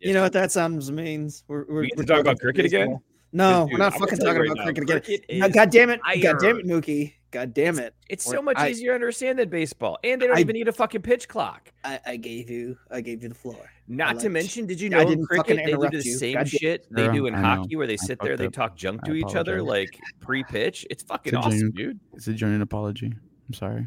You 0.00 0.14
know 0.14 0.22
what 0.22 0.32
that 0.34 0.52
sounds 0.52 0.90
means? 0.92 1.44
We're, 1.48 1.64
we're, 1.68 1.80
We 1.80 1.88
get 1.88 1.98
we're 1.98 2.04
talk 2.04 2.20
about 2.20 2.32
talking 2.32 2.38
cricket 2.38 2.64
again? 2.66 2.98
No, 3.32 3.64
Dude, 3.64 3.72
we're 3.72 3.78
not 3.78 3.94
I'm 3.94 4.00
fucking 4.00 4.18
gonna 4.18 4.32
tell 4.32 4.34
you 4.34 4.34
talking 4.34 4.40
right 4.40 4.50
about 4.50 4.56
now, 4.58 4.64
cricket 4.64 4.82
again. 4.82 5.40
cricket 5.40 5.54
God, 5.54 5.70
damn 5.70 5.90
it! 5.90 6.00
God 6.22 6.36
damn 6.40 6.58
it, 6.58 6.66
Mookie! 6.66 7.14
God 7.32 7.52
damn 7.54 7.78
it! 7.78 7.94
It's 8.08 8.26
Or- 8.28 8.36
so 8.36 8.42
much 8.42 8.56
I- 8.56 8.70
easier 8.70 8.90
to 8.92 8.94
understand 8.94 9.38
than 9.38 9.48
baseball, 9.48 9.98
and 10.04 10.22
they 10.22 10.26
don't 10.26 10.36
I- 10.36 10.40
even 10.40 10.54
need 10.54 10.68
a 10.68 10.72
fucking 10.72 11.02
pitch 11.02 11.28
clock. 11.28 11.72
I, 11.84 12.00
I 12.06 12.16
gave 12.16 12.48
you, 12.48 12.78
I 12.90 13.00
gave 13.00 13.22
you 13.22 13.28
the 13.28 13.34
floor. 13.34 13.70
Not 13.88 14.20
to 14.20 14.28
mention, 14.28 14.66
did 14.66 14.80
you 14.80 14.88
I 14.96 15.04
know 15.04 15.10
in 15.10 15.24
cricket 15.26 15.56
they 15.64 15.72
do 15.72 15.88
the 15.90 15.96
you. 16.04 16.16
same 16.16 16.34
God 16.34 16.38
damn- 16.40 16.46
shit 16.46 16.86
they 16.90 17.08
do 17.12 17.26
in 17.26 17.34
I 17.34 17.40
know. 17.40 17.62
hockey, 17.62 17.76
where 17.76 17.86
they 17.86 17.94
I 17.94 17.96
sit 17.96 18.18
there, 18.20 18.30
fucked 18.32 18.38
they 18.38 18.46
up. 18.46 18.52
talk 18.52 18.76
junk 18.76 19.00
I 19.04 19.08
to 19.08 19.14
each 19.14 19.34
other 19.34 19.62
like 19.62 19.98
pre-pitch. 20.20 20.86
It's 20.90 21.02
fucking 21.02 21.34
It's 21.34 21.46
awesome, 21.46 21.72
genuine- 21.72 21.72
dude. 21.74 22.00
It's 22.14 22.28
a 22.28 22.32
genuine 22.32 22.62
apology. 22.62 23.12
I'm 23.48 23.54
sorry. 23.54 23.86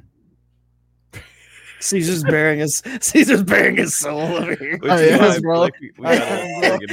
Cesar's 1.82 2.24
bearing 2.24 2.60
his 2.60 2.82
Cesar's 3.02 3.44
bearing 3.44 3.78
his 3.78 3.96
soul 3.96 4.20
over 4.22 4.56
here. 4.56 4.78
Which 4.80 4.92
Oh, 4.92 4.96
is 4.96 5.10
yeah, 5.12 5.18
why 5.18 5.28
I 5.28 5.32
feel 5.34 5.42
bro. 5.42 5.60
like 5.62 5.74
we- 5.80 5.92
we 5.98 6.04
gotta 6.04 6.24
I- 6.24 6.62
fucking 6.70 6.88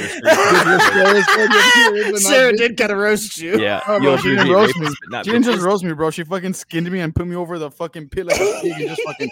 restrict- 1.14 2.18
Sarah 2.22 2.52
did 2.56 2.76
kind 2.76 2.92
of 2.92 2.98
roast 2.98 3.38
you. 3.38 3.58
Yeah, 3.60 3.80
Oh, 3.86 3.98
bro, 3.98 4.08
you'll 4.10 4.16
she 4.18 4.28
didn't 4.30 4.52
roast 4.52 4.76
me. 4.78 4.88
not 5.08 5.24
She 5.24 5.32
didn't 5.32 5.44
just 5.46 5.62
roast 5.64 5.84
me, 5.84 5.92
bro. 5.92 6.10
She 6.10 6.24
fucking 6.24 6.54
skinned 6.54 6.90
me 6.90 7.00
and 7.00 7.14
put 7.14 7.26
me 7.26 7.36
over 7.36 7.58
the 7.58 7.70
fucking 7.70 8.08
pit 8.10 8.26
like 8.26 8.40
a 8.40 8.58
pig 8.62 8.72
and 8.72 8.88
just 8.88 9.02
fucking. 9.02 9.30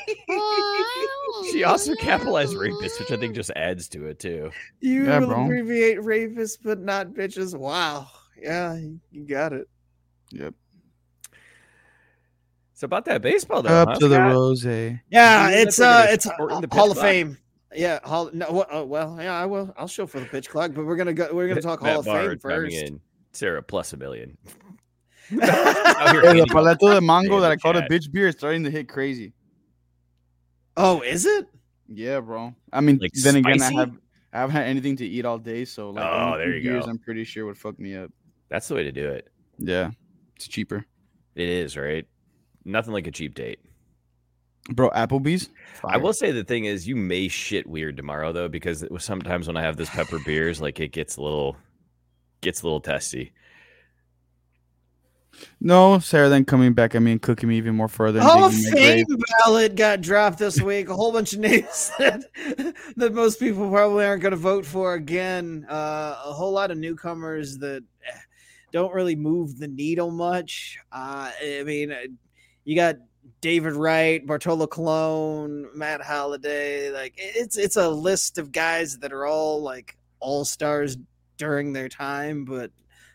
She 1.53 1.65
also 1.65 1.95
capitalized 1.97 2.55
rapist, 2.57 2.99
which 3.01 3.11
I 3.11 3.17
think 3.17 3.35
just 3.35 3.51
adds 3.57 3.89
to 3.91 4.07
it 4.07 4.19
too. 4.19 4.51
You 4.81 5.05
Yeah, 5.07 5.19
abbreviate 5.23 5.99
rapists, 5.99 6.59
but 6.63 6.81
not 6.81 7.09
bitches. 7.09 7.57
Wow. 7.57 8.09
Yeah, 8.41 8.75
you 8.77 9.01
you 9.11 9.27
got 9.27 9.53
it. 9.53 9.69
Yep. 10.31 10.55
So 12.75 12.87
about 12.87 13.05
that 13.07 13.23
baseball 13.23 13.63
though, 13.63 13.71
Up 13.83 13.89
huh, 13.91 13.99
to 14.01 14.09
the 14.09 14.21
rose. 14.21 14.65
Yeah, 14.65 15.49
it's 15.51 15.81
uh, 15.81 16.07
it's 16.09 16.25
the 16.25 16.33
Hall 16.33 16.61
pitch 16.61 16.65
of 16.65 16.71
clock? 16.71 16.97
Fame. 16.97 17.39
Yeah, 17.75 18.01
Hall. 18.05 18.31
No, 18.33 18.47
uh, 18.47 18.85
well, 18.85 19.17
yeah, 19.21 19.35
I 19.41 19.47
will. 19.47 19.73
I'll 19.77 19.87
show 19.89 20.07
for 20.07 20.19
the 20.21 20.27
pitch 20.27 20.49
clock, 20.51 20.73
but 20.75 20.85
we're 20.85 20.97
gonna 20.97 21.13
go. 21.13 21.29
We're 21.33 21.49
gonna 21.49 21.61
talk 21.63 21.83
Matt 21.83 21.93
Hall 21.93 22.01
of 22.01 22.07
Fame 22.07 22.39
first. 22.41 22.77
in. 22.77 23.01
Sarah 23.33 23.63
plus 23.63 23.93
a 23.93 23.97
million. 23.97 24.37
Out 24.47 24.51
here 25.31 25.41
Hey, 25.41 26.21
the 26.21 26.27
hating 26.29 26.41
on 26.43 26.49
paleto 26.49 26.95
de 26.95 27.01
mango 27.01 27.41
that 27.41 27.51
I 27.51 27.57
called 27.57 27.77
a 27.77 27.83
bitch 27.89 28.11
beer 28.13 28.29
is 28.29 28.35
starting 28.37 28.63
to 28.65 28.71
hit 28.71 28.89
crazy. 28.89 29.33
oh, 30.77 31.01
is 31.03 31.27
it? 31.27 31.47
Yeah, 31.89 32.21
bro. 32.21 32.55
I 32.73 32.81
mean, 32.81 32.99
Like 33.01 33.13
then 33.13 33.37
again, 33.37 33.61
I 33.63 33.73
have 33.73 33.93
I 34.33 34.39
haven't 34.41 34.57
had 34.57 34.67
anything 34.67 34.97
to 34.97 35.07
eat 35.07 35.25
all 35.25 35.39
day, 35.39 35.65
so 35.65 35.91
like, 35.91 36.05
Oh, 36.05 36.37
there 36.39 36.47
two 36.51 36.57
you 36.59 36.71
beers, 36.71 36.85
go. 36.85 36.91
I'm 36.91 36.99
pretty 36.99 37.25
sure 37.25 37.47
would 37.47 37.59
fuck 37.59 37.79
me 37.79 37.95
up. 37.97 38.11
That's 38.49 38.67
the 38.69 38.75
way 38.75 38.83
to 38.85 38.93
do 38.93 39.09
it. 39.11 39.29
Yeah, 39.59 39.91
it's 40.37 40.49
cheaper, 40.49 40.85
It 41.35 41.49
is 41.49 41.77
right. 41.77 42.07
Nothing 42.65 42.93
like 42.93 43.07
a 43.07 43.11
cheap 43.11 43.35
date. 43.35 43.61
bro. 44.71 44.91
Applebee's. 44.91 45.51
I 45.85 45.99
will 45.99 46.13
say 46.13 46.31
the 46.33 46.45
thing 46.45 46.65
is, 46.65 46.89
you 46.89 46.97
may 46.97 47.29
shit 47.29 47.67
weird 47.67 47.97
tomorrow 47.97 48.33
though, 48.33 48.49
because 48.49 48.83
it 48.83 48.91
was 48.91 49.05
sometimes 49.05 49.47
when 49.47 49.57
I 49.57 49.63
have 49.63 49.77
this 49.77 49.91
pepper 49.91 50.19
beers, 50.25 50.61
like 50.61 50.81
it 50.81 50.93
gets 50.93 51.17
a 51.17 51.23
little, 51.23 51.57
gets 52.41 52.63
a 52.63 52.65
little 52.65 52.81
testy. 52.81 53.33
No, 55.61 55.99
Sarah 55.99 56.29
then 56.29 56.45
coming 56.45 56.75
back 56.75 56.95
at 56.95 57.03
me 57.03 57.11
and 57.13 57.21
cooking 57.21 57.49
me 57.49 57.57
even 57.57 57.75
more 57.75 57.89
further. 57.89 58.21
and 58.21 58.29
Hall 58.29 58.45
of 58.45 58.55
Fame 58.55 59.05
ballot 59.41 59.75
got 59.75 60.01
dropped 60.01 60.39
this 60.39 60.61
week. 60.61 60.89
A 60.89 60.95
whole 60.95 61.11
bunch 61.13 61.33
of 61.33 61.41
names 61.41 61.91
that, 61.99 62.23
that 62.97 63.13
most 63.13 63.41
people 63.41 63.69
probably 63.69 64.05
aren't 64.05 64.23
going 64.23 64.31
to 64.31 64.37
vote 64.37 64.65
for 64.65 64.95
again. 64.95 65.67
Uh, 65.69 66.17
a 66.25 66.33
whole 66.33 66.53
lot 66.53 66.71
of 66.71 66.79
newcomers 66.79 67.59
that 67.59 67.83
don't 68.73 68.95
really 68.95 69.17
move 69.17 69.59
the 69.59 69.69
needle 69.69 70.11
much. 70.13 70.79
Uh, 70.93 71.31
I 71.45 71.63
mean, 71.65 71.91
uh, 71.91 71.97
you 72.65 72.77
got 72.77 72.97
David 73.41 73.75
Wright, 73.75 74.27
Bartolo 74.27 74.67
Colon, 74.67 75.69
Matt 75.75 76.01
Holliday. 76.03 76.91
Like 76.91 77.15
it's 77.17 77.57
it's 77.57 77.77
a 77.77 77.89
list 77.89 78.39
of 78.39 78.53
guys 78.53 78.99
that 78.99 79.13
are 79.13 79.27
all 79.27 79.63
like 79.63 79.97
all 80.21 80.45
stars 80.45 80.97
during 81.37 81.73
their 81.73 81.89
time, 81.89 82.45
but 82.45 82.71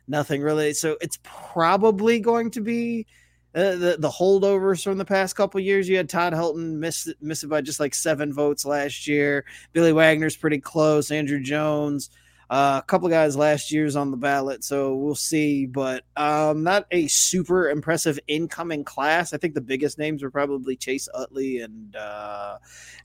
nothing 0.07 0.41
really. 0.41 0.73
So 0.73 0.97
it's 1.01 1.19
probably 1.23 2.19
going 2.19 2.51
to 2.51 2.61
be 2.61 3.07
uh, 3.55 3.75
the 3.75 3.95
the 3.99 4.09
holdovers 4.09 4.83
from 4.83 4.97
the 4.97 5.05
past 5.05 5.35
couple 5.35 5.59
years. 5.59 5.89
You 5.89 5.97
had 5.97 6.09
Todd 6.09 6.33
Helton 6.33 6.73
miss 6.77 7.11
miss 7.21 7.43
it 7.43 7.47
by 7.47 7.61
just 7.61 7.79
like 7.79 7.95
seven 7.95 8.31
votes 8.31 8.65
last 8.65 9.07
year. 9.07 9.45
Billy 9.73 9.93
Wagner's 9.93 10.37
pretty 10.37 10.59
close. 10.59 11.07
Andruw 11.07 11.41
Jones, 11.41 12.11
uh, 12.49 12.79
a 12.83 12.85
couple 12.87 13.05
of 13.07 13.11
guys 13.11 13.35
last 13.37 13.71
year's 13.71 13.95
on 13.95 14.11
the 14.11 14.17
ballot, 14.17 14.63
so 14.63 14.95
we'll 14.95 15.13
see. 15.15 15.65
But 15.65 16.03
um, 16.17 16.63
not 16.63 16.85
a 16.91 17.07
super 17.07 17.69
impressive 17.69 18.19
incoming 18.27 18.83
class. 18.83 19.33
I 19.33 19.37
think 19.37 19.53
the 19.53 19.61
biggest 19.61 19.97
names 19.99 20.23
are 20.23 20.31
probably 20.31 20.75
Chase 20.75 21.07
Utley 21.13 21.59
and 21.59 21.95
uh, 21.95 22.57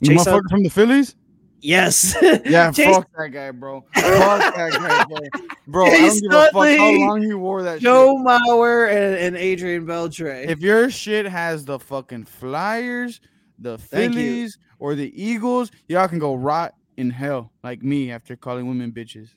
Chase 0.02 0.26
Ut- 0.26 0.42
from 0.48 0.62
the 0.62 0.70
Phillies. 0.70 1.14
yes, 1.60 2.16
Yeah, 2.44 2.70
Chase- 2.72 2.94
fuck 2.96 3.08
that 3.18 3.28
guy, 3.28 3.50
bro. 3.50 3.84
Fuck 3.94 4.54
that 4.54 4.72
guy, 4.72 5.04
bro. 5.04 5.46
Bro, 5.66 5.86
I 5.86 5.90
don't 5.90 6.20
give 6.22 6.32
a 6.32 6.44
fuck 6.44 6.78
how 6.78 6.92
long 7.06 7.22
you 7.22 7.38
wore 7.38 7.62
that 7.64 7.80
Joe 7.80 8.16
Mauer 8.16 8.88
and, 8.90 9.14
and 9.14 9.36
Adrian 9.36 9.86
Beltre. 9.86 10.46
If 10.48 10.60
your 10.60 10.88
shit 10.90 11.26
has 11.26 11.64
the 11.64 11.78
fucking 11.78 12.24
Flyers, 12.24 13.20
the 13.58 13.78
Phillies, 13.78 14.58
or 14.78 14.94
the 14.94 15.12
Eagles, 15.22 15.70
y'all 15.88 16.08
can 16.08 16.18
go 16.18 16.34
rot 16.34 16.74
in 16.96 17.10
hell 17.10 17.52
like 17.62 17.82
me 17.82 18.10
after 18.10 18.36
calling 18.36 18.66
women 18.66 18.92
bitches. 18.92 19.30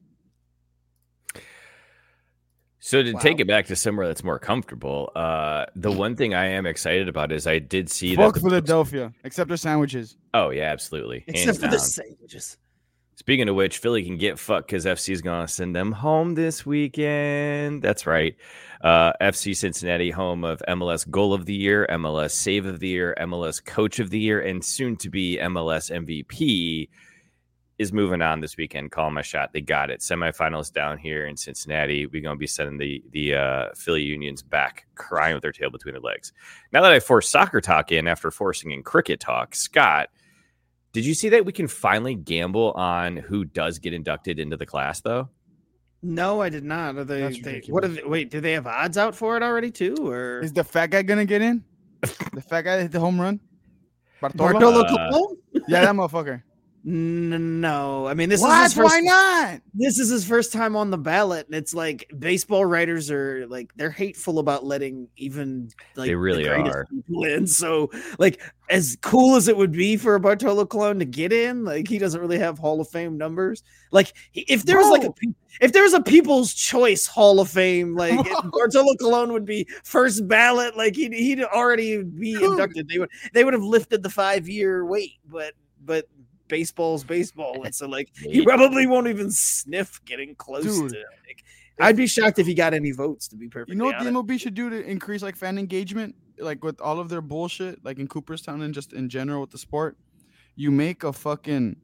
So 2.79 3.03
to 3.03 3.13
take 3.15 3.39
it 3.39 3.47
back 3.47 3.65
to 3.67 3.75
somewhere 3.75 4.07
that's 4.07 4.23
more 4.23 4.39
comfortable, 4.39 5.11
uh, 5.15 5.65
the 5.75 5.91
one 5.91 6.15
thing 6.15 6.33
I 6.33 6.45
am 6.49 6.65
excited 6.65 7.09
about 7.09 7.31
is 7.31 7.45
I 7.45 7.59
did 7.59 7.89
see 7.89 8.15
Fuck 8.15 8.35
that. 8.35 8.39
the- 8.43 8.49
Philadelphia, 8.49 9.11
except 9.23 9.47
their 9.49 9.57
sandwiches. 9.57 10.15
Oh 10.33 10.51
yeah, 10.51 10.65
absolutely. 10.71 11.23
Except 11.27 11.45
Hands 11.45 11.57
for 11.57 11.61
down. 11.63 11.71
the 11.71 11.79
sandwiches. 11.79 12.57
Speaking 13.15 13.49
of 13.49 13.55
which, 13.55 13.79
Philly 13.79 14.03
can 14.03 14.17
get 14.17 14.37
fucked 14.37 14.67
because 14.67 14.85
FC's 14.85 15.21
going 15.21 15.45
to 15.47 15.51
send 15.51 15.75
them 15.75 15.91
home 15.91 16.35
this 16.35 16.67
weekend. 16.67 17.81
That's 17.81 18.05
right. 18.05 18.35
Uh, 18.79 19.11
FC 19.19 19.55
Cincinnati, 19.55 20.11
home 20.11 20.43
of 20.43 20.61
MLS 20.69 21.09
Goal 21.09 21.33
of 21.33 21.47
the 21.47 21.55
Year, 21.55 21.87
MLS 21.89 22.29
Save 22.31 22.67
of 22.67 22.79
the 22.79 22.87
Year, 22.89 23.15
MLS 23.19 23.59
Coach 23.65 23.97
of 23.99 24.11
the 24.11 24.19
Year, 24.19 24.39
and 24.39 24.63
soon 24.63 24.95
to 24.97 25.09
be 25.09 25.37
MLS 25.41 25.89
MVP, 25.91 26.89
is 27.77 27.93
moving 27.93 28.21
on 28.21 28.41
this 28.41 28.57
weekend. 28.57 28.91
Call 28.91 29.11
my 29.11 29.21
shot. 29.21 29.53
They 29.53 29.61
got 29.61 29.89
it. 29.89 29.99
Semifinals 29.99 30.73
down 30.73 30.97
here 30.97 31.27
in 31.27 31.37
Cincinnati. 31.37 32.07
We're 32.07 32.21
going 32.21 32.35
to 32.35 32.39
be 32.39 32.47
sending 32.47 32.77
the 32.77 33.03
the 33.11 33.35
uh, 33.35 33.65
Philly 33.75 34.01
Unions 34.01 34.41
back, 34.41 34.87
crying 34.95 35.35
with 35.35 35.43
their 35.43 35.51
tail 35.51 35.69
between 35.69 35.93
their 35.93 36.01
legs. 36.01 36.33
Now 36.71 36.81
that 36.81 36.91
I 36.91 36.99
forced 36.99 37.29
soccer 37.29 37.61
talk 37.61 37.91
in 37.91 38.07
after 38.07 38.31
forcing 38.31 38.71
in 38.71 38.83
cricket 38.83 39.19
talk, 39.19 39.55
Scott. 39.55 40.09
Did 40.93 41.05
you 41.05 41.13
see 41.13 41.29
that 41.29 41.45
we 41.45 41.51
can 41.51 41.67
finally 41.67 42.15
gamble 42.15 42.71
on 42.71 43.17
who 43.17 43.45
does 43.45 43.77
get 43.77 43.93
inducted 43.93 44.39
into 44.39 44.57
the 44.57 44.65
class, 44.65 45.01
though? 45.01 45.29
No, 46.01 46.41
I 46.41 46.49
did 46.49 46.63
not. 46.63 46.95
Are 46.95 47.03
they, 47.03 47.21
That's 47.21 47.41
they 47.41 47.61
what? 47.67 47.83
Are 47.83 47.89
they, 47.89 48.03
wait, 48.03 48.31
do 48.31 48.39
they 48.39 48.53
have 48.53 48.65
odds 48.65 48.97
out 48.97 49.15
for 49.15 49.35
it 49.37 49.43
already 49.43 49.69
too, 49.69 49.95
or 50.07 50.39
Is 50.39 50.53
the 50.53 50.63
fat 50.63 50.87
guy 50.87 51.03
gonna 51.03 51.25
get 51.25 51.41
in? 51.41 51.63
the 52.01 52.41
fat 52.41 52.61
guy 52.61 52.77
that 52.77 52.83
hit 52.83 52.91
the 52.91 52.99
home 52.99 53.19
run? 53.19 53.39
Bartolo? 54.21 54.59
Bartolo 54.59 54.81
Uh, 54.83 55.59
yeah, 55.67 55.81
that 55.81 55.95
motherfucker. 55.95 56.41
N- 56.85 57.59
No, 57.59 58.07
I 58.07 58.13
mean 58.13 58.29
this 58.29 58.39
is 58.39 58.45
what? 58.45 58.63
his 58.63 58.73
first. 58.73 58.93
Why 58.93 58.99
not? 59.01 59.61
This 59.73 59.99
is 59.99 60.09
his 60.09 60.25
first 60.25 60.53
time 60.53 60.75
on 60.75 60.89
the 60.89 60.97
ballot, 60.97 61.45
and 61.47 61.55
it's 61.55 61.73
like 61.73 62.09
baseball 62.17 62.65
writers 62.65 63.11
are 63.11 63.45
like 63.47 63.73
they're 63.75 63.91
hateful 63.91 64.39
about 64.39 64.63
letting 64.65 65.09
even 65.17 65.69
like 65.95 66.07
They 66.07 66.15
really 66.15 66.43
the 66.43 66.53
are. 66.53 66.85
people 66.85 67.23
in. 67.25 67.47
So 67.47 67.89
like 68.19 68.41
as 68.69 68.97
cool 69.01 69.35
as 69.35 69.47
it 69.47 69.57
would 69.57 69.71
be 69.71 69.97
for 69.97 70.17
Bartolo 70.19 70.65
Colon 70.65 70.99
to 70.99 71.05
get 71.05 71.33
in, 71.33 71.65
like 71.65 71.87
he 71.87 71.97
doesn't 71.97 72.21
really 72.21 72.39
have 72.39 72.57
Hall 72.57 72.79
of 72.79 72.87
Fame 72.89 73.17
numbers. 73.17 73.63
Like 73.91 74.13
if 74.33 74.63
there 74.63 74.77
was 74.77 74.89
like 74.89 75.03
a 75.03 75.13
if 75.59 75.73
there 75.73 75.83
was 75.83 75.93
a 75.93 76.01
People's 76.01 76.53
Choice 76.53 77.05
Hall 77.07 77.39
of 77.41 77.49
Fame, 77.49 77.95
like 77.97 78.15
Bro. 78.23 78.51
Bartolo 78.51 78.93
Colon 78.95 79.33
would 79.33 79.45
be 79.45 79.67
first 79.83 80.27
ballot. 80.27 80.77
Like 80.77 80.95
he'd 80.95 81.13
he'd 81.13 81.43
already 81.43 82.03
be 82.03 82.33
inducted. 82.35 82.87
They 82.87 82.99
would 82.99 83.09
they 83.33 83.43
would 83.43 83.53
have 83.53 83.63
lifted 83.63 84.03
the 84.03 84.09
five 84.09 84.47
year 84.47 84.85
wait, 84.85 85.13
but 85.29 85.53
but 85.83 86.05
baseball's 86.47 87.03
baseball, 87.03 87.63
and 87.63 87.73
so 87.73 87.87
like 87.97 88.09
he 88.15 88.43
probably 88.43 88.87
won't 88.87 89.07
even 89.07 89.29
sniff 89.31 90.03
getting 90.05 90.35
close 90.35 90.63
Dude. 90.63 90.91
to. 90.91 90.97
Like, 91.27 91.43
I'd 91.79 91.95
be 91.95 92.07
shocked 92.07 92.39
if 92.39 92.47
he 92.47 92.53
got 92.53 92.73
any 92.73 92.91
votes. 92.91 93.27
To 93.29 93.35
be 93.35 93.47
perfect, 93.47 93.69
You 93.69 93.75
know 93.75 93.85
what 93.85 93.99
the 93.99 94.09
honest. 94.09 94.27
MLB 94.27 94.39
should 94.39 94.55
do 94.55 94.69
to 94.69 94.83
increase 94.83 95.21
like 95.21 95.35
fan 95.35 95.57
engagement, 95.57 96.15
like 96.39 96.63
with 96.63 96.81
all 96.81 96.99
of 96.99 97.09
their 97.09 97.21
bullshit, 97.21 97.83
like 97.85 97.99
in 97.99 98.07
Cooperstown 98.07 98.61
and 98.61 98.73
just 98.73 98.93
in 98.93 99.09
general 99.09 99.41
with 99.41 99.51
the 99.51 99.57
sport? 99.59 99.97
You 100.55 100.71
make 100.71 101.03
a 101.03 101.13
fucking 101.13 101.75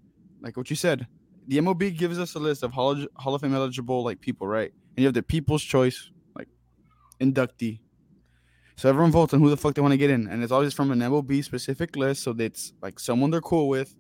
like 0.42 0.58
what 0.58 0.70
you 0.70 0.76
said. 0.76 1.08
The 1.48 1.58
MLB 1.58 1.98
gives 1.98 2.18
us 2.18 2.36
a 2.36 2.40
list 2.40 2.64
of 2.64 2.72
Hall, 2.72 3.06
Hall 3.18 3.36
of 3.36 3.42
Fame 3.42 3.54
eligible 3.54 4.04
like 4.04 4.22
people, 4.22 4.48
right? 4.48 4.72
And 4.96 5.04
you 5.04 5.06
have 5.06 5.14
the 5.14 5.22
People's 5.24 5.62
Choice 5.64 6.10
like 6.36 6.48
inductee. 7.20 7.80
So 8.76 8.90
everyone 8.90 9.12
votes 9.12 9.34
on 9.34 9.40
who 9.40 9.50
the 9.50 9.58
fuck 9.58 9.76
they 9.76 9.82
want 9.82 9.92
to 9.92 9.98
get 9.98 10.10
in, 10.10 10.28
and 10.28 10.42
it's 10.42 10.52
always 10.52 10.74
from 10.74 10.90
an 10.92 11.00
MLB 11.00 11.44
specific 11.44 11.96
list, 11.96 12.24
so 12.24 12.36
it's 12.40 12.74
like 12.82 13.00
someone 13.00 13.30
they're 13.30 13.42
cool 13.42 13.70
with, 13.70 13.94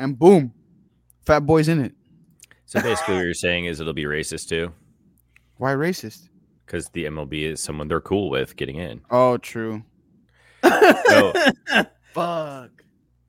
and 0.00 0.18
boom, 0.18 0.52
Fat 1.26 1.40
Boy's 1.40 1.68
in 1.68 1.80
it. 1.84 1.92
So 2.66 2.80
basically, 2.80 3.14
what 3.16 3.24
you're 3.24 3.34
saying 3.34 3.66
is 3.66 3.80
it'll 3.80 3.92
be 3.92 4.04
racist 4.04 4.48
too, 4.48 4.72
Why 5.58 5.72
racist? 5.74 6.28
because 6.66 6.88
the 6.90 7.04
MLB 7.06 7.42
is 7.52 7.60
someone 7.60 7.88
they're 7.88 8.00
cool 8.00 8.30
with 8.30 8.54
getting 8.56 8.76
in. 8.76 9.00
Oh, 9.10 9.36
true. 9.38 9.82
So 10.64 11.32
Fuck. 12.14 12.70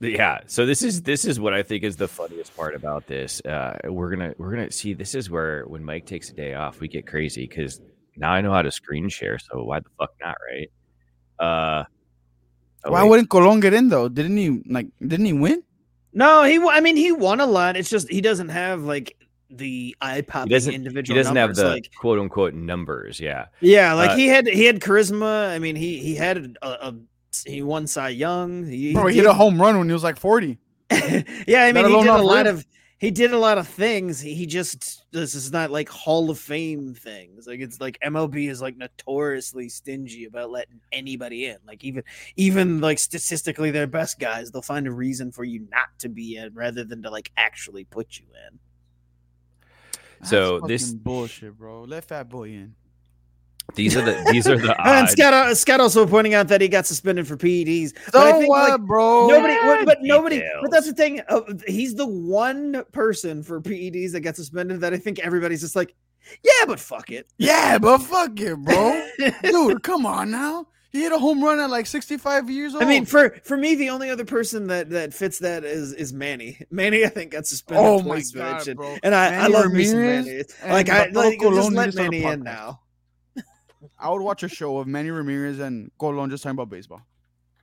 yeah 0.00 0.40
so 0.46 0.66
this 0.66 0.82
is 0.82 1.02
this 1.02 1.24
is 1.24 1.38
what 1.38 1.54
i 1.54 1.62
think 1.62 1.84
is 1.84 1.94
the 1.96 2.08
funniest 2.08 2.54
part 2.56 2.74
about 2.74 3.06
this 3.06 3.40
uh 3.46 3.78
we're 3.84 4.10
gonna 4.10 4.34
we're 4.36 4.50
gonna 4.50 4.70
see 4.72 4.92
this 4.94 5.14
is 5.14 5.30
where 5.30 5.62
when 5.66 5.84
mike 5.84 6.04
takes 6.04 6.30
a 6.30 6.34
day 6.34 6.54
off 6.54 6.80
we 6.80 6.88
get 6.88 7.06
crazy 7.06 7.46
because 7.46 7.80
now 8.16 8.32
i 8.32 8.40
know 8.40 8.52
how 8.52 8.60
to 8.62 8.70
screen 8.72 9.08
share 9.08 9.38
so 9.38 9.62
why 9.62 9.78
the 9.78 9.88
fuck 9.96 10.10
not 10.20 10.36
right 10.50 10.68
uh 11.38 11.84
oh, 12.84 12.90
Why 12.90 13.02
wait. 13.04 13.10
wouldn't 13.10 13.30
Colon 13.30 13.60
get 13.60 13.72
in 13.74 13.88
though? 13.88 14.08
Didn't 14.08 14.36
he 14.36 14.62
like? 14.68 14.88
Didn't 15.00 15.26
he 15.26 15.32
win? 15.32 15.62
No, 16.12 16.42
he. 16.44 16.58
wa- 16.58 16.72
I 16.72 16.80
mean, 16.80 16.96
he 16.96 17.12
won 17.12 17.40
a 17.40 17.46
lot. 17.46 17.76
It's 17.76 17.88
just 17.90 18.10
he 18.10 18.20
doesn't 18.20 18.50
have 18.50 18.82
like 18.82 19.16
the 19.50 19.94
eye 20.00 20.22
popping 20.22 20.50
doesn't- 20.50 20.72
individual. 20.74 21.16
he 21.16 21.22
doesn't 21.22 21.36
have 21.36 21.54
the 21.54 21.68
like 21.68 21.90
quote 21.98 22.18
unquote 22.18 22.54
numbers 22.54 23.20
yeah 23.20 23.46
yeah, 23.60 23.92
like 23.92 24.10
uh, 24.10 24.16
he 24.16 24.26
had 24.26 24.46
he 24.46 24.64
had 24.64 24.80
charisma. 24.80 25.50
I 25.50 25.58
mean, 25.58 25.76
he 25.76 25.98
he 25.98 26.14
had 26.14 26.56
a, 26.62 26.88
a 26.88 26.94
he 27.46 27.62
won 27.62 27.86
Cy 27.86 28.10
Young. 28.10 28.66
He, 28.66 28.92
Bro, 28.92 29.06
he 29.08 29.14
did- 29.16 29.22
hit 29.22 29.30
a 29.30 29.34
home 29.34 29.60
run 29.60 29.78
when 29.78 29.88
he 29.88 29.92
was 29.92 30.02
like 30.04 30.18
forty. 30.18 30.58
yeah, 30.90 31.64
I 31.64 31.72
mean, 31.72 31.86
he 31.86 31.92
alone 31.92 32.04
did 32.04 32.10
a 32.10 32.12
off 32.14 32.24
lot 32.24 32.44
rip. 32.46 32.54
of 32.56 32.66
he 33.02 33.10
did 33.10 33.32
a 33.32 33.38
lot 33.38 33.58
of 33.58 33.66
things. 33.66 34.20
He 34.20 34.46
just 34.46 35.02
this 35.10 35.34
is 35.34 35.50
not 35.50 35.72
like 35.72 35.88
Hall 35.88 36.30
of 36.30 36.38
Fame 36.38 36.94
things. 36.94 37.48
Like 37.48 37.58
it's 37.58 37.80
like 37.80 37.98
MLB 37.98 38.48
is 38.48 38.62
like 38.62 38.76
notoriously 38.76 39.68
stingy 39.68 40.26
about 40.26 40.52
letting 40.52 40.80
anybody 40.92 41.46
in. 41.46 41.56
Like 41.66 41.82
even 41.82 42.04
even 42.36 42.80
like 42.80 43.00
statistically 43.00 43.72
their 43.72 43.88
best 43.88 44.20
guys, 44.20 44.52
they'll 44.52 44.62
find 44.62 44.86
a 44.86 44.92
reason 44.92 45.32
for 45.32 45.42
you 45.42 45.66
not 45.72 45.88
to 45.98 46.08
be 46.08 46.36
in 46.36 46.54
rather 46.54 46.84
than 46.84 47.02
to 47.02 47.10
like 47.10 47.32
actually 47.36 47.82
put 47.82 48.20
you 48.20 48.26
in. 48.48 48.60
So 50.24 50.60
this- 50.60 50.92
bullshit, 50.92 51.58
bro. 51.58 51.82
Let 51.82 52.04
Fat 52.04 52.28
Boy 52.28 52.50
in. 52.50 52.76
These 53.74 53.96
are 53.96 54.02
the 54.02 54.30
these 54.30 54.46
are 54.46 54.56
the 54.56 54.74
and. 54.86 55.08
Scott 55.08 55.32
uh, 55.32 55.54
Scott 55.54 55.80
also 55.80 56.06
pointing 56.06 56.34
out 56.34 56.48
that 56.48 56.60
he 56.60 56.68
got 56.68 56.86
suspended 56.86 57.26
for 57.26 57.36
PEDs. 57.36 57.94
But 58.06 58.12
So 58.12 58.28
I 58.28 58.32
think, 58.32 58.48
what, 58.48 58.70
like, 58.70 58.80
bro? 58.82 59.28
Nobody, 59.28 59.54
Yeah, 59.54 59.76
but, 59.78 59.86
but 59.86 59.98
nobody, 60.02 60.42
but 60.60 60.70
that's 60.70 60.86
the 60.86 60.94
thing. 60.94 61.20
Uh, 61.28 61.42
he's 61.66 61.94
the 61.94 62.06
one 62.06 62.84
person 62.92 63.42
for 63.42 63.60
PEDs 63.60 64.12
that 64.12 64.20
got 64.20 64.36
suspended 64.36 64.80
that 64.80 64.92
I 64.92 64.98
think 64.98 65.18
everybody's 65.20 65.60
just 65.60 65.76
like, 65.76 65.94
yeah, 66.42 66.66
but 66.66 66.78
fuck 66.78 67.10
it. 67.10 67.26
Yeah, 67.38 67.78
but 67.78 67.98
fuck 67.98 68.38
it, 68.40 68.56
bro. 68.56 69.08
Dude, 69.42 69.82
come 69.82 70.06
on 70.06 70.30
now. 70.30 70.66
He 70.92 71.00
hit 71.00 71.12
a 71.12 71.18
home 71.18 71.42
run 71.42 71.58
at 71.58 71.70
like 71.70 71.86
65 71.86 72.50
years 72.50 72.74
old. 72.74 72.82
I 72.82 72.86
mean, 72.86 73.06
for 73.06 73.34
for 73.44 73.56
me, 73.56 73.74
the 73.74 73.88
only 73.88 74.10
other 74.10 74.26
person 74.26 74.66
that 74.66 74.90
that 74.90 75.14
fits 75.14 75.38
that 75.38 75.64
is 75.64 75.94
is 75.94 76.12
Manny. 76.12 76.58
Manny, 76.70 77.04
I 77.04 77.08
think, 77.08 77.32
got 77.32 77.46
suspended 77.46 77.84
oh 77.84 77.98
my 78.00 78.16
twice 78.16 78.30
for 78.30 78.38
god, 78.38 78.76
bro. 78.76 78.96
And 79.02 79.14
I, 79.14 79.28
I 79.28 79.30
Manny 79.48 79.54
love 79.54 79.72
me 79.72 79.84
some 79.86 80.00
Manny. 80.00 80.42
Like 80.66 80.90
I 80.90 81.06
like, 81.08 81.40
just 81.40 81.72
let 81.72 81.86
to 81.86 81.92
start 81.92 81.94
a 81.94 81.96
Manny 81.96 82.24
in 82.24 82.42
now. 82.42 82.81
I 83.98 84.10
would 84.10 84.22
watch 84.22 84.42
a 84.42 84.48
show 84.48 84.78
of 84.78 84.86
Manny 84.86 85.10
Ramirez 85.10 85.58
and 85.58 85.90
Colon 85.98 86.30
just 86.30 86.42
talking 86.42 86.56
about 86.56 86.70
baseball. 86.70 87.02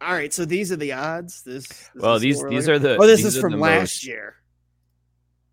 All 0.02 0.14
right, 0.14 0.34
so 0.34 0.46
these 0.46 0.72
are 0.72 0.76
the 0.78 0.94
odds. 0.94 1.42
This, 1.44 1.68
this 1.68 1.90
well 1.96 2.20
these 2.20 2.42
we're 2.42 2.50
these 2.50 2.68
looking- 2.68 2.86
are 2.86 2.96
the 2.98 3.04
Oh, 3.04 3.08
this 3.08 3.26
is 3.26 3.38
from 3.40 3.60
last 3.60 3.80
most- 3.82 4.06
year. 4.08 4.36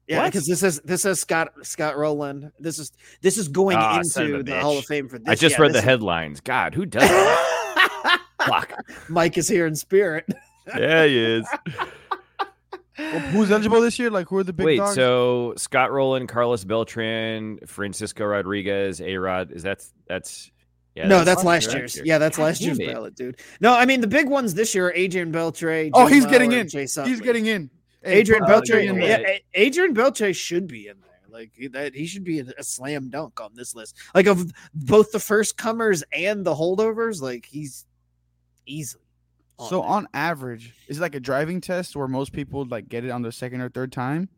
Yeah, 0.08 0.26
because 0.26 0.46
this 0.46 0.62
is 0.62 0.80
this 0.82 1.04
is 1.04 1.20
Scott 1.20 1.48
Scott 1.62 1.96
Rolen. 1.96 2.52
This 2.60 2.78
is 2.78 2.92
this 3.22 3.36
is 3.36 3.48
going 3.48 3.76
ah, 3.76 4.00
son 4.04 4.26
of 4.26 4.28
into 4.30 4.40
a 4.40 4.42
the 4.56 4.60
Hall 4.60 4.78
of 4.78 4.84
Fame 4.84 5.08
for 5.08 5.18
this. 5.18 5.26
Year. 5.26 5.32
I 5.32 5.34
just 5.34 5.56
yeah, 5.56 5.62
read 5.62 5.72
the 5.72 5.78
is- 5.78 5.84
headlines 5.84 6.40
god 6.40 6.74
who 6.74 6.86
does 6.86 7.02
that 7.08 8.20
fuck 8.46 8.72
Mike 9.08 9.36
is 9.36 9.48
here 9.48 9.66
in 9.66 9.74
spirit. 9.74 10.24
yeah 10.78 11.04
he 11.06 11.18
is 11.18 11.46
Well, 12.98 13.20
who's 13.20 13.50
eligible 13.50 13.80
this 13.82 13.98
year? 13.98 14.10
Like, 14.10 14.28
who 14.28 14.38
are 14.38 14.44
the 14.44 14.54
big 14.54 14.64
Wait, 14.64 14.76
dogs? 14.78 14.94
so 14.94 15.52
Scott 15.58 15.92
Rolen, 15.92 16.26
Carlos 16.26 16.64
Beltran, 16.64 17.58
Francisco 17.66 18.24
Rodriguez, 18.24 19.02
A 19.02 19.16
Rod, 19.18 19.52
is 19.52 19.64
that 19.64 19.84
that's 20.08 20.50
yeah, 20.97 21.07
no, 21.07 21.24
that's 21.24 21.44
last 21.44 21.66
last 21.66 21.74
year's. 21.76 21.97
year. 21.97 22.05
Yeah, 22.07 22.18
that's 22.18 22.38
God 22.38 22.44
last 22.44 22.61
year's 22.62 22.78
it. 22.78 22.92
ballot, 22.92 23.14
dude. 23.14 23.38
No, 23.61 23.74
I 23.74 23.84
mean 23.84 24.01
the 24.01 24.07
big 24.07 24.28
ones 24.28 24.55
this 24.55 24.74
year: 24.74 24.88
are 24.88 24.92
Adrian 24.94 25.30
Beltre. 25.30 25.90
oh, 25.92 26.09
Jim 26.09 26.14
he's 26.14 26.26
getting 26.26 26.53
in. 26.53 26.61
and 26.61 26.70
Jay 26.70 26.86
He's 27.05 27.20
getting 27.20 27.47
in. 27.47 27.70
Adrian 28.03 28.44
put 28.44 28.64
Beltre. 28.64 28.74
Beltre 28.74 28.88
in 28.88 28.94
Yeah, 28.97 29.18
there. 29.18 29.38
Adrian 29.55 29.94
Beltre 29.94 30.34
should 30.34 30.66
be 30.66 30.88
in 30.88 30.97
there. 31.01 31.11
Like 31.30 31.53
that, 31.72 31.94
he 31.94 32.07
should 32.07 32.24
be 32.24 32.40
a, 32.40 32.47
a 32.59 32.62
slam 32.62 33.11
dunk 33.11 33.40
on 33.40 33.51
this 33.55 33.74
list. 33.74 33.97
Like 34.14 34.26
of 34.26 34.51
both 34.74 35.12
the 35.12 35.20
first 35.20 35.59
comers 35.59 36.03
and 36.12 36.44
the 36.44 36.55
holdovers, 36.55 37.20
like 37.20 37.44
he's 37.44 37.84
easily. 38.64 39.03
So 39.59 39.80
there. 39.80 39.88
on 39.88 40.09
average, 40.14 40.74
is 40.88 40.99
it 40.99 41.01
like 41.01 41.14
a 41.14 41.20
driving 41.20 41.61
test 41.61 41.94
where 41.97 42.09
most 42.09 42.32
people 42.32 42.66
like 42.66 42.88
get 42.88 43.05
it 43.05 43.11
on 43.11 43.22
the 43.22 43.32
second 43.32 43.61
or 43.61 43.68
third 43.68 43.92
time? 43.92 44.28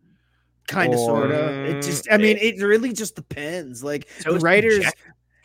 kind 0.69 0.93
of, 0.95 1.01
sort 1.01 1.33
of. 1.33 1.51
It 1.67 1.83
just, 1.83 2.07
I 2.11 2.19
mean, 2.19 2.37
it 2.37 2.63
really 2.63 2.93
just 2.93 3.17
depends. 3.17 3.83
Like 3.83 4.09
So 4.21 4.35
the 4.35 4.41
writers. 4.41 4.85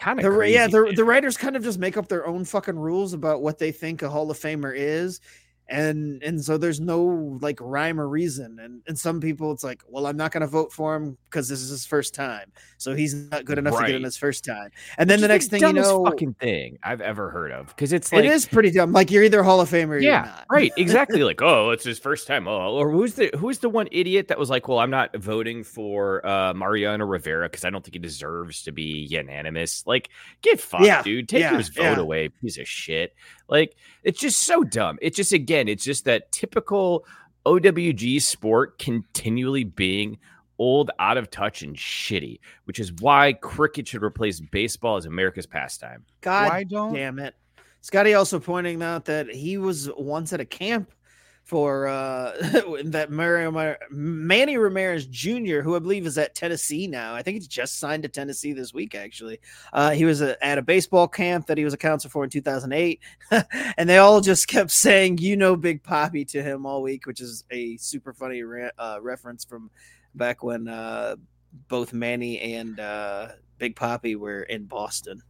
Kind 0.03 0.19
the, 0.19 0.29
of 0.29 0.49
yeah, 0.49 0.67
the, 0.67 0.91
the 0.95 1.03
writers 1.05 1.37
kind 1.37 1.55
of 1.55 1.63
just 1.63 1.79
make 1.79 1.95
up 1.95 2.09
their 2.09 2.27
own 2.27 2.43
fucking 2.43 2.77
rules 2.77 3.13
about 3.13 3.41
what 3.41 3.57
they 3.57 3.71
think 3.71 4.01
a 4.01 4.09
Hall 4.09 4.29
of 4.29 4.37
Famer 4.37 4.73
is. 4.75 5.21
And 5.69 6.21
and 6.23 6.43
so 6.43 6.57
there's 6.57 6.79
no 6.79 7.37
like 7.41 7.57
rhyme 7.61 7.99
or 7.99 8.07
reason. 8.07 8.59
And 8.59 8.81
and 8.87 8.97
some 8.97 9.19
people 9.21 9.51
it's 9.51 9.63
like, 9.63 9.81
well, 9.87 10.05
I'm 10.05 10.17
not 10.17 10.31
gonna 10.31 10.47
vote 10.47 10.71
for 10.71 10.95
him 10.95 11.17
because 11.29 11.47
this 11.47 11.61
is 11.61 11.69
his 11.69 11.85
first 11.85 12.13
time. 12.13 12.51
So 12.77 12.93
he's 12.93 13.13
not 13.13 13.45
good 13.45 13.57
enough 13.57 13.79
to 13.79 13.85
get 13.85 13.95
in 13.95 14.03
his 14.03 14.17
first 14.17 14.43
time. 14.43 14.69
And 14.97 15.09
then 15.09 15.21
the 15.21 15.27
next 15.27 15.47
thing 15.47 15.61
you 15.61 15.73
know 15.73 16.03
fucking 16.05 16.33
thing 16.35 16.77
I've 16.83 17.01
ever 17.01 17.29
heard 17.29 17.51
of 17.51 17.67
because 17.67 17.93
it's 17.93 18.11
like 18.11 18.25
it 18.25 18.29
is 18.31 18.45
pretty 18.45 18.71
dumb. 18.71 18.91
Like 18.91 19.09
you're 19.09 19.23
either 19.23 19.41
Hall 19.41 19.61
of 19.61 19.69
Famer 19.69 19.89
or 19.89 19.99
you're 19.99 20.11
yeah, 20.11 20.21
not. 20.23 20.45
right, 20.49 20.73
exactly. 20.77 21.23
like, 21.23 21.41
oh, 21.41 21.69
it's 21.71 21.83
his 21.83 21.99
first 21.99 22.27
time. 22.27 22.47
Oh, 22.47 22.73
or 22.73 22.91
who's 22.91 23.13
the 23.13 23.31
who's 23.37 23.59
the 23.59 23.69
one 23.69 23.87
idiot 23.91 24.27
that 24.27 24.37
was 24.37 24.49
like, 24.49 24.67
well, 24.67 24.79
I'm 24.79 24.91
not 24.91 25.15
voting 25.15 25.63
for 25.63 26.25
uh 26.25 26.53
Mariano 26.53 27.05
Rivera 27.05 27.49
because 27.49 27.63
I 27.65 27.69
don't 27.69 27.83
think 27.83 27.95
he 27.95 27.99
deserves 27.99 28.63
to 28.63 28.71
be 28.71 29.07
unanimous. 29.09 29.85
Like, 29.87 30.09
get 30.41 30.59
fucked, 30.59 30.85
Yeah, 30.85 31.01
dude. 31.01 31.29
Take 31.29 31.41
yeah, 31.41 31.57
his 31.57 31.69
vote 31.69 31.83
yeah. 31.83 31.99
away, 31.99 32.29
piece 32.29 32.57
of 32.57 32.67
shit. 32.67 33.15
Like, 33.49 33.75
it's 34.03 34.19
just 34.19 34.41
so 34.41 34.63
dumb. 34.63 34.97
It 35.01 35.15
just 35.15 35.31
again, 35.31 35.52
it's 35.53 35.83
just 35.83 36.05
that 36.05 36.31
typical 36.31 37.05
OWG 37.45 38.21
sport 38.21 38.79
continually 38.79 39.63
being 39.63 40.17
old, 40.59 40.91
out 40.99 41.17
of 41.17 41.29
touch, 41.29 41.61
and 41.63 41.75
shitty, 41.75 42.39
which 42.65 42.79
is 42.79 42.93
why 42.93 43.33
cricket 43.33 43.87
should 43.87 44.03
replace 44.03 44.39
baseball 44.39 44.97
as 44.97 45.05
America's 45.05 45.45
pastime. 45.45 46.05
God 46.21 46.49
Why 46.49 46.63
don't? 46.63 46.93
damn 46.93 47.19
it. 47.19 47.35
Scotty 47.81 48.13
also 48.13 48.39
pointing 48.39 48.81
out 48.81 49.05
that 49.05 49.29
he 49.29 49.57
was 49.57 49.89
once 49.97 50.31
at 50.31 50.39
a 50.39 50.45
camp 50.45 50.91
for 51.43 51.87
uh 51.87 52.31
that 52.85 53.11
Mario 53.11 53.51
Mar- 53.51 53.79
Manny 53.89 54.57
Ramirez 54.57 55.05
Jr., 55.05 55.59
who 55.59 55.75
I 55.75 55.79
believe 55.79 56.05
is 56.05 56.17
at 56.17 56.35
Tennessee 56.35 56.87
now. 56.87 57.13
I 57.13 57.21
think 57.21 57.35
he's 57.35 57.47
just 57.47 57.79
signed 57.79 58.03
to 58.03 58.09
Tennessee 58.09 58.53
this 58.53 58.73
week, 58.73 58.95
actually. 58.95 59.39
Uh, 59.73 59.91
he 59.91 60.05
was 60.05 60.21
a, 60.21 60.41
at 60.43 60.57
a 60.57 60.61
baseball 60.61 61.07
camp 61.07 61.47
that 61.47 61.57
he 61.57 61.65
was 61.65 61.73
a 61.73 61.77
counselor 61.77 62.11
for 62.11 62.23
in 62.23 62.29
2008, 62.29 62.99
and 63.77 63.89
they 63.89 63.97
all 63.97 64.21
just 64.21 64.47
kept 64.47 64.71
saying, 64.85 65.17
"You 65.17 65.35
know, 65.35 65.55
Big 65.55 65.83
Papi" 65.83 66.27
to 66.29 66.41
him 66.41 66.65
all 66.65 66.81
week, 66.81 67.05
which 67.05 67.19
is 67.19 67.43
a 67.51 67.77
super 67.77 68.13
funny 68.13 68.43
re- 68.43 68.71
uh, 68.77 68.99
reference 69.01 69.43
from 69.43 69.69
back 70.15 70.43
when 70.43 70.67
uh, 70.67 71.15
both 71.67 71.91
Manny 71.91 72.39
and 72.39 72.79
uh, 72.79 73.29
Big 73.57 73.75
Papi 73.75 74.15
were 74.15 74.43
in 74.43 74.65
Boston. 74.65 75.21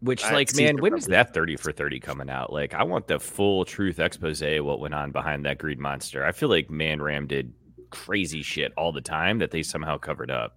Which, 0.00 0.24
I 0.24 0.32
like, 0.32 0.56
man, 0.56 0.76
the 0.76 0.82
when 0.82 0.96
is 0.96 1.06
that 1.06 1.34
30 1.34 1.56
for 1.56 1.72
30 1.72 2.00
coming 2.00 2.30
out? 2.30 2.52
Like, 2.52 2.72
I 2.72 2.84
want 2.84 3.06
the 3.06 3.20
full 3.20 3.64
truth 3.66 3.98
expose 4.00 4.42
what 4.42 4.80
went 4.80 4.94
on 4.94 5.10
behind 5.12 5.44
that 5.44 5.58
Green 5.58 5.80
Monster. 5.80 6.24
I 6.24 6.32
feel 6.32 6.48
like 6.48 6.70
Man 6.70 7.02
Ram 7.02 7.26
did 7.26 7.52
crazy 7.90 8.42
shit 8.42 8.72
all 8.76 8.92
the 8.92 9.00
time 9.02 9.38
that 9.40 9.50
they 9.50 9.62
somehow 9.62 9.98
covered 9.98 10.30
up. 10.30 10.56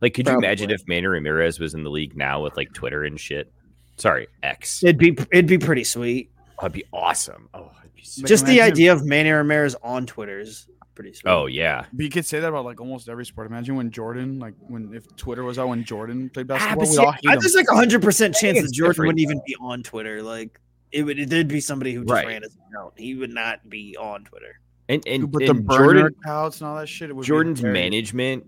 Like, 0.00 0.14
could 0.14 0.26
you 0.26 0.34
imagine 0.36 0.70
if 0.70 0.80
Manny 0.86 1.06
Ramirez 1.06 1.58
was 1.58 1.74
in 1.74 1.82
the 1.82 1.90
league 1.90 2.16
now 2.16 2.42
with 2.42 2.56
like 2.56 2.72
Twitter 2.72 3.04
and 3.04 3.18
shit? 3.20 3.52
Sorry, 3.96 4.28
X. 4.42 4.82
It'd 4.82 4.98
be 4.98 5.16
it'd 5.32 5.46
be 5.46 5.58
pretty 5.58 5.84
sweet. 5.84 6.30
That'd 6.60 6.72
be 6.72 6.84
awesome. 6.92 7.48
Oh, 7.54 7.70
it'd 7.80 7.94
be 7.94 8.02
so- 8.02 8.26
Just 8.26 8.46
the 8.46 8.58
imagine 8.58 8.66
if- 8.68 8.72
idea 8.72 8.92
of 8.92 9.04
Manny 9.06 9.30
Ramirez 9.30 9.74
on 9.82 10.06
Twitter 10.06 10.40
is 10.40 10.66
pretty 10.96 11.12
sweet. 11.12 11.30
oh 11.30 11.46
yeah. 11.46 11.84
But 11.92 12.02
you 12.04 12.10
could 12.10 12.26
say 12.26 12.40
that 12.40 12.48
about 12.48 12.64
like 12.64 12.80
almost 12.80 13.08
every 13.08 13.24
sport. 13.24 13.46
Imagine 13.46 13.76
when 13.76 13.90
Jordan, 13.92 14.40
like 14.40 14.54
when 14.66 14.92
if 14.92 15.06
Twitter 15.16 15.44
was 15.44 15.58
out 15.60 15.68
when 15.68 15.84
Jordan 15.84 16.28
played 16.30 16.50
Ah, 16.50 16.56
basketball, 16.56 16.76
but 16.84 16.88
we 16.90 16.96
see, 16.96 16.98
all 17.04 17.12
hate 17.12 17.20
I- 17.28 17.32
him. 17.34 17.38
there's 17.40 17.54
like 17.54 17.68
a 17.70 17.76
hundred 17.76 18.02
percent 18.02 18.34
chance 18.34 18.60
that 18.60 18.72
Jordan 18.72 18.90
different, 18.92 19.06
wouldn't 19.08 19.20
even 19.20 19.40
be 19.46 19.54
on 19.60 19.82
Twitter. 19.84 20.22
Like 20.22 20.58
it 20.90 21.02
would 21.04 21.30
there'd 21.30 21.46
be 21.48 21.60
somebody 21.60 21.92
who 21.94 22.00
just 22.02 22.12
Right. 22.12 22.26
ran 22.26 22.42
his 22.42 22.56
account. 22.72 22.94
He 22.96 23.14
would 23.14 23.30
not 23.32 23.68
be 23.70 23.96
on 23.96 24.24
Twitter. 24.24 24.58
And 24.88 25.02
and, 25.06 25.30
But 25.30 25.40
the 25.44 25.50
and 25.50 25.66
burner 25.66 25.84
Jordan 25.84 26.14
accounts 26.24 26.60
and 26.60 26.68
all 26.70 26.76
that 26.76 26.88
shit. 26.88 27.10
It 27.10 27.16
would 27.16 27.26
Jordan's 27.26 27.60
hilarious. 27.60 27.82
management 27.92 28.46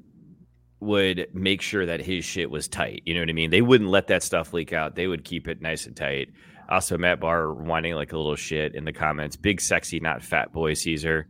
would 0.80 1.26
make 1.34 1.60
sure 1.60 1.84
that 1.86 2.00
his 2.00 2.24
shit 2.24 2.50
was 2.50 2.68
tight. 2.68 3.02
You 3.04 3.14
know 3.14 3.20
what 3.20 3.28
I 3.28 3.32
mean? 3.32 3.50
They 3.50 3.62
wouldn't 3.62 3.90
let 3.90 4.06
that 4.06 4.22
stuff 4.22 4.52
leak 4.52 4.72
out. 4.72 4.94
They 4.94 5.08
would 5.08 5.24
keep 5.24 5.48
it 5.48 5.60
nice 5.60 5.86
and 5.86 5.96
tight. 5.96 6.28
Also, 6.68 6.96
Matt 6.98 7.18
Barr 7.18 7.52
whining 7.52 7.94
like 7.94 8.12
a 8.12 8.16
little 8.16 8.36
shit 8.36 8.74
in 8.74 8.84
the 8.84 8.92
comments. 8.92 9.34
Big 9.36 9.60
sexy, 9.60 9.98
not 10.00 10.22
fat 10.22 10.52
boy 10.52 10.74
Cesar. 10.74 11.26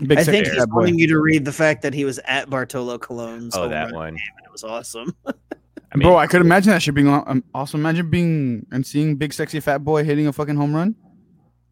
Big 0.00 0.18
I 0.18 0.24
think 0.24 0.46
he's 0.46 0.66
wanting 0.68 0.98
you 0.98 1.06
to 1.08 1.20
read 1.20 1.44
the 1.44 1.52
fact 1.52 1.82
that 1.82 1.92
he 1.94 2.04
was 2.04 2.18
at 2.24 2.48
Bartolo 2.48 2.98
Colon's. 2.98 3.54
Oh, 3.56 3.68
that 3.68 3.92
one. 3.92 4.08
and 4.08 4.18
It 4.18 4.50
was 4.50 4.64
awesome. 4.64 5.14
I 5.26 5.96
mean, 5.98 6.08
Bro, 6.08 6.16
I 6.16 6.26
could 6.26 6.40
imagine 6.40 6.70
that 6.70 6.80
shit 6.80 6.94
being 6.94 7.08
aw- 7.08 7.24
um, 7.26 7.44
awesome. 7.54 7.80
Imagine 7.80 8.08
being 8.08 8.66
and 8.72 8.86
seeing 8.86 9.16
big 9.16 9.34
sexy 9.34 9.60
fat 9.60 9.84
boy 9.84 10.04
hitting 10.04 10.26
a 10.26 10.32
fucking 10.32 10.56
home 10.56 10.74
run. 10.74 10.96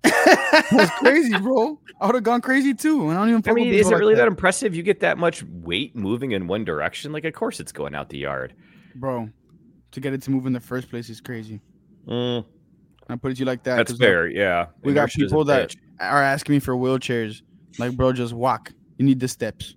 That's 0.02 0.90
crazy, 0.98 1.36
bro. 1.38 1.78
I 2.00 2.06
would 2.06 2.14
have 2.14 2.24
gone 2.24 2.40
crazy 2.40 2.74
too. 2.74 3.08
And 3.08 3.12
I 3.12 3.20
don't 3.22 3.28
even. 3.30 3.40
I 3.40 3.42
fuck 3.42 3.54
mean, 3.54 3.72
is 3.72 3.86
it 3.86 3.90
like 3.92 4.00
really 4.00 4.14
that 4.16 4.28
impressive? 4.28 4.74
You 4.74 4.82
get 4.82 5.00
that 5.00 5.16
much 5.16 5.42
weight 5.42 5.96
moving 5.96 6.32
in 6.32 6.46
one 6.46 6.64
direction? 6.64 7.12
Like, 7.12 7.24
of 7.24 7.32
course 7.32 7.60
it's 7.60 7.72
going 7.72 7.94
out 7.94 8.10
the 8.10 8.18
yard. 8.18 8.54
bro? 8.94 9.30
To 9.92 10.00
get 10.00 10.12
it 10.12 10.22
to 10.22 10.30
move 10.30 10.46
in 10.46 10.52
the 10.52 10.60
first 10.60 10.90
place 10.90 11.08
is 11.08 11.20
crazy. 11.20 11.60
Mm, 12.06 12.44
I 13.08 13.16
put 13.16 13.32
it 13.32 13.34
to 13.36 13.40
you 13.40 13.44
like 13.46 13.64
that. 13.64 13.76
That's 13.76 13.90
look, 13.92 14.00
fair. 14.00 14.28
Yeah. 14.28 14.66
we 14.82 14.92
got 14.92 15.10
people 15.10 15.44
that 15.46 15.70
bitch. 15.70 15.76
are 15.98 16.22
asking 16.22 16.54
me 16.54 16.58
for 16.60 16.74
wheelchairs. 16.74 17.42
Like, 17.78 17.96
bro, 17.96 18.12
just 18.12 18.32
walk. 18.34 18.72
You 18.98 19.04
need 19.06 19.20
the 19.20 19.28
steps. 19.28 19.74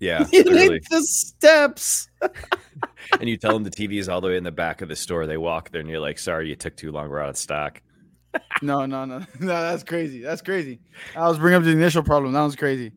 Yeah, 0.00 0.26
You 0.32 0.44
literally. 0.44 0.68
need 0.74 0.82
the 0.90 1.02
steps. 1.02 2.08
and 3.20 3.28
you 3.28 3.36
tell 3.36 3.52
them 3.52 3.64
the 3.64 3.70
TV 3.70 3.98
is 3.98 4.08
all 4.08 4.20
the 4.20 4.28
way 4.28 4.36
in 4.36 4.44
the 4.44 4.52
back 4.52 4.80
of 4.82 4.88
the 4.88 4.96
store. 4.96 5.26
They 5.26 5.36
walk 5.38 5.70
there, 5.70 5.80
and 5.80 5.90
you're 5.90 5.98
like, 6.00 6.18
"Sorry, 6.18 6.48
you 6.48 6.54
took 6.56 6.76
too 6.76 6.92
long. 6.92 7.08
We're 7.08 7.20
out 7.20 7.30
of 7.30 7.36
stock." 7.36 7.80
No, 8.62 8.84
no, 8.86 9.04
no, 9.06 9.18
no. 9.18 9.46
That's 9.46 9.82
crazy. 9.84 10.20
That's 10.20 10.42
crazy. 10.42 10.80
I 11.16 11.26
was 11.28 11.38
bringing 11.38 11.56
up 11.58 11.64
the 11.64 11.70
initial 11.70 12.02
problem. 12.02 12.32
That 12.34 12.42
was 12.42 12.56
crazy. 12.56 12.92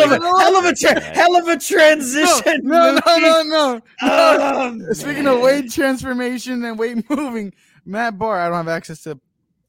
of 0.04 0.12
a 0.12 0.20
hell 0.20 0.56
of 0.56 0.64
a 0.64 0.74
tra- 0.74 1.00
hell 1.00 1.36
of 1.36 1.46
a 1.48 1.56
transition. 1.58 2.60
no, 2.64 2.94
no, 2.94 3.00
Mookie. 3.00 3.22
no, 3.22 3.42
no. 3.44 3.80
Oh, 4.02 4.78
Speaking 4.92 5.24
man. 5.24 5.34
of 5.36 5.40
weight 5.40 5.70
transformation 5.70 6.64
and 6.64 6.78
weight 6.78 7.08
moving, 7.08 7.52
Matt 7.84 8.18
Barr. 8.18 8.38
I 8.40 8.46
don't 8.48 8.56
have 8.56 8.68
access 8.68 9.02
to. 9.04 9.18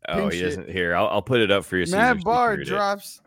Oh, 0.10 0.30
he 0.30 0.42
doesn't. 0.42 0.70
Here, 0.70 0.96
I'll, 0.96 1.08
I'll 1.08 1.22
put 1.22 1.40
it 1.40 1.50
up 1.52 1.66
for 1.66 1.78
you. 1.78 1.86
Matt 1.86 1.90
Cesar, 1.92 2.08
so 2.08 2.18
you 2.18 2.24
Barr 2.24 2.50
read 2.52 2.60
it. 2.62 2.66
drops 2.66 3.22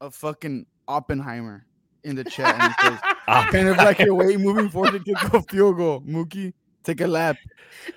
a 0.00 0.10
fucking 0.10 0.66
Oppenheimer 0.88 1.66
in 2.02 2.16
the 2.16 2.24
chat. 2.24 2.54
And 2.58 2.74
says, 2.80 2.98
Ah, 3.28 3.48
kind 3.50 3.68
of 3.68 3.76
like 3.76 3.98
your 3.98 4.14
way 4.14 4.36
moving 4.36 4.68
forward 4.68 4.92
to 4.92 5.00
kick 5.00 5.32
a 5.34 5.42
field 5.42 5.76
goal. 5.76 6.00
Mookie, 6.00 6.52
take 6.82 7.00
a 7.00 7.06
lap. 7.06 7.36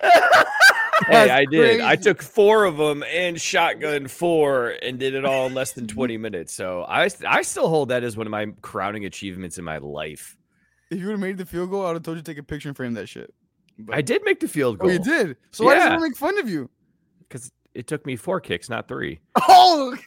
Hey, 1.06 1.30
I 1.30 1.44
did. 1.44 1.80
I 1.80 1.94
took 1.96 2.20
four 2.20 2.64
of 2.64 2.76
them 2.76 3.02
and 3.04 3.40
shotgun 3.40 4.08
four 4.08 4.74
and 4.82 4.98
did 4.98 5.14
it 5.14 5.24
all 5.24 5.46
in 5.46 5.54
less 5.54 5.72
than 5.72 5.86
20 5.86 6.16
minutes. 6.18 6.52
So 6.52 6.82
I, 6.82 7.08
I 7.26 7.42
still 7.42 7.68
hold 7.68 7.90
that 7.90 8.02
as 8.02 8.16
one 8.16 8.26
of 8.26 8.30
my 8.32 8.46
crowning 8.62 9.04
achievements 9.06 9.58
in 9.58 9.64
my 9.64 9.78
life. 9.78 10.36
If 10.90 10.98
you 10.98 11.06
would 11.06 11.12
have 11.12 11.20
made 11.20 11.38
the 11.38 11.46
field 11.46 11.70
goal, 11.70 11.82
I 11.84 11.86
would 11.88 11.94
have 11.94 12.02
told 12.02 12.16
you 12.18 12.22
to 12.22 12.30
take 12.30 12.38
a 12.38 12.42
picture 12.42 12.68
and 12.68 12.76
frame 12.76 12.94
that 12.94 13.08
shit. 13.08 13.32
But- 13.78 13.94
I 13.96 14.00
did 14.02 14.22
make 14.24 14.40
the 14.40 14.48
field 14.48 14.76
Oh, 14.80 14.84
goal. 14.84 14.92
you 14.92 14.98
did. 14.98 15.36
So 15.52 15.64
why 15.64 15.74
does 15.74 15.80
Yeah. 15.82 15.86
everyone 15.86 16.08
make 16.10 16.16
fun 16.16 16.38
of 16.38 16.48
you? 16.48 16.68
because 17.28 17.52
it 17.74 17.86
took 17.86 18.06
me 18.06 18.16
four 18.16 18.40
kicks, 18.40 18.68
not 18.70 18.88
three. 18.88 19.20
Oh, 19.48 19.96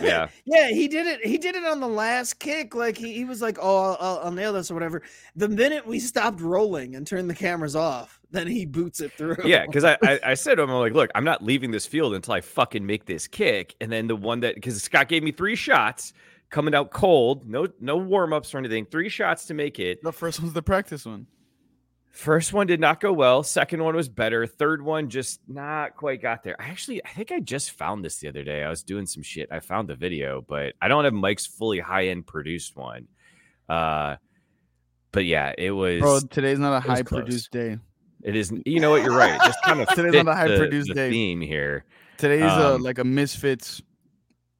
Yeah, 0.00 0.28
Yeah, 0.46 0.68
he 0.68 0.88
did 0.88 1.06
it. 1.06 1.26
He 1.26 1.36
did 1.36 1.54
it 1.56 1.64
on 1.66 1.78
the 1.80 1.88
last 1.88 2.38
kick. 2.38 2.74
Like 2.74 2.96
he, 2.96 3.12
he 3.12 3.26
was 3.26 3.42
like, 3.42 3.58
"Oh, 3.60 3.76
I'll, 3.76 3.96
I'll, 4.00 4.18
I'll 4.24 4.30
nail 4.32 4.54
this" 4.54 4.70
or 4.70 4.74
whatever. 4.74 5.02
The 5.36 5.46
minute 5.48 5.86
we 5.86 5.98
stopped 6.00 6.40
rolling 6.40 6.94
and 6.96 7.06
turned 7.06 7.28
the 7.28 7.34
cameras 7.34 7.76
off, 7.76 8.18
then 8.30 8.46
he 8.46 8.64
boots 8.64 9.00
it 9.02 9.12
through. 9.12 9.36
yeah. 9.44 9.66
Because 9.66 9.84
I, 9.84 9.98
I, 10.02 10.20
I 10.28 10.34
said 10.34 10.54
to 10.54 10.62
him, 10.62 10.70
I'm 10.70 10.78
like, 10.78 10.94
look, 10.94 11.10
I'm 11.14 11.24
not 11.24 11.44
leaving 11.44 11.70
this 11.70 11.84
field 11.84 12.14
until 12.14 12.32
I 12.32 12.40
fucking 12.40 12.86
make 12.86 13.04
this 13.04 13.26
kick. 13.26 13.74
And 13.82 13.92
then 13.92 14.06
the 14.06 14.16
one 14.16 14.40
that 14.40 14.54
because 14.54 14.82
Scott 14.82 15.08
gave 15.08 15.22
me 15.22 15.32
three 15.32 15.54
shots 15.56 16.14
coming 16.48 16.74
out 16.74 16.90
cold, 16.90 17.46
no 17.46 17.66
no 17.78 17.98
warm 17.98 18.32
ups 18.32 18.54
or 18.54 18.58
anything, 18.58 18.86
three 18.86 19.10
shots 19.10 19.44
to 19.46 19.54
make 19.54 19.78
it. 19.78 20.02
the 20.02 20.12
first 20.12 20.40
one's 20.40 20.54
the 20.54 20.62
practice 20.62 21.04
one. 21.04 21.26
First 22.14 22.52
one 22.52 22.68
did 22.68 22.78
not 22.78 23.00
go 23.00 23.12
well. 23.12 23.42
Second 23.42 23.82
one 23.82 23.96
was 23.96 24.08
better. 24.08 24.46
Third 24.46 24.80
one 24.80 25.10
just 25.10 25.40
not 25.48 25.96
quite 25.96 26.22
got 26.22 26.44
there. 26.44 26.54
I 26.60 26.66
actually, 26.68 27.04
I 27.04 27.08
think 27.08 27.32
I 27.32 27.40
just 27.40 27.72
found 27.72 28.04
this 28.04 28.18
the 28.18 28.28
other 28.28 28.44
day. 28.44 28.62
I 28.62 28.70
was 28.70 28.84
doing 28.84 29.04
some 29.04 29.24
shit. 29.24 29.48
I 29.50 29.58
found 29.58 29.88
the 29.88 29.96
video, 29.96 30.40
but 30.40 30.74
I 30.80 30.86
don't 30.86 31.02
have 31.04 31.12
Mike's 31.12 31.44
fully 31.44 31.80
high 31.80 32.06
end 32.06 32.24
produced 32.24 32.76
one. 32.76 33.08
Uh, 33.68 34.14
but 35.10 35.24
yeah, 35.24 35.54
it 35.58 35.72
was. 35.72 36.00
Bro, 36.00 36.20
today's 36.30 36.60
not 36.60 36.76
a 36.76 36.80
high 36.80 37.02
close. 37.02 37.22
produced 37.22 37.50
day. 37.50 37.78
it 38.22 38.36
is. 38.36 38.52
You 38.64 38.78
know 38.78 38.90
what? 38.90 39.02
You're 39.02 39.16
right. 39.16 39.40
Just 39.44 39.60
kind 39.64 39.80
of 39.80 39.88
Today's 39.94 40.14
not 40.22 40.28
a 40.28 40.34
high 40.36 40.48
the, 40.48 40.56
produced 40.56 40.88
the 40.88 40.94
day. 40.94 41.10
theme 41.10 41.40
here. 41.40 41.84
Today's 42.16 42.44
uh, 42.44 42.76
Um, 42.76 42.82
like 42.82 42.98
a 42.98 43.04
misfits. 43.04 43.82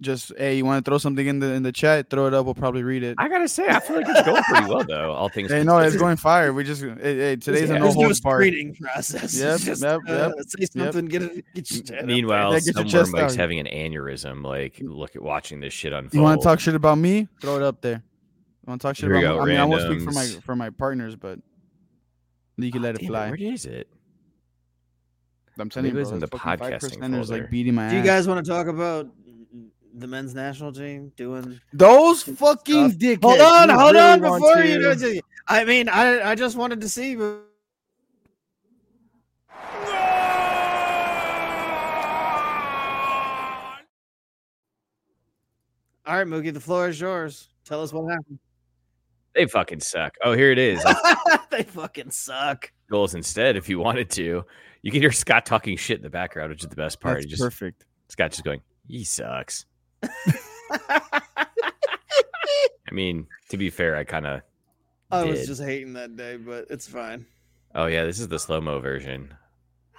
Just 0.05 0.33
hey, 0.37 0.57
you 0.59 0.65
want 0.67 0.85
to 0.85 0.89
throw 0.91 0.99
something 0.99 1.27
in 1.27 1.39
the 1.41 1.53
in 1.55 1.63
the 1.63 1.73
chat? 1.73 2.11
Throw 2.11 2.27
it 2.27 2.35
up. 2.35 2.45
We'll 2.45 2.55
probably 2.55 2.83
read 2.83 3.03
it. 3.03 3.15
I 3.19 3.29
gotta 3.29 3.49
say, 3.49 3.67
I 3.67 3.81
feel 3.81 3.97
like 3.97 4.07
it's 4.07 4.23
going 4.23 4.43
pretty 4.43 4.69
well 4.69 4.85
though. 4.85 5.13
All 5.13 5.29
things. 5.31 5.51
Hey, 5.51 5.65
no, 5.65 5.79
it's 5.79 5.97
going 5.97 6.17
fire. 6.19 6.53
We 6.53 6.63
just 6.63 6.83
hey, 6.83 6.93
hey 7.01 7.37
today's 7.37 7.69
Yeah. 7.71 7.79
no 7.79 7.85
There's 7.85 7.97
no 7.97 8.03
holds 8.03 8.21
barred. 8.21 8.43
screening 8.43 8.75
process. 8.75 9.35
Yep, 9.41 9.55
It's 9.55 9.65
just, 9.65 9.83
yep, 9.83 10.01
uh, 10.09 10.13
yep, 10.13 10.33
Say 10.47 10.67
something. 10.67 11.07
Get 11.07 11.23
it. 11.23 11.45
Get 11.55 11.91
your 11.91 12.05
Meanwhile, 12.05 12.53
Yeah, 12.53 12.61
get 12.61 12.75
somewhere 12.75 12.91
chest 12.91 13.13
Mike's 13.13 13.33
out. 13.33 13.37
having 13.39 13.59
an 13.61 13.67
aneurysm. 13.67 14.45
Like, 14.45 14.79
look 14.83 15.17
at 15.17 15.23
watching 15.23 15.61
this 15.61 15.73
shit 15.73 15.93
unfold. 15.93 16.13
You 16.15 16.21
want 16.21 16.41
to 16.41 16.45
talk 16.45 16.61
shit 16.61 16.75
about 16.75 16.99
me? 16.99 17.27
Throw 17.41 17.57
it 17.57 17.63
up 17.63 17.81
there. 17.81 18.03
You 18.03 18.67
want 18.67 18.81
to 18.83 18.87
talk 18.87 18.97
shit 18.97 19.05
Here 19.11 19.17
about? 19.17 19.39
go, 19.41 19.45
me? 19.47 19.53
I 19.53 19.55
mean, 19.55 19.61
I 19.61 19.65
won't 19.65 19.83
speak 19.83 20.03
for 20.03 20.13
my 20.13 20.27
for 20.45 20.55
my 20.55 20.71
partners, 20.71 21.17
but 21.17 21.39
you 22.59 22.71
can 22.71 22.83
let 22.83 22.95
it 22.95 23.01
Damn 23.01 23.09
fly. 23.09 23.27
Where 23.31 23.37
is 23.41 23.65
it? 23.65 23.89
I'm 25.59 25.71
telling 25.71 25.87
you, 25.87 25.93
Maybe 25.93 25.99
it 26.01 26.01
was 26.01 26.09
bro, 26.11 26.15
in 26.17 26.21
the 26.21 26.29
podcasting 26.29 26.99
percenters 26.99 27.27
folder. 27.29 27.43
like 27.43 27.51
beating 27.51 27.75
my 27.75 27.89
Do 27.89 27.95
you 27.95 28.01
ass. 28.01 28.07
guys 28.07 28.29
want 28.29 28.45
to 28.45 28.51
talk 28.51 28.67
about 28.67 29.07
the 29.97 30.07
men's 30.07 30.35
national 30.35 30.73
team 30.73 31.12
doing? 31.16 31.61
Those 31.73 32.23
fucking 32.23 32.91
stuff? 32.91 32.99
dickheads. 33.01 33.23
Hold 33.23 33.41
on, 33.41 33.69
who 33.71 33.79
hold 33.79 33.95
really 33.95 34.11
on. 34.11 34.21
Before 34.21 34.55
to- 34.57 34.69
you 34.69 34.81
go 34.81 34.95
to, 34.95 35.21
I 35.47 35.65
mean, 35.65 35.89
I 35.89 36.31
I 36.31 36.35
just 36.35 36.57
wanted 36.57 36.81
to 36.81 36.89
see. 36.89 37.15
but- 37.16 37.41
All 46.07 46.16
right, 46.16 46.27
Mookie, 46.27 46.53
the 46.53 46.61
floor 46.61 46.89
is 46.89 47.01
yours. 47.01 47.49
Tell 47.65 47.83
us 47.83 47.93
what 47.93 48.11
happened. 48.11 48.39
They 49.35 49.47
fucking 49.47 49.81
suck. 49.81 50.15
Oh, 50.23 50.33
here 50.33 50.53
it 50.53 50.59
is. 50.59 50.85
they 51.51 51.62
fucking 51.62 52.11
suck. 52.11 52.71
Goals 52.91 53.15
instead, 53.15 53.57
if 53.57 53.69
you 53.69 53.79
wanted 53.79 54.11
to. 54.11 54.45
You 54.83 54.91
can 54.93 55.01
hear 55.01 55.11
Scott 55.12 55.47
talking 55.47 55.77
shit 55.77 55.97
in 55.97 56.03
the 56.03 56.11
background, 56.11 56.51
which 56.51 56.62
is 56.62 56.69
the 56.69 56.77
best 56.77 57.01
part. 57.01 57.16
That's 57.16 57.25
He 57.25 57.31
just 57.31 57.43
perfect. 57.43 57.87
Scott 58.09 58.31
just 58.33 58.45
going, 58.45 58.61
he 58.87 59.03
sucks. 59.03 59.65
I 60.89 61.11
mean, 62.93 63.27
to 63.51 63.57
be 63.57 63.71
fair, 63.71 63.97
I 63.97 64.05
kind 64.05 64.27
of. 64.27 64.43
I 65.11 65.25
was 65.25 65.47
just 65.47 65.63
hating 65.63 65.93
that 65.95 66.17
day, 66.17 66.37
but 66.37 66.67
it's 66.71 66.89
fine. 66.89 67.27
Oh 67.75 67.87
yeah, 67.87 68.05
this 68.05 68.21
is 68.21 68.29
the 68.29 68.39
slow 68.39 68.61
mo 68.61 68.81
version. 68.81 69.35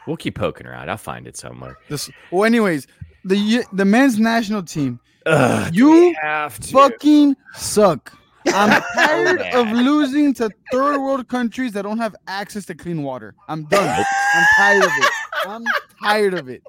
We'll 0.08 0.18
keep 0.18 0.36
poking 0.36 0.68
around. 0.68 0.90
I'll 0.90 0.98
find 0.98 1.28
it 1.28 1.36
somewhere. 1.36 1.78
This, 1.90 2.10
well, 2.32 2.44
anyways, 2.46 2.88
the 3.24 3.64
the 3.74 3.86
men's 3.86 4.20
national 4.20 4.64
team 4.64 5.00
Ugh, 5.26 5.74
You 5.74 6.16
have 6.22 6.60
to. 6.60 6.72
fucking 6.72 7.36
suck. 7.56 8.14
I'm 8.48 8.84
tired 8.94 9.42
of 9.42 9.72
losing 9.72 10.34
to 10.36 10.52
third 10.72 11.00
world 11.00 11.28
countries 11.28 11.72
that 11.74 11.82
don't 11.82 11.98
have 11.98 12.16
access 12.28 12.66
to 12.68 12.76
clean 12.76 13.02
water. 13.02 13.34
I'm 13.48 13.64
done. 13.66 14.06
I'm 14.36 14.46
tired 14.56 14.84
of 14.84 14.92
it. 14.98 15.10
I'm 15.48 15.64
tired 16.04 16.34
of 16.36 16.50
it. 16.50 16.62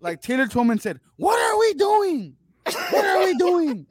Like 0.00 0.20
Taylor 0.22 0.46
Twellman 0.46 0.80
said, 0.80 1.00
"What 1.16 1.38
are 1.38 1.58
we 1.58 1.74
doing? 1.74 2.36
What 2.90 3.04
are 3.04 3.24
we 3.24 3.34
doing?" 3.36 3.86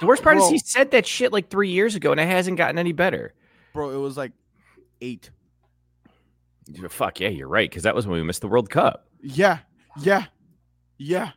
The 0.00 0.06
worst 0.06 0.22
part 0.22 0.36
is 0.36 0.48
he 0.48 0.58
said 0.58 0.90
that 0.92 1.06
shit 1.06 1.32
like 1.32 1.50
three 1.50 1.70
years 1.70 1.94
ago, 1.94 2.12
and 2.12 2.20
it 2.20 2.26
hasn't 2.28 2.56
gotten 2.58 2.78
any 2.78 2.92
better. 2.92 3.34
Bro, 3.74 3.90
it 3.90 3.96
was 3.96 4.16
like 4.16 4.32
eight. 5.00 5.30
Fuck 6.90 7.20
yeah, 7.20 7.28
you're 7.28 7.48
right. 7.48 7.68
Because 7.68 7.84
that 7.84 7.94
was 7.94 8.06
when 8.06 8.18
we 8.20 8.22
missed 8.24 8.40
the 8.42 8.48
World 8.48 8.68
Cup. 8.70 9.08
Yeah, 9.22 9.58
yeah, 10.00 10.26
yeah. 10.98 11.30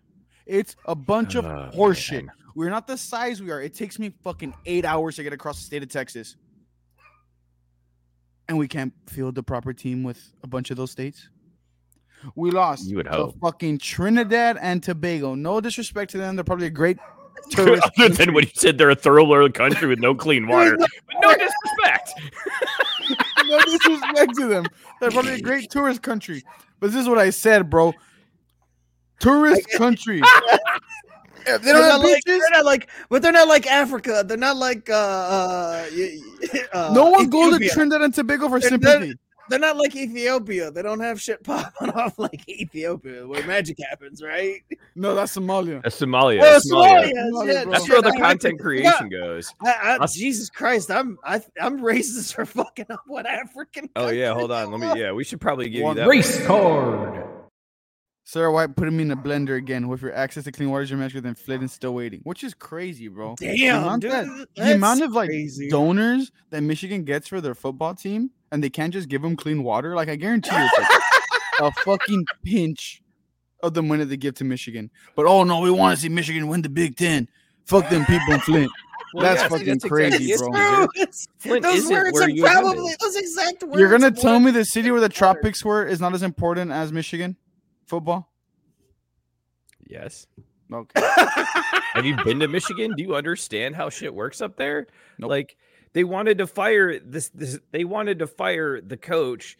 It's 0.46 0.76
a 0.86 0.96
bunch 0.96 1.36
of 1.36 1.46
Oh, 1.46 1.70
horseshit. 1.74 2.28
We're 2.54 2.70
not 2.70 2.86
the 2.86 2.98
size 2.98 3.42
we 3.42 3.50
are. 3.52 3.62
It 3.62 3.74
takes 3.74 3.98
me 3.98 4.12
fucking 4.24 4.54
eight 4.66 4.84
hours 4.84 5.16
to 5.16 5.24
get 5.24 5.32
across 5.32 5.58
the 5.60 5.66
state 5.66 5.84
of 5.84 5.90
Texas. 5.90 6.36
And 8.50 8.58
we 8.58 8.68
can't 8.68 8.92
field 9.08 9.36
the 9.36 9.44
proper 9.44 9.72
team 9.72 10.04
with 10.04 10.22
a 10.44 10.48
bunch 10.48 10.70
of 10.72 10.76
those 10.78 10.92
states. 10.92 11.30
We 12.36 12.52
lost 12.52 12.88
You 12.88 12.98
would 12.98 13.06
to 13.06 13.12
hope. 13.12 13.40
fucking 13.40 13.80
Trinidad 13.80 14.58
and 14.62 14.82
Tobago. 14.84 15.36
No 15.36 15.60
disrespect 15.62 16.12
to 16.12 16.18
them. 16.18 16.36
They're 16.36 16.44
probably 16.44 16.68
a 16.68 16.70
great 16.72 16.98
tourist. 17.50 17.84
Other 17.84 17.92
than 18.10 18.16
country. 18.18 18.34
when 18.34 18.44
you 18.46 18.52
said 18.54 18.78
they're 18.78 18.90
a 18.92 18.96
third 18.96 19.24
world 19.24 19.54
country 19.54 19.88
with 19.88 20.00
no 20.00 20.14
clean 20.16 20.48
water. 20.48 20.78
But 21.08 21.20
no 21.22 21.34
disrespect. 21.34 22.14
no 23.46 23.60
disrespect 23.66 24.36
to 24.38 24.48
them. 24.48 24.66
They're 25.00 25.12
probably 25.12 25.34
a 25.34 25.42
great 25.42 25.70
tourist 25.70 26.02
country. 26.02 26.44
But 26.80 26.92
this 26.92 27.02
is 27.02 27.08
what 27.10 27.18
I 27.18 27.30
said, 27.32 27.70
bro. 27.70 27.94
Tourist 29.20 29.70
country. 29.78 30.22
If 31.46 31.62
they 31.64 31.72
They're 31.72 31.74
don't 31.74 31.84
have 31.92 32.02
not, 32.02 32.10
like, 32.10 32.24
they're 32.26 32.40
not 32.52 32.66
like, 32.66 32.90
but 33.10 33.22
they're 33.22 33.32
not 33.32 33.48
like 33.48 33.68
Africa. 33.68 34.24
They're 34.28 34.38
not 34.38 34.58
like 34.58 34.90
uh, 34.90 34.94
uh, 34.94 35.86
y- 35.96 36.20
y- 36.54 36.60
uh 36.74 36.92
no 36.94 37.10
one 37.10 37.30
goes 37.30 37.58
to 37.58 37.70
Trinidad 37.70 38.02
and 38.02 38.14
Tobago 38.14 38.48
for 38.50 38.60
They're- 38.60 38.70
sympathy. 38.70 39.14
They're 39.52 39.60
not 39.60 39.78
like 39.78 39.96
Ethiopia. 39.96 40.72
They 40.72 40.82
don't 40.82 41.02
have 41.02 41.22
shit 41.22 41.44
popping 41.44 41.92
off 41.92 42.18
like 42.18 42.48
Ethiopia, 42.50 43.28
where 43.28 43.46
magic 43.46 43.78
happens, 43.88 44.24
right? 44.24 44.62
No, 44.96 45.14
that's 45.14 45.36
Somalia. 45.38 45.84
That's 45.84 46.00
Somalia. 46.00 46.40
Oh, 46.42 46.46
That's 46.54 46.72
Somalia. 46.72 47.12
Somalia, 47.12 47.32
Somalia. 47.32 47.72
That's 47.72 47.86
shit, 47.86 47.94
where 47.94 48.02
the 48.02 48.08
I- 48.10 48.12
I- 48.12 48.20
content 48.30 48.56
I 48.60 48.64
creation 48.64 49.10
goes. 49.10 49.54
I, 49.64 49.72
I, 49.72 49.98
Us- 49.98 50.14
Jesus 50.16 50.50
Christ, 50.50 50.90
I'm 50.90 51.18
I, 51.24 51.42
I'm 51.62 51.80
racist 51.82 52.34
for 52.34 52.46
fucking 52.58 52.86
up 52.90 53.02
what 53.08 53.26
African. 53.28 53.90
Oh 53.96 54.10
yeah, 54.10 54.34
hold 54.34 54.52
on. 54.52 54.72
Let 54.72 54.80
me. 54.80 54.88
Yeah, 55.02 55.12
we 55.12 55.24
should 55.24 55.40
probably 55.42 55.70
give 55.70 55.84
One 55.84 55.96
you 55.98 56.04
that. 56.04 56.10
Race 56.10 56.46
card. 56.48 57.26
Sarah 58.24 58.52
White 58.52 58.76
put 58.78 58.88
him 58.88 59.00
in 59.00 59.12
a 59.12 59.18
blender 59.18 59.58
again 59.58 59.88
with 59.90 60.02
your 60.02 60.14
access 60.14 60.46
to 60.46 60.52
clean 60.52 60.70
water 60.70 60.84
is 60.84 60.92
your 60.92 61.22
than 61.22 61.36
Flint 61.36 61.64
is 61.64 61.72
still 61.74 61.94
waiting, 61.94 62.22
which 62.24 62.44
is 62.46 62.54
crazy, 62.54 63.08
bro. 63.10 63.36
The 63.40 63.58
Damn, 63.58 63.84
amount 63.84 64.02
dude, 64.04 64.12
that- 64.12 64.48
that's 64.56 64.68
the 64.70 64.76
amount 64.76 65.02
of 65.02 65.12
like 65.12 65.30
crazy. 65.30 65.70
donors 65.70 66.32
that 66.50 66.62
Michigan 66.62 67.04
gets 67.04 67.28
for 67.28 67.42
their 67.42 67.56
football 67.56 67.94
team, 67.94 68.30
and 68.52 68.64
they 68.64 68.70
can't 68.70 68.94
just 68.94 69.10
give 69.10 69.22
them 69.22 69.36
clean 69.36 69.64
water. 69.64 69.96
Like 69.96 70.10
I 70.10 70.16
guarantee 70.16 70.56
you, 70.56 70.62
it's 70.64 70.80
like 70.80 70.90
a 71.62 71.72
fucking 71.84 72.26
pinch 72.44 73.02
of 73.64 73.74
the 73.74 73.84
money 73.84 74.04
they 74.04 74.18
give 74.18 74.36
to 74.36 74.44
Michigan. 74.44 74.90
But 75.16 75.26
oh 75.26 75.44
no, 75.44 75.60
we 75.60 75.72
want 75.72 75.96
to 75.96 76.02
see 76.02 76.10
Michigan 76.10 76.48
win 76.48 76.62
the 76.62 76.70
Big 76.70 76.96
Ten. 76.96 77.28
Fuck 77.66 77.90
them 77.90 78.06
people 78.06 78.34
in 78.34 78.40
Flint. 78.42 78.72
Well, 79.14 79.24
That's 79.24 79.42
yeah, 79.42 79.48
fucking 79.50 79.68
exactly 79.68 79.90
crazy, 79.90 80.32
it, 80.32 80.40
bro. 80.40 80.84
It's- 80.96 81.28
Flint 81.40 81.64
those 81.64 81.90
words 81.90 82.22
are 82.22 82.30
you 82.30 82.46
attended. 82.46 82.64
probably 82.64 82.94
those 83.02 83.16
exact 83.18 83.64
words. 83.64 83.78
You're 83.80 83.90
gonna 83.92 84.12
tell 84.12 84.40
me 84.40 84.52
the 84.52 84.64
city 84.66 84.90
where 84.92 85.02
the 85.02 85.10
tropics 85.10 85.64
were 85.66 85.86
is 85.86 86.00
not 86.00 86.14
as 86.14 86.24
important 86.24 86.72
as 86.72 86.92
Michigan 86.94 87.36
football? 87.88 88.32
Yes. 89.88 90.28
Okay. 90.72 91.02
Have 91.94 92.06
you 92.06 92.16
been 92.24 92.40
to 92.40 92.48
Michigan? 92.48 92.94
Do 92.96 93.04
you 93.04 93.16
understand 93.16 93.76
how 93.76 93.90
shit 93.90 94.14
works 94.14 94.40
up 94.42 94.56
there? 94.56 94.88
Nope. 95.18 95.30
Like 95.30 95.58
they 95.94 96.04
wanted 96.04 96.38
to 96.40 96.48
fire 96.48 97.00
this, 97.00 97.30
this 97.30 97.60
they 97.72 97.84
wanted 97.84 98.20
to 98.20 98.28
fire 98.28 98.82
the 98.82 98.98
coach 98.98 99.58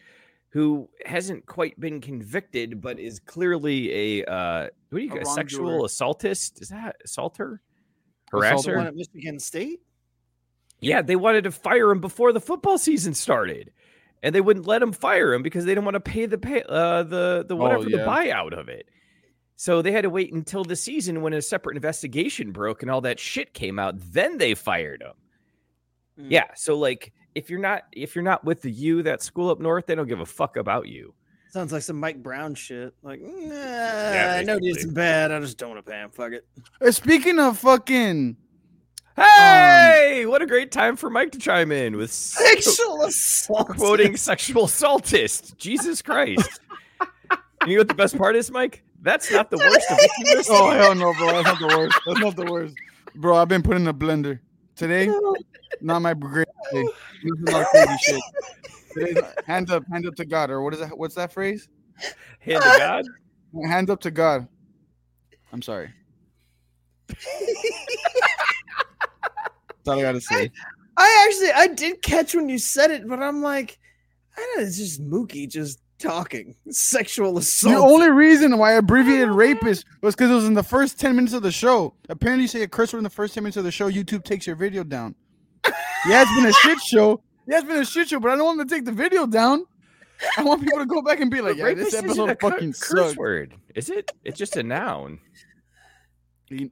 who 0.50 0.88
hasn't 1.04 1.46
quite 1.46 1.78
been 1.80 2.00
convicted 2.00 2.80
but 2.80 2.98
is 2.98 3.18
clearly 3.20 4.20
a 4.20 4.24
uh 4.24 4.68
what 4.90 4.98
do 4.98 5.04
you 5.04 5.20
A 5.20 5.24
sexual 5.24 5.84
assaultist? 5.84 6.60
Is 6.60 6.68
that 6.68 6.96
assaulter? 7.04 7.60
Assaulter. 8.32 8.62
The 8.64 8.76
one 8.76 8.86
Harasser? 8.86 8.88
at 8.88 8.94
Michigan 8.94 9.38
State. 9.38 9.80
Yeah, 10.80 11.00
they 11.00 11.16
wanted 11.16 11.44
to 11.44 11.50
fire 11.50 11.90
him 11.90 12.00
before 12.00 12.32
the 12.32 12.40
football 12.40 12.76
season 12.76 13.14
started. 13.14 13.72
And 14.22 14.34
they 14.34 14.40
wouldn't 14.40 14.66
let 14.66 14.82
him 14.82 14.92
fire 14.92 15.32
him 15.32 15.42
because 15.42 15.64
they 15.64 15.72
didn't 15.72 15.84
want 15.84 15.94
to 15.94 16.00
pay 16.00 16.26
the 16.26 16.38
pay 16.38 16.62
uh 16.68 17.02
the 17.02 17.44
the 17.48 17.54
Oh, 17.54 17.56
whatever 17.56 17.84
the 17.84 17.98
buyout 17.98 18.52
of 18.52 18.68
it. 18.68 18.86
So 19.56 19.80
they 19.80 19.92
had 19.92 20.02
to 20.02 20.10
wait 20.10 20.32
until 20.32 20.64
the 20.64 20.76
season 20.76 21.22
when 21.22 21.32
a 21.32 21.42
separate 21.42 21.76
investigation 21.76 22.52
broke 22.52 22.82
and 22.82 22.90
all 22.90 23.00
that 23.02 23.20
shit 23.20 23.54
came 23.54 23.78
out. 23.78 23.94
Then 23.96 24.38
they 24.38 24.54
fired 24.54 25.02
him. 25.02 25.12
Mm. 26.20 26.26
Yeah. 26.30 26.46
So 26.54 26.78
like 26.78 27.12
if 27.34 27.48
you're 27.50 27.60
not 27.60 27.84
if 27.92 28.14
you're 28.14 28.24
not 28.24 28.44
with 28.44 28.62
the 28.62 28.70
U 28.70 29.02
that 29.04 29.22
school 29.22 29.50
up 29.50 29.60
north, 29.60 29.86
they 29.86 29.94
don't 29.94 30.08
give 30.08 30.20
a 30.20 30.26
fuck 30.26 30.56
about 30.56 30.88
you. 30.88 31.14
Sounds 31.50 31.70
like 31.72 31.82
some 31.82 32.00
Mike 32.00 32.22
Brown 32.22 32.54
shit. 32.54 32.94
Like, 33.02 33.20
nah, 33.20 33.28
I 33.54 34.42
know 34.42 34.58
basically. 34.58 34.72
this 34.72 34.84
is 34.84 34.92
bad. 34.92 35.30
I 35.32 35.40
just 35.40 35.58
don't 35.58 35.70
want 35.74 35.84
to 35.84 35.90
pay 35.90 35.98
him. 35.98 36.08
Fuck 36.10 36.32
it. 36.32 36.46
Uh, 36.80 36.90
Speaking 36.90 37.38
of 37.38 37.58
fucking, 37.58 38.38
Hey, 39.14 40.24
what 40.26 40.40
a 40.40 40.46
great 40.46 40.72
time 40.72 40.96
for 40.96 41.10
Mike 41.10 41.32
to 41.32 41.38
chime 41.38 41.70
in 41.70 41.96
with 41.98 42.10
Sexual 42.10 43.02
assault. 43.04 43.68
quoting 43.68 44.16
sexual 44.16 44.64
assaultist. 44.64 45.56
Jesus 45.58 46.00
Christ. 46.00 46.60
you 47.66 47.74
know 47.74 47.80
what 47.80 47.88
the 47.88 47.94
best 47.94 48.16
part 48.16 48.34
is, 48.36 48.50
Mike? 48.50 48.82
That's 49.02 49.30
not 49.30 49.50
the 49.50 49.58
worst 49.58 49.90
of 49.90 49.98
Vicky 50.00 50.34
List. 50.36 50.48
oh 50.50 50.70
hell 50.70 50.94
no, 50.94 51.12
bro, 51.14 51.42
that's 51.42 51.44
not 51.44 51.58
the 51.58 51.76
worst. 51.76 51.98
That's 52.06 52.20
not 52.20 52.36
the 52.36 52.44
worst, 52.50 52.74
bro. 53.16 53.36
I've 53.36 53.48
been 53.48 53.62
put 53.62 53.76
in 53.76 53.86
a 53.88 53.92
blender 53.92 54.38
today. 54.76 55.08
Not 55.80 56.00
my 56.00 56.14
great 56.14 56.46
day. 56.72 56.84
This 57.24 57.32
is 57.32 57.50
not 57.50 57.66
crazy 57.66 57.96
shit. 57.98 58.22
Today's 58.94 59.22
hand 59.44 59.70
up, 59.70 59.82
hand 59.90 60.06
up 60.06 60.14
to 60.14 60.24
God, 60.24 60.48
or 60.50 60.62
what 60.62 60.74
is 60.74 60.80
that? 60.80 60.96
What's 60.96 61.16
that 61.16 61.32
phrase? 61.32 61.68
Hand 62.38 62.62
to 62.62 62.68
uh, 62.68 62.76
God. 62.76 63.04
Hand 63.66 63.90
up 63.90 64.00
to 64.02 64.12
God. 64.12 64.46
I'm 65.52 65.60
sorry. 65.60 65.92
That's 67.08 67.18
all 69.88 69.98
I 69.98 70.02
gotta 70.02 70.20
say. 70.20 70.50
I 70.96 71.26
actually, 71.28 71.50
I 71.52 71.66
did 71.74 72.00
catch 72.02 72.34
when 72.34 72.48
you 72.48 72.58
said 72.58 72.92
it, 72.92 73.08
but 73.08 73.20
I'm 73.20 73.42
like, 73.42 73.78
I 74.36 74.40
don't 74.40 74.58
know, 74.58 74.66
it's 74.66 74.76
just 74.76 75.02
Mookie 75.02 75.48
just 75.48 75.80
talking. 76.02 76.54
Sexual 76.70 77.38
assault. 77.38 77.74
The 77.74 77.80
only 77.80 78.10
reason 78.10 78.58
why 78.58 78.70
I 78.72 78.74
abbreviated 78.74 79.28
rapist 79.30 79.84
was 80.02 80.14
because 80.14 80.30
it 80.30 80.34
was 80.34 80.46
in 80.46 80.54
the 80.54 80.62
first 80.62 80.98
10 81.00 81.14
minutes 81.16 81.32
of 81.34 81.42
the 81.42 81.52
show. 81.52 81.94
Apparently, 82.08 82.42
you 82.42 82.48
say 82.48 82.62
a 82.62 82.68
curse 82.68 82.92
word 82.92 82.98
in 82.98 83.04
the 83.04 83.10
first 83.10 83.34
10 83.34 83.42
minutes 83.44 83.56
of 83.56 83.64
the 83.64 83.70
show, 83.70 83.90
YouTube 83.90 84.24
takes 84.24 84.46
your 84.46 84.56
video 84.56 84.84
down. 84.84 85.14
Yeah, 86.08 86.22
it's 86.22 86.34
been 86.34 86.46
a 86.46 86.52
shit 86.52 86.80
show. 86.86 87.22
Yeah, 87.46 87.58
it's 87.58 87.66
been 87.66 87.78
a 87.80 87.84
shit 87.84 88.08
show, 88.08 88.20
but 88.20 88.30
I 88.30 88.36
don't 88.36 88.44
want 88.44 88.58
them 88.58 88.68
to 88.68 88.74
take 88.74 88.84
the 88.84 88.92
video 88.92 89.26
down. 89.26 89.64
I 90.36 90.42
want 90.44 90.62
people 90.62 90.78
to 90.78 90.86
go 90.86 91.02
back 91.02 91.20
and 91.20 91.30
be 91.30 91.40
like, 91.40 91.56
yeah, 91.56 91.74
this 91.74 91.88
isn't 91.88 92.04
episode 92.04 92.28
a 92.30 92.36
cur- 92.36 92.50
fucking 92.50 92.72
curse 92.74 93.08
sucked. 93.08 93.16
word, 93.18 93.54
is 93.74 93.90
it? 93.90 94.12
It's 94.24 94.38
just 94.38 94.56
a 94.56 94.62
noun. 94.62 95.18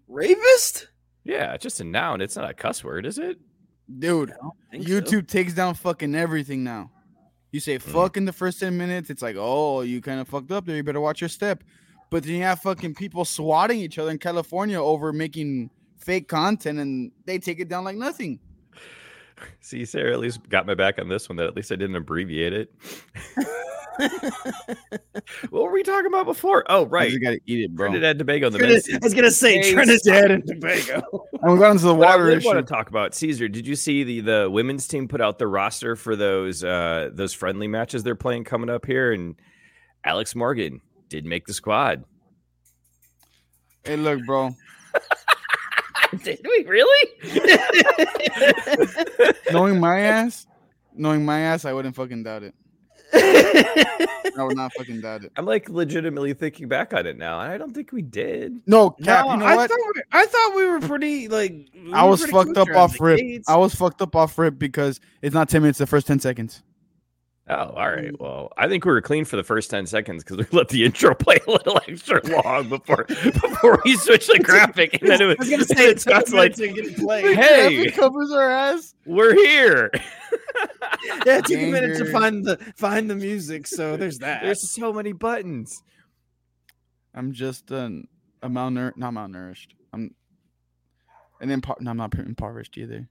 rapist. 0.09 0.89
Yeah, 1.25 1.55
it's 1.55 1.63
just 1.63 1.81
a 1.81 1.85
noun. 1.85 2.21
It's 2.21 2.37
not 2.37 2.49
a 2.49 2.55
cuss 2.55 2.83
word, 2.85 3.07
is 3.07 3.19
it? 3.19 3.39
Dude, 3.99 4.33
think 4.71 4.87
so. 4.87 4.95
YouTube 4.95 5.27
takes 5.29 5.53
down 5.53 5.75
fucking 5.75 6.15
everything 6.15 6.63
now. 6.65 6.91
You 7.53 7.61
say 7.61 7.79
Mm. 7.79 7.83
fuck 7.83 8.17
in 8.17 8.25
the 8.25 8.33
first 8.33 8.61
10 8.61 8.77
minutes, 8.77 9.11
it's 9.11 9.23
like, 9.23 9.37
oh, 9.39 9.81
you 9.81 10.01
kind 10.01 10.21
of 10.21 10.29
fucked 10.29 10.53
up 10.53 10.67
there. 10.67 10.77
You 10.77 10.83
better 10.83 11.01
watch 11.01 11.21
your 11.21 11.29
step. 11.29 11.65
But 12.11 12.25
then 12.25 12.35
you 12.35 12.43
have 12.43 12.61
fucking 12.61 12.95
people 12.95 13.25
swatting 13.25 13.79
each 13.81 13.99
other 13.99 14.11
in 14.11 14.19
California 14.19 14.81
over 14.81 15.13
making 15.13 15.71
fake 15.97 16.29
content 16.29 16.79
and 16.79 17.13
they 17.25 17.39
take 17.39 17.61
it 17.61 17.69
down 17.69 17.85
like 17.85 17.97
nothing. 17.97 18.41
See, 19.61 19.85
Sarah 19.85 20.13
at 20.13 20.21
least 20.21 20.49
got 20.49 20.67
my 20.67 20.75
back 20.75 20.99
on 20.99 21.09
this 21.09 21.29
one. 21.29 21.37
That 21.37 21.47
at 21.47 21.57
least 21.57 21.73
I 21.73 21.77
didn't 21.77 21.97
abbreviate 21.97 22.53
it. 22.53 22.73
what 25.51 25.65
were 25.65 25.73
we 25.73 25.83
talking 25.83 26.07
about 26.07 26.27
before? 26.27 26.65
Oh, 26.69 26.87
right. 26.87 27.11
just 27.11 27.23
gotta 27.23 27.41
eat 27.47 27.65
it, 27.65 27.75
bro. 27.75 27.89
Trinidad 27.89 28.11
and 28.13 28.19
Tobago. 28.19 28.51
The 28.51 28.59
Trinidad- 28.59 28.83
men's 28.89 29.03
I 29.03 29.07
was 29.07 29.15
gonna 29.15 29.31
say 29.31 29.59
Hey, 29.59 29.73
Trinidad 29.73 30.31
and 30.31 30.47
Tobago. 30.47 31.27
And 31.43 31.55
we 31.55 31.59
got 31.59 31.71
into 31.71 31.85
the 31.85 31.95
What 31.95 32.09
I 32.09 32.11
water 32.13 32.25
really 32.25 32.37
issue. 32.37 32.49
want 32.49 32.59
to 32.67 32.71
talk 32.71 32.91
about 32.91 33.15
Cesar. 33.15 33.49
Did 33.49 33.67
you 33.67 33.75
see 33.75 34.05
the 34.05 34.21
the 34.21 34.51
women's 34.51 34.87
team 34.87 35.09
put 35.09 35.23
out 35.23 35.39
the 35.39 35.47
roster 35.47 35.97
for 35.97 36.15
those 36.15 36.63
uh 36.63 37.09
those 37.15 37.33
friendly 37.33 37.67
matches 37.67 38.03
they're 38.03 38.15
playing 38.15 38.45
coming 38.45 38.69
up 38.69 38.85
here? 38.85 39.11
And 39.13 39.37
Alex 40.05 40.35
Morgan 40.35 40.83
did 41.09 41.25
make 41.25 41.47
the 41.47 41.55
squad. 41.55 42.05
Hey, 43.85 43.97
look, 43.97 44.23
bro. 44.27 44.55
did 46.25 46.41
we 46.45 46.65
really? 46.67 47.09
Knowing 49.53 49.81
my 49.81 50.01
ass, 50.07 50.47
knowing 50.95 51.25
my 51.25 51.41
ass, 51.41 51.65
I 51.65 51.73
wouldn't 51.73 51.95
fucking 51.97 52.23
doubt 52.25 52.43
it. 52.45 52.55
I 53.13 54.45
would 54.45 54.57
not 54.57 54.73
fucking 54.75 55.01
doubt 55.01 55.25
it. 55.25 55.33
I'm 55.37 55.45
like 55.45 55.69
legitimately 55.69 56.35
thinking 56.35 56.69
back 56.69 56.95
on 56.95 57.07
it 57.07 57.17
now, 57.19 57.41
and 57.41 57.51
I 57.53 57.59
don't 57.59 57.75
think 57.75 57.91
we 57.93 58.03
did. 58.03 58.61
No, 58.67 58.91
Cap, 58.91 59.27
No, 59.27 59.33
you 59.33 59.39
know 59.39 59.47
I 59.47 59.57
what? 59.57 59.71
thought 59.71 59.79
we, 59.95 60.03
I 60.13 60.27
thought 60.27 60.57
we 60.57 60.65
were 60.67 60.81
pretty 60.81 61.29
like. 61.29 61.53
we 61.75 61.93
I 61.93 62.05
was 62.05 62.25
fucked 62.27 62.57
up 62.57 62.69
off 62.71 63.01
rip. 63.01 63.19
gates. 63.19 63.49
I 63.49 63.57
was 63.57 63.75
fucked 63.75 64.01
up 64.03 64.15
off 64.15 64.39
rip 64.39 64.59
because 64.59 65.01
it's 65.23 65.35
not 65.35 65.49
10 65.49 65.63
minutes, 65.63 65.79
the 65.79 65.87
first 65.87 66.07
10 66.07 66.21
seconds. 66.21 66.63
Oh, 67.51 67.75
all 67.77 67.91
right. 67.91 68.13
Mm. 68.13 68.21
Well, 68.21 68.53
I 68.57 68.69
think 68.69 68.85
we 68.85 68.93
were 68.93 69.01
clean 69.01 69.25
for 69.25 69.35
the 69.35 69.43
first 69.43 69.71
ten 69.71 69.85
seconds 69.87 70.23
because 70.23 70.37
we 70.37 70.47
let 70.57 70.69
the 70.69 70.85
intro 70.87 71.15
play 71.15 71.41
a 71.47 71.51
little 71.51 71.81
extra 71.89 72.25
long 72.27 72.69
before 72.69 73.05
before 73.05 73.83
we 73.85 73.97
switched 73.97 74.29
the 74.29 74.39
graphic, 74.39 75.01
and 75.01 75.11
then 75.11 75.21
it 75.21 75.25
was, 75.27 75.37
I 75.39 75.41
was 75.41 75.51
gonna 75.51 75.65
say 75.65 75.91
it 75.91 76.01
Scott's 76.01 76.33
like, 76.33 76.55
to 76.55 76.69
get 76.69 76.97
played. 76.97 77.37
Hey. 77.37 77.77
It 77.83 77.95
covers 77.95 78.31
our 78.31 78.49
ass. 78.49 78.95
"We're 79.05 79.35
here." 79.35 79.91
Yeah, 81.27 81.39
it 81.39 81.47
took 81.47 81.57
a 81.57 81.71
minute 81.71 81.97
to 81.99 82.05
find 82.13 82.45
the 82.45 82.57
find 82.77 83.09
the 83.09 83.17
music, 83.17 83.67
so 83.67 83.97
there's 83.97 84.19
that. 84.19 84.43
There's 84.43 84.71
so 84.71 84.93
many 84.93 85.13
buttons. 85.13 85.83
I'm 87.15 87.33
just 87.33 87.71
an, 87.71 88.07
a 88.43 88.49
malnourished, 88.49 88.97
not 88.97 89.15
malnourished. 89.15 89.69
I'm 89.93 90.15
and 91.41 91.51
impo- 91.51 91.81
no, 91.81 91.91
I'm 91.91 91.97
not 91.97 92.15
impoverished 92.15 92.77
either. 92.77 93.09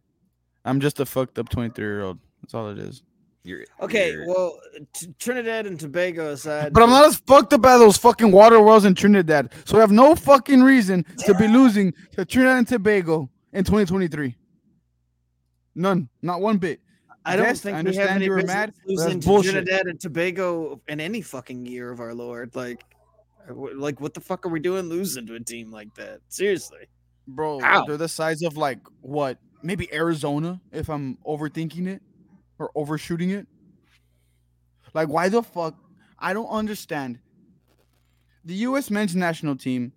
I'm 0.63 0.79
just 0.79 0.99
a 0.99 1.05
fucked 1.05 1.39
up 1.39 1.49
23 1.49 1.83
year 1.83 2.03
old. 2.03 2.19
That's 2.41 2.53
all 2.53 2.69
it 2.69 2.77
is. 2.77 3.01
You're 3.43 3.63
okay, 3.81 4.11
you're- 4.11 4.27
well, 4.27 4.59
t- 4.93 5.07
Trinidad 5.17 5.65
and 5.65 5.79
Tobago 5.79 6.31
aside, 6.33 6.73
But 6.73 6.83
I'm 6.83 6.89
not 6.89 7.05
as 7.05 7.15
fucked 7.17 7.53
up 7.53 7.65
as 7.65 7.79
those 7.79 7.97
fucking 7.97 8.31
water 8.31 8.59
wells 8.61 8.83
in 8.85 8.95
Trinidad. 8.95 9.53
So 9.65 9.77
I 9.77 9.79
have 9.81 9.91
no 9.91 10.13
fucking 10.15 10.61
reason 10.61 11.05
to 11.25 11.33
be 11.35 11.47
losing 11.47 11.93
to 12.13 12.25
Trinidad 12.25 12.57
and 12.57 12.67
Tobago 12.67 13.29
in 13.53 13.63
2023. 13.63 14.35
None. 15.75 16.09
Not 16.21 16.41
one 16.41 16.57
bit. 16.57 16.81
I 17.25 17.35
don't 17.35 17.45
Yes, 17.45 17.61
think 17.61 17.75
I 17.77 17.81
we 17.81 17.95
have 17.95 18.09
understand 18.09 18.15
any 18.17 18.25
you 18.25 18.31
were 18.31 18.37
business 18.37 18.53
mad, 18.55 18.73
losing 18.85 19.19
to 19.19 19.27
bullshit. 19.27 19.51
Trinidad 19.51 19.87
and 19.87 19.99
Tobago 19.99 20.81
in 20.87 20.99
any 20.99 21.21
fucking 21.21 21.65
year 21.65 21.91
of 21.91 21.99
our 21.99 22.13
Lord. 22.13 22.55
Like, 22.55 22.83
uh, 23.49 23.53
like 23.75 24.01
what 24.01 24.13
the 24.13 24.21
fuck 24.21 24.45
are 24.45 24.49
we 24.49 24.59
doing 24.59 24.85
losing 24.89 25.25
to 25.27 25.35
a 25.35 25.39
team 25.39 25.71
like 25.71 25.93
that? 25.95 26.19
Seriously. 26.29 26.87
Bro, 27.27 27.61
Ow. 27.63 27.85
they're 27.85 27.97
the 27.97 28.07
size 28.09 28.41
of 28.41 28.57
like 28.57 28.79
what? 29.01 29.37
Maybe 29.61 29.93
Arizona 29.93 30.59
if 30.71 30.89
I'm 30.89 31.17
overthinking 31.25 31.87
it 31.87 32.01
or 32.59 32.71
overshooting 32.75 33.31
it. 33.31 33.47
Like, 34.93 35.07
why 35.07 35.29
the 35.29 35.41
fuck? 35.41 35.75
I 36.19 36.33
don't 36.33 36.49
understand. 36.49 37.19
The 38.45 38.53
U.S. 38.55 38.89
men's 38.89 39.15
national 39.15 39.55
team 39.55 39.93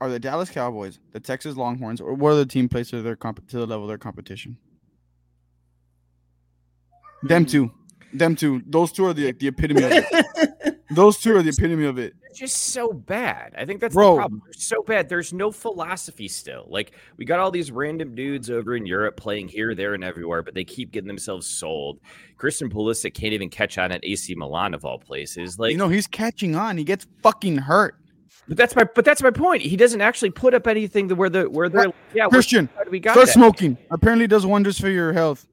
are 0.00 0.10
the 0.10 0.18
Dallas 0.18 0.50
Cowboys, 0.50 0.98
the 1.12 1.20
Texas 1.20 1.56
Longhorns, 1.56 2.00
or 2.00 2.14
what 2.14 2.32
other 2.32 2.44
team 2.44 2.68
plays 2.68 2.90
to 2.90 3.02
their 3.02 3.16
comp- 3.16 3.46
to 3.48 3.58
the 3.58 3.66
level 3.66 3.84
of 3.84 3.88
their 3.88 3.98
competition? 3.98 4.58
Them 7.22 7.46
two, 7.46 7.70
them 8.12 8.36
two. 8.36 8.62
Those 8.66 8.92
two 8.92 9.06
are 9.06 9.14
the 9.14 9.32
the 9.32 9.48
epitome 9.48 9.82
of 9.82 9.90
it. 9.92 10.50
Those 10.90 11.18
two 11.18 11.36
are 11.36 11.42
the 11.42 11.50
epitome 11.50 11.84
of 11.84 11.98
it. 11.98 12.14
They're 12.20 12.30
just 12.32 12.68
so 12.68 12.92
bad. 12.92 13.54
I 13.58 13.64
think 13.64 13.80
that's 13.80 13.94
Bro. 13.94 14.14
the 14.14 14.18
problem. 14.18 14.42
They're 14.44 14.52
so 14.52 14.82
bad. 14.82 15.08
There's 15.08 15.32
no 15.32 15.50
philosophy 15.50 16.28
still. 16.28 16.66
Like 16.68 16.92
we 17.16 17.24
got 17.24 17.40
all 17.40 17.50
these 17.50 17.72
random 17.72 18.14
dudes 18.14 18.50
over 18.50 18.76
in 18.76 18.86
Europe 18.86 19.16
playing 19.16 19.48
here, 19.48 19.74
there, 19.74 19.94
and 19.94 20.04
everywhere, 20.04 20.42
but 20.42 20.54
they 20.54 20.64
keep 20.64 20.92
getting 20.92 21.08
themselves 21.08 21.46
sold. 21.46 21.98
Christian 22.36 22.70
Pulisic 22.70 23.14
can't 23.14 23.32
even 23.32 23.50
catch 23.50 23.78
on 23.78 23.90
at 23.90 24.04
AC 24.04 24.34
Milan 24.36 24.74
of 24.74 24.84
all 24.84 24.98
places. 24.98 25.58
Like 25.58 25.72
you 25.72 25.78
know, 25.78 25.88
he's 25.88 26.06
catching 26.06 26.54
on. 26.54 26.78
He 26.78 26.84
gets 26.84 27.06
fucking 27.22 27.58
hurt. 27.58 27.96
But 28.48 28.56
that's 28.56 28.76
my 28.76 28.84
but 28.84 29.04
that's 29.04 29.22
my 29.22 29.30
point. 29.30 29.62
He 29.62 29.76
doesn't 29.76 30.00
actually 30.00 30.30
put 30.30 30.54
up 30.54 30.68
anything 30.68 31.08
to 31.08 31.14
where 31.16 31.28
the 31.28 31.50
where 31.50 31.68
they're 31.68 31.92
yeah. 32.14 32.28
Christian, 32.28 32.68
we 32.90 33.00
got 33.00 33.12
Start 33.14 33.26
that. 33.26 33.32
smoking. 33.32 33.76
Apparently, 33.90 34.26
does 34.28 34.46
wonders 34.46 34.78
for 34.78 34.88
your 34.88 35.12
health. 35.12 35.46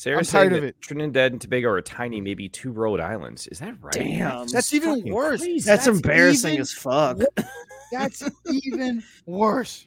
Sarah 0.00 0.16
I'm 0.16 0.24
tired 0.24 0.54
of 0.54 0.64
it. 0.64 0.80
Trinidad 0.80 1.32
and 1.32 1.38
Tobago 1.38 1.68
are 1.68 1.82
tiny, 1.82 2.22
maybe 2.22 2.48
two 2.48 2.72
Rhode 2.72 3.00
Islands. 3.00 3.46
Is 3.48 3.58
that 3.58 3.74
right? 3.82 3.92
Damn. 3.92 4.46
That's 4.46 4.72
even 4.72 5.04
worse. 5.12 5.42
crazy. 5.42 5.60
That's, 5.60 5.86
embarrassing 5.86 6.52
even 6.54 6.62
as 6.62 6.72
fuck. 6.72 7.18
That's 7.92 8.22
even 8.46 9.02
worse. 9.26 9.86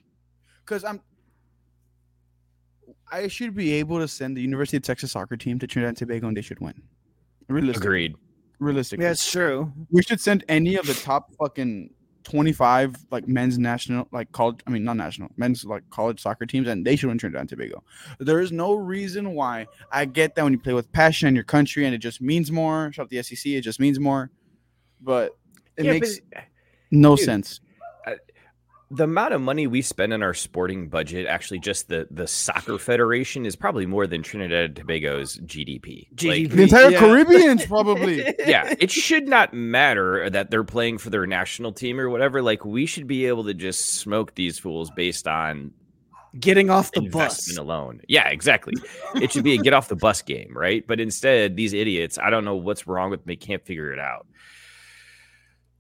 Because 0.64 0.84
I'm 0.84 1.02
I 3.12 3.28
should 3.28 3.56
be 3.56 3.74
able 3.74 3.98
to 3.98 4.08
send 4.08 4.38
the 4.38 4.42
University 4.42 4.78
of 4.78 4.84
Texas 4.84 5.14
soccer 5.14 5.36
team 5.36 5.58
to 5.58 5.66
Trinidad 5.66 5.90
and 5.90 5.98
Tobago, 5.98 6.28
and 6.28 6.38
they 6.38 6.42
should 6.42 6.60
win. 6.60 6.80
Realistically, 7.50 7.88
Agreed. 7.88 8.16
realistically, 8.60 9.06
Yeah, 9.06 9.12
it's 9.14 9.32
true. 9.32 9.74
we 9.90 10.04
should 10.04 10.22
send 10.22 10.44
any 10.48 10.76
of 10.76 10.86
the 10.86 10.94
top 10.94 11.32
fucking 11.40 11.90
25 12.24 12.96
like 13.12 13.28
men's 13.28 13.58
national 13.58 14.08
like 14.12 14.32
college 14.32 14.60
i 14.66 14.70
mean 14.70 14.84
not 14.84 14.98
national 14.98 15.30
men's 15.38 15.66
like 15.66 15.84
college 15.90 16.22
soccer 16.22 16.46
teams 16.46 16.68
and 16.68 16.86
they 16.86 16.96
should 16.96 17.08
win 17.10 17.18
trinidad 17.18 17.42
and 17.42 17.50
tobago. 17.50 17.84
There 18.20 18.40
is 18.40 18.52
no 18.52 18.74
reason 18.74 19.34
why 19.34 19.68
i 19.92 20.06
get 20.06 20.36
that 20.36 20.44
when 20.44 20.54
you 20.54 20.60
play 20.60 20.74
with 20.74 20.92
passion 20.92 21.28
in 21.28 21.36
your 21.36 21.44
country 21.44 21.86
and 21.86 21.94
it 21.94 22.00
just 22.00 22.22
means 22.22 22.52
more. 22.52 22.92
Shout 22.94 23.06
out 23.06 23.10
the 23.10 23.22
sec 23.22 23.46
it 23.46 23.62
just 23.62 23.80
means 23.80 24.00
more. 24.00 24.32
But 25.02 25.38
it 25.78 25.86
Yeah, 25.86 25.92
makes 25.92 26.20
but- 26.34 26.44
no 26.92 27.16
dude, 27.16 27.26
sense 27.26 27.60
the 28.96 29.06
amount 29.06 29.34
of 29.34 29.42
money 29.42 29.66
we 29.68 29.82
spend 29.82 30.14
in 30.14 30.22
our 30.24 30.34
sporting 30.34 30.88
budget, 30.88 31.26
actually, 31.28 31.60
just 31.60 31.88
the 31.90 32.08
the 32.12 32.28
soccer 32.28 32.78
federation 32.78 33.46
is 33.46 33.56
probably 33.56 33.86
more 33.86 34.06
than 34.08 34.22
Trinidad 34.24 34.66
and 34.66 34.76
Tobago's 34.76 35.38
GDP. 35.40 36.08
Like, 36.12 36.16
GDP. 36.16 36.50
the 36.52 36.62
entire 36.64 36.90
Yeah. 36.92 37.00
caribbeans 37.00 37.66
probably 37.68 38.24
yeah, 38.46 38.74
it 38.80 38.92
should 38.92 39.28
not 39.28 39.54
matter 39.54 40.30
that 40.30 40.52
they're 40.52 40.64
playing 40.64 40.98
for 41.00 41.10
their 41.10 41.26
national 41.26 41.72
team 41.74 42.00
or 42.00 42.10
whatever. 42.10 42.42
Like, 42.42 42.64
we 42.66 42.86
should 42.86 43.08
be 43.08 43.26
able 43.26 43.44
to 43.46 43.54
just 43.54 43.96
smoke 43.96 44.36
these 44.36 44.60
fools 44.60 44.92
based 44.92 45.28
on 45.28 45.72
Getting 46.40 46.72
off 46.72 46.92
the 46.94 47.02
bus. 47.02 47.56
alone. 47.58 48.02
Yeah, 48.08 48.28
exactly. 48.30 48.74
it 49.16 49.32
should 49.32 49.44
be 49.44 49.54
a 49.54 49.58
get 49.58 49.74
off 49.74 49.88
the 49.88 49.96
bus 49.96 50.24
game, 50.24 50.52
right? 50.56 50.84
But 50.88 51.00
instead, 51.00 51.56
these 51.56 51.74
idiots, 51.74 52.18
I 52.18 52.32
don't 52.32 52.44
know 52.44 52.56
what's 52.56 52.88
wrong 52.88 53.12
with 53.12 53.20
them. 53.20 53.28
They 53.28 53.36
can't 53.36 53.64
figure 53.64 53.94
it 53.94 54.00
out. 54.00 54.26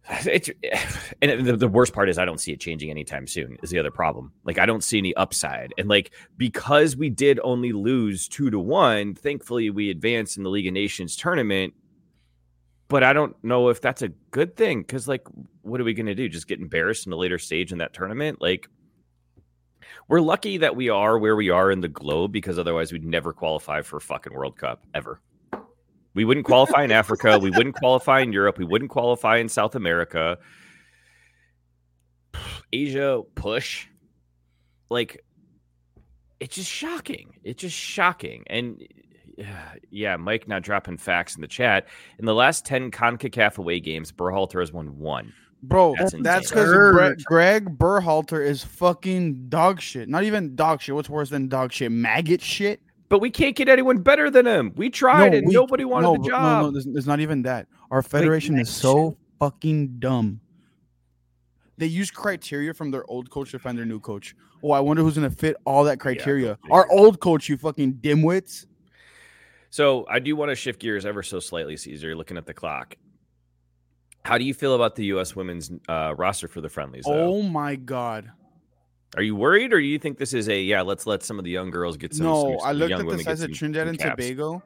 It's 0.26 0.50
and 1.22 1.46
the, 1.46 1.58
the 1.58 1.68
worst 1.68 1.94
part 1.94 2.10
is 2.10 2.18
I 2.18 2.26
don't 2.26 2.40
see 2.40 2.52
it 2.52 2.60
changing 2.60 2.90
anytime 2.90 3.28
soon. 3.28 3.58
Is 3.64 3.70
the 3.70 3.80
other 3.80 3.92
problem? 3.92 4.34
Like 4.44 4.58
I 4.58 4.66
don't 4.66 4.84
see 4.84 4.98
any 4.98 5.14
upside, 5.16 5.74
and 5.78 5.88
like 5.88 6.12
because 6.38 6.96
we 6.96 7.10
did 7.10 7.40
only 7.44 7.72
lose 7.72 8.28
two 8.28 8.50
to 8.50 8.60
one, 8.60 9.16
thankfully 9.16 9.70
we 9.70 9.90
advanced 9.90 10.38
in 10.38 10.44
the 10.44 10.50
League 10.50 10.68
of 10.68 10.74
Nations 10.74 11.16
tournament. 11.16 11.74
But 12.90 13.04
I 13.04 13.14
don't 13.14 13.36
know 13.44 13.70
if 13.70 13.82
that's 13.82 14.02
a 14.02 14.10
good 14.30 14.56
thing 14.56 14.82
because 14.82 15.08
like, 15.08 15.26
what 15.62 15.82
are 15.82 15.84
we 15.84 15.94
going 15.94 16.06
to 16.06 16.14
do? 16.14 16.30
Just 16.30 16.48
get 16.48 16.60
embarrassed 16.60 17.08
in 17.08 17.14
a 17.14 17.16
later 17.16 17.40
stage 17.40 17.72
in 17.72 17.80
that 17.80 17.94
tournament? 17.94 18.40
Like, 18.40 18.70
we're 20.08 20.20
lucky 20.20 20.58
that 20.58 20.76
we 20.76 20.90
are 20.90 21.18
where 21.18 21.36
we 21.36 21.50
are 21.50 21.72
in 21.72 21.82
the 21.82 21.88
globe 21.88 22.32
because 22.32 22.60
otherwise 22.60 22.92
we'd 22.92 23.06
never 23.06 23.34
qualify 23.34 23.82
for 23.82 24.00
fucking 24.00 24.34
World 24.34 24.58
Cup 24.58 24.86
ever. 24.94 25.22
We 26.16 26.26
wouldn't 26.26 26.46
qualify 26.46 26.84
in 26.84 26.92
Africa. 26.92 27.40
We 27.40 27.50
wouldn't 27.50 27.76
qualify 27.76 28.20
in 28.22 28.32
Europe. 28.34 28.58
We 28.58 28.66
wouldn't 28.66 28.92
qualify 28.92 29.38
in 29.38 29.50
South 29.50 29.76
America. 29.76 30.38
Asia, 32.72 33.22
push. 33.36 33.88
Like, 34.90 35.24
it's 36.40 36.56
just 36.56 36.70
shocking. 36.70 37.36
It's 37.44 37.62
just 37.62 37.76
shocking. 37.76 38.44
And 38.48 38.82
yeah, 39.90 40.18
Mike 40.18 40.48
not 40.48 40.62
dropping 40.62 40.98
facts 40.98 41.36
in 41.36 41.42
the 41.42 41.48
chat. 41.48 41.88
In 42.20 42.26
the 42.26 42.36
last 42.36 42.66
10 42.66 42.92
CONCACAF 42.92 43.58
away 43.58 43.80
games, 43.80 44.12
Berhalter 44.12 44.60
has 44.60 44.72
won 44.72 44.98
one. 45.00 45.34
bro 45.64 45.96
That's 45.98 46.14
that's 46.20 46.52
insane. 46.52 46.66
because 46.66 47.24
greg 47.24 47.78
Berhalter 47.78 48.46
is 48.46 48.64
fucking 48.66 49.48
dog 49.50 49.80
shit 49.80 50.10
not 50.10 50.24
even 50.24 50.56
dog 50.56 50.82
shit 50.82 50.94
what's 50.94 51.10
worse 51.10 51.30
than 51.30 51.48
dog 51.48 51.72
shit 51.72 51.90
maggot 51.92 52.42
shit 52.42 52.82
But 53.10 53.20
we 53.20 53.30
can't 53.30 53.56
get 53.56 53.70
anyone 53.70 54.00
better 54.00 54.30
than 54.30 54.48
him. 54.48 54.74
We 54.76 54.90
tried 54.90 55.34
and 55.34 55.48
we- 55.48 55.54
nobody 55.54 55.86
wanted 55.86 56.08
no, 56.08 56.18
the 56.18 56.30
job. 56.30 56.42
No, 56.42 56.62
no, 56.68 56.72
there's, 56.72 56.86
there's 56.86 57.08
not 57.08 57.20
even 57.20 57.44
that. 57.44 57.68
Our 57.92 58.02
federation 58.02 58.58
is 58.58 58.70
so 58.70 59.18
fucking 59.40 60.00
dumb. 60.00 60.40
They 61.78 61.88
use 61.88 62.12
criteria 62.12 62.74
from 62.74 62.92
their 62.92 63.04
old 63.10 63.30
coach 63.30 63.52
to 63.52 63.60
find 63.60 63.78
their 63.78 63.86
new 63.86 64.00
coach. 64.00 64.36
Oh, 64.64 64.72
I 64.72 64.80
wonder 64.80 65.04
who's 65.04 65.16
gonna 65.16 65.30
fit 65.30 65.58
all 65.66 65.84
that 65.86 66.00
criteria. 66.00 66.56
figure. 66.56 66.74
Our 66.74 66.90
old 66.92 67.20
coach, 67.20 67.50
you 67.50 67.58
fucking 67.58 67.96
dimwits. 67.96 68.66
So 69.70 70.06
I 70.08 70.20
do 70.20 70.36
want 70.36 70.50
to 70.50 70.56
shift 70.56 70.80
gears 70.80 71.06
ever 71.06 71.24
so 71.24 71.40
slightly, 71.40 71.76
Cesar. 71.78 72.08
You're 72.08 72.16
looking 72.16 72.38
at 72.38 72.46
the 72.46 72.54
clock. 72.54 72.96
How 74.24 74.38
do 74.38 74.46
you 74.46 74.54
feel 74.54 74.76
about 74.76 74.96
the 74.96 75.06
U.S. 75.06 75.36
women's 75.36 75.72
uh, 75.90 76.14
roster 76.16 76.48
for 76.48 76.62
the 76.62 76.70
friendlies? 76.70 77.04
Though? 77.06 77.34
Oh 77.34 77.42
my 77.42 77.76
god. 77.76 78.32
Are 79.16 79.22
you 79.24 79.36
worried, 79.36 79.74
or 79.74 79.80
do 79.80 79.86
you 79.86 80.00
think 80.00 80.18
this 80.18 80.34
is 80.34 80.50
a 80.50 80.60
yeah? 80.60 80.82
Let's 80.82 81.06
let 81.06 81.22
some 81.24 81.38
of 81.38 81.46
the 81.46 81.52
young 81.52 81.70
girls 81.70 81.98
get 81.98 82.14
some. 82.16 82.26
no, 82.26 82.58
some- 82.60 82.68
I 82.68 82.72
looked 82.72 82.92
at 82.94 83.06
the 83.06 83.20
size 83.24 83.42
of 83.42 83.54
Trinidad 83.54 83.88
and. 83.88 84.00
Tobago, 84.00 84.64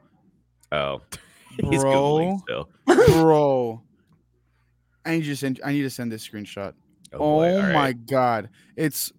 Oh, 0.72 1.00
he's 1.70 1.80
bro, 1.82 2.40
bro. 2.86 3.82
I 5.04 5.10
need 5.16 5.24
to 5.24 5.36
send. 5.36 5.60
I 5.64 5.72
need 5.72 5.82
to 5.82 5.90
send 5.90 6.10
this 6.12 6.26
screenshot. 6.26 6.72
Oh, 7.12 7.40
Oh, 7.42 7.62
my 7.62 7.74
right. 7.74 8.06
god, 8.06 8.48
it's 8.76 9.12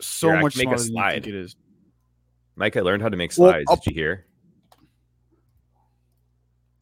so 0.00 0.28
Here, 0.28 0.40
much 0.40 0.56
make 0.56 0.68
a 0.70 0.78
smaller 0.78 0.78
than 0.78 0.86
you 0.86 0.92
slide. 0.92 1.26
it 1.26 1.34
is. 1.34 1.56
Mike, 2.56 2.76
I 2.76 2.80
learned 2.80 3.02
how 3.02 3.08
to 3.10 3.16
make 3.16 3.32
slides. 3.32 3.64
I'll- 3.68 3.76
Did 3.76 3.94
you 3.94 3.94
hear? 4.02 4.26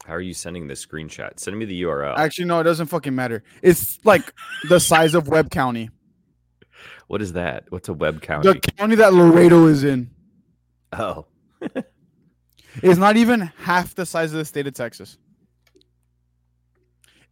How 0.05 0.15
are 0.15 0.21
you 0.21 0.33
sending 0.33 0.67
this 0.67 0.83
screenshot? 0.85 1.39
Send 1.39 1.57
me 1.59 1.65
the 1.65 1.83
URL. 1.83 2.17
Actually, 2.17 2.45
no, 2.45 2.59
it 2.61 2.63
doesn't 2.63 2.87
fucking 2.87 3.13
matter. 3.13 3.43
It's 3.61 3.99
like 4.03 4.33
the 4.69 4.79
size 4.79 5.13
of 5.13 5.27
Webb 5.27 5.51
County. 5.51 5.89
What 7.09 7.23
is 7.23 7.33
that? 7.33 7.65
What's 7.69 7.89
a 7.89 7.93
Webb 7.93 8.21
county? 8.21 8.53
The 8.53 8.59
county 8.59 8.93
that 8.97 9.15
Laredo 9.15 9.65
is 9.65 9.83
in 9.83 10.11
oh, 10.93 11.25
is 12.83 12.99
not 12.99 13.17
even 13.17 13.51
half 13.57 13.95
the 13.95 14.05
size 14.05 14.31
of 14.31 14.37
the 14.37 14.45
state 14.45 14.67
of 14.67 14.75
Texas. 14.75 15.17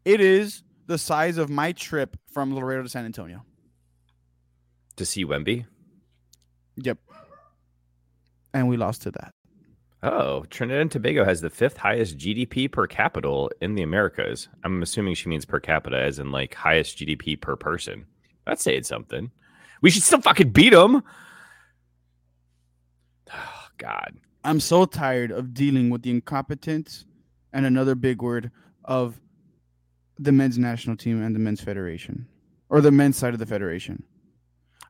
It 0.03 0.19
is 0.19 0.63
the 0.87 0.97
size 0.97 1.37
of 1.37 1.51
my 1.51 1.73
trip 1.73 2.17
from 2.31 2.55
Laredo 2.55 2.81
to 2.81 2.89
San 2.89 3.05
Antonio. 3.05 3.45
to 4.95 5.05
see 5.05 5.23
Wemby. 5.23 5.67
Yep. 6.77 6.97
And 8.55 8.67
we 8.67 8.77
lost 8.77 9.03
to 9.03 9.11
that. 9.11 9.35
Oh, 10.01 10.43
Trinidad 10.45 10.81
and 10.81 10.91
Tobago 10.91 11.23
has 11.23 11.41
the 11.41 11.51
fifth 11.51 11.77
highest 11.77 12.17
GDP 12.17 12.71
per 12.71 12.87
capita 12.87 13.49
in 13.61 13.75
the 13.75 13.83
Americas. 13.83 14.47
I'm 14.63 14.81
assuming 14.81 15.13
she 15.13 15.29
means 15.29 15.45
per 15.45 15.59
capita, 15.59 15.99
as 15.99 16.17
in 16.17 16.31
like 16.31 16.55
highest 16.55 16.97
GDP 16.97 17.39
per 17.39 17.55
person. 17.55 18.07
That's 18.47 18.63
saying 18.63 18.83
something. 18.83 19.29
We 19.81 19.89
should 19.89 20.03
still 20.03 20.21
fucking 20.21 20.51
beat 20.51 20.71
them. 20.73 21.03
Oh, 23.33 23.65
God. 23.77 24.17
I'm 24.43 24.59
so 24.59 24.85
tired 24.85 25.31
of 25.31 25.53
dealing 25.53 25.89
with 25.89 26.03
the 26.03 26.11
incompetence 26.11 27.05
and 27.53 27.65
another 27.65 27.95
big 27.95 28.21
word 28.21 28.51
of 28.85 29.19
the 30.19 30.31
men's 30.31 30.57
national 30.57 30.95
team 30.95 31.21
and 31.21 31.35
the 31.35 31.39
men's 31.39 31.61
federation 31.61 32.27
or 32.69 32.81
the 32.81 32.91
men's 32.91 33.17
side 33.17 33.33
of 33.33 33.39
the 33.39 33.45
federation. 33.45 34.03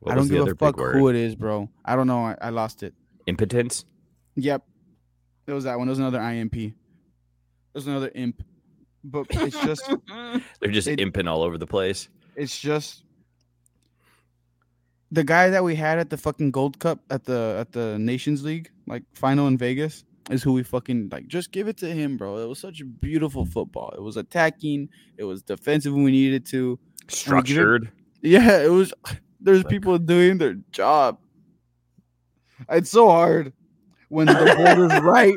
What 0.00 0.12
I 0.12 0.14
don't 0.14 0.28
give 0.28 0.46
a 0.46 0.54
fuck 0.54 0.78
who 0.78 1.08
it 1.08 1.16
is, 1.16 1.34
bro. 1.34 1.68
I 1.84 1.96
don't 1.96 2.06
know. 2.06 2.20
I, 2.24 2.36
I 2.40 2.50
lost 2.50 2.82
it. 2.84 2.94
Impotence. 3.26 3.84
Yep. 4.36 4.62
It 5.48 5.52
was 5.52 5.64
that 5.64 5.78
one. 5.78 5.88
It 5.88 5.90
was 5.90 5.98
another 5.98 6.20
IMP. 6.20 6.54
It 6.56 6.72
was 7.74 7.86
another 7.88 8.10
imp. 8.14 8.42
But 9.02 9.26
it's 9.30 9.60
just 9.64 9.90
They're 10.60 10.70
just 10.70 10.86
It- 10.88 11.00
imping 11.00 11.26
all 11.26 11.42
over 11.42 11.58
the 11.58 11.66
place. 11.66 12.08
it's 12.36 12.58
just 12.58 13.02
the 15.10 15.24
guy 15.24 15.48
that 15.50 15.64
we 15.64 15.74
had 15.74 15.98
at 15.98 16.10
the 16.10 16.16
fucking 16.16 16.50
Gold 16.50 16.78
Cup 16.78 17.00
at 17.10 17.24
the 17.24 17.56
at 17.58 17.72
the 17.72 17.98
Nations 17.98 18.42
League, 18.44 18.70
like 18.86 19.02
final 19.14 19.46
in 19.46 19.56
Vegas, 19.56 20.04
is 20.30 20.42
who 20.42 20.52
we 20.52 20.62
fucking 20.62 21.08
like 21.10 21.26
just 21.28 21.50
give 21.52 21.68
it 21.68 21.76
to 21.78 21.86
him, 21.92 22.16
bro. 22.16 22.38
It 22.38 22.46
was 22.46 22.58
such 22.58 22.82
beautiful 23.00 23.46
football. 23.46 23.92
It 23.96 24.02
was 24.02 24.16
attacking, 24.16 24.88
it 25.16 25.24
was 25.24 25.42
defensive 25.42 25.92
when 25.94 26.04
we 26.04 26.10
needed 26.10 26.44
to. 26.46 26.78
Structured. 27.08 27.90
Yeah, 28.22 28.60
it 28.60 28.70
was 28.70 28.92
there's 29.40 29.58
Like- 29.64 29.68
people 29.70 29.98
doing 29.98 30.38
their 30.38 30.54
job. 30.72 31.18
It's 32.68 32.90
so 32.90 33.08
hard 33.08 33.52
when 34.08 34.26
the 34.26 34.34
border's 34.56 35.00
right 35.02 35.34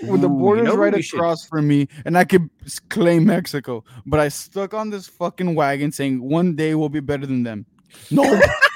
when 0.00 0.20
the 0.20 0.28
Ooh, 0.28 0.32
you 0.32 0.38
border's 0.38 0.64
know 0.64 0.76
right 0.76 0.92
we 0.94 1.00
should- 1.00 1.18
across 1.18 1.46
from 1.46 1.66
me 1.68 1.86
and 2.04 2.18
I 2.18 2.24
could 2.24 2.50
claim 2.90 3.24
Mexico, 3.24 3.84
but 4.04 4.20
I 4.20 4.28
stuck 4.28 4.74
on 4.74 4.90
this 4.90 5.06
fucking 5.06 5.54
wagon 5.54 5.92
saying 5.92 6.20
one 6.22 6.54
day 6.56 6.74
we'll 6.74 6.88
be 6.88 7.00
better 7.00 7.24
than 7.24 7.44
them. 7.44 7.64
Nope. 8.10 8.42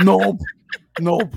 nope. 0.00 0.38
Nope. 1.00 1.34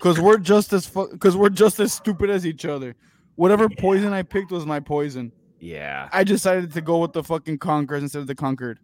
Cause 0.00 0.20
we're 0.20 0.38
just 0.38 0.72
as 0.72 0.86
fu- 0.86 1.16
cause 1.18 1.36
we're 1.36 1.48
just 1.48 1.80
as 1.80 1.92
stupid 1.92 2.28
as 2.30 2.44
each 2.46 2.64
other. 2.64 2.94
Whatever 3.36 3.68
poison 3.68 4.12
I 4.12 4.22
picked 4.22 4.50
was 4.52 4.66
my 4.66 4.80
poison. 4.80 5.32
Yeah. 5.60 6.08
I 6.12 6.24
decided 6.24 6.72
to 6.74 6.80
go 6.82 6.98
with 6.98 7.12
the 7.14 7.22
fucking 7.22 7.58
conquerors 7.58 8.02
instead 8.02 8.18
of 8.20 8.26
the 8.26 8.34
conquered. 8.34 8.78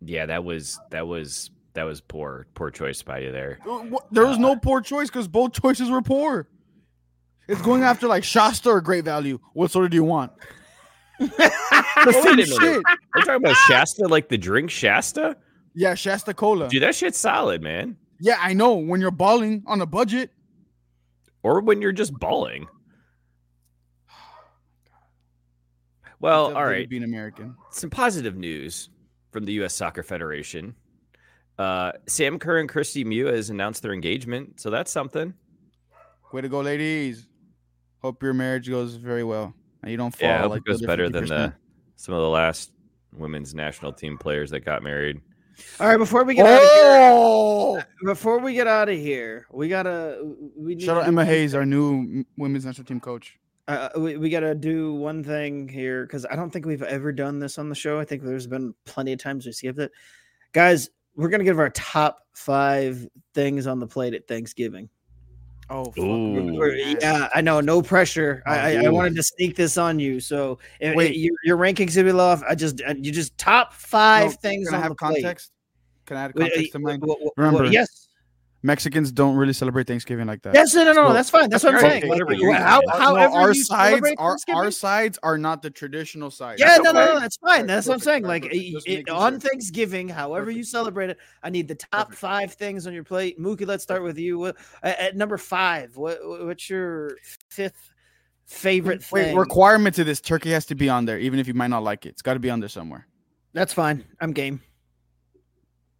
Yeah, 0.00 0.26
that 0.26 0.44
was 0.44 0.80
that 0.90 1.06
was 1.06 1.50
that 1.74 1.84
was 1.84 2.00
poor 2.00 2.46
poor 2.54 2.70
choice 2.70 3.02
by 3.02 3.20
you 3.20 3.30
there. 3.32 3.58
Uh, 3.68 3.84
There 4.10 4.26
was 4.26 4.38
no 4.38 4.56
poor 4.56 4.80
choice 4.80 5.08
because 5.08 5.28
both 5.28 5.52
choices 5.52 5.90
were 5.90 6.02
poor. 6.02 6.48
It's 7.46 7.62
going 7.62 7.82
after 7.82 8.06
like 8.08 8.24
Shasta 8.24 8.70
or 8.70 8.80
Great 8.80 9.04
Value. 9.04 9.38
What 9.52 9.70
sort 9.70 9.84
of 9.84 9.90
do 9.92 9.96
you 9.96 10.04
want? 10.04 10.32
The 11.20 12.12
same 12.22 12.44
shit. 12.44 12.82
Are 12.84 12.96
you 13.16 13.22
talking 13.22 13.34
about 13.36 13.56
Shasta, 13.68 14.06
like 14.08 14.28
the 14.28 14.36
drink 14.36 14.70
Shasta? 14.70 15.36
Yeah, 15.74 15.94
Shasta 15.94 16.34
Cola. 16.34 16.68
Dude, 16.68 16.82
that 16.82 16.94
shit's 16.94 17.18
solid, 17.18 17.62
man. 17.62 17.96
Yeah, 18.20 18.38
I 18.40 18.52
know. 18.54 18.74
When 18.74 19.00
you're 19.00 19.10
balling 19.10 19.62
on 19.66 19.80
a 19.80 19.86
budget, 19.86 20.30
Or 21.42 21.60
when 21.60 21.82
you're 21.82 21.92
just 21.92 22.12
balling. 22.18 22.66
Well, 26.20 26.56
all 26.56 26.64
right. 26.64 26.88
being 26.88 27.02
American. 27.02 27.54
Some 27.70 27.90
positive 27.90 28.34
news 28.34 28.88
from 29.30 29.44
the 29.44 29.52
U.S. 29.54 29.74
Soccer 29.74 30.02
Federation. 30.02 30.74
Uh, 31.58 31.92
Sam 32.06 32.38
Kerr 32.38 32.58
and 32.60 32.68
Kristie 32.68 33.04
Mewis 33.04 33.50
announced 33.50 33.82
their 33.82 33.92
engagement, 33.92 34.58
so 34.58 34.70
that's 34.70 34.90
something. 34.90 35.34
Way 36.32 36.40
to 36.40 36.48
go, 36.48 36.60
ladies. 36.60 37.26
Hope 38.00 38.22
your 38.22 38.32
marriage 38.34 38.68
goes 38.70 38.94
very 38.96 39.22
well. 39.22 39.54
And 39.82 39.90
you 39.90 39.96
don't 39.98 40.16
fall. 40.16 40.28
Yeah, 40.28 40.38
I 40.38 40.40
hope 40.42 40.50
like 40.52 40.60
it 40.60 40.64
goes 40.66 40.82
better 40.82 41.10
than 41.10 41.24
50%. 41.24 41.28
the 41.28 41.54
some 41.96 42.14
of 42.14 42.22
the 42.22 42.28
last 42.28 42.70
women's 43.12 43.54
national 43.54 43.92
team 43.92 44.16
players 44.16 44.50
that 44.50 44.60
got 44.60 44.82
married. 44.82 45.20
All 45.80 45.88
right, 45.88 45.96
before 45.96 46.24
we 46.24 46.34
get 46.34 46.46
out 46.46 46.62
of 46.62 46.68
here, 46.68 47.10
Oh! 47.12 47.82
before 48.04 48.38
we 48.38 48.54
get 48.54 48.66
out 48.66 48.88
of 48.88 48.96
here, 48.96 49.46
we 49.52 49.68
gotta 49.68 50.20
we 50.56 50.74
need 50.74 50.84
Shout 50.84 50.96
out 50.98 51.06
Emma 51.06 51.24
Hayes, 51.24 51.54
our 51.54 51.66
new 51.66 52.24
women's 52.36 52.64
national 52.64 52.86
team 52.86 53.00
coach. 53.00 53.38
Uh, 53.66 53.88
we, 53.96 54.16
we 54.16 54.28
gotta 54.30 54.54
do 54.54 54.94
one 54.94 55.24
thing 55.24 55.68
here 55.68 56.04
because 56.04 56.26
I 56.26 56.36
don't 56.36 56.50
think 56.50 56.66
we've 56.66 56.82
ever 56.82 57.12
done 57.12 57.38
this 57.38 57.58
on 57.58 57.68
the 57.68 57.74
show. 57.74 57.98
I 57.98 58.04
think 58.04 58.22
there's 58.22 58.46
been 58.46 58.74
plenty 58.84 59.12
of 59.12 59.18
times 59.18 59.46
we 59.46 59.52
skipped 59.52 59.78
it. 59.78 59.90
Guys, 60.52 60.90
we're 61.16 61.28
gonna 61.28 61.44
give 61.44 61.58
our 61.58 61.70
top 61.70 62.20
five 62.34 63.06
things 63.32 63.66
on 63.66 63.78
the 63.80 63.86
plate 63.86 64.14
at 64.14 64.28
Thanksgiving. 64.28 64.88
Oh, 65.70 65.86
fuck. 65.86 65.94
Yeah, 67.00 67.28
I 67.34 67.40
know, 67.40 67.60
no 67.60 67.80
pressure. 67.80 68.42
I, 68.46 68.76
I, 68.76 68.84
I 68.84 68.88
wanted 68.90 69.16
to 69.16 69.22
sneak 69.22 69.56
this 69.56 69.78
on 69.78 69.98
you. 69.98 70.20
So 70.20 70.58
if, 70.78 70.94
Wait. 70.94 71.16
your, 71.16 71.34
your 71.42 71.56
rankings 71.56 72.02
will 72.02 72.20
off. 72.20 72.42
I 72.48 72.54
just 72.54 72.82
uh, 72.86 72.94
you 72.98 73.10
just 73.10 73.36
top 73.38 73.72
five 73.72 74.30
No, 74.32 74.36
things 74.42 74.68
Can 74.68 74.78
I 74.78 74.82
have 74.82 74.90
the 74.90 74.94
plate. 74.96 75.22
context? 75.22 75.52
Can 76.06 76.16
I 76.18 76.24
add 76.24 76.34
Wait, 76.34 76.52
context 76.52 76.72
to 76.72 76.78
uh, 76.78 76.80
mine? 76.80 77.00
wh- 77.00 77.08
wh- 77.08 77.24
wh- 77.24 77.38
Remember, 77.38 77.64
yes, 77.64 78.03
Mexicans 78.64 79.12
don't 79.12 79.36
really 79.36 79.52
celebrate 79.52 79.86
Thanksgiving 79.86 80.26
like 80.26 80.40
that. 80.42 80.54
yes, 80.54 80.74
no, 80.74 80.84
no, 80.84 80.94
no, 80.94 81.08
So- 81.08 81.12
that's 81.12 81.28
fine. 81.28 81.50
That's 81.50 81.62
what 81.62 81.74
I'm 81.74 81.80
saying. 81.80 82.08
Whatever 82.08 82.32
you're 82.32 82.50
wh- 82.50 82.54
eating, 82.56 82.62
how, 82.66 82.80
man. 82.86 82.98
No, 82.98 83.04
however 83.04 83.34
our 83.34 83.48
you 83.52 83.62
sides, 83.62 83.90
celebrate 83.90 84.14
our, 84.18 84.36
our 84.54 84.70
sides 84.70 85.18
are 85.22 85.36
not 85.36 85.60
the 85.60 85.68
traditional 85.68 86.30
sides. 86.30 86.60
Yeah, 86.60 86.78
no, 86.82 86.92
no, 86.92 87.04
no, 87.14 87.20
that's 87.20 87.36
fine. 87.36 87.50
Right, 87.60 87.66
That's 87.66 87.86
what 87.86 87.92
I'm 87.94 88.00
saying. 88.00 88.22
right, 88.22 88.42
Like 88.42 88.52
it- 88.54 88.82
it- 88.86 89.08
on. 89.10 89.38
Thanksgiving, 89.38 90.08
however 90.08 90.50
you 90.50 90.64
celebrate 90.64 91.10
it, 91.10 91.18
I 91.42 91.50
need 91.50 91.68
the 91.68 91.74
top 91.74 92.06
Perfect. 92.08 92.18
five 92.20 92.52
things 92.54 92.86
on 92.86 92.94
your 92.94 93.04
plate. 93.04 93.38
Mookie, 93.38 93.66
let's 93.66 93.82
start 93.82 94.02
with 94.02 94.16
you. 94.18 94.38
What, 94.38 94.56
at, 94.82 94.98
at 94.98 95.16
number 95.16 95.36
five, 95.36 95.96
what 95.98 96.18
what's 96.22 96.70
your 96.70 97.18
fifth 97.50 97.90
favorite 98.46 99.04
Wait, 99.12 99.24
thing? 99.26 99.36
requirement 99.36 99.94
to 99.96 100.04
this 100.04 100.22
turkey 100.22 100.50
has 100.52 100.64
to 100.66 100.74
be 100.74 100.88
on 100.88 101.04
there, 101.04 101.18
even 101.18 101.38
if 101.38 101.46
you 101.46 101.52
might 101.54 101.68
not 101.68 101.82
like 101.82 102.06
it. 102.06 102.10
It's 102.10 102.22
got 102.22 102.32
to 102.34 102.40
be 102.40 102.48
on 102.48 102.60
there 102.60 102.68
somewhere. 102.70 103.06
That's 103.52 103.74
fine. 103.74 104.04
I'm 104.20 104.32
game. 104.32 104.62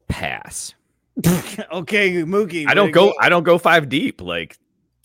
Pass. 0.09 0.75
okay, 1.73 2.13
Mookie. 2.25 2.67
I 2.69 2.75
don't 2.75 2.87
to 2.89 2.93
go. 2.93 3.15
I 3.21 3.29
don't 3.29 3.45
go 3.45 3.59
five 3.59 3.89
deep. 3.89 4.21
Like 4.21 4.59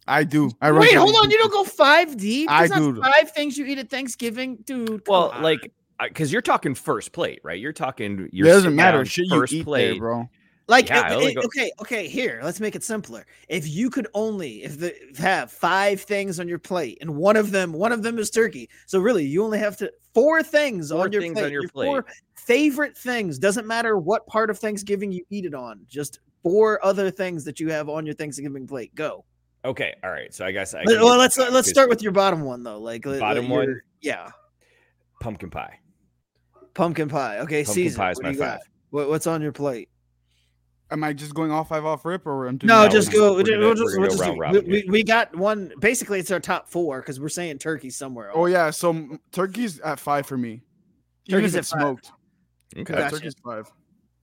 I 0.07 0.23
do. 0.23 0.51
I 0.61 0.71
Wait, 0.71 0.93
hold 0.95 1.13
it- 1.13 1.17
on. 1.17 1.29
You 1.31 1.37
don't 1.37 1.51
go 1.51 1.63
five 1.63 2.17
deep. 2.17 2.49
I 2.49 2.67
do. 2.67 3.01
Five 3.01 3.31
things 3.31 3.57
you 3.57 3.65
eat 3.65 3.77
at 3.77 3.89
Thanksgiving, 3.89 4.57
dude. 4.63 5.03
well, 5.07 5.29
on. 5.31 5.43
like 5.43 5.71
because 6.01 6.31
you're 6.31 6.41
talking 6.41 6.73
first 6.75 7.11
plate, 7.11 7.41
right? 7.43 7.59
You're 7.59 7.73
talking. 7.73 8.29
You're 8.31 8.47
It 8.47 8.51
doesn't 8.51 8.75
matter. 8.75 8.99
down 8.99 9.05
Shit, 9.05 9.25
you 9.25 9.39
first 9.39 9.53
eat 9.53 9.65
plate. 9.65 9.91
there, 9.91 9.99
bro. 9.99 10.29
Like, 10.69 10.87
Yeah, 10.87 10.99
uh, 10.99 11.03
I 11.03 11.15
only 11.15 11.35
uh, 11.35 11.41
go- 11.41 11.45
okay, 11.47 11.71
okay. 11.81 12.07
Here, 12.07 12.39
let's 12.43 12.59
make 12.59 12.75
it 12.75 12.83
simpler. 12.83 13.25
If 13.47 13.67
you 13.67 13.89
could 13.89 14.07
only, 14.13 14.63
if 14.63 14.77
the 14.79 14.93
have 15.17 15.51
five 15.51 15.99
things 16.01 16.39
on 16.39 16.47
your 16.47 16.59
plate, 16.59 16.99
and 17.01 17.15
one 17.15 17.35
of 17.35 17.49
them, 17.49 17.73
one 17.73 17.91
of 17.91 18.03
them 18.03 18.19
is 18.19 18.29
turkey. 18.29 18.69
So 18.85 18.99
really, 18.99 19.25
you 19.25 19.43
only 19.43 19.57
have 19.57 19.75
to 19.77 19.91
four 20.13 20.43
things 20.43 20.91
Four 20.91 21.05
on 21.05 21.11
your 21.11 21.23
things 21.23 21.33
plate. 21.33 21.45
on 21.45 21.51
your 21.51 21.67
plate. 21.69 21.85
Four 21.87 22.05
favorite 22.35 22.95
things. 22.95 23.39
Doesn't 23.39 23.65
matter 23.65 23.97
what 23.97 24.27
part 24.27 24.51
of 24.51 24.59
Thanksgiving 24.59 25.11
you 25.11 25.25
eat 25.31 25.45
it 25.45 25.55
on. 25.55 25.81
Just 25.87 26.19
four 26.43 26.79
other 26.85 27.09
things 27.09 27.43
that 27.45 27.59
you 27.59 27.71
have 27.71 27.89
on 27.89 28.05
your 28.05 28.13
Thanksgiving 28.13 28.67
plate. 28.67 28.93
Go. 28.93 29.25
Okay, 29.65 29.95
all 30.03 30.11
right. 30.11 30.31
So 30.33 30.45
I 30.45 30.51
guess 30.51 30.75
I. 30.75 30.83
Well, 30.85 31.17
let's 31.17 31.37
let's 31.37 31.67
start 31.67 31.89
with 31.89 32.03
your 32.03 32.11
bottom 32.11 32.41
one 32.41 32.61
though. 32.61 32.79
Like 32.79 33.01
Bottom 33.03 33.47
your- 33.47 33.57
one? 33.57 33.81
Yeah, 34.01 34.29
pumpkin 35.19 35.49
pie. 35.49 35.79
pumpkin 36.75 37.09
pie. 37.09 37.39
Okay, 37.39 37.63
Pumpkin 37.63 37.83
Cesar. 37.85 37.97
pie 37.97 38.11
is 38.11 38.17
what 38.17 38.25
my 38.25 38.33
got? 38.33 38.59
five. 38.59 38.59
What, 38.91 39.09
what's 39.09 39.25
on 39.27 39.41
your 39.41 39.51
plate? 39.51 39.89
Am 40.91 41.03
I 41.03 41.13
just 41.13 41.35
going 41.35 41.51
all 41.51 41.63
five 41.63 41.85
off 41.85 42.03
rip, 42.03 42.25
or 42.25 42.47
I'm 42.47 42.57
doing 42.57 42.67
No, 42.67 42.83
No, 42.85 42.89
just 42.89 43.11
go. 43.11 43.33
we're 43.35 43.43
we'll 43.43 43.45
gonna- 43.45 43.57
we're 43.59 43.73
gonna 43.75 43.85
we'll 43.99 44.09
go 44.09 44.15
just 44.25 44.39
round 44.39 44.53
do- 44.55 44.61
we, 44.61 44.83
we, 44.83 44.89
we 44.89 45.03
got 45.03 45.35
one. 45.35 45.71
Basically, 45.79 46.19
it's 46.19 46.31
our 46.31 46.39
top 46.39 46.67
four 46.69 47.01
because 47.01 47.19
we're 47.19 47.29
saying 47.29 47.59
turkey 47.59 47.89
somewhere. 47.91 48.31
Oh 48.33 48.47
yeah, 48.47 48.71
so 48.71 49.19
turkey's 49.31 49.79
at 49.81 49.99
five 49.99 50.25
for 50.25 50.37
me. 50.37 50.61
Turkey's 51.29 51.53
at 51.55 51.59
it's 51.59 51.71
five. 51.71 51.81
smoked, 51.81 52.11
Okay. 52.75 52.93
yeah, 52.93 52.99
Gotcha. 53.01 53.15
turkey's 53.17 53.35
five. 53.43 53.71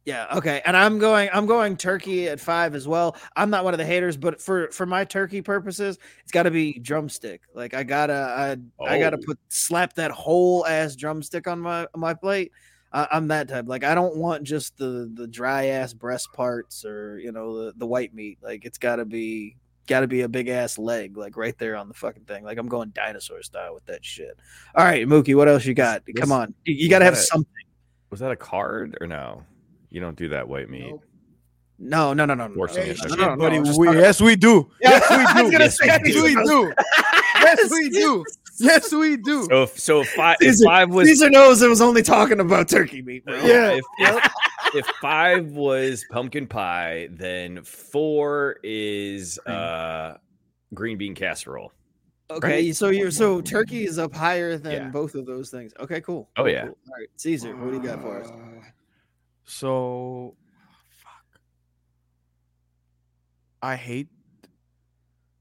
Yeah, 0.07 0.27
okay. 0.37 0.63
And 0.65 0.77
I'm 0.77 0.99
going 1.01 1.29
I'm 1.33 1.47
going 1.47 1.77
turkey 1.77 2.29
at 2.29 2.39
5 2.39 2.77
as 2.77 2.87
well. 2.87 3.17
I'm 3.35 3.51
not 3.51 3.65
one 3.65 3.75
of 3.75 3.79
the 3.79 3.85
haters, 3.85 4.17
but 4.17 4.41
for 4.41 4.71
for 4.71 4.87
my 4.87 5.05
turkey 5.05 5.43
purposes, 5.43 5.99
it's 6.23 6.31
got 6.31 6.45
to 6.45 6.51
be 6.53 6.79
drumstick. 6.79 7.41
Like 7.55 7.75
I 7.75 7.83
got 7.83 8.07
to 8.07 8.13
I 8.15 8.57
I 8.89 9.01
got 9.01 9.11
to 9.11 9.17
Oh. 9.19 9.25
put 9.27 9.39
slap 9.49 9.95
that 9.95 10.13
whole 10.13 10.65
ass 10.65 10.95
drumstick 10.95 11.49
on 11.49 11.59
my 11.59 11.89
on 11.93 12.01
my 12.01 12.15
plate. 12.15 12.53
I, 12.97 13.07
I'm 13.13 13.29
that 13.29 13.49
type. 13.49 13.67
Like 13.69 13.85
I 13.85 13.95
don't 13.95 14.17
want 14.17 14.43
just 14.45 14.77
the 14.79 15.11
the 15.13 15.27
dry 15.27 15.67
ass 15.67 15.93
breast 15.93 16.33
parts 16.33 16.85
or, 16.85 17.19
you 17.19 17.31
know, 17.31 17.67
the 17.67 17.75
the 17.77 17.87
white 17.87 18.15
meat. 18.15 18.39
Like 18.43 18.65
it's 18.65 18.79
got 18.79 18.97
to 18.97 19.05
be 19.05 19.57
got 19.87 20.01
to 20.01 20.09
be 20.09 20.23
a 20.23 20.29
big 20.29 20.49
ass 20.49 20.79
leg 20.79 21.17
like 21.17 21.37
right 21.37 21.57
there 21.59 21.77
on 21.77 21.89
the 21.89 21.95
fucking 21.95 22.25
thing. 22.25 22.43
Like 22.43 22.57
I'm 22.59 22.69
going 22.69 22.91
dinosaur 22.91 23.43
style 23.43 23.75
with 23.75 23.85
that 23.87 24.03
shit. 24.05 24.37
All 24.75 24.85
right, 24.85 25.07
Mookie, 25.07 25.37
what 25.37 25.47
else 25.47 25.67
you 25.67 25.75
got? 25.75 26.03
Come 26.17 26.33
on. 26.33 26.55
You, 26.65 26.75
you 26.75 26.89
got 26.91 27.01
to 27.01 27.05
have 27.05 27.15
that- 27.15 27.23
something. 27.23 27.53
Was 28.11 28.21
that 28.21 28.31
a 28.31 28.37
card 28.37 28.97
or 29.01 29.07
no? 29.07 29.43
You 29.91 30.01
don't 30.01 30.17
do 30.17 30.29
that 30.31 30.49
white 30.49 30.71
meat. 30.71 30.89
Nope. 30.91 31.03
No, 31.79 32.13
no, 32.15 32.25
no, 32.25 32.35
no. 32.35 32.47
no. 32.49 32.67
Hey, 32.67 32.91
it, 32.91 32.97
shit, 32.97 33.13
okay. 33.13 33.21
no, 33.21 33.35
no, 33.35 33.37
buddy, 33.37 33.57
I'm 33.57 33.65
we- 33.77 33.87
talking- 33.87 34.01
yes, 34.01 34.21
we 34.23 34.37
do. 34.37 34.71
Yes, 34.81 35.05
I 35.11 35.17
we 35.19 35.23
was 35.25 35.33
do. 35.35 35.53
gonna 35.53 35.65
Yes, 35.65 35.79
say, 35.79 35.99
we 36.23 36.35
do. 36.45 36.73
Yes, 37.43 37.71
we 37.71 37.89
do. 37.91 38.25
Yes, 38.61 38.93
we 38.93 39.17
do. 39.17 39.45
So 39.51 39.63
if 39.65 39.79
so 39.79 40.01
if 40.01 40.09
five 40.11 40.37
if 40.41 40.57
five 40.65 40.91
was 40.91 41.09
Cesar 41.09 41.31
knows 41.31 41.61
it 41.63 41.69
was 41.69 41.81
only 41.83 42.03
talking 42.03 42.41
about 42.41 42.69
turkey 42.69 43.03
meat, 43.03 43.25
bro. 43.25 43.35
Yeah. 43.45 43.73
if, 43.73 43.85
if, 43.99 44.33
if 44.75 44.87
five 45.01 45.49
was 45.53 46.05
pumpkin 46.11 46.47
pie, 46.47 47.09
then 47.11 47.63
four 47.65 48.57
is 48.63 49.39
uh 49.41 50.17
green 50.75 50.97
bean 50.99 51.15
casserole. 51.15 51.73
Okay, 52.31 52.73
so 52.73 52.89
you're 52.89 53.11
so 53.13 53.41
turkey 53.41 53.85
is 53.85 53.99
up 53.99 54.13
higher 54.13 54.57
than 54.59 54.73
Yeah. 54.73 54.89
both 54.89 55.15
of 55.15 55.27
those 55.27 55.49
things. 55.51 55.73
Okay, 55.79 56.01
cool. 56.01 56.29
Oh, 56.37 56.43
cool, 56.43 56.51
yeah. 56.53 56.63
cool. 56.67 56.79
All 56.89 56.95
right, 56.99 57.09
Cesar, 57.17 57.55
what 57.57 57.71
do 57.71 57.77
you 57.77 57.83
got 57.83 58.01
for 58.01 58.21
us? 58.21 58.29
Uh, 58.29 58.65
So, 59.45 60.35
fuck. 60.91 61.41
I 63.63 63.77
hate 63.77 64.09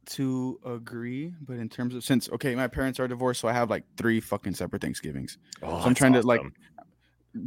to 0.08 0.60
agree, 0.66 1.34
but 1.46 1.58
in 1.58 1.70
terms 1.70 1.96
of 1.96 2.04
since 2.04 2.30
okay, 2.30 2.56
my 2.56 2.68
parents 2.68 3.00
are 3.00 3.08
divorced, 3.08 3.42
so 3.42 3.48
I 3.48 3.54
have 3.54 3.70
like 3.70 3.84
three 3.98 4.20
fucking 4.20 4.54
separate 4.54 4.82
Thanksgivings. 4.82 5.38
Oh, 5.62 5.76
I'm 5.78 5.88
that's 5.90 6.00
trying 6.00 6.14
to, 6.14 6.22
like. 6.22 6.42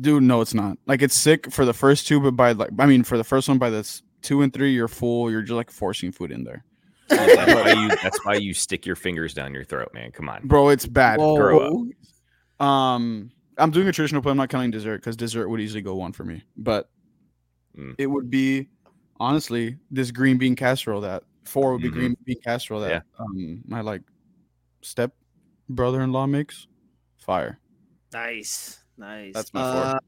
Dude, 0.01 0.23
no, 0.23 0.43
it's 0.43 0.53
not. 0.53 0.77
Like 0.87 1.01
it's 1.01 1.15
sick 1.15 1.51
for 1.51 1.65
the 1.65 1.73
first 1.73 2.07
two, 2.07 2.21
but 2.21 2.33
by 2.33 2.53
like 2.53 2.71
I 2.79 2.85
mean 2.87 3.05
for 3.05 3.17
the 3.17 3.25
first 3.25 3.49
one, 3.49 3.57
by 3.57 3.71
this 3.71 4.03
two 4.21 4.43
and 4.43 4.53
three, 4.53 4.73
you're 4.73 4.87
full. 4.89 5.31
You're 5.31 5.41
just 5.43 5.57
like 5.57 5.71
forcing 5.71 6.13
food 6.13 6.31
in 6.31 6.45
there, 6.45 6.63
that's 7.09 7.55
why 7.55 7.73
you 7.73 7.89
that's 8.03 8.25
why 8.27 8.35
you 8.35 8.53
stick 8.53 8.85
your 8.85 8.97
fingers 8.97 9.33
down 9.33 9.55
your 9.55 9.65
throat, 9.65 9.95
man. 9.95 10.13
Come 10.13 10.29
on. 10.29 10.47
bro. 10.47 10.69
It's 10.69 10.85
bad. 10.85 11.17
grow 11.19 11.87
up. 12.61 12.67
Um, 12.67 13.31
I'm 13.57 13.71
doing 13.71 13.89
a 13.89 13.93
traditional, 13.93 14.21
but 14.21 14.29
I'm 14.31 14.37
not 14.37 14.51
counting 14.51 14.71
dessert 14.71 14.99
because 14.99 15.17
dessert 15.17 15.49
would 15.49 15.61
easily 15.61 15.81
go 15.81 15.95
one 15.95 16.13
for 16.13 16.25
me. 16.25 16.43
But 16.57 16.91
Mm. 17.79 17.95
it 17.97 18.07
would 18.09 18.29
be 18.29 18.69
honestly 19.21 19.77
this 19.91 20.11
green 20.11 20.37
bean 20.37 20.57
casserole 20.57 21.01
that 21.03 21.23
four 21.49 21.73
would 21.73 21.83
be 21.83 21.89
Mhm. 21.91 21.93
green 21.93 22.17
bean 22.25 22.41
casserole 22.43 22.81
that 22.81 22.91
Yeah. 22.91 23.01
um 23.19 23.63
my 23.67 23.81
like 23.81 24.03
step 24.83 25.13
brother-in-law 25.69 26.27
makes. 26.27 26.67
Fire. 27.17 27.59
Nice, 28.13 28.83
nice. 28.97 29.35
That's 29.35 29.53
my 29.53 29.61
four. 29.61 29.83
Uh, 29.83 29.99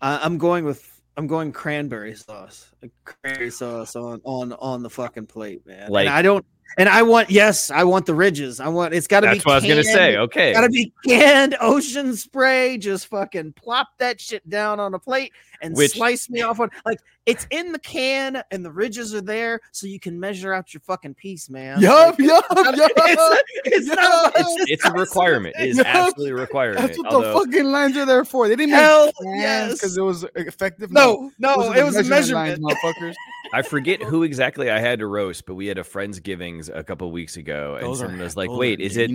I, 0.00 0.18
I'm 0.24 0.38
going 0.38 0.64
with 0.64 0.90
I'm 1.16 1.28
going 1.28 1.52
cranberry 1.52 2.16
sauce. 2.16 2.72
Like, 2.82 2.90
Cranberry 3.04 3.50
sauce 3.50 3.94
on 3.94 4.20
on 4.24 4.52
on 4.54 4.82
the 4.82 4.90
fucking 4.90 5.26
plate, 5.26 5.64
man. 5.66 5.90
Like- 5.90 6.06
and 6.06 6.14
I 6.14 6.22
don't. 6.22 6.44
And 6.76 6.88
I 6.88 7.02
want 7.02 7.30
yes, 7.30 7.70
I 7.70 7.84
want 7.84 8.06
the 8.06 8.14
ridges. 8.14 8.58
I 8.58 8.66
want 8.68 8.94
it's 8.94 9.06
got 9.06 9.20
to 9.20 9.28
be. 9.28 9.34
That's 9.34 9.46
what 9.46 9.52
I 9.52 9.56
was 9.56 9.66
gonna 9.66 9.84
say. 9.84 10.16
Okay. 10.16 10.52
Gotta 10.52 10.70
be 10.70 10.92
canned 11.06 11.56
ocean 11.60 12.16
spray. 12.16 12.78
Just 12.78 13.06
fucking 13.06 13.52
plop 13.52 13.88
that 13.98 14.20
shit 14.20 14.48
down 14.48 14.80
on 14.80 14.92
a 14.94 14.98
plate 14.98 15.32
and 15.62 15.74
Which- 15.76 15.92
slice 15.92 16.28
me 16.30 16.42
off 16.42 16.60
on 16.60 16.70
like 16.84 16.98
it's 17.26 17.46
in 17.50 17.72
the 17.72 17.78
can 17.78 18.42
and 18.50 18.62
the 18.64 18.70
ridges 18.70 19.14
are 19.14 19.20
there 19.22 19.60
so 19.72 19.86
you 19.86 19.98
can 19.98 20.20
measure 20.20 20.52
out 20.52 20.74
your 20.74 20.82
fucking 20.82 21.14
piece, 21.14 21.48
man. 21.48 21.80
Yup, 21.80 22.18
Like, 22.18 22.28
yup, 22.28 22.44
it's, 22.50 22.78
yup. 22.78 23.38
it's 23.64 23.86
not. 23.86 24.32
it's 24.36 24.70
it's 24.70 24.84
a 24.84 24.92
requirement. 24.92 25.54
It 25.58 25.70
is 25.70 25.76
Yes. 25.78 25.86
absolutely 25.88 26.30
a 26.32 26.34
requirement. 26.34 26.86
That's 26.86 26.98
what 26.98 27.06
Although, 27.14 27.28
the 27.32 27.46
fucking 27.46 27.64
lines 27.64 27.96
are 27.96 28.04
there 28.04 28.24
for. 28.26 28.48
They 28.48 28.56
didn't 28.56 28.74
Hell 28.74 29.06
make 29.22 29.40
yes. 29.40 29.72
because 29.74 29.96
it 29.96 30.02
was 30.02 30.24
effective. 30.34 30.92
No, 30.92 31.30
no, 31.38 31.56
Those 31.56 31.66
are 31.68 31.72
it 31.76 31.80
the 31.80 31.84
was 31.86 31.96
a 31.96 32.02
measurement 32.04 32.48
measurement. 32.48 32.62
lines, 32.62 32.78
motherfuckers. 32.84 33.14
I 33.54 33.62
forget 33.62 34.02
who 34.02 34.22
exactly 34.22 34.70
I 34.70 34.80
had 34.80 34.98
to 34.98 35.06
roast, 35.06 35.46
but 35.46 35.54
we 35.54 35.66
had 35.66 35.78
a 35.78 35.84
friends 35.84 36.18
givings 36.20 36.68
a 36.68 36.82
couple 36.84 37.10
weeks 37.10 37.36
ago, 37.36 37.76
and 37.76 37.86
Those 37.86 38.02
are- 38.02 38.06
someone 38.06 38.20
was 38.20 38.36
like, 38.36 38.50
"Wait, 38.50 38.80
is 38.80 38.96
it? 38.96 39.12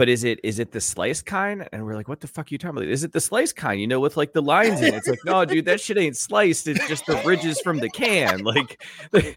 But 0.00 0.08
is 0.08 0.24
it 0.24 0.40
is 0.42 0.58
it 0.58 0.72
the 0.72 0.80
sliced 0.80 1.26
kind?" 1.26 1.68
And 1.72 1.84
we're 1.84 1.94
like, 1.94 2.08
"What 2.08 2.20
the 2.20 2.26
fuck 2.26 2.46
are 2.46 2.54
you 2.54 2.56
talking 2.56 2.78
about? 2.78 2.88
Is 2.88 3.04
it 3.04 3.12
the 3.12 3.20
sliced 3.20 3.54
kind? 3.54 3.78
You 3.78 3.86
know, 3.86 4.00
with 4.00 4.16
like 4.16 4.32
the 4.32 4.40
lines 4.40 4.80
in 4.80 4.94
it?" 4.94 4.94
It's 4.94 5.06
like, 5.06 5.18
"No, 5.26 5.44
dude, 5.44 5.66
that 5.66 5.78
shit 5.78 5.98
ain't 5.98 6.16
sliced. 6.16 6.66
It's 6.68 6.88
just 6.88 7.04
the 7.04 7.20
ridges 7.22 7.60
from 7.60 7.80
the 7.80 7.90
can. 7.90 8.42
Like, 8.44 8.82
there 9.12 9.34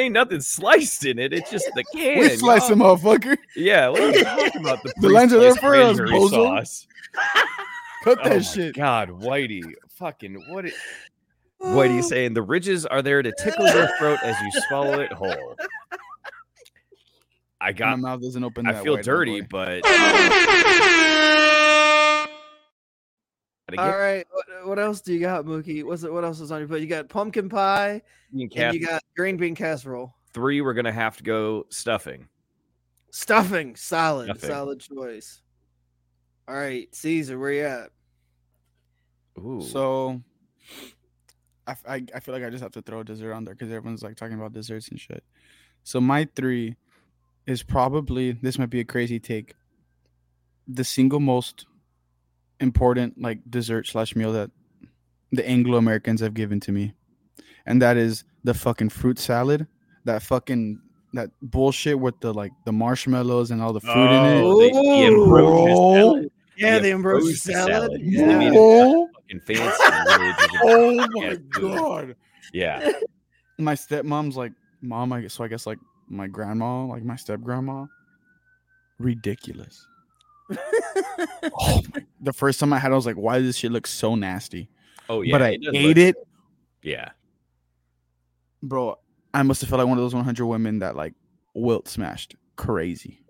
ain't 0.00 0.14
nothing 0.14 0.40
sliced 0.40 1.04
in 1.04 1.18
it. 1.18 1.34
It's 1.34 1.50
just 1.50 1.68
the 1.74 1.84
can." 1.92 2.20
We 2.20 2.30
slice 2.30 2.66
them, 2.66 2.80
y'all." 2.80 2.96
mother. 2.96 3.36
Yeah, 3.56 3.90
what 3.90 4.00
are 4.00 4.10
you 4.16 4.24
talking 4.24 4.60
about? 4.62 4.82
The, 4.82 4.94
The 5.02 5.08
lines 5.10 5.34
are 5.34 5.38
there 5.38 5.54
for 5.54 5.76
us, 5.76 5.98
sauce. 6.30 6.86
Cut 8.02 8.18
Oh 8.22 8.28
that 8.30 8.36
my 8.36 8.40
shit. 8.40 8.74
God, 8.74 9.10
Whitey, 9.10 9.70
fucking 9.98 10.42
what? 10.48 10.64
It, 10.64 10.72
Whitey 11.60 12.02
saying 12.12 12.32
the 12.32 12.40
ridges 12.40 12.86
are 12.86 13.02
there 13.02 13.20
to 13.22 13.34
tickle 13.38 13.66
your 13.66 13.94
throat 13.98 14.20
as 14.22 14.34
you 14.40 14.62
swallow 14.66 14.98
it 14.98 15.12
whole. 15.12 15.56
I 17.66 17.72
got 17.72 17.98
My 17.98 18.10
mouth 18.10 18.22
doesn't 18.22 18.44
open. 18.44 18.64
I 18.68 18.72
that 18.74 18.84
feel 18.84 18.96
dirty, 18.96 19.40
boy. 19.40 19.80
but. 19.82 19.82
Gotta 23.68 23.82
All 23.82 23.90
get 23.90 23.96
right. 23.96 24.26
What, 24.30 24.44
uh, 24.48 24.68
what 24.68 24.78
else 24.78 25.00
do 25.00 25.12
you 25.12 25.18
got, 25.18 25.44
Mookie? 25.44 25.82
What's 25.82 26.04
it? 26.04 26.12
What 26.12 26.22
else 26.24 26.38
is 26.38 26.52
on 26.52 26.60
your 26.60 26.68
plate? 26.68 26.82
You 26.82 26.86
got 26.86 27.08
pumpkin 27.08 27.48
pie 27.48 28.00
green 28.30 28.48
and 28.54 28.74
you 28.74 28.86
got 28.86 29.02
green 29.16 29.36
bean 29.36 29.56
casserole. 29.56 30.14
three. 30.32 30.60
We're 30.60 30.74
gonna 30.74 30.92
have 30.92 31.16
to 31.16 31.24
go 31.24 31.66
stuffing. 31.70 32.28
Stuffing, 33.10 33.74
solid, 33.74 34.26
Stuffing. 34.26 34.48
solid 34.50 34.80
choice. 34.80 35.42
All 36.46 36.54
right, 36.54 36.86
Cesar, 36.94 37.38
where 37.40 37.52
you 37.52 37.64
at? 37.64 37.90
Ooh. 39.40 39.60
So, 39.62 40.22
I 41.66 41.74
feel 42.20 42.34
like 42.34 42.44
I 42.44 42.50
just 42.50 42.62
have 42.62 42.72
to 42.72 42.82
throw 42.82 43.02
dessert 43.02 43.32
on 43.32 43.44
there 43.44 43.54
because 43.54 43.72
everyone's 43.72 44.04
like 44.04 44.14
talking 44.14 44.36
about 44.38 44.52
desserts 44.52 44.88
and 44.90 45.00
shit. 45.00 45.24
So 45.82 46.00
my 46.00 46.28
three 46.36 46.76
is 47.46 47.62
probably 47.62 48.32
this 48.32 48.58
might 48.58 48.70
be 48.70 48.80
a 48.80 48.84
crazy 48.84 49.18
take. 49.20 49.54
The 50.68 50.84
single 50.84 51.20
most 51.20 51.66
important 52.60 53.20
like 53.20 53.38
dessert 53.48 53.86
slash 53.86 54.16
meal 54.16 54.32
that 54.32 54.50
the 55.32 55.46
Anglo 55.48 55.78
Americans 55.78 56.20
have 56.20 56.34
given 56.34 56.60
to 56.60 56.72
me, 56.72 56.94
and 57.66 57.80
that 57.82 57.96
is 57.96 58.24
the 58.44 58.54
fucking 58.54 58.88
fruit 58.90 59.18
salad. 59.18 59.66
That 60.04 60.22
fucking 60.22 60.80
that 61.12 61.30
bullshit 61.42 61.98
with 61.98 62.18
the 62.20 62.32
like 62.34 62.52
the 62.64 62.72
marshmallows 62.72 63.50
and 63.50 63.62
all 63.62 63.72
the 63.72 63.80
fruit 63.80 63.92
in 63.92 64.24
it. 64.38 64.42
Oh, 64.42 64.60
the, 64.60 64.70
the 64.70 65.06
ambrosia 65.06 66.28
Yeah, 66.56 66.76
The 66.78 66.82
the 66.82 66.92
ambrosia 66.92 67.26
ambrosia 67.26 67.36
salad. 67.36 67.68
salad. 67.72 68.00
They 68.00 68.04
Yeah. 68.04 68.50
Oh, 68.54 69.08
Fucking 69.14 69.40
fancy. 69.40 69.82
and 69.82 70.20
really 70.20 70.32
just 70.38 70.54
a 70.54 70.58
oh 70.62 71.06
my 71.12 71.36
god. 71.50 72.16
Yeah. 72.52 72.90
my 73.58 73.74
stepmom's 73.74 74.36
like 74.36 74.52
mom 74.82 75.12
i 75.14 75.20
guess 75.22 75.32
so 75.32 75.42
i 75.42 75.48
guess 75.48 75.66
like 75.66 75.78
my 76.08 76.26
grandma 76.26 76.84
like 76.84 77.02
my 77.04 77.16
step 77.16 77.40
grandma 77.42 77.86
ridiculous. 78.98 79.86
Oh 81.58 81.82
my, 81.94 82.04
the 82.20 82.32
first 82.32 82.60
time 82.60 82.72
i 82.72 82.78
had 82.78 82.90
it, 82.90 82.94
i 82.94 82.96
was 82.96 83.06
like 83.06 83.16
why 83.16 83.38
does 83.38 83.46
this 83.46 83.56
shit 83.56 83.72
look 83.72 83.86
so 83.86 84.14
nasty? 84.14 84.68
Oh 85.08 85.22
yeah. 85.22 85.32
but 85.32 85.42
i 85.42 85.56
does 85.56 85.74
ate 85.74 85.86
look- 85.88 85.96
it. 85.96 86.16
Yeah. 86.82 87.10
bro 88.62 88.98
i 89.34 89.42
must 89.42 89.60
have 89.62 89.70
felt 89.70 89.78
like 89.80 89.88
one 89.88 89.98
of 89.98 90.04
those 90.04 90.14
100 90.14 90.46
women 90.46 90.78
that 90.80 90.94
like 90.96 91.14
wilt 91.54 91.88
smashed. 91.88 92.36
Crazy. 92.56 93.20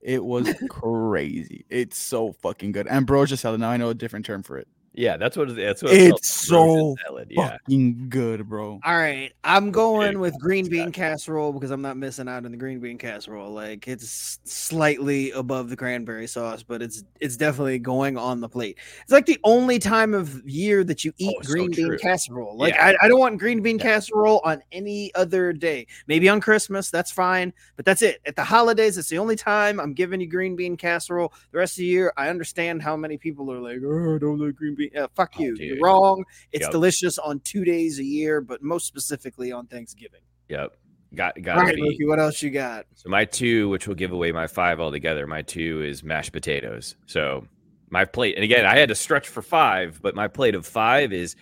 It 0.00 0.22
was 0.24 0.52
crazy. 0.70 1.64
It's 1.70 1.96
so 1.98 2.32
fucking 2.32 2.72
good. 2.72 2.86
And 2.86 2.96
ambrosia 2.98 3.36
salad 3.36 3.60
now 3.60 3.70
i 3.70 3.76
know 3.76 3.88
a 3.90 3.94
different 3.94 4.24
term 4.26 4.42
for 4.42 4.58
it 4.58 4.68
Yeah. 4.94 5.16
That's 5.16 5.36
what. 5.36 5.50
it- 5.50 5.56
That's 5.56 5.82
what. 5.82 5.92
it's 5.92 6.18
It's 6.18 6.30
so 6.34 6.96
salad. 7.06 7.28
Yeah. 7.30 7.52
fucking 7.52 8.08
good 8.08 8.48
bro 8.48 8.78
All 8.84 8.96
right, 8.96 9.32
I'm 9.44 9.70
going 9.70 10.18
with 10.18 10.38
green 10.38 10.68
bean 10.68 10.92
casserole 10.92 11.52
because 11.52 11.70
I'm 11.70 11.80
not 11.82 11.96
missing 11.96 12.28
out 12.28 12.44
on 12.44 12.50
the 12.50 12.56
green 12.56 12.78
bean 12.80 12.98
casserole. 12.98 13.50
Like 13.52 13.88
it's 13.88 14.38
slightly 14.44 15.30
above 15.32 15.70
the 15.70 15.76
cranberry 15.76 16.26
sauce, 16.26 16.62
but 16.62 16.82
it's 16.82 17.04
it's 17.20 17.36
definitely 17.36 17.78
going 17.78 18.16
on 18.16 18.40
the 18.40 18.48
plate. 18.48 18.78
It's 19.02 19.12
like 19.12 19.26
the 19.26 19.38
only 19.44 19.78
time 19.78 20.14
of 20.14 20.42
year 20.48 20.84
that 20.84 21.04
you 21.04 21.12
eat 21.18 21.36
Oh, 21.38 21.42
so 21.42 21.52
green 21.52 21.70
bean 21.70 21.86
true. 21.86 21.98
casserole. 21.98 22.56
Like 22.56 22.74
Yeah. 22.74 22.94
I, 23.00 23.06
I 23.06 23.08
don't 23.08 23.20
want 23.20 23.38
green 23.38 23.62
bean 23.62 23.78
Yeah. 23.78 23.84
casserole 23.84 24.40
on 24.44 24.62
any 24.72 25.14
other 25.14 25.52
day. 25.52 25.86
Maybe 26.06 26.28
on 26.28 26.40
Christmas, 26.40 26.90
that's 26.90 27.10
fine, 27.10 27.52
but 27.76 27.84
that's 27.84 28.02
it. 28.02 28.20
At 28.26 28.36
the 28.36 28.44
holidays, 28.44 28.98
it's 28.98 29.08
the 29.08 29.18
only 29.18 29.36
time 29.36 29.80
I'm 29.80 29.94
giving 29.94 30.20
you 30.20 30.26
green 30.26 30.56
bean 30.56 30.76
casserole. 30.76 31.32
The 31.52 31.58
rest 31.58 31.74
of 31.74 31.78
the 31.78 31.86
year, 31.86 32.12
I 32.16 32.28
understand 32.28 32.82
how 32.82 32.96
many 32.96 33.16
people 33.16 33.50
are 33.52 33.58
like, 33.60 33.78
"Oh, 33.84 34.16
I 34.16 34.18
don't 34.18 34.38
like 34.38 34.56
green 34.56 34.74
bean." 34.74 34.81
Uh, 34.96 35.08
fuck 35.14 35.34
Oh, 35.38 35.42
you. 35.42 35.56
You're 35.58 35.80
wrong. 35.80 36.24
It's 36.52 36.62
Yep. 36.62 36.70
delicious 36.72 37.18
on 37.18 37.40
two 37.40 37.64
days 37.64 37.98
a 37.98 38.04
year, 38.04 38.40
but 38.40 38.62
most 38.62 38.86
specifically 38.86 39.52
on 39.52 39.66
Thanksgiving. 39.66 40.20
Yep. 40.48 40.76
Got 41.14 41.42
got 41.42 41.56
right, 41.58 41.74
be. 41.74 41.82
Mookie, 41.82 42.08
what 42.08 42.18
else 42.18 42.42
you 42.42 42.50
got? 42.50 42.86
So 42.94 43.10
my 43.10 43.24
two, 43.26 43.68
which 43.68 43.86
will 43.86 43.94
give 43.94 44.12
away 44.12 44.32
my 44.32 44.46
five 44.46 44.80
altogether, 44.80 45.26
my 45.26 45.42
two 45.42 45.82
is 45.82 46.02
mashed 46.02 46.32
potatoes. 46.32 46.96
So 47.06 47.46
my 47.90 48.06
plate, 48.06 48.36
and 48.36 48.44
again, 48.44 48.64
I 48.64 48.78
had 48.78 48.88
to 48.88 48.94
stretch 48.94 49.28
for 49.28 49.42
five, 49.42 50.00
but 50.00 50.14
my 50.14 50.26
plate 50.28 50.54
of 50.54 50.66
five 50.66 51.12
is 51.12 51.36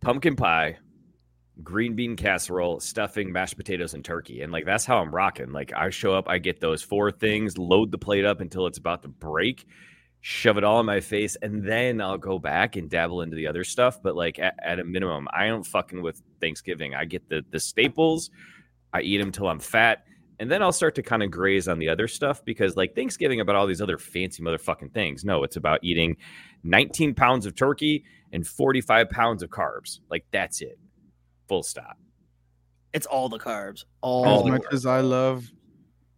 pumpkin 0.00 0.36
pie, 0.36 0.76
green 1.64 1.96
bean 1.96 2.14
casserole, 2.14 2.78
stuffing, 2.78 3.32
mashed 3.32 3.56
potatoes, 3.56 3.94
and 3.94 4.04
turkey. 4.04 4.42
And 4.42 4.52
like 4.52 4.64
that's 4.64 4.84
how 4.84 4.98
I'm 4.98 5.12
rocking. 5.12 5.50
Like 5.50 5.72
I 5.74 5.90
show 5.90 6.14
up, 6.14 6.28
I 6.28 6.38
get 6.38 6.60
those 6.60 6.80
four 6.80 7.10
things, 7.10 7.58
load 7.58 7.90
the 7.90 7.98
plate 7.98 8.24
up 8.24 8.40
until 8.40 8.68
it's 8.68 8.78
about 8.78 9.02
to 9.02 9.08
break, 9.08 9.66
shove 10.20 10.58
it 10.58 10.64
all 10.64 10.80
in 10.80 10.86
my 10.86 11.00
face, 11.00 11.36
and 11.42 11.64
then 11.64 12.00
I'll 12.00 12.18
go 12.18 12.38
back 12.38 12.76
and 12.76 12.90
dabble 12.90 13.22
into 13.22 13.36
the 13.36 13.46
other 13.46 13.64
stuff. 13.64 14.02
But 14.02 14.16
like 14.16 14.38
at, 14.38 14.54
at 14.62 14.78
a 14.78 14.84
minimum, 14.84 15.28
I 15.32 15.46
don't 15.46 15.64
fucking 15.64 16.02
with 16.02 16.22
Thanksgiving. 16.40 16.94
I 16.94 17.04
get 17.04 17.28
the 17.28 17.44
the 17.50 17.60
staples. 17.60 18.30
I 18.92 19.02
eat 19.02 19.18
them 19.18 19.32
till 19.32 19.48
I'm 19.48 19.60
fat, 19.60 20.04
and 20.38 20.50
then 20.50 20.62
I'll 20.62 20.72
start 20.72 20.94
to 20.96 21.02
kind 21.02 21.22
of 21.22 21.30
graze 21.30 21.68
on 21.68 21.78
the 21.78 21.88
other 21.88 22.08
stuff 22.08 22.44
because 22.44 22.76
like 22.76 22.94
Thanksgiving 22.94 23.40
about 23.40 23.56
all 23.56 23.66
these 23.66 23.80
other 23.80 23.98
fancy 23.98 24.42
motherfucking 24.42 24.92
things. 24.92 25.24
No, 25.24 25.44
it's 25.44 25.56
about 25.56 25.80
eating 25.82 26.16
19 26.64 27.14
pounds 27.14 27.46
of 27.46 27.54
turkey 27.54 28.04
and 28.32 28.46
45 28.46 29.10
pounds 29.10 29.42
of 29.42 29.50
carbs. 29.50 30.00
Like 30.10 30.24
that's 30.30 30.60
it. 30.60 30.78
Full 31.48 31.62
stop. 31.62 31.96
It's 32.92 33.06
all 33.06 33.28
the 33.28 33.38
carbs. 33.38 33.84
All 34.00 34.42
the 34.42 34.50
much 34.50 34.64
as 34.72 34.84
i 34.86 35.00
love 35.00 35.50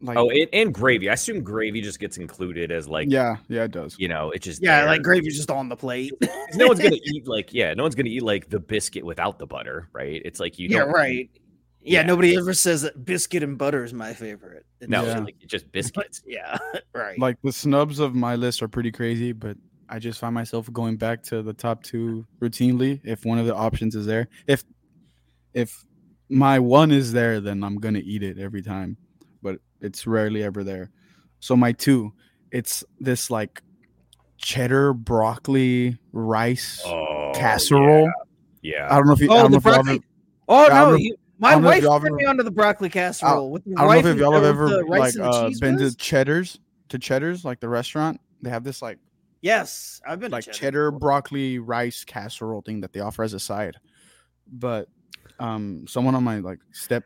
like 0.02 0.16
Oh, 0.18 0.28
and, 0.30 0.48
and 0.52 0.74
gravy. 0.74 1.08
I 1.08 1.12
assume 1.14 1.42
gravy 1.42 1.80
just 1.80 1.98
gets 2.00 2.18
included 2.18 2.70
as 2.72 2.88
like 2.88 3.08
yeah 3.10 3.36
yeah 3.48 3.64
it 3.64 3.70
does 3.70 3.96
you 3.98 4.08
know, 4.08 4.30
it 4.32 4.42
just 4.42 4.62
yeah, 4.62 4.80
there. 4.80 4.88
like 4.88 5.02
gravy's 5.02 5.36
just 5.36 5.50
on 5.50 5.68
the 5.68 5.76
plate. 5.76 6.12
no 6.54 6.66
one's 6.66 6.80
gonna 6.80 6.96
eat 7.04 7.26
like 7.26 7.54
yeah, 7.54 7.72
no 7.74 7.82
one's 7.84 7.94
gonna 7.94 8.08
eat 8.10 8.22
like 8.22 8.50
the 8.50 8.60
biscuit 8.60 9.04
without 9.04 9.38
the 9.38 9.46
butter, 9.46 9.88
right? 9.92 10.20
It's 10.24 10.40
like 10.40 10.58
you 10.58 10.68
yeah, 10.68 10.80
right. 10.80 11.30
Yeah, 11.84 12.00
Yeah. 12.00 12.06
nobody 12.06 12.36
ever 12.36 12.52
says 12.54 12.82
that 12.82 13.04
biscuit 13.04 13.42
and 13.42 13.58
butter 13.58 13.82
is 13.84 13.92
my 13.92 14.12
favorite. 14.14 14.64
It's 14.80 14.88
no, 14.90 15.04
Yeah. 15.04 15.18
like 15.20 15.36
just 15.46 15.70
biscuits. 15.72 16.22
yeah, 16.26 16.58
right. 16.94 17.18
like 17.18 17.36
the 17.42 17.52
snubs 17.52 17.98
of 17.98 18.14
my 18.14 18.36
list 18.36 18.62
are 18.62 18.68
pretty 18.68 18.92
crazy, 18.92 19.32
but 19.32 19.56
I 19.88 19.98
just 19.98 20.18
find 20.20 20.34
myself 20.34 20.72
going 20.72 20.96
back 20.96 21.22
to 21.24 21.42
the 21.42 21.52
top 21.52 21.82
two 21.82 22.24
routinely 22.40 23.00
if 23.04 23.24
one 23.24 23.38
of 23.38 23.46
the 23.46 23.54
options 23.54 23.94
is 23.94 24.06
there. 24.06 24.28
If 24.46 24.64
if 25.54 25.84
my 26.30 26.58
one 26.58 26.90
is 26.90 27.12
there, 27.12 27.40
then 27.40 27.62
I'm 27.62 27.76
gonna 27.78 28.00
eat 28.02 28.22
it 28.22 28.38
every 28.38 28.62
time, 28.62 28.96
but 28.96 29.11
it's 29.82 30.06
rarely 30.06 30.42
ever 30.42 30.64
there. 30.64 30.90
So 31.40 31.56
my 31.56 31.72
two, 31.72 32.12
it's 32.50 32.84
this 33.00 33.30
like 33.30 33.62
cheddar 34.38 34.92
broccoli 34.92 35.98
rice 36.12 36.82
Oh 36.84 37.32
casserole. 37.34 38.10
Yeah. 38.62 38.86
I 38.90 38.96
don't 38.96 39.06
know 39.06 39.12
if 39.12 39.20
you. 39.20 39.30
I 39.30 39.34
oh, 39.34 39.42
don't 39.42 39.52
know 39.52 39.58
the 39.58 39.58
if 39.58 39.64
y'all 39.64 39.74
broccoli. 39.74 39.94
ever- 39.96 40.04
Oh 40.48 40.66
no, 40.68 40.90
know- 40.90 40.96
you, 40.96 41.16
my 41.38 41.52
don't 41.52 41.62
know 41.62 41.68
wife 41.68 41.82
y'all 41.82 41.98
turned 41.98 42.06
ever- 42.12 42.16
me 42.16 42.24
onto 42.26 42.42
the 42.44 42.50
broccoli 42.50 42.88
casserole 42.88 43.50
with 43.50 43.64
the 43.64 43.72
I 43.76 43.80
don't 43.80 43.86
know 43.86 43.92
rice 43.94 43.98
if 44.04 44.06
and- 44.12 44.20
y'all 44.20 44.32
have 44.32 44.44
uh, 44.44 44.46
ever 44.48 44.68
the 44.68 44.84
rice 44.84 45.00
like 45.00 45.14
and 45.14 45.22
uh, 45.24 45.48
cheese 45.48 45.60
been 45.60 45.78
to? 45.78 45.94
Cheddar's 45.96 46.58
to 46.90 46.98
Cheddar's 46.98 47.44
like 47.44 47.60
the 47.60 47.68
restaurant. 47.68 48.20
They 48.42 48.50
have 48.50 48.64
this 48.64 48.82
like 48.82 48.98
Yes, 49.40 50.00
I've 50.06 50.20
been 50.20 50.30
to 50.30 50.36
like 50.36 50.44
cheddar 50.44 50.56
cheddar 50.58 50.90
broccoli 50.92 51.58
rice 51.58 52.04
casserole 52.04 52.62
thing 52.62 52.82
that 52.82 52.92
they 52.92 53.00
offer 53.00 53.24
as 53.24 53.32
a 53.34 53.40
side. 53.40 53.76
But 54.46 54.88
um 55.40 55.86
someone 55.88 56.14
on 56.14 56.22
my 56.22 56.38
like 56.38 56.60
step 56.72 57.04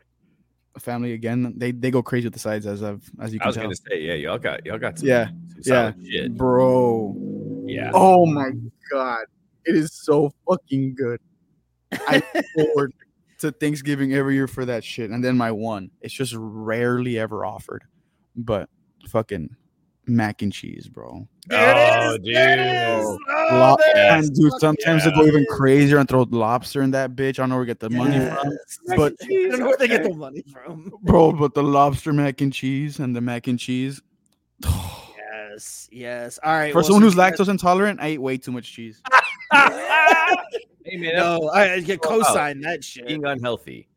family 0.79 1.13
again, 1.13 1.53
they 1.57 1.71
they 1.71 1.91
go 1.91 2.01
crazy 2.01 2.25
with 2.27 2.33
the 2.33 2.39
sides 2.39 2.65
as 2.65 2.83
I've 2.83 3.09
as 3.19 3.33
you 3.33 3.39
I 3.41 3.47
was 3.47 3.55
tell. 3.55 3.65
gonna 3.65 3.75
say, 3.75 3.99
yeah, 4.01 4.13
y'all 4.13 4.37
got 4.37 4.65
y'all 4.65 4.77
got 4.77 4.99
some, 4.99 5.07
Yeah, 5.07 5.27
some 5.61 5.63
yeah. 5.63 5.93
shit. 6.03 6.37
Bro. 6.37 7.15
Yeah. 7.65 7.91
Oh 7.93 8.25
my 8.25 8.51
god. 8.91 9.25
It 9.65 9.75
is 9.75 9.91
so 9.93 10.31
fucking 10.47 10.95
good. 10.95 11.19
I 12.07 12.21
look 12.33 12.45
forward 12.55 12.93
to 13.39 13.51
Thanksgiving 13.51 14.13
every 14.13 14.35
year 14.35 14.47
for 14.47 14.65
that 14.65 14.83
shit. 14.83 15.09
And 15.11 15.23
then 15.23 15.37
my 15.37 15.51
one. 15.51 15.91
It's 16.01 16.13
just 16.13 16.33
rarely 16.37 17.19
ever 17.19 17.45
offered. 17.45 17.83
But 18.35 18.69
fucking 19.07 19.55
mac 20.07 20.41
and 20.41 20.51
cheese, 20.53 20.87
bro. 20.87 21.27
There 21.47 21.71
it 21.71 21.77
Oh, 21.77 22.13
is, 22.15 22.19
there 22.23 22.59
it 22.59 22.59
oh, 22.59 22.99
is. 22.99 23.07
dude. 23.07 23.19
Oh, 23.29 23.47
Lo- 23.51 23.77
there 23.93 24.11
and 24.17 24.35
dude, 24.35 24.51
sometimes 24.59 25.03
they 25.05 25.11
go 25.11 25.25
even 25.25 25.45
crazier 25.51 25.97
and 25.97 26.07
throw 26.09 26.23
lobster 26.29 26.81
in 26.81 26.91
that 26.91 27.15
bitch. 27.15 27.39
I 27.39 27.43
don't 27.43 27.49
know 27.49 27.55
where 27.55 27.65
to 27.65 27.69
get 27.69 27.79
the 27.79 27.89
money 27.89 28.17
from, 28.19 28.57
but- 28.97 29.13
I 29.21 29.25
don't 29.27 29.59
know 29.59 29.65
where 29.67 29.77
they 29.77 29.87
get 29.87 30.03
the 30.03 30.13
money 30.13 30.43
from. 30.51 30.91
bro. 31.03 31.31
But 31.31 31.53
the 31.53 31.63
lobster 31.63 32.13
mac 32.13 32.41
and 32.41 32.51
cheese 32.53 32.99
and 32.99 33.15
the 33.15 33.21
mac 33.21 33.47
and 33.47 33.59
cheese. 33.59 34.01
Yes, 35.49 35.87
yes. 35.91 36.39
All 36.43 36.51
right. 36.53 36.71
For 36.71 36.77
well, 36.79 36.83
someone 36.83 37.01
so 37.01 37.05
who's 37.05 37.13
you 37.15 37.19
guys- 37.19 37.39
lactose 37.39 37.49
intolerant, 37.49 37.99
I 37.99 38.07
ate 38.07 38.21
way 38.21 38.37
too 38.37 38.51
much 38.51 38.71
cheese. 38.71 39.01
hey 39.51 40.97
man, 40.97 41.15
no, 41.15 41.49
I, 41.49 41.73
I 41.73 41.79
get 41.79 41.99
Well, 42.03 42.19
oh, 42.19 42.23
co-sign 42.23 42.61
that 42.61 42.83
shit. 42.83 43.07
being 43.07 43.25
unhealthy. 43.25 43.87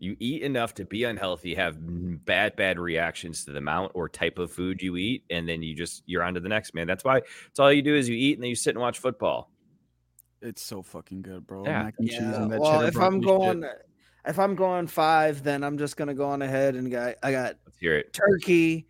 You 0.00 0.16
eat 0.20 0.42
enough 0.42 0.74
to 0.74 0.84
be 0.84 1.04
unhealthy, 1.04 1.54
have 1.56 1.76
bad, 2.24 2.54
bad 2.54 2.78
reactions 2.78 3.44
to 3.44 3.50
the 3.52 3.58
amount 3.58 3.92
or 3.94 4.08
type 4.08 4.38
of 4.38 4.52
food 4.52 4.80
you 4.80 4.96
eat, 4.96 5.24
and 5.28 5.48
then 5.48 5.60
you 5.62 5.74
just 5.74 6.04
you're 6.06 6.22
on 6.22 6.34
to 6.34 6.40
the 6.40 6.48
next 6.48 6.72
man. 6.74 6.86
That's 6.86 7.04
why 7.04 7.22
it's 7.48 7.58
all 7.58 7.72
you 7.72 7.82
do 7.82 7.96
is 7.96 8.08
you 8.08 8.16
eat 8.16 8.34
and 8.34 8.42
then 8.44 8.48
you 8.50 8.54
sit 8.54 8.74
and 8.76 8.80
watch 8.80 8.98
football. 8.98 9.50
It's 10.40 10.62
so 10.62 10.82
fucking 10.82 11.22
good, 11.22 11.46
bro. 11.48 11.64
Yeah. 11.64 11.82
Mac 11.82 11.94
and 11.98 12.08
cheese 12.08 12.18
Yeah. 12.20 12.42
and 12.42 12.52
that 12.52 12.60
Well, 12.60 12.82
if 12.82 12.96
I'm 12.96 13.20
broccoli 13.20 13.44
shit. 13.50 13.60
going, 13.60 13.72
if 14.26 14.38
I'm 14.38 14.54
going 14.54 14.86
five, 14.86 15.42
then 15.42 15.64
I'm 15.64 15.76
just 15.78 15.96
gonna 15.96 16.14
go 16.14 16.26
on 16.26 16.42
ahead 16.42 16.76
and 16.76 16.90
got 16.92 17.16
I 17.24 17.32
got 17.32 17.56
Let's 17.66 17.78
hear 17.78 17.96
it. 17.96 18.12
turkey, 18.12 18.86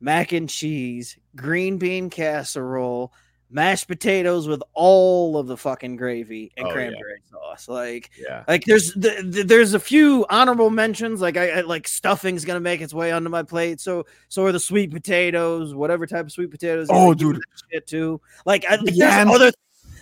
mac 0.00 0.32
and 0.32 0.48
cheese, 0.48 1.16
green 1.36 1.78
bean 1.78 2.10
casserole, 2.10 3.12
mashed 3.50 3.88
potatoes 3.88 4.46
with 4.46 4.62
all 4.74 5.36
of 5.36 5.46
the 5.46 5.56
fucking 5.56 5.96
gravy 5.96 6.52
and 6.56 6.66
Oh, 6.66 6.68
yeah. 6.68 6.74
cranberry 6.74 7.20
sauce. 7.30 7.68
Like, 7.68 8.10
Yeah. 8.18 8.44
like 8.46 8.64
there's 8.64 8.92
the, 8.94 9.22
the, 9.24 9.42
there's 9.42 9.74
a 9.74 9.80
few 9.80 10.24
honorable 10.30 10.70
mentions. 10.70 11.20
Like 11.20 11.36
I, 11.36 11.50
I 11.50 11.60
like 11.62 11.88
stuffing's 11.88 12.44
gonna 12.44 12.60
make 12.60 12.80
its 12.80 12.94
way 12.94 13.10
onto 13.12 13.28
my 13.28 13.42
plate. 13.42 13.80
So 13.80 14.06
so 14.28 14.44
are 14.46 14.52
the 14.52 14.60
sweet 14.60 14.92
potatoes, 14.92 15.74
whatever 15.74 16.06
type 16.06 16.26
of 16.26 16.32
sweet 16.32 16.50
potatoes. 16.50 16.86
Oh, 16.90 17.08
like, 17.08 17.18
give 17.18 17.28
me 17.28 17.34
dude. 17.34 17.42
shit 17.72 17.86
too. 17.86 18.20
Like, 18.46 18.64
I, 18.66 18.76
like 18.76 18.84
there's 18.84 18.96
Yams. 18.98 19.34
other. 19.34 19.52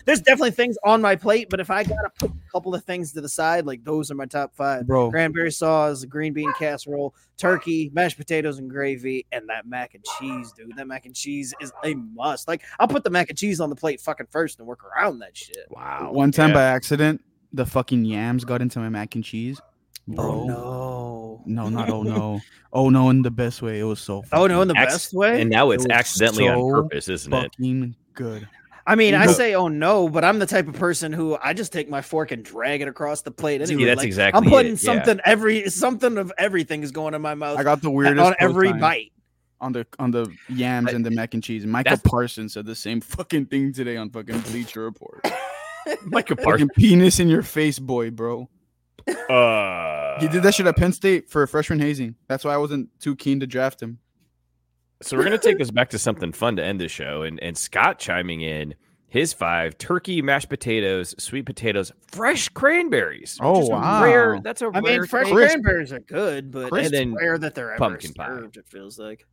There's 0.09 0.21
definitely 0.21 0.51
things 0.51 0.75
on 0.83 1.01
my 1.03 1.15
plate, 1.15 1.51
but 1.51 1.59
if 1.59 1.69
I 1.69 1.83
gotta 1.83 2.09
put 2.17 2.31
a 2.31 2.51
couple 2.51 2.73
of 2.73 2.83
things 2.83 3.13
to 3.13 3.21
the 3.21 3.29
side, 3.29 3.67
like 3.67 3.83
those 3.83 4.09
are 4.09 4.15
my 4.15 4.25
top 4.25 4.55
five: 4.55 4.87
bro. 4.87 5.11
cranberry 5.11 5.51
sauce, 5.51 6.03
green 6.05 6.33
bean 6.33 6.51
casserole, 6.57 7.13
turkey, 7.37 7.91
mashed 7.93 8.17
potatoes 8.17 8.57
and 8.57 8.71
gravy, 8.71 9.27
and 9.31 9.47
that 9.49 9.67
mac 9.67 9.93
and 9.93 10.03
cheese, 10.19 10.51
dude. 10.53 10.75
That 10.77 10.87
mac 10.87 11.05
and 11.05 11.15
cheese 11.15 11.53
is 11.61 11.71
a 11.83 11.93
must. 11.93 12.47
Like 12.47 12.63
I'll 12.79 12.87
put 12.87 13.03
the 13.03 13.11
mac 13.11 13.29
and 13.29 13.37
cheese 13.37 13.59
on 13.59 13.69
the 13.69 13.75
plate 13.75 14.01
fucking 14.01 14.25
first 14.31 14.57
and 14.57 14.67
work 14.67 14.83
around 14.83 15.19
that 15.19 15.37
shit. 15.37 15.67
Wow. 15.69 16.09
One 16.11 16.31
time 16.31 16.49
Yeah. 16.49 16.55
by 16.55 16.63
accident, 16.63 17.21
the 17.53 17.67
fucking 17.67 18.03
yams 18.03 18.45
got 18.45 18.63
into 18.63 18.79
my 18.79 18.89
mac 18.89 19.13
and 19.13 19.23
cheese. 19.23 19.61
Oh, 20.09 20.13
bro. 20.15 20.25
Oh 20.25 21.41
no. 21.45 21.63
No, 21.63 21.69
not 21.69 21.89
oh 21.91 22.01
no. 22.03 22.41
Oh 22.73 22.89
no, 22.89 23.09
in 23.09 23.23
the 23.23 23.31
best 23.31 23.61
way. 23.63 23.79
It 23.79 23.83
was 23.83 23.99
so 23.99 24.23
Oh 24.31 24.45
no, 24.45 24.61
in 24.61 24.67
the 24.67 24.77
Acc- 24.77 24.89
best 24.89 25.13
way. 25.13 25.41
And 25.41 25.49
now 25.49 25.71
it's 25.71 25.85
It 25.85 25.89
was 25.89 25.97
accidentally 25.97 26.47
on 26.47 26.71
purpose, 26.71 27.09
isn't 27.09 27.31
it? 27.33 27.41
fucking 27.55 27.95
good. 28.13 28.47
I 28.91 28.95
mean, 28.95 29.13
I 29.13 29.27
say 29.27 29.53
oh 29.55 29.67
no, 29.67 30.09
but 30.09 30.23
I'm 30.25 30.39
the 30.39 30.45
type 30.45 30.67
of 30.67 30.73
person 30.73 31.13
who 31.13 31.37
I 31.43 31.53
just 31.53 31.71
take 31.71 31.89
my 31.89 32.01
fork 32.01 32.31
and 32.31 32.43
drag 32.43 32.81
it 32.81 32.87
across 32.87 33.21
the 33.21 33.31
plate. 33.31 33.65
See, 33.67 33.73
Anyway, 33.75 33.87
that's 33.87 33.99
like, 33.99 34.07
exactly 34.07 34.37
I'm 34.45 34.49
putting 34.49 34.73
it, 34.73 34.83
yeah. 34.83 34.93
something 34.93 35.19
every 35.25 35.69
something 35.69 36.17
of 36.17 36.31
everything 36.37 36.81
is 36.83 36.91
going 36.91 37.13
in 37.13 37.21
my 37.21 37.35
mouth 37.35 37.59
I 37.59 37.63
got 37.63 37.81
the 37.81 37.91
weirdest 37.91 38.19
on 38.25 38.35
every 38.39 38.73
bite. 38.73 39.11
on 39.61 39.71
the 39.73 39.85
on 39.99 40.09
the 40.11 40.27
yams 40.47 40.85
But 40.85 40.95
and 40.95 41.05
the 41.05 41.11
mac 41.11 41.33
and 41.35 41.43
cheese. 41.43 41.65
Michael 41.65 41.91
that's- 41.97 42.09
Parsons 42.11 42.53
said 42.53 42.65
the 42.65 42.75
same 42.75 42.99
fucking 43.01 43.45
thing 43.45 43.73
today 43.73 43.95
on 43.97 44.09
fucking 44.09 44.39
Bleacher 44.41 44.81
Report. 44.83 45.23
Micah 46.05 46.35
Parsons. 46.35 46.45
fucking 46.45 46.69
penis 46.75 47.19
in 47.19 47.29
your 47.29 47.41
face, 47.43 47.77
boy, 47.79 48.09
bro. 48.11 48.49
Uh, 49.29 50.19
He 50.19 50.27
did 50.27 50.43
that 50.43 50.53
shit 50.53 50.67
at 50.67 50.75
Penn 50.75 50.93
State 50.93 51.29
for 51.29 51.45
freshman 51.47 51.79
hazing. 51.79 52.15
That's 52.27 52.43
why 52.43 52.53
I 52.53 52.57
wasn't 52.57 52.89
too 52.99 53.15
keen 53.15 53.39
to 53.39 53.47
draft 53.47 53.81
him. 53.81 53.99
So 55.01 55.17
we're 55.17 55.23
gonna 55.23 55.37
take 55.37 55.57
this 55.59 55.71
back 55.71 55.89
to 55.91 55.99
something 55.99 56.31
fun 56.31 56.55
to 56.57 56.63
end 56.63 56.79
the 56.79 56.87
show, 56.87 57.21
and 57.23 57.41
and 57.41 57.57
Scott 57.57 57.99
chiming 57.99 58.41
in 58.41 58.75
his 59.07 59.33
five: 59.33 59.77
turkey, 59.77 60.21
mashed 60.21 60.49
potatoes, 60.49 61.15
sweet 61.17 61.45
potatoes, 61.45 61.91
fresh 62.11 62.49
cranberries. 62.49 63.37
Oh, 63.41 63.61
is 63.61 63.69
a 63.69 63.71
wow. 63.71 64.03
Rare. 64.03 64.39
That's 64.43 64.61
a 64.61 64.65
I 64.65 64.79
rare 64.79 64.99
mean, 64.99 65.05
fresh 65.07 65.29
crisp. 65.31 65.51
cranberries 65.53 65.93
are 65.93 65.99
good, 65.99 66.51
but 66.51 66.69
Crisp. 66.71 66.93
it's 66.93 66.99
And 66.99 67.13
then 67.13 67.19
rare 67.19 67.37
that 67.37 67.55
they're 67.55 67.71
ever 67.71 67.79
pumpkin 67.79 68.13
pie. 68.13 68.39
It 68.53 68.67
feels 68.67 68.99
like. 68.99 69.25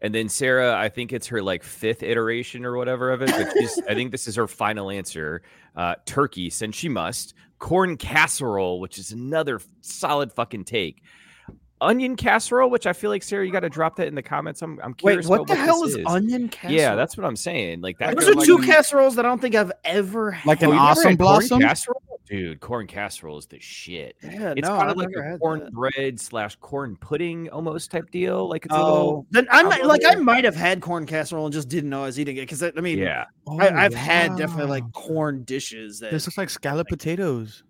And 0.00 0.14
then 0.14 0.28
Sarah, 0.28 0.76
I 0.76 0.88
think 0.90 1.12
it's 1.12 1.26
her 1.26 1.42
like 1.42 1.64
fifth 1.64 2.04
iteration 2.04 2.64
or 2.64 2.76
whatever 2.76 3.10
of 3.10 3.20
it. 3.22 3.30
But 3.30 3.52
she's, 3.58 3.80
I 3.88 3.94
think 3.94 4.12
this 4.12 4.28
is 4.28 4.36
her 4.36 4.46
final 4.46 4.90
answer. 4.90 5.42
Uh, 5.74 5.96
turkey, 6.06 6.50
since 6.50 6.76
she 6.76 6.88
must. 6.88 7.34
Corn 7.58 7.96
casserole, 7.96 8.78
which 8.78 8.96
is 8.98 9.10
another 9.10 9.60
solid 9.80 10.32
fucking 10.32 10.64
take. 10.64 11.02
Onion 11.80 12.16
casserole, 12.16 12.70
which 12.70 12.86
I 12.86 12.92
feel 12.92 13.10
like 13.10 13.22
Sarah, 13.22 13.46
you 13.46 13.52
got 13.52 13.60
to 13.60 13.68
drop 13.68 13.96
that 13.96 14.08
in 14.08 14.14
the 14.14 14.22
comments. 14.22 14.62
I'm, 14.62 14.80
I'm 14.82 14.94
curious. 14.94 15.26
Wait, 15.26 15.30
what 15.38 15.40
about 15.44 15.54
the 15.54 15.60
hell 15.62 15.82
this 15.82 15.94
is, 15.96 16.06
onion 16.06 16.48
casserole? 16.48 16.74
Yeah, 16.78 16.94
that's 16.94 17.16
what 17.16 17.24
I'm 17.24 17.36
saying. 17.36 17.80
Like 17.80 17.98
that. 17.98 18.16
Those 18.16 18.28
are 18.28 18.34
like 18.34 18.46
two 18.46 18.58
casseroles 18.58 19.14
that 19.16 19.24
I 19.24 19.28
don't 19.28 19.40
think 19.40 19.54
I've 19.54 19.72
ever 19.84 20.32
had. 20.32 20.46
Like 20.46 20.62
an 20.62 20.70
Oh, 20.70 20.78
awesome 20.78 21.16
blossom? 21.16 21.60
casserole, 21.60 22.02
dude. 22.26 22.60
Corn 22.60 22.86
casserole 22.86 23.38
is 23.38 23.46
the 23.46 23.60
shit. 23.60 24.16
Yeah, 24.22 24.54
It's 24.56 24.68
no, 24.68 24.76
kind 24.76 24.90
of 24.90 24.96
like 24.96 25.08
a 25.16 25.22
had 25.22 25.34
that. 25.34 25.40
cornbread 25.40 26.18
slash 26.20 26.56
corn 26.56 26.96
pudding 26.96 27.48
almost 27.50 27.90
type 27.90 28.10
deal. 28.10 28.48
Like 28.48 28.64
it's 28.66 28.74
a 28.74 28.78
little, 28.78 28.98
Oh, 28.98 29.26
then 29.30 29.46
I 29.50 29.62
might 29.62 29.84
like 29.86 30.02
I 30.04 30.16
might 30.16 30.44
have 30.44 30.56
had 30.56 30.80
corn 30.80 31.06
casserole 31.06 31.46
and 31.46 31.52
just 31.52 31.68
didn't 31.68 31.90
know 31.90 32.02
I 32.02 32.06
was 32.06 32.18
eating 32.18 32.36
it 32.38 32.40
because 32.40 32.62
I, 32.62 32.72
I 32.76 32.80
mean, 32.80 32.98
yeah. 32.98 33.26
I, 33.48 33.68
oh, 33.68 33.74
I've 33.76 33.94
had 33.94 34.36
definitely 34.36 34.66
like 34.70 34.92
corn 34.92 35.44
dishes 35.44 36.00
that 36.00 36.10
This 36.10 36.26
looks 36.26 36.38
like 36.38 36.50
scalloped 36.50 36.90
potatoes. 36.90 37.62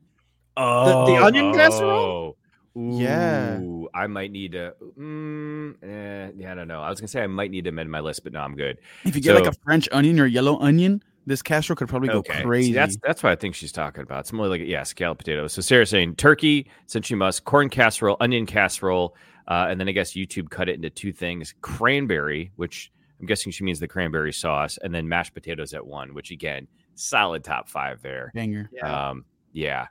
Oh, 0.56 1.06
the 1.06 1.22
onion 1.22 1.47
oh, 1.47 1.55
casserole? 1.55 2.38
Yeah. 2.78 3.60
I 3.94 4.06
might 4.06 4.30
need 4.30 4.52
to. 4.52 4.74
Mm, 4.98 5.74
eh, 5.82 6.30
yeah, 6.36 6.52
I 6.52 6.55
don't 6.55 6.68
know. 6.68 6.80
I 6.80 6.90
was 6.90 7.00
gonna 7.00 7.09
say 7.09 7.22
I 7.22 7.26
might 7.26 7.50
need 7.50 7.64
to 7.64 7.70
amend 7.70 7.90
my 7.90 8.00
list, 8.00 8.24
but 8.24 8.32
no, 8.32 8.40
I'm 8.40 8.55
good. 8.55 8.78
If 9.05 9.14
you 9.16 9.22
get 9.22 9.34
like 9.34 9.46
a 9.46 9.52
French 9.64 9.88
onion 9.92 10.20
or 10.20 10.26
yellow 10.26 10.59
onion, 10.60 11.02
this 11.26 11.42
casserole 11.42 11.76
could 11.76 11.88
probably 11.88 12.09
go 12.09 12.18
Okay, 12.18 12.38
See, 12.38 12.42
crazy. 12.44 12.72
that's 12.72 12.96
that's 12.98 13.22
what 13.22 13.32
I 13.32 13.36
think 13.36 13.55
she's 13.55 13.72
talking 13.72 14.02
about. 14.02 14.20
It's 14.20 14.32
more 14.32 14.48
like 14.48 14.62
yeah, 14.64 14.82
scalloped 14.82 15.18
potatoes. 15.20 15.52
So 15.52 15.62
Sarah's 15.62 15.90
saying 15.90 16.16
turkey, 16.16 16.70
since 16.86 17.10
you 17.10 17.16
must, 17.16 17.44
corn 17.44 17.68
casserole, 17.68 18.16
onion 18.20 18.46
casserole, 18.46 19.16
uh, 19.48 19.66
and 19.68 19.80
then 19.80 19.88
I 19.88 19.92
guess 19.92 20.12
YouTube 20.12 20.50
cut 20.50 20.68
it 20.68 20.74
into 20.76 20.90
two 20.90 21.12
things: 21.12 21.55
cranberry, 21.60 22.52
which 22.56 22.92
I'm 23.20 23.26
guessing 23.26 23.50
she 23.52 23.64
means 23.64 23.80
the 23.80 23.88
cranberry 23.88 24.32
sauce, 24.32 24.78
and 24.82 24.94
then 24.94 25.09
mashed 25.09 25.34
potatoes 25.34 25.74
at 25.74 25.84
one, 25.86 26.14
which 26.14 26.30
again, 26.30 26.68
solid 26.94 27.42
top 27.44 27.68
five 27.68 28.00
there. 28.02 28.30
banger. 28.34 28.70
yeah. 28.72 29.09
Um, 29.10 29.24
yeah. 29.52 29.86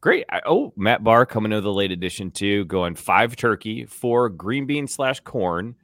Great. 0.00 0.24
I, 0.30 0.40
oh, 0.46 0.72
Matt 0.76 1.04
Barr 1.04 1.26
coming 1.26 1.50
to 1.50 1.60
the 1.60 1.72
late 1.72 1.90
edition 1.92 2.30
too, 2.30 2.64
going 2.64 2.94
five 2.94 3.36
turkey, 3.36 3.84
four 3.84 4.28
green 4.30 4.66
bean 4.66 4.86
slash 4.86 5.20
corn, 5.20 5.74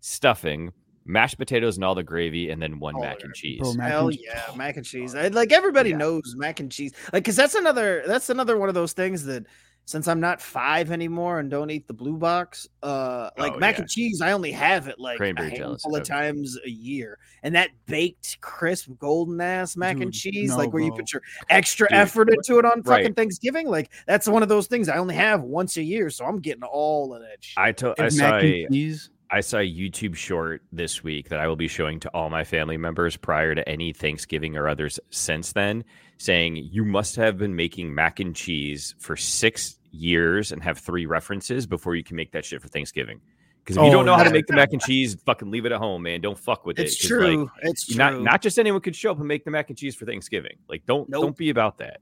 stuffing, 0.00 0.72
mashed 1.04 1.38
potatoes 1.38 1.76
and 1.76 1.84
all 1.84 1.94
the 1.94 2.02
gravy, 2.02 2.50
and 2.50 2.62
then 2.62 2.78
one 2.78 2.94
All 2.94 3.00
mac 3.02 3.22
and 3.22 3.34
cheese. 3.34 3.58
Bro, 3.60 3.74
mac 3.74 3.88
Hell 3.90 4.08
and- 4.08 4.18
yeah, 4.20 4.42
mac 4.56 4.76
and 4.76 4.86
cheese. 4.86 5.14
I, 5.14 5.28
like 5.28 5.52
everybody 5.52 5.90
Yeah. 5.90 5.96
knows 5.96 6.34
mac 6.36 6.60
and 6.60 6.70
cheese. 6.70 6.92
Like, 7.12 7.24
cause 7.24 7.36
that's 7.36 7.54
another 7.54 8.04
that's 8.06 8.30
another 8.30 8.56
one 8.58 8.68
of 8.68 8.74
those 8.74 8.92
things 8.92 9.24
that 9.24 9.44
since 9.86 10.08
I'm 10.08 10.20
not 10.20 10.40
five 10.40 10.90
anymore 10.90 11.40
and 11.40 11.50
don't 11.50 11.70
eat 11.70 11.86
the 11.86 11.92
blue 11.92 12.16
box, 12.16 12.66
uh, 12.82 13.30
like 13.36 13.52
Oh, 13.54 13.58
mac 13.58 13.76
yeah. 13.76 13.82
and 13.82 13.90
cheese, 13.90 14.20
I 14.22 14.32
only 14.32 14.50
have 14.52 14.88
it 14.88 14.98
like 14.98 15.18
Cranberry 15.18 15.48
a 15.56 15.58
handful 15.58 15.94
of 15.94 16.00
of. 16.02 16.08
times 16.08 16.58
a 16.64 16.70
year. 16.70 17.18
And 17.42 17.54
that 17.54 17.68
baked, 17.86 18.40
crisp, 18.40 18.88
golden 18.98 19.40
ass 19.40 19.76
mac 19.76 20.00
and 20.00 20.12
cheese, 20.12 20.50
no, 20.50 20.56
like 20.56 20.72
where 20.72 20.82
you 20.82 20.92
put 20.92 21.12
your 21.12 21.20
extra 21.50 21.86
Dude, 21.88 21.98
effort 21.98 22.30
into 22.30 22.58
it 22.58 22.64
on 22.64 22.80
right. 22.82 23.02
fucking 23.02 23.14
Thanksgiving, 23.14 23.68
like 23.68 23.90
that's 24.06 24.26
one 24.26 24.42
of 24.42 24.48
those 24.48 24.66
things 24.66 24.88
I 24.88 24.96
only 24.96 25.14
have 25.16 25.42
once 25.42 25.76
a 25.76 25.82
year, 25.82 26.08
so 26.08 26.24
I'm 26.24 26.40
getting 26.40 26.62
all 26.62 27.14
of 27.14 27.20
that 27.20 27.38
shit. 27.44 27.58
I 27.58 27.72
to- 27.72 27.94
I 27.98 28.08
saw 28.08 28.30
mac 28.30 28.42
a, 28.42 28.64
and 28.64 28.72
cheese. 28.74 29.10
I 29.34 29.40
saw 29.40 29.58
a 29.58 29.68
YouTube 29.68 30.14
short 30.14 30.62
this 30.70 31.02
week 31.02 31.28
that 31.30 31.40
I 31.40 31.48
will 31.48 31.56
be 31.56 31.66
showing 31.66 31.98
to 32.00 32.08
all 32.10 32.30
my 32.30 32.44
family 32.44 32.76
members 32.76 33.16
prior 33.16 33.52
to 33.54 33.68
any 33.68 33.92
Thanksgiving 33.92 34.56
or 34.56 34.68
others 34.68 35.00
since 35.10 35.52
then, 35.52 35.82
saying 36.18 36.56
you 36.56 36.84
must 36.84 37.16
have 37.16 37.36
been 37.36 37.56
making 37.56 37.92
mac 37.92 38.20
and 38.20 38.36
cheese 38.36 38.94
for 39.00 39.16
six 39.16 39.76
years 39.90 40.52
and 40.52 40.62
have 40.62 40.78
three 40.78 41.06
references 41.06 41.66
before 41.66 41.96
you 41.96 42.04
can 42.04 42.14
make 42.14 42.30
that 42.30 42.44
shit 42.44 42.62
for 42.62 42.68
Thanksgiving. 42.68 43.20
Because 43.64 43.76
if 43.76 43.82
you 43.82 43.88
Oh, 43.88 43.92
don't 43.92 44.06
know 44.06 44.14
how 44.14 44.22
to 44.22 44.30
make 44.30 44.46
the 44.46 44.52
mac 44.52 44.72
and 44.72 44.80
cheese, 44.80 45.16
fucking 45.26 45.50
leave 45.50 45.64
it 45.66 45.72
at 45.72 45.78
home, 45.78 46.02
man. 46.02 46.20
Don't 46.20 46.38
fuck 46.38 46.64
with 46.64 46.78
it. 46.78 46.82
It's 46.82 46.94
it. 47.04 47.08
'cause, 47.08 47.18
like, 47.18 47.32
true. 47.32 47.50
it's 47.62 47.86
true. 47.86 47.96
not 47.96 48.20
not 48.22 48.40
just 48.40 48.56
anyone 48.58 48.82
could 48.82 48.94
show 48.94 49.10
up 49.10 49.18
and 49.18 49.26
make 49.26 49.44
the 49.44 49.50
mac 49.50 49.68
and 49.68 49.76
cheese 49.76 49.96
for 49.96 50.04
Thanksgiving. 50.06 50.58
Like 50.68 50.86
don't 50.86 51.08
Nope. 51.08 51.22
don't 51.22 51.36
be 51.36 51.50
about 51.50 51.78
that. 51.78 52.00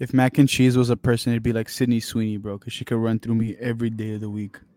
If 0.00 0.12
mac 0.12 0.38
and 0.38 0.48
cheese 0.48 0.76
was 0.76 0.90
a 0.90 0.96
person, 0.96 1.32
it'd 1.32 1.44
be 1.44 1.52
like 1.52 1.68
Sydney 1.68 2.00
Sweeney, 2.00 2.36
bro, 2.36 2.58
because 2.58 2.72
she 2.72 2.84
could 2.84 2.98
run 2.98 3.20
through 3.20 3.36
me 3.36 3.54
every 3.60 3.90
day 3.90 4.14
of 4.14 4.20
the 4.22 4.30
week. 4.30 4.56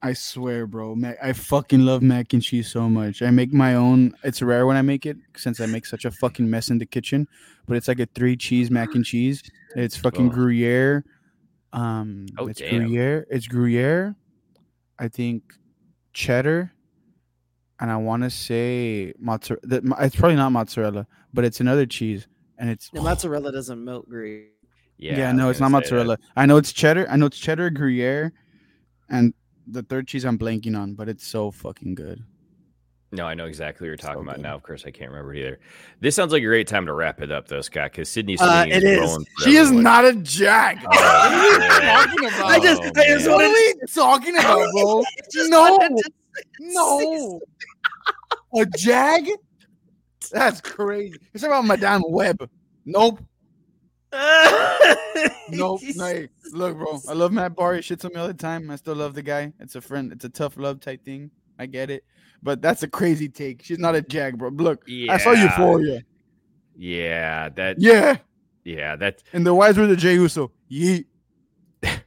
I 0.00 0.12
swear, 0.12 0.66
bro. 0.66 0.94
Mac, 0.94 1.16
I 1.22 1.32
fucking 1.32 1.80
love 1.80 2.02
mac 2.02 2.32
and 2.32 2.42
cheese 2.42 2.70
so 2.70 2.88
much. 2.88 3.20
I 3.20 3.30
make 3.30 3.52
my 3.52 3.74
own. 3.74 4.14
It's 4.22 4.40
rare 4.42 4.64
when 4.66 4.76
I 4.76 4.82
make 4.82 5.06
it 5.06 5.16
since 5.36 5.60
I 5.60 5.66
make 5.66 5.86
such 5.86 6.04
a 6.04 6.10
fucking 6.12 6.48
mess 6.48 6.70
in 6.70 6.78
the 6.78 6.86
kitchen. 6.86 7.26
But 7.66 7.76
it's 7.76 7.88
like 7.88 7.98
a 7.98 8.06
three 8.14 8.36
cheese 8.36 8.70
mac 8.70 8.94
and 8.94 9.04
cheese. 9.04 9.42
It's 9.74 9.96
fucking 9.96 10.28
Oh. 10.28 10.30
Gruyere. 10.32 11.04
Um, 11.72 12.26
Oh, 12.38 12.46
it's 12.46 12.60
damn. 12.60 12.86
Gruyere. 12.86 13.26
It's 13.28 13.46
Gruyere. 13.48 14.14
I 15.00 15.08
think 15.08 15.42
cheddar, 16.12 16.72
and 17.80 17.90
I 17.90 17.96
want 17.96 18.22
to 18.22 18.30
say 18.30 19.12
mozzarella. 19.18 19.60
It's 20.00 20.16
probably 20.16 20.36
not 20.36 20.50
mozzarella, 20.50 21.06
but 21.34 21.44
it's 21.44 21.60
another 21.60 21.86
cheese, 21.86 22.26
and 22.58 22.70
it's 22.70 22.88
The 22.90 23.00
mozzarella 23.02 23.52
doesn't 23.52 23.84
melt 23.84 24.08
green. 24.08 24.46
Yeah, 24.96 25.18
yeah, 25.18 25.28
I 25.28 25.32
was 25.32 25.38
no, 25.38 25.50
it's 25.50 25.60
not 25.60 25.66
say 25.68 25.70
that. 25.70 25.70
mozzarella. 25.80 26.18
I 26.36 26.46
know 26.46 26.56
it's 26.56 26.72
cheddar. 26.72 27.06
I 27.08 27.16
know 27.16 27.26
it's 27.26 27.38
cheddar, 27.38 27.70
Gruyere, 27.70 28.32
and 29.08 29.32
the 29.70 29.82
third 29.82 30.06
cheese 30.08 30.24
I'm 30.24 30.38
blanking 30.38 30.76
on, 30.78 30.94
but 30.94 31.08
it's 31.08 31.26
so 31.26 31.50
fucking 31.50 31.94
good. 31.94 32.22
No, 33.10 33.24
I 33.26 33.32
know 33.32 33.46
exactly 33.46 33.84
what 33.86 33.88
you're 33.88 33.96
talking 33.96 34.16
So 34.18 34.20
about 34.22 34.36
good. 34.36 34.42
now. 34.42 34.54
Of 34.54 34.62
course, 34.62 34.84
I 34.86 34.90
can't 34.90 35.10
remember 35.10 35.32
it 35.34 35.38
either. 35.40 35.58
This 36.00 36.14
sounds 36.14 36.30
like 36.30 36.42
a 36.42 36.46
great 36.46 36.66
time 36.68 36.84
to 36.84 36.92
wrap 36.92 37.22
it 37.22 37.32
up, 37.32 37.48
though, 37.48 37.62
Scott, 37.62 37.92
because 37.92 38.10
Sydney 38.10 38.36
Uh, 38.38 38.64
Sweeney 38.64 38.76
it 38.76 38.84
is. 38.84 39.00
rolling 39.00 39.26
She 39.44 39.56
is 39.56 39.68
everyone. 39.68 39.82
not 39.84 40.04
a 40.04 40.12
jag. 40.16 40.78
Oh, 40.84 40.88
what 40.88 41.00
are 41.00 41.46
you 41.46 41.58
talking 41.80 42.24
about? 42.26 42.44
I 42.44 42.58
just- 42.60 42.82
Oh, 42.82 42.90
I 43.00 43.04
just 43.06 43.28
what 43.28 43.44
are 43.44 43.48
we 43.48 43.74
talking 43.94 44.36
about, 44.36 44.70
bro? 44.72 45.02
No, 45.48 45.78
no, 46.60 47.40
a 48.56 48.66
jag. 48.76 49.28
That's 50.30 50.60
crazy. 50.60 51.18
It's 51.32 51.44
about 51.44 51.64
Madame 51.64 52.02
Web. 52.08 52.48
Nope. 52.84 53.20
Nope. 55.50 55.80
No, 55.96 56.04
hey, 56.04 56.28
look, 56.52 56.76
bro. 56.76 57.00
I 57.08 57.14
love 57.14 57.32
Matt 57.32 57.56
Barr. 57.56 57.74
He 57.74 57.80
shits 57.80 58.04
on 58.04 58.12
me 58.12 58.20
all 58.20 58.26
the 58.26 58.34
time. 58.34 58.70
I 58.70 58.76
still 58.76 58.94
love 58.94 59.14
the 59.14 59.22
guy. 59.22 59.52
It's 59.60 59.74
a 59.76 59.80
friend. 59.80 60.12
It's 60.12 60.24
a 60.24 60.28
tough 60.28 60.58
love 60.58 60.78
type 60.80 61.04
thing. 61.04 61.30
I 61.58 61.66
get 61.66 61.90
it. 61.90 62.04
But 62.42 62.60
that's 62.60 62.82
a 62.82 62.88
crazy 62.88 63.28
take. 63.28 63.62
She's 63.62 63.78
not 63.78 63.94
a 63.94 64.02
jag, 64.02 64.36
bro. 64.38 64.50
Look, 64.50 64.84
I 65.08 65.16
saw 65.16 65.32
Yeah. 65.32 65.44
Euphoria. 65.44 66.02
Yeah, 66.76 67.48
that. 67.50 67.80
Yeah. 67.80 68.18
Yeah, 68.64 68.96
that. 68.96 69.22
And 69.32 69.46
the 69.46 69.54
wise 69.54 69.76
were 69.78 69.86
the 69.86 69.96
Jey 69.96 70.14
Uso. 70.14 70.52
Yeet. 70.70 71.06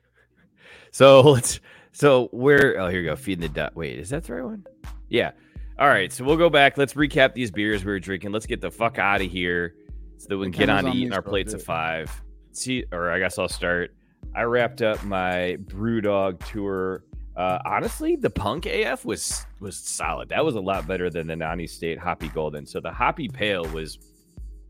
So 0.91 1.21
let's. 1.21 1.59
So 1.93 2.27
where? 2.31 2.79
Oh, 2.79 2.89
here 2.89 2.99
we 3.01 3.05
go. 3.05 3.15
Feeding 3.15 3.41
the 3.41 3.49
duck. 3.49 3.71
Wait, 3.75 3.97
is 3.97 4.09
that 4.09 4.25
the 4.25 4.33
right 4.35 4.43
one? 4.43 4.65
Yeah. 5.09 5.31
All 5.79 5.87
right, 5.87 6.11
so 6.11 6.23
we'll 6.23 6.37
go 6.37 6.49
back. 6.49 6.77
Let's 6.77 6.93
recap 6.93 7.33
these 7.33 7.49
beers 7.49 7.83
we 7.83 7.91
were 7.91 7.99
drinking. 7.99 8.31
Let's 8.31 8.45
get 8.45 8.61
the 8.61 8.69
fuck 8.69 8.99
out 8.99 9.21
of 9.21 9.31
here 9.31 9.75
so 10.21 10.27
that 10.29 10.37
we 10.37 10.45
can 10.45 10.51
get 10.51 10.69
on 10.69 10.83
to 10.83 10.91
eating 10.91 11.13
our 11.13 11.21
plates 11.21 11.53
of 11.53 11.63
five. 11.63 12.21
See, 12.51 12.85
or 12.91 13.09
I 13.09 13.17
guess 13.17 13.39
I'll 13.39 13.49
start. 13.49 13.95
I 14.35 14.43
wrapped 14.43 14.81
up 14.81 15.03
my 15.03 15.57
Brewdog 15.65 16.45
tour. 16.45 17.03
Uh, 17.35 17.57
honestly, 17.65 18.15
the 18.15 18.29
Punk 18.29 18.67
AF 18.67 19.03
was 19.03 19.45
was 19.59 19.77
solid. 19.77 20.29
That 20.29 20.45
was 20.45 20.55
a 20.55 20.59
lot 20.59 20.87
better 20.87 21.09
than 21.09 21.25
the 21.25 21.35
Nanny 21.35 21.65
State 21.65 21.97
Hoppy 21.97 22.29
Golden. 22.29 22.67
So 22.67 22.79
the 22.79 22.91
Hoppy 22.91 23.29
Pale 23.29 23.65
was 23.69 23.97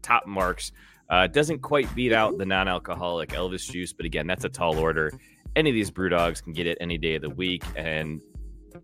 top 0.02 0.26
marks. 0.26 0.72
Uh, 1.10 1.28
doesn't 1.28 1.60
quite 1.60 1.94
beat 1.94 2.14
out 2.14 2.38
the 2.38 2.46
non-alcoholic 2.46 3.32
Elvis 3.32 3.70
juice, 3.70 3.92
but 3.92 4.06
again, 4.06 4.26
that's 4.26 4.46
a 4.46 4.50
tall 4.50 4.80
order. 4.80 5.12
Any 5.58 5.70
of 5.70 5.74
these 5.74 5.92
brew 5.92 6.08
dogs 6.08 6.40
can 6.40 6.54
get 6.54 6.66
it 6.66 6.78
any 6.80 6.98
day 6.98 7.16
of 7.16 7.22
the 7.22 7.30
week, 7.30 7.64
and 7.76 8.22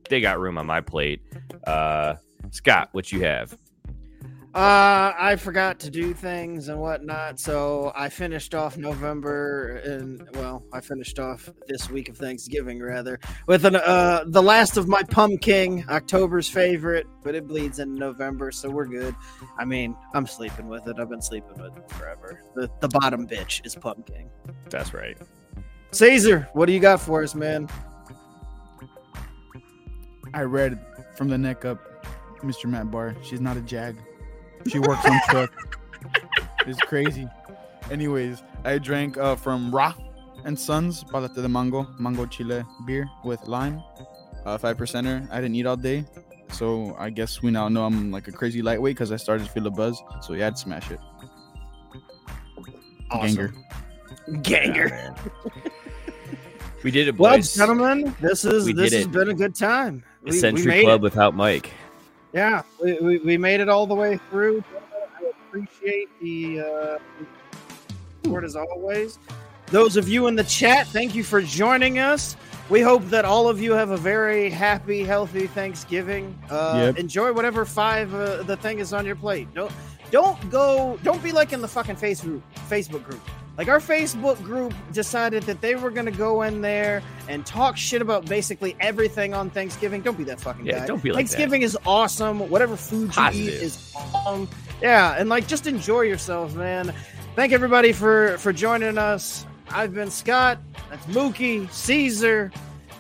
they 0.10 0.20
got 0.20 0.38
room 0.38 0.58
on 0.58 0.66
my 0.66 0.82
plate. 0.82 1.22
Uh, 1.66 2.16
Scott, 2.52 2.90
what 2.92 3.12
you 3.14 3.22
have? 3.22 3.58
Uh, 4.54 5.14
I 5.16 5.36
forgot 5.36 5.80
to 5.82 5.92
do 5.92 6.14
things 6.14 6.70
and 6.70 6.80
whatnot, 6.80 7.40
so 7.40 7.92
I 7.96 8.10
finished 8.10 8.56
off 8.56 8.76
November 8.76 9.78
and 9.86 10.28
well, 10.34 10.64
I 10.74 10.80
finished 10.80 11.20
off 11.20 11.50
this 11.68 11.90
week 11.92 12.10
of 12.10 12.18
Thanksgiving 12.18 12.82
rather 12.82 13.20
with 13.46 13.66
an 13.66 13.76
uh 13.76 14.24
the 14.26 14.42
last 14.42 14.78
of 14.78 14.88
my 14.88 15.04
pumpkin, 15.04 15.86
October's 15.90 16.50
favorite, 16.50 17.06
but 17.24 17.36
it 17.36 17.46
bleeds 17.46 17.80
in 17.80 17.94
November, 17.94 18.52
so 18.52 18.70
we're 18.70 18.88
good. 18.88 19.14
I 19.60 19.66
mean, 19.66 19.96
I'm 20.16 20.26
sleeping 20.26 20.68
with 20.68 20.88
it. 20.88 20.96
I've 20.98 21.10
been 21.10 21.22
sleeping 21.22 21.62
with 21.62 21.78
it 21.78 21.92
forever. 21.92 22.42
The 22.56 22.70
the 22.80 22.88
bottom 22.88 23.28
bitch 23.28 23.64
is 23.64 23.76
pumpkin. 23.76 24.30
That's 24.70 24.94
right. 24.94 25.18
Cesar, 25.92 26.48
what 26.54 26.66
do 26.66 26.72
you 26.72 26.80
got 26.80 27.00
for 27.00 27.22
us, 27.22 27.36
man? 27.36 27.70
I 30.34 30.42
read 30.42 30.80
from 31.16 31.28
the 31.28 31.38
neck 31.38 31.64
up, 31.64 31.80
Mr. 32.40 32.66
Matt 32.66 32.90
Barr. 32.90 33.16
She's 33.22 33.42
not 33.42 33.58
a 33.58 33.62
jag. 33.62 33.98
She 34.70 34.80
works 34.80 35.06
on 35.06 35.20
truck. 35.30 35.52
It's 36.66 36.80
crazy. 36.82 37.30
Anyways, 37.90 38.44
I 38.66 38.78
drank 38.78 39.18
uh, 39.18 39.38
from 39.38 39.72
Rahr 39.72 39.96
and 40.44 40.60
Sons 40.60 41.02
Palate 41.06 41.34
de 41.34 41.48
Mango, 41.48 41.88
Mango 41.98 42.26
Chile 42.26 42.62
beer 42.86 43.08
with 43.24 43.42
lime, 43.48 43.82
uh, 44.46 44.58
five 44.58 44.76
percenter. 44.76 45.26
I 45.32 45.36
didn't 45.40 45.56
eat 45.56 45.66
all 45.66 45.78
day, 45.78 46.04
so 46.52 46.94
I 47.00 47.10
guess 47.10 47.42
we 47.42 47.52
now 47.52 47.70
know 47.70 47.86
I'm 47.86 48.12
like 48.12 48.28
a 48.28 48.34
crazy 48.34 48.62
lightweight 48.62 48.96
because 48.98 49.14
I 49.14 49.16
started 49.16 49.46
to 49.46 49.52
feel 49.54 49.66
a 49.68 49.72
buzz. 49.72 50.02
So 50.22 50.34
yeah, 50.34 50.48
I'd 50.48 50.58
smash 50.58 50.92
it. 50.92 51.00
Ganger. 53.14 53.54
Ganger. 54.42 54.90
man. 54.90 55.16
we 56.84 56.92
did 56.92 57.08
it, 57.08 57.18
Well, 57.18 57.38
boys. 57.38 57.56
gentlemen, 57.56 58.14
this 58.20 58.44
is 58.44 58.66
We 58.66 58.74
this 58.74 58.92
has 58.94 59.06
it. 59.06 59.12
been 59.14 59.30
a 59.30 59.34
good 59.34 59.56
time. 59.56 60.04
We, 60.24 60.32
we 60.32 60.38
Century 60.38 60.66
made 60.68 60.84
Club 60.84 61.00
it. 61.00 61.04
without 61.04 61.34
Mike. 61.34 61.72
Yeah, 62.34 62.62
we, 62.84 62.94
we, 63.00 63.18
we 63.20 63.38
made 63.38 63.60
it 63.62 63.70
all 63.70 63.88
the 63.88 63.96
way 63.96 64.20
through. 64.30 64.64
I 65.20 65.32
appreciate 65.48 66.10
the 66.22 66.60
uh, 66.62 66.98
support 68.24 68.44
as 68.44 68.56
always. 68.56 69.18
Those 69.68 69.98
of 69.98 70.08
you 70.08 70.28
in 70.28 70.36
the 70.36 70.44
chat, 70.44 70.88
thank 70.88 71.16
you 71.16 71.24
for 71.24 71.42
joining 71.42 72.00
us. 72.00 72.38
We 72.70 72.82
hope 72.82 73.06
that 73.06 73.24
all 73.26 73.48
of 73.48 73.62
you 73.62 73.72
have 73.74 73.92
a 73.92 73.98
very 73.98 74.50
happy, 74.50 75.04
healthy 75.04 75.48
Thanksgiving. 75.48 76.38
Uh, 76.50 76.74
Yep. 76.88 76.98
Enjoy 76.98 77.32
whatever 77.34 77.66
five 77.66 78.14
uh, 78.14 78.44
the 78.44 78.58
thing 78.58 78.80
is 78.80 78.94
on 78.94 79.06
your 79.06 79.16
plate. 79.16 79.48
Don't 79.54 79.72
don't 80.12 80.50
go. 80.50 80.98
Don't 81.04 81.22
be 81.24 81.32
like 81.34 81.52
in 81.54 81.62
the 81.62 81.68
fucking 81.68 81.96
Facebook 81.96 82.42
Facebook 82.70 83.04
group. 83.04 83.22
Like 83.58 83.68
our 83.70 83.80
Facebook 83.80 84.42
group 84.44 84.74
decided 84.92 85.44
that 85.44 85.62
they 85.62 85.74
were 85.76 85.90
going 85.90 86.06
to 86.06 86.12
go 86.12 86.44
in 86.44 86.62
there 86.62 87.02
and 87.28 87.44
talk 87.46 87.76
shit 87.76 88.02
about 88.04 88.26
basically 88.28 88.76
everything 88.80 89.34
on 89.34 89.50
Thanksgiving. 89.50 90.02
Don't 90.02 90.18
be 90.18 90.24
that 90.26 90.40
fucking 90.40 90.66
Yeah, 90.66 90.80
guy. 90.80 90.86
don't 90.86 91.02
be 91.02 91.10
like 91.10 91.16
that. 91.26 91.30
Thanksgiving 91.32 91.64
is 91.64 91.78
awesome. 91.86 92.50
Whatever 92.50 92.78
food 92.78 93.16
you 93.16 93.24
eat 93.34 93.50
is 93.50 93.92
awesome. 93.96 94.48
Yeah, 94.82 95.16
and 95.18 95.28
like 95.28 95.48
just 95.48 95.66
enjoy 95.66 96.02
yourselves, 96.02 96.54
man. 96.54 96.94
Thank 97.36 97.52
everybody 97.52 97.94
for 97.94 98.38
for 98.38 98.54
joining 98.54 98.98
us. 99.00 99.46
I've 99.70 99.94
been 99.94 100.12
Scott. 100.12 100.60
That's 100.92 101.06
Mookie, 101.08 101.70
Cesar, 101.72 102.52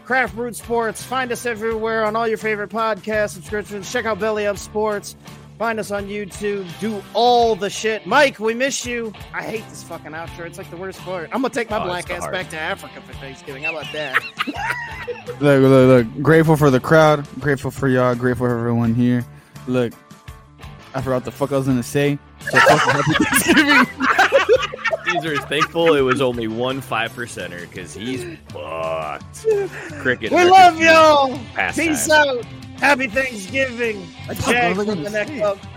Craft 0.05 0.35
Brewed 0.35 0.55
Sports. 0.55 1.03
Find 1.03 1.31
us 1.31 1.45
everywhere 1.45 2.03
on 2.03 2.15
all 2.15 2.27
your 2.27 2.37
favorite 2.37 2.71
podcast 2.71 3.29
subscriptions. 3.29 3.91
Check 3.91 4.05
out 4.05 4.19
Belly 4.19 4.47
Up 4.47 4.57
Sports. 4.57 5.15
Find 5.57 5.79
us 5.79 5.89
on 5.89 6.05
YouTube. 6.07 6.67
Do 6.79 7.01
all 7.15 7.55
the 7.55 7.69
shit. 7.69 8.05
Mike, 8.05 8.39
we 8.39 8.53
miss 8.53 8.85
you. 8.85 9.11
I 9.33 9.41
hate 9.41 9.67
this 9.69 9.81
fucking 9.83 10.11
outro. 10.11 10.45
It's 10.45 10.59
like 10.59 10.69
the 10.69 10.77
worst 10.77 10.99
part. 11.01 11.29
I'm 11.33 11.41
gonna 11.41 11.51
take 11.53 11.69
my 11.71 11.79
Oh, 11.81 11.85
black 11.85 12.09
ass 12.11 12.19
heart. 12.21 12.31
back 12.33 12.49
to 12.51 12.59
Africa 12.59 13.01
for 13.01 13.13
Thanksgiving. 13.13 13.63
How 13.63 13.71
about 13.75 13.91
that? 13.93 14.21
Look, 15.39 15.61
look, 15.61 15.61
look. 16.05 16.21
Grateful 16.21 16.57
for 16.57 16.69
the 16.69 16.81
crowd. 16.81 17.25
Grateful 17.39 17.71
for 17.71 17.87
y'all. 17.87 18.13
Grateful 18.13 18.45
for 18.47 18.57
everyone 18.59 18.93
here. 18.93 19.25
Look, 19.65 19.93
I 20.93 21.01
forgot 21.01 21.23
the 21.23 21.31
fuck 21.31 21.51
I 21.53 21.57
was 21.57 21.65
gonna 21.67 21.81
say. 21.81 22.19
So 22.51 22.59
fucking 22.59 22.91
happy 22.91 23.13
Thanksgiving. 23.23 24.05
Cesar 25.05 25.31
is 25.33 25.39
thankful 25.45 25.95
it 25.95 26.01
was 26.01 26.19
only 26.21 26.47
one 26.49 26.81
five 26.81 27.13
percenter 27.13 27.61
because 27.61 27.93
he's 27.93 28.37
fucked. 28.49 29.45
Cricket. 30.01 30.31
we 30.33 30.43
love 30.43 30.79
y'all. 30.81 31.39
pastime. 31.53 31.87
Peace 31.87 32.09
out. 32.09 32.45
Happy 32.79 33.07
Thanksgiving. 33.07 34.07
A 34.29 34.35
jag 34.35 34.75
from 34.75 35.03
the 35.03 35.09
neck 35.09 35.29
up. 35.41 35.57